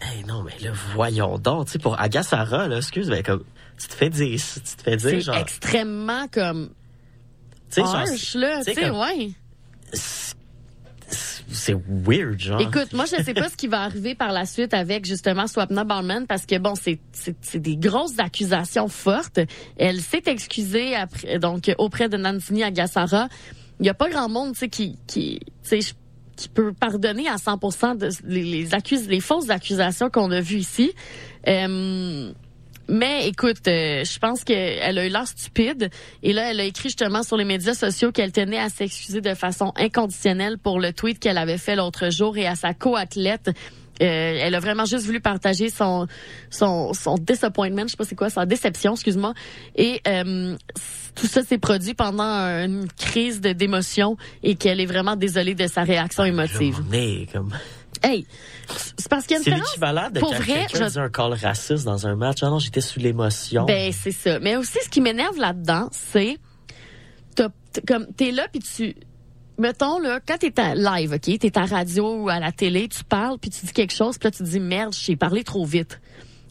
Hey, 0.00 0.24
non, 0.26 0.42
mais 0.42 0.56
là, 0.60 0.72
voyons 0.94 1.38
donc, 1.38 1.66
tu 1.66 1.72
sais, 1.72 1.78
pour 1.78 2.00
Agassara, 2.00 2.66
là, 2.66 2.78
excuse, 2.78 3.08
mais 3.08 3.22
comme, 3.22 3.44
tu 3.78 3.86
te 3.86 3.94
fais 3.94 4.10
dire, 4.10 4.40
tu 4.40 4.76
te 4.76 4.82
fais 4.82 4.96
dire, 4.96 5.20
genre, 5.20 5.36
extrêmement 5.36 6.26
comme 6.28 6.70
tu 7.70 7.82
sais, 7.82 8.38
là, 8.38 8.64
tu 8.64 8.74
sais, 8.74 8.90
ouais. 8.90 9.30
C'est 11.50 11.76
weird, 11.88 12.38
genre. 12.38 12.60
Écoute, 12.60 12.92
moi, 12.92 13.04
je 13.04 13.22
sais 13.22 13.34
pas 13.34 13.48
ce 13.48 13.56
qui 13.56 13.66
va 13.68 13.82
arriver 13.82 14.14
par 14.14 14.32
la 14.32 14.46
suite 14.46 14.74
avec 14.74 15.04
justement 15.04 15.46
Swapna 15.46 15.84
Barman 15.84 16.26
parce 16.26 16.46
que 16.46 16.58
bon, 16.58 16.74
c'est 16.74 16.98
des 17.56 17.76
grosses 17.76 18.18
accusations 18.18 18.88
fortes. 18.88 19.40
Elle 19.76 20.00
s'est 20.00 20.22
excusée 20.26 20.94
après, 20.94 21.38
donc 21.38 21.72
auprès 21.78 22.08
de 22.08 22.16
Nandini 22.16 22.62
Agassara. 22.64 23.28
Il 23.80 23.86
y 23.86 23.90
a 23.90 23.94
pas 23.94 24.08
grand 24.08 24.28
monde, 24.28 24.52
tu 24.52 24.60
sais, 24.60 24.68
qui 24.68 24.98
qui 25.06 25.40
tu 25.62 25.82
sais 25.82 25.94
qui 26.36 26.48
peut 26.48 26.72
pardonner 26.72 27.28
à 27.28 27.36
100% 27.36 27.96
de 27.96 28.10
les, 28.24 28.42
les 28.42 28.74
accus 28.74 29.06
les 29.08 29.20
fausses 29.20 29.48
accusations 29.48 30.10
qu'on 30.10 30.30
a 30.30 30.40
vues 30.40 30.58
ici. 30.58 30.92
Euh, 31.48 32.32
mais 32.88 33.28
écoute, 33.28 33.66
euh, 33.68 34.04
je 34.04 34.18
pense 34.18 34.44
qu'elle 34.44 34.98
a 34.98 35.06
eu 35.06 35.08
l'air 35.08 35.26
stupide. 35.26 35.90
Et 36.22 36.32
là, 36.32 36.50
elle 36.50 36.60
a 36.60 36.64
écrit 36.64 36.88
justement 36.88 37.22
sur 37.22 37.36
les 37.36 37.44
médias 37.44 37.74
sociaux 37.74 38.12
qu'elle 38.12 38.32
tenait 38.32 38.58
à 38.58 38.68
s'excuser 38.68 39.20
de 39.20 39.34
façon 39.34 39.72
inconditionnelle 39.76 40.58
pour 40.58 40.80
le 40.80 40.92
tweet 40.92 41.18
qu'elle 41.18 41.38
avait 41.38 41.58
fait 41.58 41.76
l'autre 41.76 42.10
jour 42.10 42.36
et 42.36 42.46
à 42.46 42.54
sa 42.54 42.74
co-athlète 42.74 43.50
elle 43.98 44.54
a 44.54 44.60
vraiment 44.60 44.84
juste 44.84 45.06
voulu 45.06 45.20
partager 45.20 45.70
son 45.70 46.06
son 46.50 46.92
son 46.92 47.14
disappointment, 47.14 47.84
je 47.86 47.92
sais 47.92 47.96
pas 47.96 48.04
c'est 48.04 48.14
quoi, 48.14 48.30
sa 48.30 48.46
déception, 48.46 48.92
excuse-moi. 48.92 49.34
Et 49.74 50.00
euh, 50.06 50.56
tout 51.14 51.26
ça 51.26 51.42
s'est 51.42 51.58
produit 51.58 51.94
pendant 51.94 52.24
une 52.24 52.86
crise 52.98 53.40
d'émotion 53.40 54.16
et 54.42 54.54
qu'elle 54.54 54.80
est 54.80 54.86
vraiment 54.86 55.16
désolée 55.16 55.54
de 55.54 55.66
sa 55.66 55.82
réaction 55.82 56.24
émotive. 56.24 56.82
Mais 56.90 57.26
comme 57.32 57.52
Hey, 58.02 58.26
c'est 58.96 59.08
parce 59.08 59.26
qu'il 59.26 59.34
y 59.34 59.36
a 59.36 59.38
une 59.38 59.44
c'est 59.44 59.50
l'équivalent 59.54 60.10
de 60.10 60.20
Pour 60.20 60.30
quand 60.32 60.36
vrai, 60.38 60.66
quelqu'un 60.68 60.88
je- 60.88 61.00
un 61.00 61.08
call 61.08 61.32
raciste 61.34 61.84
dans 61.84 62.06
un 62.06 62.16
match. 62.16 62.38
Ah 62.42 62.46
non, 62.50 62.58
j'étais 62.58 62.80
sous 62.80 62.98
l'émotion. 63.00 63.64
Ben 63.64 63.92
c'est 63.92 64.12
ça. 64.12 64.38
Mais 64.40 64.56
aussi 64.56 64.78
ce 64.84 64.88
qui 64.88 65.00
m'énerve 65.00 65.36
là-dedans, 65.38 65.88
c'est 65.92 66.38
t'as- 67.34 67.48
comme 67.86 68.06
t'es 68.16 68.30
là 68.32 68.48
puis 68.50 68.60
tu 68.60 68.94
mettons 69.58 69.98
là 69.98 70.20
quand 70.26 70.38
t'es 70.38 70.58
à 70.60 70.74
live, 70.74 71.12
ok, 71.12 71.38
t'es 71.38 71.58
à 71.58 71.64
radio 71.66 72.22
ou 72.22 72.28
à 72.28 72.38
la 72.40 72.52
télé, 72.52 72.88
tu 72.88 73.04
parles 73.04 73.38
puis 73.38 73.50
tu 73.50 73.64
dis 73.66 73.72
quelque 73.72 73.92
chose 73.94 74.18
puis 74.18 74.26
là 74.26 74.30
tu 74.30 74.42
dis 74.42 74.60
merde, 74.60 74.94
j'ai 74.98 75.16
parlé 75.16 75.44
trop 75.44 75.64
vite. 75.64 76.00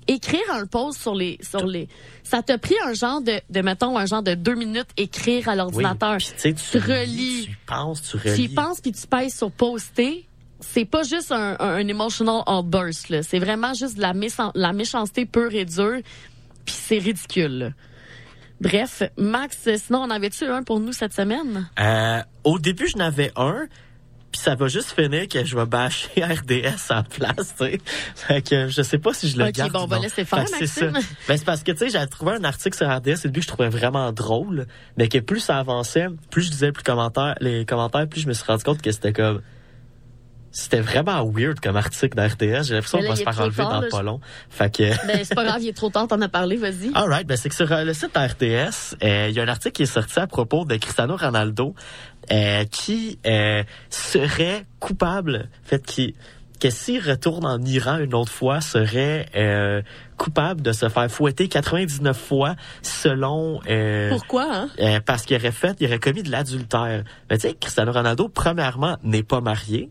Écrire 0.08 0.42
un 0.54 0.68
post 0.68 1.02
sur 1.02 1.16
les 1.16 1.40
sur 1.42 1.66
les 1.66 1.88
ça 2.24 2.44
t'a 2.44 2.60
pris 2.60 2.76
un 2.86 2.94
genre 2.94 3.22
de 3.22 3.42
de 3.50 3.62
mettons 3.62 3.98
un 3.98 4.06
genre 4.06 4.22
de 4.22 4.36
deux 4.36 4.54
minutes 4.54 4.90
écrire 4.98 5.50
à 5.50 5.54
Oui, 5.54 5.58
l'ordinateur. 5.58 6.18
puis 6.18 6.54
tu 6.54 6.78
relis, 6.78 7.46
Tu 7.48 7.58
penses, 7.66 8.04
tu 8.04 8.18
tu 8.20 8.28
y 8.28 8.32
relis. 8.32 8.48
penses 8.50 8.82
puis 8.82 8.92
tu 8.92 9.08
pèses 9.08 9.36
sur 9.36 9.52
poster. 9.52 10.28
C'est 10.72 10.86
pas 10.86 11.04
juste 11.04 11.32
un, 11.32 11.56
un, 11.60 11.76
un 11.76 11.88
emotional 11.88 12.42
outburst 12.48 13.10
là, 13.10 13.24
c'est 13.24 13.40
vraiment 13.40 13.74
juste 13.74 13.96
de 13.98 14.02
la, 14.02 14.14
méchan- 14.14 14.52
la 14.56 14.74
méchanceté 14.74 15.26
pure 15.26 15.54
et 15.54 15.66
dure, 15.66 16.00
puis 16.66 16.76
c'est 16.78 16.98
ridicule. 16.98 17.58
là. 17.60 17.70
Bref, 18.62 19.04
Max, 19.18 19.58
sinon 19.78 20.04
on 20.04 20.10
avait-tu 20.10 20.46
un 20.46 20.64
pour 20.64 20.80
nous 20.80 20.94
cette 20.94 21.14
semaine? 21.14 21.70
Euh, 21.80 22.22
au 22.44 22.58
début, 22.60 22.88
je 22.88 22.98
n'avais 22.98 23.32
un. 23.36 23.66
Puis 24.32 24.42
ça 24.42 24.56
va 24.56 24.68
juste 24.68 24.92
finir 24.92 25.30
que 25.30 25.46
je 25.46 25.56
vais 25.58 25.66
bâcher 25.66 26.10
RDS 26.24 26.92
en 26.92 27.04
place, 27.04 27.56
tu 27.58 27.66
sais. 27.66 27.80
Fait 28.16 28.42
que 28.42 28.68
je 28.68 28.82
sais 28.82 28.98
pas 28.98 29.14
si 29.14 29.30
je 29.30 29.38
le 29.38 29.46
Ok, 29.46 29.52
garde. 29.54 29.72
bon, 29.72 29.84
on 29.84 29.88
va 29.88 30.00
laisser 30.00 30.26
faire, 30.26 30.46
c'est 30.48 30.60
Maxime. 30.62 30.92
ça. 30.94 31.00
Ben, 31.30 31.38
c'est 31.38 31.46
parce 31.46 31.64
que, 31.64 31.72
tu 31.72 31.78
sais, 31.78 31.90
j'avais 31.90 32.08
trouvé 32.08 32.34
un 32.34 32.44
article 32.44 32.76
sur 32.76 32.90
RDS 32.94 33.20
au 33.24 33.28
début 33.28 33.40
que 33.40 33.46
je 33.46 33.48
trouvais 33.48 33.70
vraiment 33.70 34.12
drôle, 34.12 34.68
mais 34.98 35.08
que 35.08 35.20
plus 35.20 35.40
ça 35.40 35.58
avançait, 35.58 36.08
plus 36.32 36.42
je 36.44 36.50
disais 36.52 36.74
plus 36.74 36.84
commentaires, 36.84 37.36
les 37.40 37.66
commentaires, 37.66 38.10
plus 38.10 38.22
je 38.22 38.28
me 38.28 38.34
suis 38.34 38.44
rendu 38.46 38.64
compte 38.66 38.82
que 38.82 38.92
c'était 38.92 39.14
comme... 39.14 39.42
C'était 40.58 40.80
vraiment 40.80 41.22
weird 41.30 41.60
comme 41.60 41.76
article 41.76 42.16
d'RDS. 42.16 42.64
J'ai 42.64 42.76
l'impression 42.76 43.00
qu'on 43.00 43.10
va 43.10 43.16
se 43.18 43.24
faire 43.24 43.42
enlever 43.42 43.58
tard, 43.58 43.72
dans 43.74 43.82
là, 43.82 43.88
pas 43.92 44.02
long. 44.04 44.22
Fait 44.50 44.74
que... 44.74 44.84
Ben 45.06 45.20
c'est 45.26 45.36
pas 45.36 45.44
grave, 45.44 45.62
il 45.62 45.68
est 45.68 45.76
trop 45.76 45.90
tard, 45.90 46.08
t'en 46.08 46.22
as 46.22 46.30
parlé, 46.30 46.56
vas-y. 46.56 46.92
Alright, 46.96 47.28
ben 47.28 47.36
c'est 47.36 47.50
que 47.50 47.56
sur 47.56 47.70
euh, 47.74 47.84
le 47.84 47.94
site 47.94 48.16
RTS, 48.16 48.96
euh, 49.04 49.28
il 49.30 49.36
y 49.36 49.40
a 49.42 49.44
un 49.44 49.50
article 49.50 49.74
qui 49.74 49.84
est 49.84 49.86
sorti 49.86 50.18
à 50.18 50.28
propos 50.28 50.64
de 50.64 50.78
Cristiano 50.78 51.18
Ronaldo 51.18 51.76
euh, 52.32 52.64
qui 52.72 53.20
euh, 53.28 53.64
serait 53.90 54.66
coupable, 54.80 55.50
fait, 55.64 55.86
qui 55.86 56.16
que 56.58 56.70
s'il 56.70 57.02
retourne 57.06 57.46
en 57.46 57.62
Iran 57.66 57.98
une 57.98 58.14
autre 58.16 58.32
fois, 58.32 58.62
serait 58.62 59.26
euh, 59.36 59.82
coupable 60.18 60.62
de 60.62 60.72
se 60.72 60.88
faire 60.88 61.12
fouetter 61.12 61.50
99 61.50 62.18
fois 62.18 62.56
selon... 62.82 63.60
euh, 63.70 64.08
Pourquoi 64.08 64.48
hein? 64.50 64.70
euh, 64.80 65.02
parce 65.06 65.24
qu'il 65.24 65.36
aurait 65.36 65.52
fait, 65.52 65.76
il 65.82 65.88
aurait 65.88 66.00
commis 66.00 66.24
de 66.24 66.32
l'adultère. 66.32 67.04
Mais 67.30 67.38
tu 67.38 67.50
sais, 67.50 67.56
Cristiano 67.56 67.92
Ronaldo, 67.92 68.30
premièrement, 68.30 68.96
n'est 69.04 69.22
pas 69.24 69.42
marié. 69.42 69.90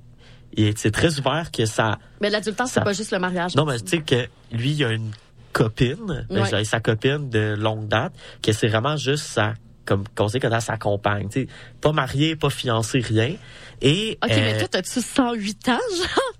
Et 0.56 0.72
c'est 0.76 0.90
très 0.90 1.18
ouvert 1.18 1.51
que 1.51 1.66
ça... 1.66 1.98
Mais 2.20 2.31
l'adultère 2.31 2.66
c'est 2.66 2.74
Ça- 2.74 2.81
pas 2.82 2.93
juste 2.93 3.10
le 3.12 3.18
mariage. 3.18 3.55
Non, 3.56 3.64
mais 3.64 3.78
tu 3.81 3.89
sais 3.89 4.01
que 4.02 4.26
lui, 4.52 4.70
il 4.72 4.85
a 4.85 4.90
une 4.93 5.10
copine, 5.52 6.26
ben, 6.28 6.40
Ouais. 6.43 6.48
dirais 6.48 6.64
sa 6.64 6.81
copine 6.81 7.31
de 7.31 7.55
longue 7.59 7.89
date, 7.89 8.12
que 8.43 8.52
c'est 8.52 8.68
vraiment 8.68 8.97
juste 8.97 9.24
sa 9.24 9.55
comme 9.85 10.05
qu'on 10.16 10.28
a 10.28 10.60
sa 10.60 10.78
compagne, 10.78 11.28
tu 11.28 11.43
sais, 11.43 11.48
pas 11.82 11.93
marié, 11.93 12.36
pas 12.36 12.48
fiancé, 12.48 13.01
rien. 13.01 13.35
Et 13.82 14.18
OK, 14.24 14.31
euh, 14.31 14.35
mais 14.36 14.59
toi 14.59 14.68
t'as-tu 14.68 15.01
108 15.02 15.68
ans 15.68 15.78
genre? 15.97 16.32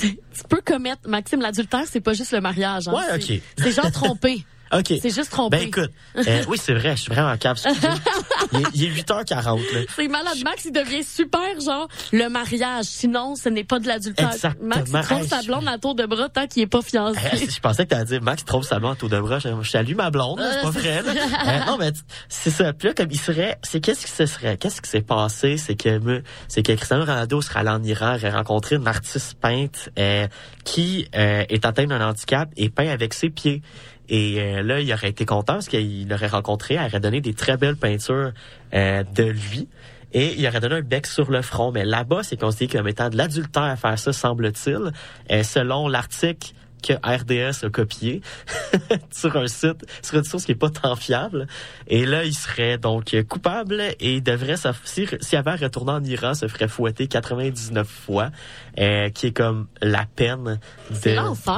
Tu 0.00 0.16
peux 0.48 0.60
commettre 0.64 1.08
Maxime 1.08 1.40
l'adultère, 1.40 1.82
c'est 1.86 2.00
pas 2.00 2.12
juste 2.14 2.32
le 2.32 2.40
mariage 2.40 2.88
hein. 2.88 2.92
Ouais, 2.94 3.16
OK. 3.16 3.42
C'est 3.58 3.72
genre 3.72 3.90
tromper. 3.92 4.44
OK. 4.72 4.92
C'est 5.00 5.14
juste 5.14 5.30
tromper. 5.30 5.58
Ben 5.58 5.66
écoute, 5.68 5.90
euh, 6.16 6.44
oui, 6.48 6.58
c'est 6.60 6.74
vrai, 6.74 6.96
je 6.96 7.02
suis 7.02 7.12
vraiment 7.12 7.36
cave. 7.36 7.58
excusez. 7.64 7.88
il, 8.52 8.58
est, 8.60 8.64
il 8.74 8.84
est 8.84 9.02
8h40 9.02 9.74
là. 9.74 9.80
C'est 9.94 10.08
malade. 10.08 10.36
Max, 10.44 10.64
il 10.64 10.72
devient 10.72 11.04
super, 11.04 11.40
genre, 11.64 11.88
le 12.12 12.28
mariage. 12.28 12.84
Sinon, 12.84 13.34
ce 13.36 13.48
n'est 13.48 13.64
pas 13.64 13.78
de 13.78 13.86
l'adultère. 13.86 14.30
Max, 14.60 14.90
il 14.92 15.00
trompe 15.00 15.24
sa 15.24 15.42
blonde 15.42 15.68
à 15.68 15.78
tour 15.78 15.94
de 15.94 16.06
bras 16.06 16.28
tant 16.28 16.46
qu'il 16.46 16.62
est 16.62 16.66
pas 16.66 16.82
fiancé. 16.82 17.18
Euh, 17.32 17.36
je 17.48 17.60
pensais 17.60 17.84
que 17.84 17.90
t'allais 17.90 18.04
dire 18.04 18.22
Max 18.22 18.44
trompe 18.44 18.64
sa 18.64 18.78
blonde 18.78 18.96
au 19.02 19.08
de 19.08 19.20
bras. 19.20 19.38
Je, 19.38 19.48
je 19.62 19.70
salue 19.70 19.94
ma 19.94 20.10
blonde, 20.10 20.40
c'est 20.40 20.62
pas 20.62 20.68
Euh, 20.68 20.70
vrai. 20.70 21.02
Euh, 21.06 21.64
non, 21.66 21.76
mais 21.78 21.92
c'est 22.28 22.50
ça. 22.50 22.72
Puis 22.72 22.88
là, 22.88 22.94
comme 22.94 23.08
il 23.10 23.18
serait, 23.18 23.58
c'est 23.62 23.80
qu'est-ce 23.80 24.06
qui 24.06 24.12
se 24.12 24.26
serait, 24.26 24.56
qu'est-ce 24.56 24.80
qui 24.80 24.88
s'est 24.90 25.02
passé, 25.02 25.56
c'est 25.56 25.74
que 25.74 26.22
c'est 26.48 26.62
que 26.62 26.72
Cristiano 26.72 27.04
Ronaldo 27.04 27.40
serait 27.40 27.60
allé 27.60 27.70
en 27.70 27.82
Iran, 27.82 28.14
aurait 28.16 28.30
rencontré 28.30 28.76
une 28.76 28.86
artiste 28.88 29.34
peinte 29.40 29.90
euh, 29.98 30.26
qui 30.64 31.08
euh, 31.16 31.44
est 31.48 31.64
atteinte 31.64 31.88
d'un 31.88 32.06
handicap 32.06 32.48
et 32.56 32.68
peint 32.70 32.88
avec 32.88 33.14
ses 33.14 33.30
pieds. 33.30 33.62
Et 34.08 34.40
euh, 34.40 34.62
là, 34.62 34.80
il 34.80 34.92
aurait 34.92 35.10
été 35.10 35.24
content 35.26 35.54
parce 35.54 35.68
qu'il 35.68 36.08
l'aurait 36.08 36.28
rencontré, 36.28 36.74
elle 36.74 36.86
aurait 36.86 37.00
donné 37.00 37.20
des 37.20 37.34
très 37.34 37.56
belles 37.56 37.76
peintures 37.76 38.32
euh, 38.74 39.02
de 39.14 39.24
lui. 39.24 39.68
Et 40.14 40.34
il 40.38 40.46
aurait 40.46 40.60
donné 40.60 40.76
un 40.76 40.80
bec 40.80 41.06
sur 41.06 41.30
le 41.30 41.42
front. 41.42 41.70
Mais 41.70 41.84
là-bas, 41.84 42.22
c'est 42.22 42.38
considéré 42.38 42.78
comme 42.78 42.88
étant 42.88 43.10
de 43.10 43.16
l'adultère 43.16 43.64
à 43.64 43.76
faire 43.76 43.98
ça, 43.98 44.12
semble-t-il, 44.12 44.92
euh, 45.30 45.42
selon 45.42 45.88
l'article 45.88 46.54
que 46.82 46.92
RDS 46.94 47.64
a 47.64 47.70
copié 47.70 48.20
sur 49.10 49.36
un 49.36 49.46
site, 49.46 49.84
sur 50.02 50.18
une 50.18 50.24
source 50.24 50.44
qui 50.44 50.52
est 50.52 50.56
pas 50.56 50.70
tant 50.70 50.96
fiable. 50.96 51.46
Et 51.86 52.06
là, 52.06 52.24
il 52.24 52.34
serait 52.34 52.78
donc 52.78 53.14
coupable 53.28 53.82
et 54.00 54.20
devrait, 54.20 54.56
s'aff- 54.56 54.80
si- 54.84 55.06
s'il 55.20 55.38
avait 55.38 55.50
à 55.52 55.56
retourner 55.56 55.92
en 55.92 56.04
Iran, 56.04 56.34
se 56.34 56.48
ferait 56.48 56.68
fouetter 56.68 57.06
99 57.08 57.86
fois, 57.88 58.30
euh, 58.78 59.08
qui 59.10 59.28
est 59.28 59.32
comme 59.32 59.66
la 59.80 60.04
peine 60.16 60.58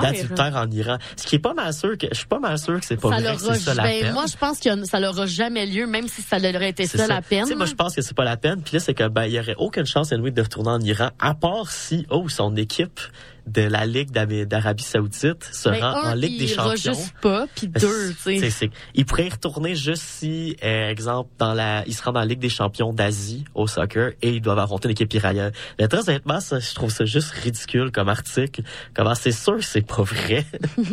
d'adultère 0.02 0.56
en 0.56 0.70
Iran. 0.70 0.98
Ce 1.16 1.26
qui 1.26 1.36
est 1.36 1.40
pas 1.40 1.54
mal 1.54 1.72
sûr 1.72 1.96
que, 1.98 2.06
je 2.10 2.16
suis 2.16 2.26
pas 2.26 2.38
mal 2.38 2.58
sûr 2.58 2.78
que 2.80 2.86
c'est 2.86 2.96
pas 3.00 3.10
ça 3.10 3.20
vrai 3.20 3.36
c'est 3.38 3.54
ça 3.60 3.74
la 3.74 3.82
ben, 3.82 4.00
peine. 4.02 4.12
moi, 4.12 4.24
je 4.30 4.36
pense 4.36 4.58
que 4.60 4.84
ça 4.84 5.00
n'aura 5.00 5.26
jamais 5.26 5.66
lieu, 5.66 5.86
même 5.86 6.08
si 6.08 6.22
ça 6.22 6.36
aurait 6.38 6.70
été 6.70 6.86
ça, 6.86 7.06
la 7.06 7.22
peine. 7.22 7.46
Moi, 7.56 7.66
je 7.66 7.74
pense 7.74 7.94
que 7.94 8.02
c'est 8.02 8.14
pas 8.16 8.24
la 8.24 8.36
peine. 8.36 8.62
Puis 8.62 8.74
là, 8.74 8.80
c'est 8.80 8.94
que 8.94 9.08
ben, 9.08 9.24
il 9.24 9.32
y 9.32 9.38
aurait 9.40 9.56
aucune 9.58 9.86
chance 9.86 10.12
anyway, 10.12 10.30
de 10.30 10.42
retourner 10.42 10.70
en 10.70 10.80
Iran, 10.80 11.10
à 11.18 11.34
part 11.34 11.70
si, 11.70 12.06
oh, 12.10 12.28
son 12.28 12.56
équipe 12.56 13.00
de 13.46 13.62
la 13.62 13.86
Ligue 13.86 14.10
d'Arabie 14.12 14.82
Saoudite 14.82 15.44
se 15.52 15.68
Ben, 15.68 15.80
rend 15.82 16.04
un, 16.04 16.12
en 16.12 16.14
Ligue 16.14 16.38
des 16.38 16.46
Champions. 16.48 16.74
juste 16.94 17.12
pas, 17.20 17.46
puis 17.54 17.66
Ben, 17.68 17.80
deux, 17.80 18.14
tu 18.24 18.38
sais. 18.38 18.50
c'est- 18.50 18.70
Il 18.94 19.04
pourrait 19.06 19.26
y 19.26 19.30
retourner 19.30 19.74
juste 19.74 20.02
si, 20.02 20.56
euh, 20.62 20.88
exemple, 20.90 21.30
dans 21.38 21.54
la, 21.54 21.84
il 21.86 21.94
se 21.94 22.02
rend 22.02 22.12
dans 22.12 22.20
la 22.20 22.26
Ligue 22.26 22.38
des 22.40 22.48
Champions 22.48 22.92
d'Asie 22.92 23.44
au 23.54 23.66
soccer 23.66 24.12
et 24.22 24.30
ils 24.34 24.40
doivent 24.40 24.58
affronter 24.58 24.88
une 24.88 24.92
équipe 24.92 25.12
iranienne. 25.14 25.52
Mais 25.78 25.88
très 25.88 26.00
honnêtement, 26.08 26.40
ça, 26.40 26.58
je 26.60 26.74
trouve 26.74 26.90
ça 26.90 27.04
juste 27.04 27.30
ridicule 27.30 27.90
comme 27.92 28.08
article. 28.08 28.62
Comment 28.94 29.14
c'est 29.14 29.32
sûr 29.32 29.56
que 29.56 29.64
c'est 29.64 29.86
pas 29.86 30.02
vrai. 30.02 30.44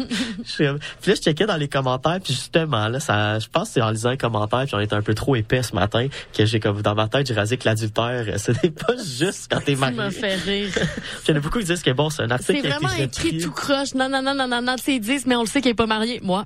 Puis 0.58 0.66
là, 0.66 0.76
je 1.06 1.14
checkais 1.14 1.46
dans 1.46 1.58
les 1.58 1.68
commentaires, 1.68 2.20
puis 2.24 2.34
justement, 2.34 2.88
là, 2.88 3.00
ça, 3.00 3.40
je 3.40 3.48
pense 3.48 3.68
que 3.70 3.74
c'est 3.76 3.82
en 3.82 3.92
lisant 3.92 4.12
les 4.12 4.18
commentaires, 4.18 4.64
puis 4.66 4.76
on 4.76 4.80
était 4.80 4.96
un 4.96 5.02
peu 5.02 5.14
trop 5.14 5.36
épais 5.36 5.64
ce 5.64 5.74
matin, 5.76 6.08
que 6.36 6.46
j'ai 6.46 6.60
comme, 6.60 6.82
dans 6.82 6.96
ma 6.96 7.08
tête, 7.08 7.28
j'ai 7.28 7.34
rasé 7.34 7.58
que 7.58 7.66
l'adultère, 7.66 8.26
euh, 8.28 8.38
ce 8.38 8.52
n'est 8.52 8.72
pas 8.72 8.94
juste 8.98 9.48
quand 9.52 9.60
t'es 9.60 9.74
Tu 9.74 9.80
marié. 9.80 9.96
m'as 9.98 10.12
fait 10.12 10.36
rire. 10.36 10.72
Il 11.28 11.32
y 11.32 11.34
en 11.34 11.38
a 11.38 11.40
beaucoup 11.40 11.60
qui 11.60 11.66
disent 11.66 11.84
que 11.84 11.92
bon, 11.92 12.10
c'est 12.10 12.24
un 12.24 12.32
article 12.32 12.47
C'est 12.48 12.62
vraiment 12.62 12.94
écrit 12.94 13.38
tout 13.38 13.52
croche. 13.52 13.94
Non, 13.94 14.10
non, 14.10 14.22
non, 14.22 14.34
non, 14.34 14.48
non, 14.48 14.62
non, 14.62 14.76
tu 14.76 14.84
sais, 14.84 14.96
ils 14.96 15.00
disent, 15.00 15.26
mais 15.26 15.36
on 15.36 15.42
le 15.42 15.48
sait 15.48 15.62
qu'il 15.62 15.72
est 15.72 15.76
pas 15.76 15.86
marié. 15.86 16.20
Moi, 16.24 16.46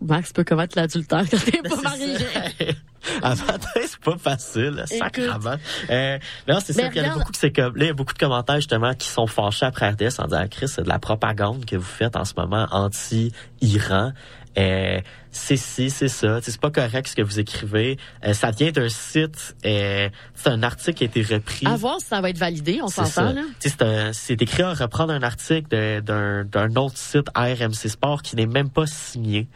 Max 0.00 0.32
peut 0.32 0.44
commettre 0.44 0.76
l'adultère 0.78 1.24
quand 1.30 1.38
t'es 1.44 1.62
pas 1.62 1.82
marié. 1.82 2.16
Matin, 3.22 3.68
c'est 3.74 3.98
pas 3.98 4.18
facile, 4.18 4.84
Écoute. 4.90 4.98
sacrément. 4.98 5.56
Euh, 5.90 6.18
mais 6.46 6.54
non, 6.54 6.60
c'est 6.64 6.76
Mais 6.76 6.82
ça, 6.84 6.88
puis 6.88 6.98
il 6.98 7.02
y 7.04 7.06
en 7.06 7.12
a 7.12 7.14
beaucoup 7.14 7.32
que 7.32 7.38
c'est 7.38 7.52
comme, 7.52 7.76
là, 7.76 7.84
il 7.84 7.88
y 7.88 7.90
a 7.90 7.94
beaucoup 7.94 8.12
de 8.12 8.18
commentaires, 8.18 8.56
justement, 8.56 8.94
qui 8.94 9.08
sont 9.08 9.26
fâchés 9.26 9.66
après 9.66 9.90
RDS 9.90 10.20
en 10.20 10.24
disant, 10.26 10.44
Chris, 10.50 10.68
c'est 10.68 10.82
de 10.82 10.88
la 10.88 10.98
propagande 10.98 11.64
que 11.64 11.76
vous 11.76 11.82
faites 11.82 12.16
en 12.16 12.24
ce 12.24 12.34
moment 12.36 12.66
anti-Iran. 12.70 14.12
Euh, 14.58 15.00
c'est 15.30 15.56
ci, 15.56 15.90
c'est 15.90 16.08
ça. 16.08 16.40
C'est 16.42 16.60
pas 16.60 16.70
correct 16.70 17.06
ce 17.08 17.14
que 17.14 17.22
vous 17.22 17.38
écrivez. 17.38 17.98
Euh, 18.24 18.32
ça 18.34 18.50
vient 18.50 18.72
d'un 18.72 18.88
site, 18.88 19.54
euh, 19.64 20.08
c'est 20.34 20.48
un 20.48 20.62
article 20.64 20.94
qui 20.98 21.04
a 21.04 21.06
été 21.06 21.22
repris. 21.22 21.66
À 21.66 21.76
voir 21.76 22.00
si 22.00 22.06
ça 22.06 22.20
va 22.20 22.30
être 22.30 22.38
validé, 22.38 22.80
on 22.82 22.88
s'entend, 22.88 23.32
là. 23.34 23.42
C'est 23.60 23.80
un- 23.82 24.12
c'est 24.12 24.42
écrit 24.42 24.62
à 24.64 24.74
reprendre 24.74 25.12
un 25.12 25.22
article 25.22 25.68
d'un 26.02 26.44
d'un 26.44 26.74
autre 26.76 26.96
site 26.98 27.28
RMC 27.36 27.88
Sport 27.88 28.22
qui 28.22 28.34
n'est 28.36 28.46
même 28.46 28.70
pas 28.70 28.86
signé. 28.86 29.46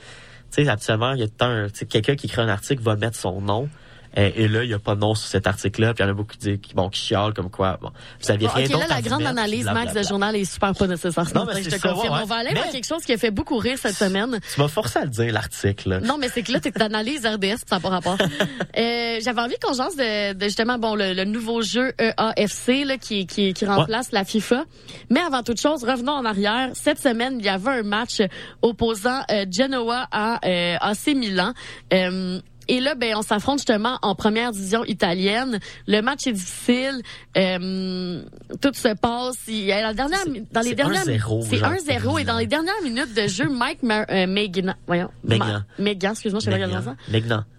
Tu 0.53 0.63
sais, 0.63 0.69
habituellement, 0.69 1.13
il 1.15 1.21
y 1.21 1.25
a 1.25 1.69
quelqu'un 1.89 2.15
qui 2.15 2.27
écrit 2.27 2.41
un 2.41 2.49
article 2.49 2.83
va 2.83 2.95
mettre 2.95 3.17
son 3.17 3.41
nom. 3.41 3.69
Et 4.17 4.49
là, 4.49 4.63
il 4.63 4.69
n'y 4.69 4.75
a 4.75 4.79
pas 4.79 4.95
de 4.95 5.01
nom 5.01 5.15
sur 5.15 5.29
cet 5.29 5.47
article-là. 5.47 5.95
Puis 5.95 6.03
il 6.03 6.07
y 6.07 6.09
en 6.09 6.13
a 6.13 6.15
beaucoup 6.15 6.33
qui, 6.33 6.39
disent, 6.39 6.59
bon, 6.75 6.89
qui 6.89 7.01
chialent 7.01 7.35
comme 7.35 7.51
quoi. 7.51 7.79
Bon, 7.81 7.91
vous 8.21 8.31
aviez 8.31 8.47
Bon, 8.47 8.53
rien 8.55 8.67
ok, 8.67 8.73
d'autre 8.73 8.89
là, 8.89 8.95
la 8.97 9.03
grande 9.03 9.19
mettre, 9.21 9.31
analyse. 9.33 9.65
Max, 9.65 9.93
de 9.95 10.03
journal 10.03 10.37
est 10.37 10.45
super 10.45 10.73
pas 10.75 10.87
nécessaire. 10.87 11.25
Non, 11.35 11.45
mais 11.47 11.63
je 11.63 11.69
te 11.69 11.71
c'est 11.71 11.79
ça, 11.81 11.89
confirme. 11.89 12.15
ouais, 12.15 12.21
On 12.23 12.27
va 12.27 12.37
aller 12.37 12.55
voir 12.55 12.69
quelque 12.71 12.87
chose 12.87 13.03
qui 13.05 13.13
a 13.13 13.19
fait 13.19 13.31
beaucoup 13.31 13.57
rire 13.59 13.79
cette 13.79 13.97
semaine. 13.97 14.39
Tu 14.55 14.61
m'as 14.61 14.69
forcé 14.69 14.99
à 15.01 15.05
le 15.05 15.11
dire, 15.11 15.33
l'article. 15.33 16.01
Non, 16.05 16.17
mais 16.19 16.29
c'est 16.29 16.43
que 16.43 16.53
là, 16.53 16.61
t'es 16.61 16.81
analyse 16.83 17.27
RDS, 17.27 17.65
ça 17.67 17.77
n'a 17.77 17.81
pas 17.81 17.89
rapport. 17.89 18.19
Euh, 18.77 19.21
J'avais 19.23 19.41
envie 19.41 19.55
qu'on 19.63 19.73
jase 19.73 19.95
de, 19.97 20.33
de 20.33 20.45
justement 20.45 20.79
bon 20.79 20.97
le, 20.97 21.13
le 21.13 21.25
nouveau 21.25 21.63
jeu 21.63 21.93
EAFC 22.01 22.85
là, 22.85 22.99
qui, 22.99 23.25
qui, 23.27 23.55
qui 23.55 23.65
remplace 23.67 24.11
la 24.11 24.25
FIFA. 24.25 24.65
Mais 25.11 25.21
avant 25.21 25.43
toute 25.45 25.61
chose, 25.61 25.85
revenons 25.85 26.13
en 26.13 26.25
arrière. 26.25 26.71
Cette 26.75 26.99
semaine, 27.01 27.37
il 27.39 27.45
y 27.45 27.49
avait 27.49 27.71
un 27.71 27.83
match 27.85 28.21
opposant 28.63 29.21
euh, 29.31 29.45
Genoa 29.51 30.09
à 30.11 30.41
euh, 30.47 30.77
AC 30.81 31.15
Milan. 31.15 31.53
Euh, 31.93 32.41
et 32.69 32.81
là, 32.81 32.95
ben, 32.95 33.15
on 33.17 33.23
s'affronte 33.23 33.59
justement 33.59 33.99
en 34.03 34.15
première 34.15 34.53
division 34.53 34.85
italienne. 34.85 35.59
Le 35.87 36.01
match 36.01 36.27
est 36.27 36.33
difficile. 36.33 37.03
Euh, 37.37 38.23
tout 38.61 38.73
se 38.75 38.95
passe. 38.95 39.37
Il 39.49 39.65
y 39.65 39.73
a 39.73 39.83
la 39.83 39.95
dernière, 39.95 40.21
dans 40.53 40.61
les 40.61 40.69
c'est 40.71 40.75
dernières, 40.75 41.05
1-0, 41.05 41.43
c'est 41.49 41.57
genre, 41.57 41.71
1-0 41.73 42.19
et 42.21 42.25
dans 42.25 42.39
les 42.39 42.47
dernières 42.47 42.83
minutes 42.83 43.15
de 43.15 43.27
jeu, 43.29 43.49
Mike 43.49 43.83
Ma- 43.83 44.07
euh, 44.11 44.27
Megna, 44.27 44.77
voyons, 44.87 45.11
Megna. 45.25 45.65
Megna, 45.79 46.11
excuse-moi, 46.11 46.41
je 46.41 46.45
sais 46.45 46.51
pas 46.51 46.83
ça. 46.83 46.97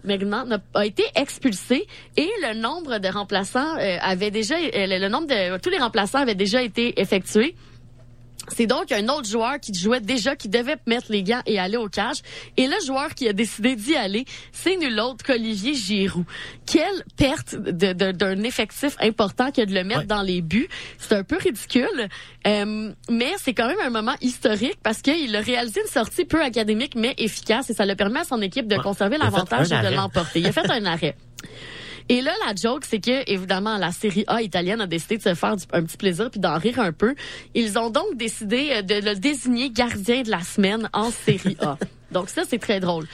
Megna 0.04 0.44
n'a- 0.44 0.58
a 0.74 0.86
été 0.86 1.04
expulsé 1.14 1.86
et 2.16 2.28
le 2.42 2.54
nombre 2.60 2.98
de 2.98 3.08
remplaçants 3.08 3.76
euh, 3.78 3.96
avait 4.00 4.30
déjà, 4.30 4.54
euh, 4.56 4.68
le, 4.86 4.98
le 4.98 5.08
nombre 5.08 5.26
de 5.28 5.58
tous 5.58 5.70
les 5.70 5.78
remplaçants 5.78 6.18
avaient 6.20 6.34
déjà 6.34 6.62
été 6.62 7.00
effectués. 7.00 7.54
C'est 8.54 8.66
donc 8.66 8.92
un 8.92 9.08
autre 9.08 9.28
joueur 9.28 9.58
qui 9.60 9.74
jouait 9.74 10.00
déjà, 10.00 10.36
qui 10.36 10.48
devait 10.48 10.76
mettre 10.86 11.06
les 11.10 11.22
gants 11.22 11.42
et 11.46 11.58
aller 11.58 11.76
au 11.76 11.88
cage. 11.88 12.18
Et 12.56 12.66
le 12.66 12.76
joueur 12.84 13.14
qui 13.14 13.28
a 13.28 13.32
décidé 13.32 13.76
d'y 13.76 13.96
aller, 13.96 14.24
c'est 14.52 14.76
nul 14.76 14.98
autre 15.00 15.24
qu'Olivier 15.24 15.74
Giroud. 15.74 16.24
Quelle 16.64 17.04
perte 17.16 17.56
d'un 17.56 18.42
effectif 18.42 18.96
important 19.00 19.50
que 19.50 19.64
de 19.64 19.74
le 19.74 19.84
mettre 19.84 20.04
dans 20.04 20.22
les 20.22 20.42
buts. 20.42 20.68
C'est 20.98 21.14
un 21.14 21.24
peu 21.24 21.36
ridicule, 21.36 22.08
euh, 22.46 22.92
mais 23.10 23.32
c'est 23.38 23.54
quand 23.54 23.66
même 23.66 23.80
un 23.84 23.90
moment 23.90 24.14
historique 24.20 24.78
parce 24.82 25.02
qu'il 25.02 25.34
a 25.34 25.40
réalisé 25.40 25.80
une 25.80 25.90
sortie 25.90 26.24
peu 26.24 26.42
académique 26.42 26.94
mais 26.96 27.14
efficace 27.18 27.70
et 27.70 27.74
ça 27.74 27.86
le 27.86 27.94
permet 27.94 28.20
à 28.20 28.24
son 28.24 28.40
équipe 28.42 28.66
de 28.66 28.76
conserver 28.76 29.18
l'avantage 29.18 29.72
et 29.72 29.80
de 29.80 29.94
l'emporter. 29.94 30.40
Il 30.40 30.46
a 30.46 30.52
fait 30.52 30.70
un 30.70 30.84
arrêt. 30.84 31.16
Et 32.08 32.20
là, 32.20 32.32
la 32.46 32.54
joke, 32.54 32.84
c'est 32.88 33.00
que, 33.00 33.28
évidemment, 33.30 33.78
la 33.78 33.90
série 33.90 34.24
A 34.28 34.40
italienne 34.42 34.80
a 34.80 34.86
décidé 34.86 35.16
de 35.18 35.22
se 35.22 35.34
faire 35.34 35.56
du- 35.56 35.64
un 35.72 35.82
petit 35.82 35.96
plaisir 35.96 36.30
puis 36.30 36.38
d'en 36.38 36.56
rire 36.58 36.78
un 36.78 36.92
peu. 36.92 37.14
Ils 37.54 37.78
ont 37.78 37.90
donc 37.90 38.16
décidé 38.16 38.68
euh, 38.72 38.82
de 38.82 38.94
le 38.94 39.14
désigner 39.16 39.70
gardien 39.70 40.22
de 40.22 40.30
la 40.30 40.40
semaine 40.42 40.88
en 40.92 41.10
série 41.10 41.56
A. 41.60 41.76
donc 42.12 42.28
ça, 42.28 42.42
c'est 42.48 42.58
très 42.58 42.78
drôle. 42.78 43.06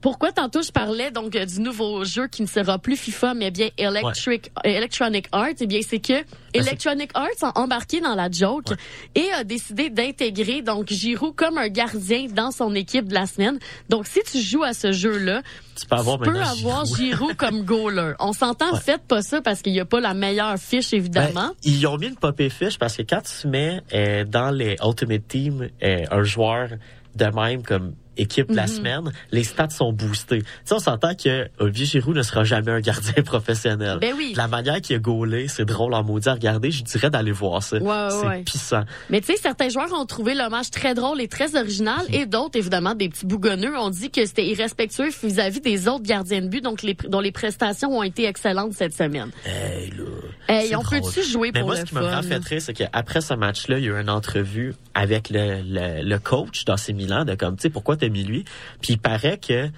Pourquoi 0.00 0.32
tantôt 0.32 0.62
je 0.62 0.72
parlais 0.72 1.10
donc 1.10 1.36
euh, 1.36 1.44
du 1.44 1.60
nouveau 1.60 2.04
jeu 2.04 2.26
qui 2.26 2.42
ne 2.42 2.46
sera 2.46 2.78
plus 2.78 2.96
FIFA 2.96 3.34
mais 3.34 3.50
bien 3.50 3.68
Electric 3.76 4.50
euh, 4.64 4.68
Electronic 4.68 5.26
Arts? 5.32 5.48
Eh 5.60 5.66
bien 5.66 5.80
c'est 5.86 5.98
que 6.00 6.24
Electronic 6.54 7.10
Arts 7.14 7.42
a 7.42 7.58
embarqué 7.58 8.00
dans 8.00 8.14
la 8.14 8.30
joke 8.30 8.72
et 9.14 9.30
a 9.32 9.44
décidé 9.44 9.90
d'intégrer 9.90 10.62
donc 10.62 10.88
Giroud 10.88 11.34
comme 11.34 11.58
un 11.58 11.68
gardien 11.68 12.26
dans 12.28 12.50
son 12.50 12.74
équipe 12.74 13.08
de 13.08 13.14
la 13.14 13.26
semaine. 13.26 13.58
Donc 13.88 14.06
si 14.06 14.20
tu 14.30 14.40
joues 14.40 14.62
à 14.62 14.72
ce 14.72 14.92
jeu-là, 14.92 15.42
Tu 15.78 15.86
peux 15.86 15.96
avoir 15.96 16.18
tu 16.18 16.24
peux 16.24 16.30
maintenant 16.32 16.50
avoir 16.50 16.84
Giroud. 16.86 16.98
Giroud 16.98 17.36
comme 17.36 17.62
goaler. 17.64 18.12
On 18.18 18.32
s'entend, 18.32 18.74
faites 18.76 19.02
pas 19.02 19.22
ça 19.22 19.40
parce 19.42 19.62
qu'il 19.62 19.72
n'y 19.72 19.80
a 19.80 19.84
pas 19.84 20.00
la 20.00 20.14
meilleure 20.14 20.56
fiche 20.58 20.92
évidemment. 20.92 21.48
Ben, 21.48 21.54
ils 21.62 21.86
ont 21.86 21.98
mis 21.98 22.08
une 22.08 22.16
popée 22.16 22.50
fiche 22.50 22.78
parce 22.78 22.96
que 22.96 23.02
quand 23.02 23.22
tu 23.22 23.48
mets 23.48 23.80
euh, 23.92 24.24
dans 24.24 24.50
les 24.50 24.76
Ultimate 24.82 25.28
Team 25.28 25.68
euh, 25.82 26.04
un 26.10 26.22
joueur 26.22 26.70
de 27.14 27.24
même 27.24 27.62
comme 27.62 27.94
équipe 28.16 28.50
de 28.50 28.56
la 28.56 28.62
Mhm. 28.62 28.68
semaine, 28.68 29.12
les 29.32 29.44
stats 29.44 29.70
sont 29.70 29.92
boostés. 29.92 30.40
Tu 30.42 30.46
sais, 30.64 30.74
on 30.74 30.78
s'entend 30.78 31.14
que 31.14 31.48
Olivier 31.58 31.86
Giroud 31.86 32.16
ne 32.16 32.22
sera 32.22 32.44
jamais 32.44 32.70
un 32.72 32.80
gardien 32.80 33.22
professionnel. 33.24 33.98
Ben 34.00 34.14
oui. 34.16 34.34
La 34.36 34.48
manière 34.48 34.80
qu'il 34.80 34.96
a 34.96 34.98
gaulé, 34.98 35.48
c'est 35.48 35.64
drôle 35.64 35.94
en 35.94 36.02
maudit 36.02 36.28
à 36.28 36.34
regarder. 36.34 36.70
Je 36.70 36.82
dirais 36.84 37.10
d'aller 37.10 37.32
voir 37.32 37.62
ça. 37.62 37.78
Ouais, 37.78 37.88
ouais, 37.88 38.08
c'est 38.10 38.26
ouais. 38.26 38.42
pissant. 38.42 38.84
Mais 39.08 39.20
tu 39.20 39.28
sais, 39.32 39.36
certains 39.38 39.68
joueurs 39.68 39.92
ont 39.92 40.06
trouvé 40.06 40.34
l'hommage 40.34 40.70
très 40.70 40.94
drôle 40.94 41.20
et 41.20 41.28
très 41.28 41.56
original, 41.56 42.00
et 42.10 42.26
d'autres, 42.26 42.58
évidemment, 42.58 42.94
des 42.94 43.08
petits 43.08 43.26
bougonneux, 43.26 43.76
ont 43.78 43.90
dit 43.90 44.10
que 44.10 44.24
c'était 44.26 44.46
irrespectueux 44.46 45.08
vis-à-vis 45.22 45.60
des 45.60 45.88
autres 45.88 46.04
gardiens 46.04 46.42
de 46.42 46.48
but, 46.48 46.62
donc 46.62 46.82
les, 46.82 46.94
dont 47.08 47.20
les 47.20 47.32
prestations 47.32 47.96
ont 47.98 48.02
été 48.02 48.26
excellentes 48.26 48.72
cette 48.74 48.94
semaine. 48.94 49.30
Hey, 49.44 49.90
là. 49.90 50.04
Hey, 50.48 50.74
on 50.76 50.82
peut-tu 50.82 51.22
jouer 51.22 51.50
Mais 51.54 51.60
pour 51.60 51.68
moi, 51.68 51.76
le 51.76 51.80
ce 51.82 51.86
qui 51.86 51.94
m'a 51.94 52.00
vraiment 52.00 52.22
fait 52.42 52.60
c'est 52.60 52.72
qu'après 52.74 53.20
ce 53.20 53.34
match-là, 53.34 53.78
il 53.78 53.84
y 53.84 53.88
a 53.88 53.92
eu 53.92 54.00
une 54.00 54.10
entrevue 54.10 54.74
avec 55.00 55.30
le, 55.30 55.62
le, 55.64 56.02
le 56.02 56.18
coach 56.18 56.66
d'AC 56.66 56.90
Milan 56.90 57.24
de 57.24 57.34
comme, 57.34 57.56
tu 57.56 57.62
sais, 57.62 57.70
pourquoi 57.70 57.96
t'as 57.96 58.10
mis 58.10 58.22
lui? 58.22 58.44
Puis 58.82 58.92
il 58.94 58.98
paraît 58.98 59.38
que 59.38 59.70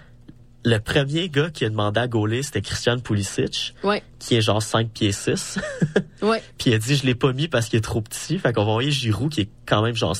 le 0.64 0.78
premier 0.78 1.28
gars 1.28 1.48
qui 1.48 1.64
a 1.64 1.68
demandé 1.68 2.00
à 2.00 2.08
gauler, 2.08 2.42
c'était 2.42 2.60
Christian 2.60 2.98
Pulisic, 2.98 3.74
Ouais, 3.84 4.02
qui 4.18 4.34
est 4.34 4.40
genre 4.40 4.60
5 4.60 4.90
pieds 4.90 5.12
6. 5.12 5.60
ouais. 6.22 6.42
Puis 6.58 6.70
il 6.70 6.74
a 6.74 6.78
dit, 6.78 6.96
je 6.96 7.06
l'ai 7.06 7.14
pas 7.14 7.32
mis 7.32 7.46
parce 7.46 7.68
qu'il 7.68 7.78
est 7.78 7.82
trop 7.82 8.00
petit. 8.00 8.36
Fait 8.40 8.52
qu'on 8.52 8.64
va 8.64 8.70
envoyer 8.72 8.90
Giroud, 8.90 9.30
qui 9.30 9.42
est 9.42 9.48
quand 9.64 9.82
même 9.82 9.94
genre 9.94 10.16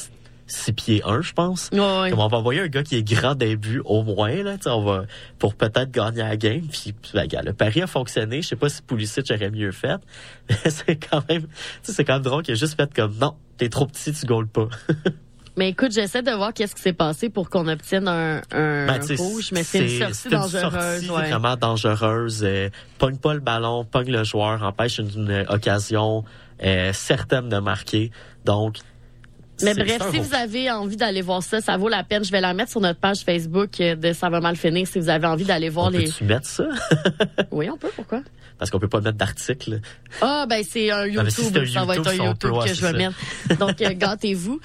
6 0.47 0.73
pieds 0.73 1.03
1, 1.05 1.23
je 1.23 1.33
pense. 1.33 1.71
Ouais. 1.73 2.11
Comme 2.11 2.19
on 2.19 2.29
va 2.29 2.37
envoyer 2.39 2.61
un 2.61 2.69
gars 2.69 2.83
qui 2.83 2.97
est 2.97 3.03
grand 3.03 3.35
début 3.35 3.81
au 3.85 4.03
moins, 4.03 4.43
là, 4.43 4.57
on 4.67 4.83
va, 4.83 5.05
pour 5.39 5.55
peut-être 5.55 5.91
gagner 5.91 6.23
la 6.23 6.37
game. 6.37 6.63
Puis, 6.71 6.95
ben, 7.15 7.27
gars, 7.27 7.43
le 7.43 7.53
pari 7.53 7.83
a 7.83 7.87
fonctionné. 7.87 8.43
Je 8.43 8.49
sais 8.49 8.57
pas 8.57 8.69
si 8.69 8.83
Pulisic 8.83 9.31
aurait 9.31 9.51
mieux 9.51 9.73
fait. 9.73 10.01
Mais 10.49 10.71
c'est 10.71 10.97
quand 10.97 11.27
même, 11.29 11.47
c'est 11.83 12.05
quand 12.05 12.15
même 12.15 12.23
drôle 12.23 12.43
qu'il 12.43 12.53
a 12.53 12.57
juste 12.57 12.77
fait 12.77 12.93
comme, 12.95 13.17
non, 13.19 13.35
t'es 13.57 13.69
trop 13.69 13.87
petit, 13.87 14.13
tu 14.13 14.27
gaules 14.27 14.49
pas. 14.49 14.69
Mais 15.57 15.69
écoute, 15.69 15.93
j'essaie 15.93 16.23
de 16.23 16.31
voir 16.31 16.55
qu'est-ce 16.55 16.75
qui 16.75 16.81
s'est 16.81 16.95
passé 16.95 17.29
pour 17.29 17.51
qu'on 17.51 17.69
obtienne 17.69 18.09
un, 18.09 18.41
un 18.53 18.87
Ben, 18.87 19.01
rouge, 19.19 19.51
mais 19.53 19.63
c'est 19.63 19.81
une 19.81 19.99
sortie 19.99 20.15
c'est 20.15 20.31
dangereuse. 20.31 20.61
sortie 20.61 21.11
ouais. 21.11 21.29
vraiment 21.31 21.57
dangereuse. 21.57 22.43
Euh, 22.43 22.71
pogne 22.97 23.19
pas 23.19 23.35
le 23.35 23.41
ballon, 23.41 23.85
pogne 23.85 24.11
le 24.11 24.25
joueur, 24.25 24.63
empêche 24.63 24.99
une, 24.99 25.11
une 25.11 25.45
occasion 25.51 26.25
euh, 26.65 26.95
certaine 26.95 27.51
de 27.51 27.59
marquer. 27.59 28.11
Donc, 28.47 28.79
Mais 29.63 29.75
bref, 29.75 30.03
si 30.13 30.19
vous 30.19 30.35
avez 30.35 30.71
envie 30.71 30.97
d'aller 30.97 31.23
voir 31.23 31.43
ça, 31.43 31.61
ça 31.61 31.77
vaut 31.77 31.89
la 31.89 32.03
peine. 32.05 32.25
Je 32.25 32.31
vais 32.33 32.41
la 32.41 32.55
mettre 32.55 32.71
sur 32.71 32.81
notre 32.81 32.99
page 33.01 33.21
Facebook 33.21 33.81
euh, 33.81 33.95
de 33.95 34.13
Ça 34.13 34.29
va 34.31 34.41
mal 34.41 34.57
finir 34.57 34.87
si 34.87 34.99
vous 34.99 35.09
avez 35.09 35.27
envie 35.27 35.45
d'aller 35.45 35.69
voir 35.69 35.87
on 35.87 35.91
les. 35.91 36.05
peut-tu 36.05 36.25
mettre 36.25 36.47
ça? 36.47 36.65
Oui, 37.51 37.69
on 37.71 37.77
peut, 37.77 37.91
pourquoi? 37.95 38.21
Parce 38.59 38.71
qu'on 38.71 38.79
peut 38.79 38.89
pas 38.89 39.01
mettre 39.01 39.17
d'article. 39.19 39.81
Ah, 40.21 40.47
ben 40.49 40.63
c'est 40.69 40.91
un 40.91 41.03
Ah, 41.19 41.31
si 41.31 41.43
YouTube. 41.43 41.57
un 41.63 41.67
ça 41.67 41.85
va 41.85 41.97
être 41.97 42.09
un 42.09 42.15
YouTube, 42.15 42.53
que 42.65 42.75
je 42.75 42.81
vais 42.87 42.93
mettre. 42.93 43.17
Donc, 43.59 43.81
euh, 43.83 43.91
gâtez-vous. 43.95 44.61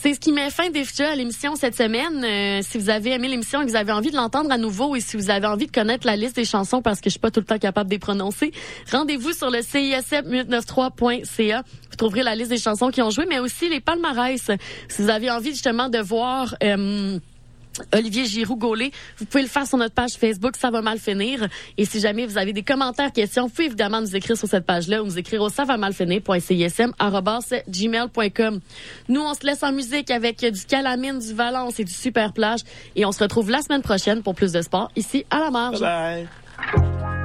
C'est 0.00 0.14
ce 0.14 0.20
qui 0.20 0.30
met 0.30 0.48
fin 0.50 0.70
déjà 0.70 1.10
à 1.10 1.16
l'émission 1.16 1.56
cette 1.56 1.74
semaine. 1.74 2.24
Euh, 2.24 2.60
si 2.62 2.78
vous 2.78 2.88
avez 2.88 3.10
aimé 3.10 3.26
l'émission 3.26 3.62
et 3.62 3.64
que 3.64 3.70
vous 3.70 3.76
avez 3.76 3.90
envie 3.90 4.12
de 4.12 4.16
l'entendre 4.16 4.52
à 4.52 4.56
nouveau 4.56 4.94
et 4.94 5.00
si 5.00 5.16
vous 5.16 5.28
avez 5.28 5.48
envie 5.48 5.66
de 5.66 5.72
connaître 5.72 6.06
la 6.06 6.14
liste 6.14 6.36
des 6.36 6.44
chansons 6.44 6.82
parce 6.82 7.00
que 7.00 7.06
je 7.06 7.14
suis 7.14 7.18
pas 7.18 7.32
tout 7.32 7.40
le 7.40 7.46
temps 7.46 7.58
capable 7.58 7.90
de 7.90 7.96
les 7.96 7.98
prononcer, 7.98 8.52
rendez-vous 8.92 9.32
sur 9.32 9.50
le 9.50 9.58
CISM893.ca. 9.58 11.64
Vous 11.90 11.96
trouverez 11.96 12.22
la 12.22 12.36
liste 12.36 12.50
des 12.50 12.58
chansons 12.58 12.90
qui 12.90 13.02
ont 13.02 13.10
joué, 13.10 13.26
mais 13.28 13.40
aussi 13.40 13.68
les 13.68 13.80
palmarès. 13.80 14.52
Si 14.88 15.02
vous 15.02 15.10
avez 15.10 15.32
envie 15.32 15.50
justement 15.50 15.88
de 15.88 15.98
voir... 15.98 16.54
euh, 16.62 17.18
Olivier 17.94 18.24
Giroud 18.24 18.58
Gaulet. 18.58 18.90
Vous 19.18 19.24
pouvez 19.24 19.42
le 19.42 19.48
faire 19.48 19.66
sur 19.66 19.78
notre 19.78 19.94
page 19.94 20.12
Facebook, 20.12 20.56
ça 20.56 20.70
va 20.70 20.82
mal 20.82 20.98
finir. 20.98 21.46
Et 21.76 21.84
si 21.84 22.00
jamais 22.00 22.26
vous 22.26 22.38
avez 22.38 22.52
des 22.52 22.62
commentaires, 22.62 23.12
questions, 23.12 23.44
vous 23.44 23.50
pouvez 23.50 23.66
évidemment 23.66 24.00
nous 24.00 24.16
écrire 24.16 24.36
sur 24.36 24.48
cette 24.48 24.66
page-là 24.66 25.02
ou 25.02 25.06
nous 25.06 25.18
écrire 25.18 25.42
au 25.42 25.48
ça 25.48 25.64
va 25.64 25.76
mal 25.76 25.92
finir.cism.gmail.com. 25.92 28.60
Nous, 29.08 29.20
on 29.20 29.34
se 29.34 29.46
laisse 29.46 29.62
en 29.62 29.72
musique 29.72 30.10
avec 30.10 30.44
du 30.44 30.64
Calamine, 30.64 31.18
du 31.18 31.34
Valence 31.34 31.78
et 31.80 31.84
du 31.84 31.92
Super 31.92 32.32
Plage. 32.32 32.60
Et 32.96 33.04
on 33.04 33.12
se 33.12 33.22
retrouve 33.22 33.50
la 33.50 33.60
semaine 33.62 33.82
prochaine 33.82 34.22
pour 34.22 34.34
plus 34.34 34.52
de 34.52 34.62
sport 34.62 34.90
ici 34.96 35.26
à 35.30 35.40
la 35.40 35.50
marge. 35.50 35.80
Bye 35.80 36.26
Je 36.74 37.17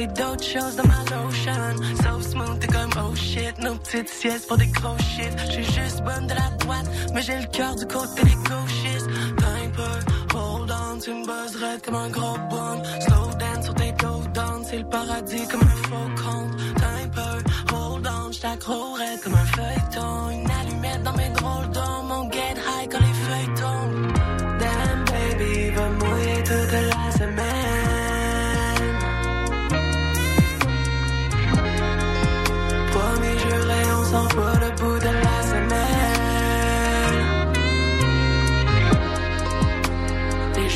c'est 0.00 0.06
d'autres 0.06 0.44
choses 0.44 0.76
dans 0.76 0.88
ma 0.88 1.02
lotion. 1.10 1.76
So 2.02 2.20
smooth, 2.30 2.58
t'es 2.60 2.68
comme 2.68 2.90
oh 3.04 3.14
shit, 3.14 3.58
nos 3.58 3.74
petites 3.74 4.08
siestes 4.08 4.46
pour 4.48 4.56
des 4.56 4.68
gros 4.68 4.96
shit. 4.98 5.32
J'suis 5.50 5.64
juste 5.64 6.02
bonne 6.02 6.26
de 6.26 6.34
la 6.34 6.48
droite, 6.58 6.88
mais 7.12 7.22
j'ai 7.22 7.38
le 7.38 7.46
cœur 7.46 7.74
du 7.76 7.86
côté 7.86 8.22
des 8.24 8.38
gauchistes. 8.48 9.10
T'as 9.36 9.56
un 9.64 9.70
peu, 9.78 10.36
hold 10.38 10.70
on, 10.70 10.98
tu 10.98 11.10
me 11.12 11.24
buzzerais 11.26 11.78
comme 11.84 11.96
un 11.96 12.08
gros 12.08 12.38
boom. 12.50 12.82
Slow 13.00 13.28
dance 13.38 13.64
sur 13.64 13.74
tes 13.74 13.92
dos 13.92 14.22
down, 14.32 14.64
c'est 14.68 14.78
le 14.78 14.88
paradis 14.88 15.46
comme 15.50 15.62
un 15.62 15.82
faux 15.88 16.10
compte. 16.22 16.52
T'as 16.80 16.94
un 17.04 17.08
peu, 17.18 17.74
hold 17.74 18.06
on, 18.06 18.32
j't'accrocherais 18.32 19.18
comme 19.22 19.34
un 19.34 19.46
feuilleton. 19.56 20.30
Une 20.30 20.50
allumette 20.50 21.02
dans 21.02 21.16
mes 21.20 21.28
drôles 21.30 21.70
d'hommes, 21.74 22.09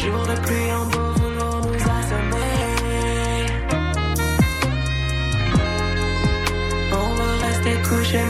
De 0.04 0.10
pluie 0.10 0.70
en 0.70 0.84
beau. 0.84 1.14
On 6.92 7.14
va 7.14 7.46
rester 7.46 7.76
couché 7.88 8.20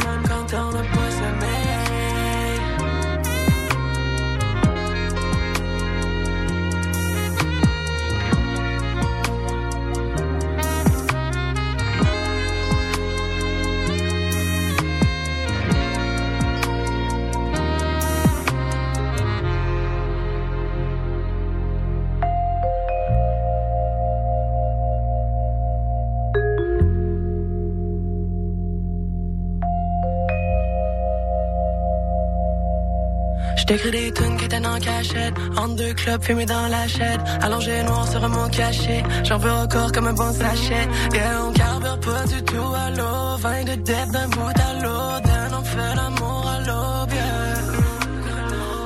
J't'écris 33.65 33.93
des 33.93 34.13
tunes 34.13 34.37
qui 34.37 34.45
étaient 34.45 34.67
en 34.67 34.79
cachette. 34.79 35.35
En 35.57 35.69
deux 35.69 35.95
clubs, 35.95 36.23
fumés 36.23 36.45
dans 36.45 36.67
la 36.69 36.87
chaîne. 36.87 37.25
Allongé 37.41 37.83
noir 37.85 38.07
sur 38.07 38.23
un 38.23 38.29
mot 38.29 38.47
caché. 38.51 39.03
J'en 39.25 39.39
veux 39.39 39.51
encore 39.51 39.91
comme 39.91 40.07
un 40.07 40.13
bon 40.13 40.31
sachet. 40.35 40.87
Yeah, 41.15 41.47
on 41.49 41.53
carbure 41.55 41.99
pas 42.01 42.27
du 42.27 42.43
tout 42.45 42.75
à 42.77 42.91
l'eau. 42.91 43.39
Vin 43.39 43.65
de 43.65 43.75
depth 43.77 44.11
d'un 44.13 44.29
bout 44.29 44.61
à 44.69 44.75
l'autre. 44.83 45.23
Then 45.23 45.55
on 45.59 45.65
fait 45.65 45.95
l'amour 45.97 46.47
à 46.47 46.61
l'aube, 46.61 47.13
yeah. 47.15 47.55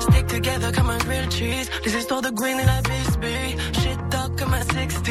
Stick 0.00 0.26
together 0.28 0.70
comme 0.70 0.90
un 0.90 0.98
grilled 0.98 1.32
cheese. 1.32 1.68
Les 1.84 1.96
histoires 1.96 2.22
de 2.22 2.30
Gwen 2.30 2.60
et 2.60 2.64
la 2.64 2.80
Bisbee. 2.82 3.56
Shit 3.80 3.98
talk 4.10 4.38
comme 4.38 4.54
un 4.54 4.62
16. 4.62 5.02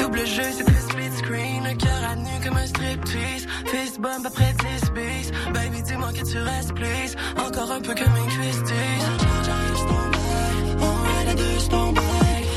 Double 0.00 0.26
jeu, 0.26 0.42
c'est 0.56 0.90
split 0.90 1.16
screen. 1.18 1.64
Un 1.64 1.76
cœur 1.76 2.02
à 2.10 2.16
nu 2.16 2.30
comme 2.42 2.56
un 2.56 2.66
striptease. 2.66 3.46
Fist 3.66 4.00
bump 4.00 4.26
après 4.26 4.52
10 4.80 4.90
Baby, 5.52 5.82
dis-moi 5.82 6.12
que 6.12 6.24
tu 6.24 6.38
restes, 6.38 6.74
please. 6.74 7.16
Encore 7.36 7.70
un 7.72 7.80
peu 7.80 7.94
comme 7.94 8.16
une 8.16 8.30
Christie. 8.30 8.74
On 10.80 11.92
by. 11.92 12.00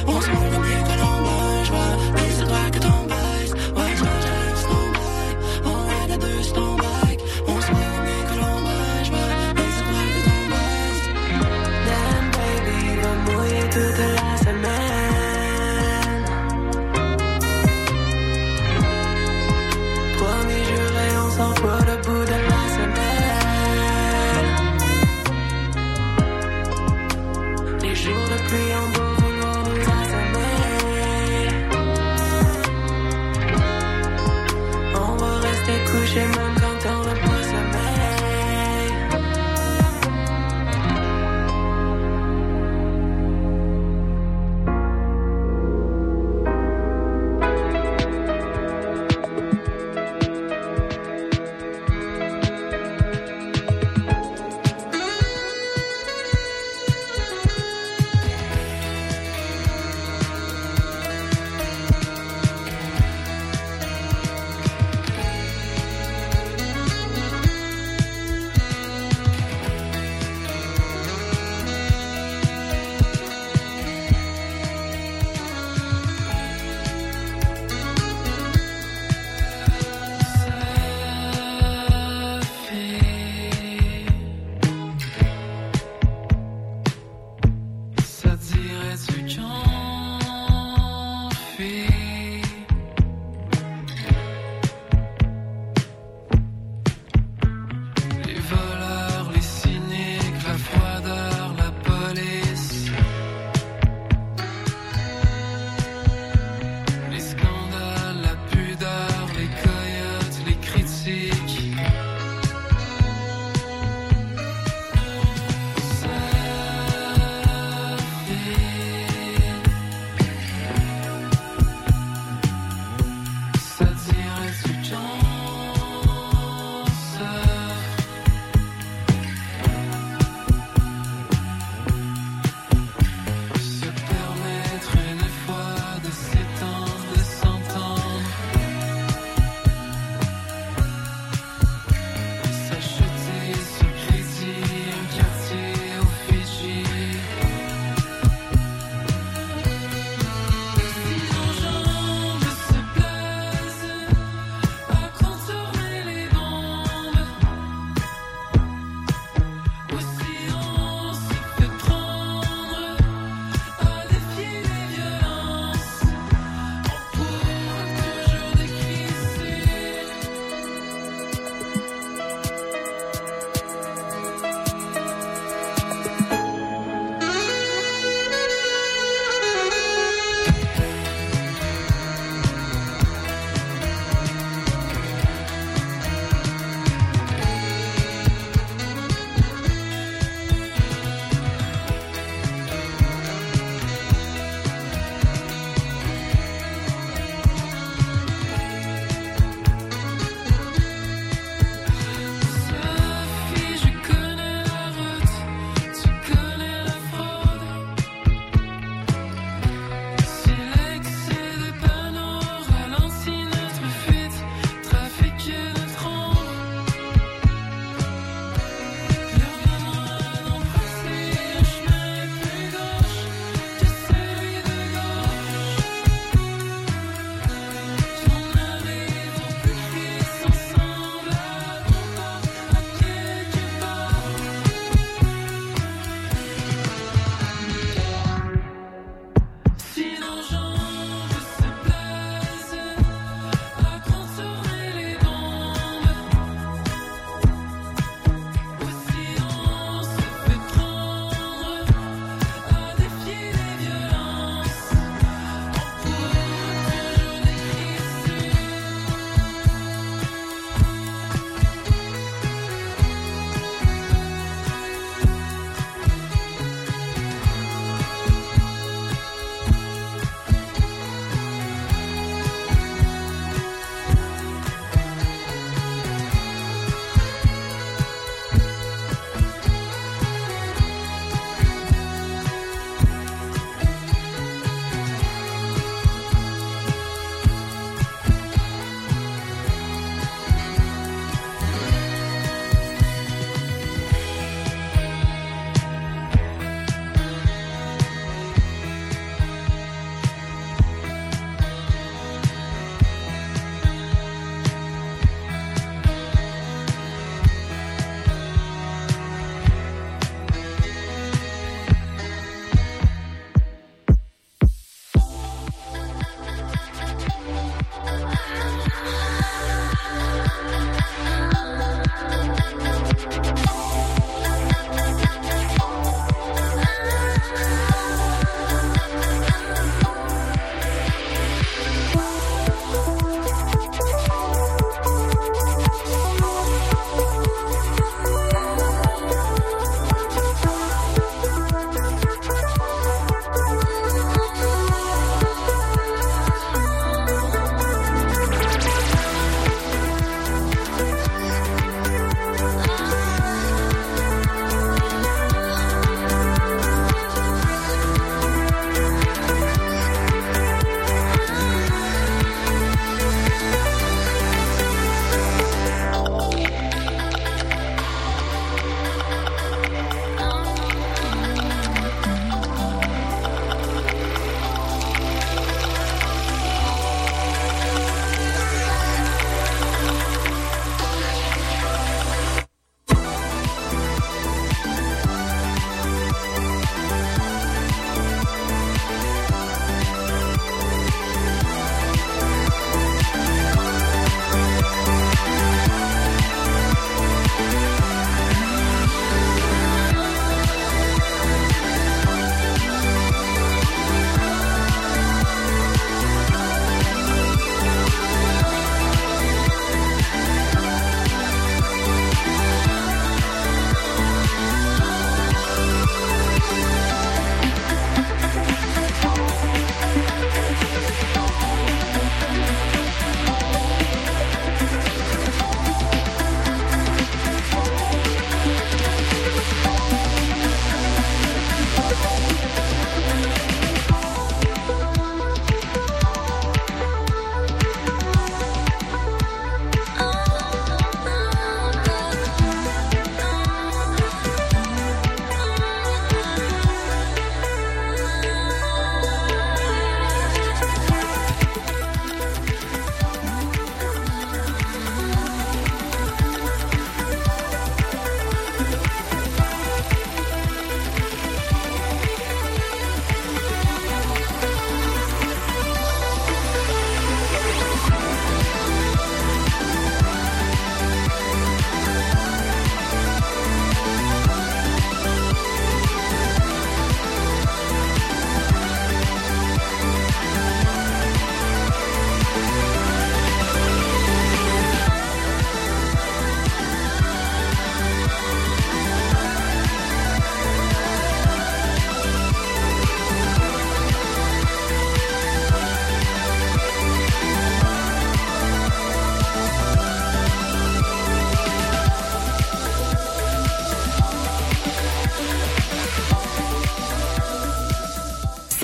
On 0.07 0.21
se 0.21 0.29
que 0.29 2.26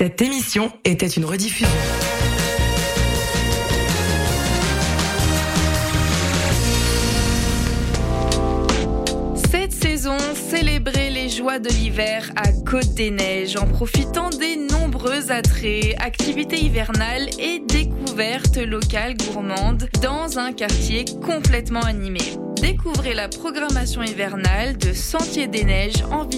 Cette 0.04 0.20
émission 0.20 0.70
était 0.84 1.06
une 1.06 1.24
rediffusion. 1.24 1.66
Cette 9.50 9.72
saison, 9.72 10.18
célébrez 10.34 11.08
les 11.08 11.30
joies 11.30 11.58
de 11.58 11.70
l'hiver 11.70 12.30
à 12.36 12.52
Côte 12.52 12.92
des 12.92 13.10
Neiges 13.10 13.56
en 13.56 13.66
profitant 13.66 14.28
des 14.28 14.56
nombreux 14.56 15.32
attraits, 15.32 15.96
activités 15.98 16.62
hivernales 16.62 17.30
et 17.38 17.60
découvertes 17.60 18.58
locales 18.58 19.16
gourmandes 19.16 19.88
dans 20.02 20.38
un 20.38 20.52
quartier 20.52 21.06
complètement 21.24 21.80
animé. 21.80 22.20
Découvrez 22.60 23.14
la 23.14 23.28
programmation 23.28 24.02
hivernale 24.02 24.76
de 24.76 24.92
Sentier 24.92 25.46
des 25.46 25.64
Neiges 25.64 26.02
en 26.10 26.24
visite 26.24 26.32